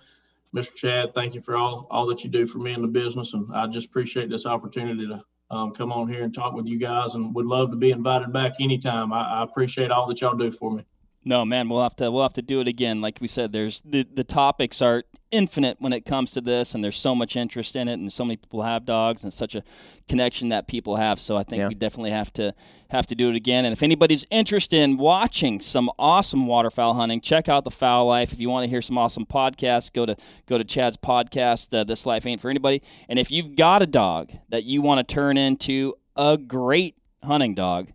Mr. 0.54 0.76
Chad, 0.76 1.12
thank 1.12 1.34
you 1.34 1.40
for 1.40 1.56
all, 1.56 1.88
all 1.90 2.06
that 2.06 2.22
you 2.22 2.30
do 2.30 2.46
for 2.46 2.58
me 2.58 2.74
in 2.74 2.82
the 2.82 2.86
business. 2.86 3.34
And 3.34 3.52
I 3.52 3.66
just 3.66 3.88
appreciate 3.88 4.30
this 4.30 4.46
opportunity 4.46 5.04
to 5.08 5.24
um, 5.50 5.72
come 5.72 5.90
on 5.90 6.06
here 6.06 6.22
and 6.22 6.32
talk 6.32 6.54
with 6.54 6.66
you 6.66 6.78
guys 6.78 7.16
and 7.16 7.34
would 7.34 7.46
love 7.46 7.72
to 7.72 7.76
be 7.76 7.90
invited 7.90 8.32
back 8.32 8.52
anytime. 8.60 9.12
I, 9.12 9.40
I 9.40 9.42
appreciate 9.42 9.90
all 9.90 10.06
that 10.06 10.20
y'all 10.20 10.36
do 10.36 10.52
for 10.52 10.70
me. 10.70 10.84
No, 11.28 11.44
man, 11.44 11.68
we'll 11.68 11.82
have 11.82 11.96
to 11.96 12.08
we'll 12.12 12.22
have 12.22 12.34
to 12.34 12.42
do 12.42 12.60
it 12.60 12.68
again. 12.68 13.00
Like 13.00 13.18
we 13.20 13.26
said, 13.26 13.50
there's 13.52 13.80
the 13.80 14.06
the 14.14 14.22
topics 14.22 14.80
are 14.80 15.02
infinite 15.32 15.76
when 15.80 15.92
it 15.92 16.04
comes 16.04 16.30
to 16.30 16.40
this, 16.40 16.72
and 16.76 16.84
there's 16.84 16.96
so 16.96 17.16
much 17.16 17.34
interest 17.34 17.74
in 17.74 17.88
it, 17.88 17.94
and 17.94 18.12
so 18.12 18.24
many 18.24 18.36
people 18.36 18.62
have 18.62 18.84
dogs, 18.86 19.24
and 19.24 19.32
such 19.32 19.56
a 19.56 19.64
connection 20.08 20.50
that 20.50 20.68
people 20.68 20.94
have. 20.94 21.18
So 21.18 21.36
I 21.36 21.42
think 21.42 21.58
Yeah. 21.58 21.66
we 21.68 21.74
definitely 21.74 22.12
have 22.12 22.32
to 22.34 22.54
have 22.90 23.08
to 23.08 23.16
do 23.16 23.28
it 23.28 23.34
again. 23.34 23.64
And 23.64 23.72
if 23.72 23.82
anybody's 23.82 24.24
interested 24.30 24.78
in 24.80 24.98
watching 24.98 25.60
some 25.60 25.90
awesome 25.98 26.46
waterfowl 26.46 26.94
hunting, 26.94 27.20
check 27.20 27.48
out 27.48 27.64
the 27.64 27.72
Fowl 27.72 28.06
Life. 28.06 28.32
If 28.32 28.38
you 28.38 28.48
want 28.48 28.62
to 28.62 28.70
hear 28.70 28.80
some 28.80 28.96
awesome 28.96 29.26
podcasts, 29.26 29.92
go 29.92 30.06
to 30.06 30.14
go 30.46 30.58
to 30.58 30.64
Chad's 30.64 30.96
podcast. 30.96 31.76
Uh, 31.76 31.82
this 31.82 32.06
life 32.06 32.24
ain't 32.24 32.40
for 32.40 32.50
anybody. 32.50 32.82
And 33.08 33.18
if 33.18 33.32
you've 33.32 33.56
got 33.56 33.82
a 33.82 33.86
dog 33.86 34.30
that 34.50 34.62
you 34.62 34.80
want 34.80 35.06
to 35.06 35.12
turn 35.12 35.36
into 35.36 35.94
a 36.14 36.38
great 36.38 36.94
hunting 37.24 37.56
dog, 37.56 37.88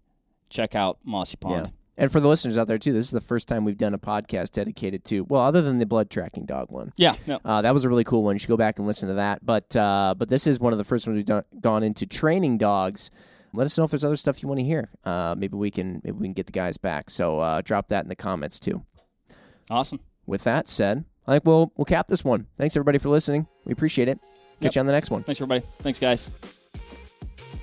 check 0.50 0.76
out 0.76 1.00
Mossy 1.06 1.38
Pond. 1.38 1.68
Yeah. 1.68 1.72
And 1.98 2.12
for 2.12 2.20
the 2.20 2.28
listeners 2.28 2.58
out 2.58 2.68
there 2.68 2.78
too, 2.78 2.94
this 2.94 3.06
is 3.06 3.12
the 3.12 3.22
first 3.22 3.48
time 3.48 3.64
we've 3.66 3.78
done 3.78 3.94
a 3.94 4.00
podcast 4.00 4.52
dedicated 4.52 5.04
to 5.06 5.22
well, 5.26 5.42
other 5.42 5.62
than 5.62 5.78
the 5.78 5.86
blood 5.86 6.10
tracking 6.10 6.46
dog 6.46 6.72
one. 6.72 6.94
Yeah, 6.96 7.16
no. 7.28 7.40
Uh, 7.46 7.62
that 7.62 7.74
was 7.74 7.84
a 7.86 7.90
really 7.90 8.04
cool 8.06 8.24
one. 8.24 8.36
You 8.36 8.40
should 8.40 8.48
go 8.50 8.58
back 8.58 8.80
and 8.80 8.88
listen 8.88 9.10
to 9.10 9.16
that. 9.16 9.46
But 9.46 9.76
uh, 9.76 10.16
but 10.18 10.30
this 10.30 10.48
is 10.48 10.60
one 10.60 10.72
of 10.74 10.78
the 10.80 10.86
first 10.86 11.06
ones 11.08 11.18
we've 11.18 11.26
done, 11.26 11.44
gone 11.60 11.84
into 11.84 12.06
training 12.08 12.58
dogs. 12.58 13.12
Let 13.54 13.66
us 13.66 13.78
know 13.78 13.84
if 13.84 13.92
there's 13.92 14.06
other 14.06 14.16
stuff 14.16 14.42
you 14.42 14.48
want 14.48 14.60
to 14.60 14.66
hear. 14.66 14.90
Uh, 15.04 15.36
maybe 15.38 15.58
we 15.58 15.70
can 15.70 16.02
maybe 16.04 16.18
we 16.18 16.28
can 16.28 16.34
get 16.34 16.46
the 16.46 16.54
guys 16.54 16.78
back. 16.78 17.10
So 17.10 17.40
uh, 17.40 17.62
drop 17.62 17.90
that 17.90 18.04
in 18.06 18.10
the 18.10 18.16
comments 18.16 18.60
too. 18.60 18.86
awesome. 19.70 20.00
With 20.26 20.44
that 20.46 20.70
said, 20.70 21.04
I 21.28 21.34
think 21.34 21.46
we'll 21.46 21.74
we'll 21.76 21.86
cap 21.86 22.08
this 22.08 22.24
one. 22.24 22.48
Thanks 22.58 22.78
everybody 22.78 22.98
for 23.00 23.10
listening. 23.10 23.48
We 23.66 23.74
appreciate 23.74 24.08
it. 24.08 24.18
Catch 24.62 24.64
Yep. 24.64 24.76
you 24.76 24.80
on 24.80 24.86
the 24.86 24.92
next 24.94 25.12
one. 25.12 25.24
Thanks, 25.24 25.42
everybody. 25.42 25.66
Thanks, 25.82 26.00
guys. 26.00 26.61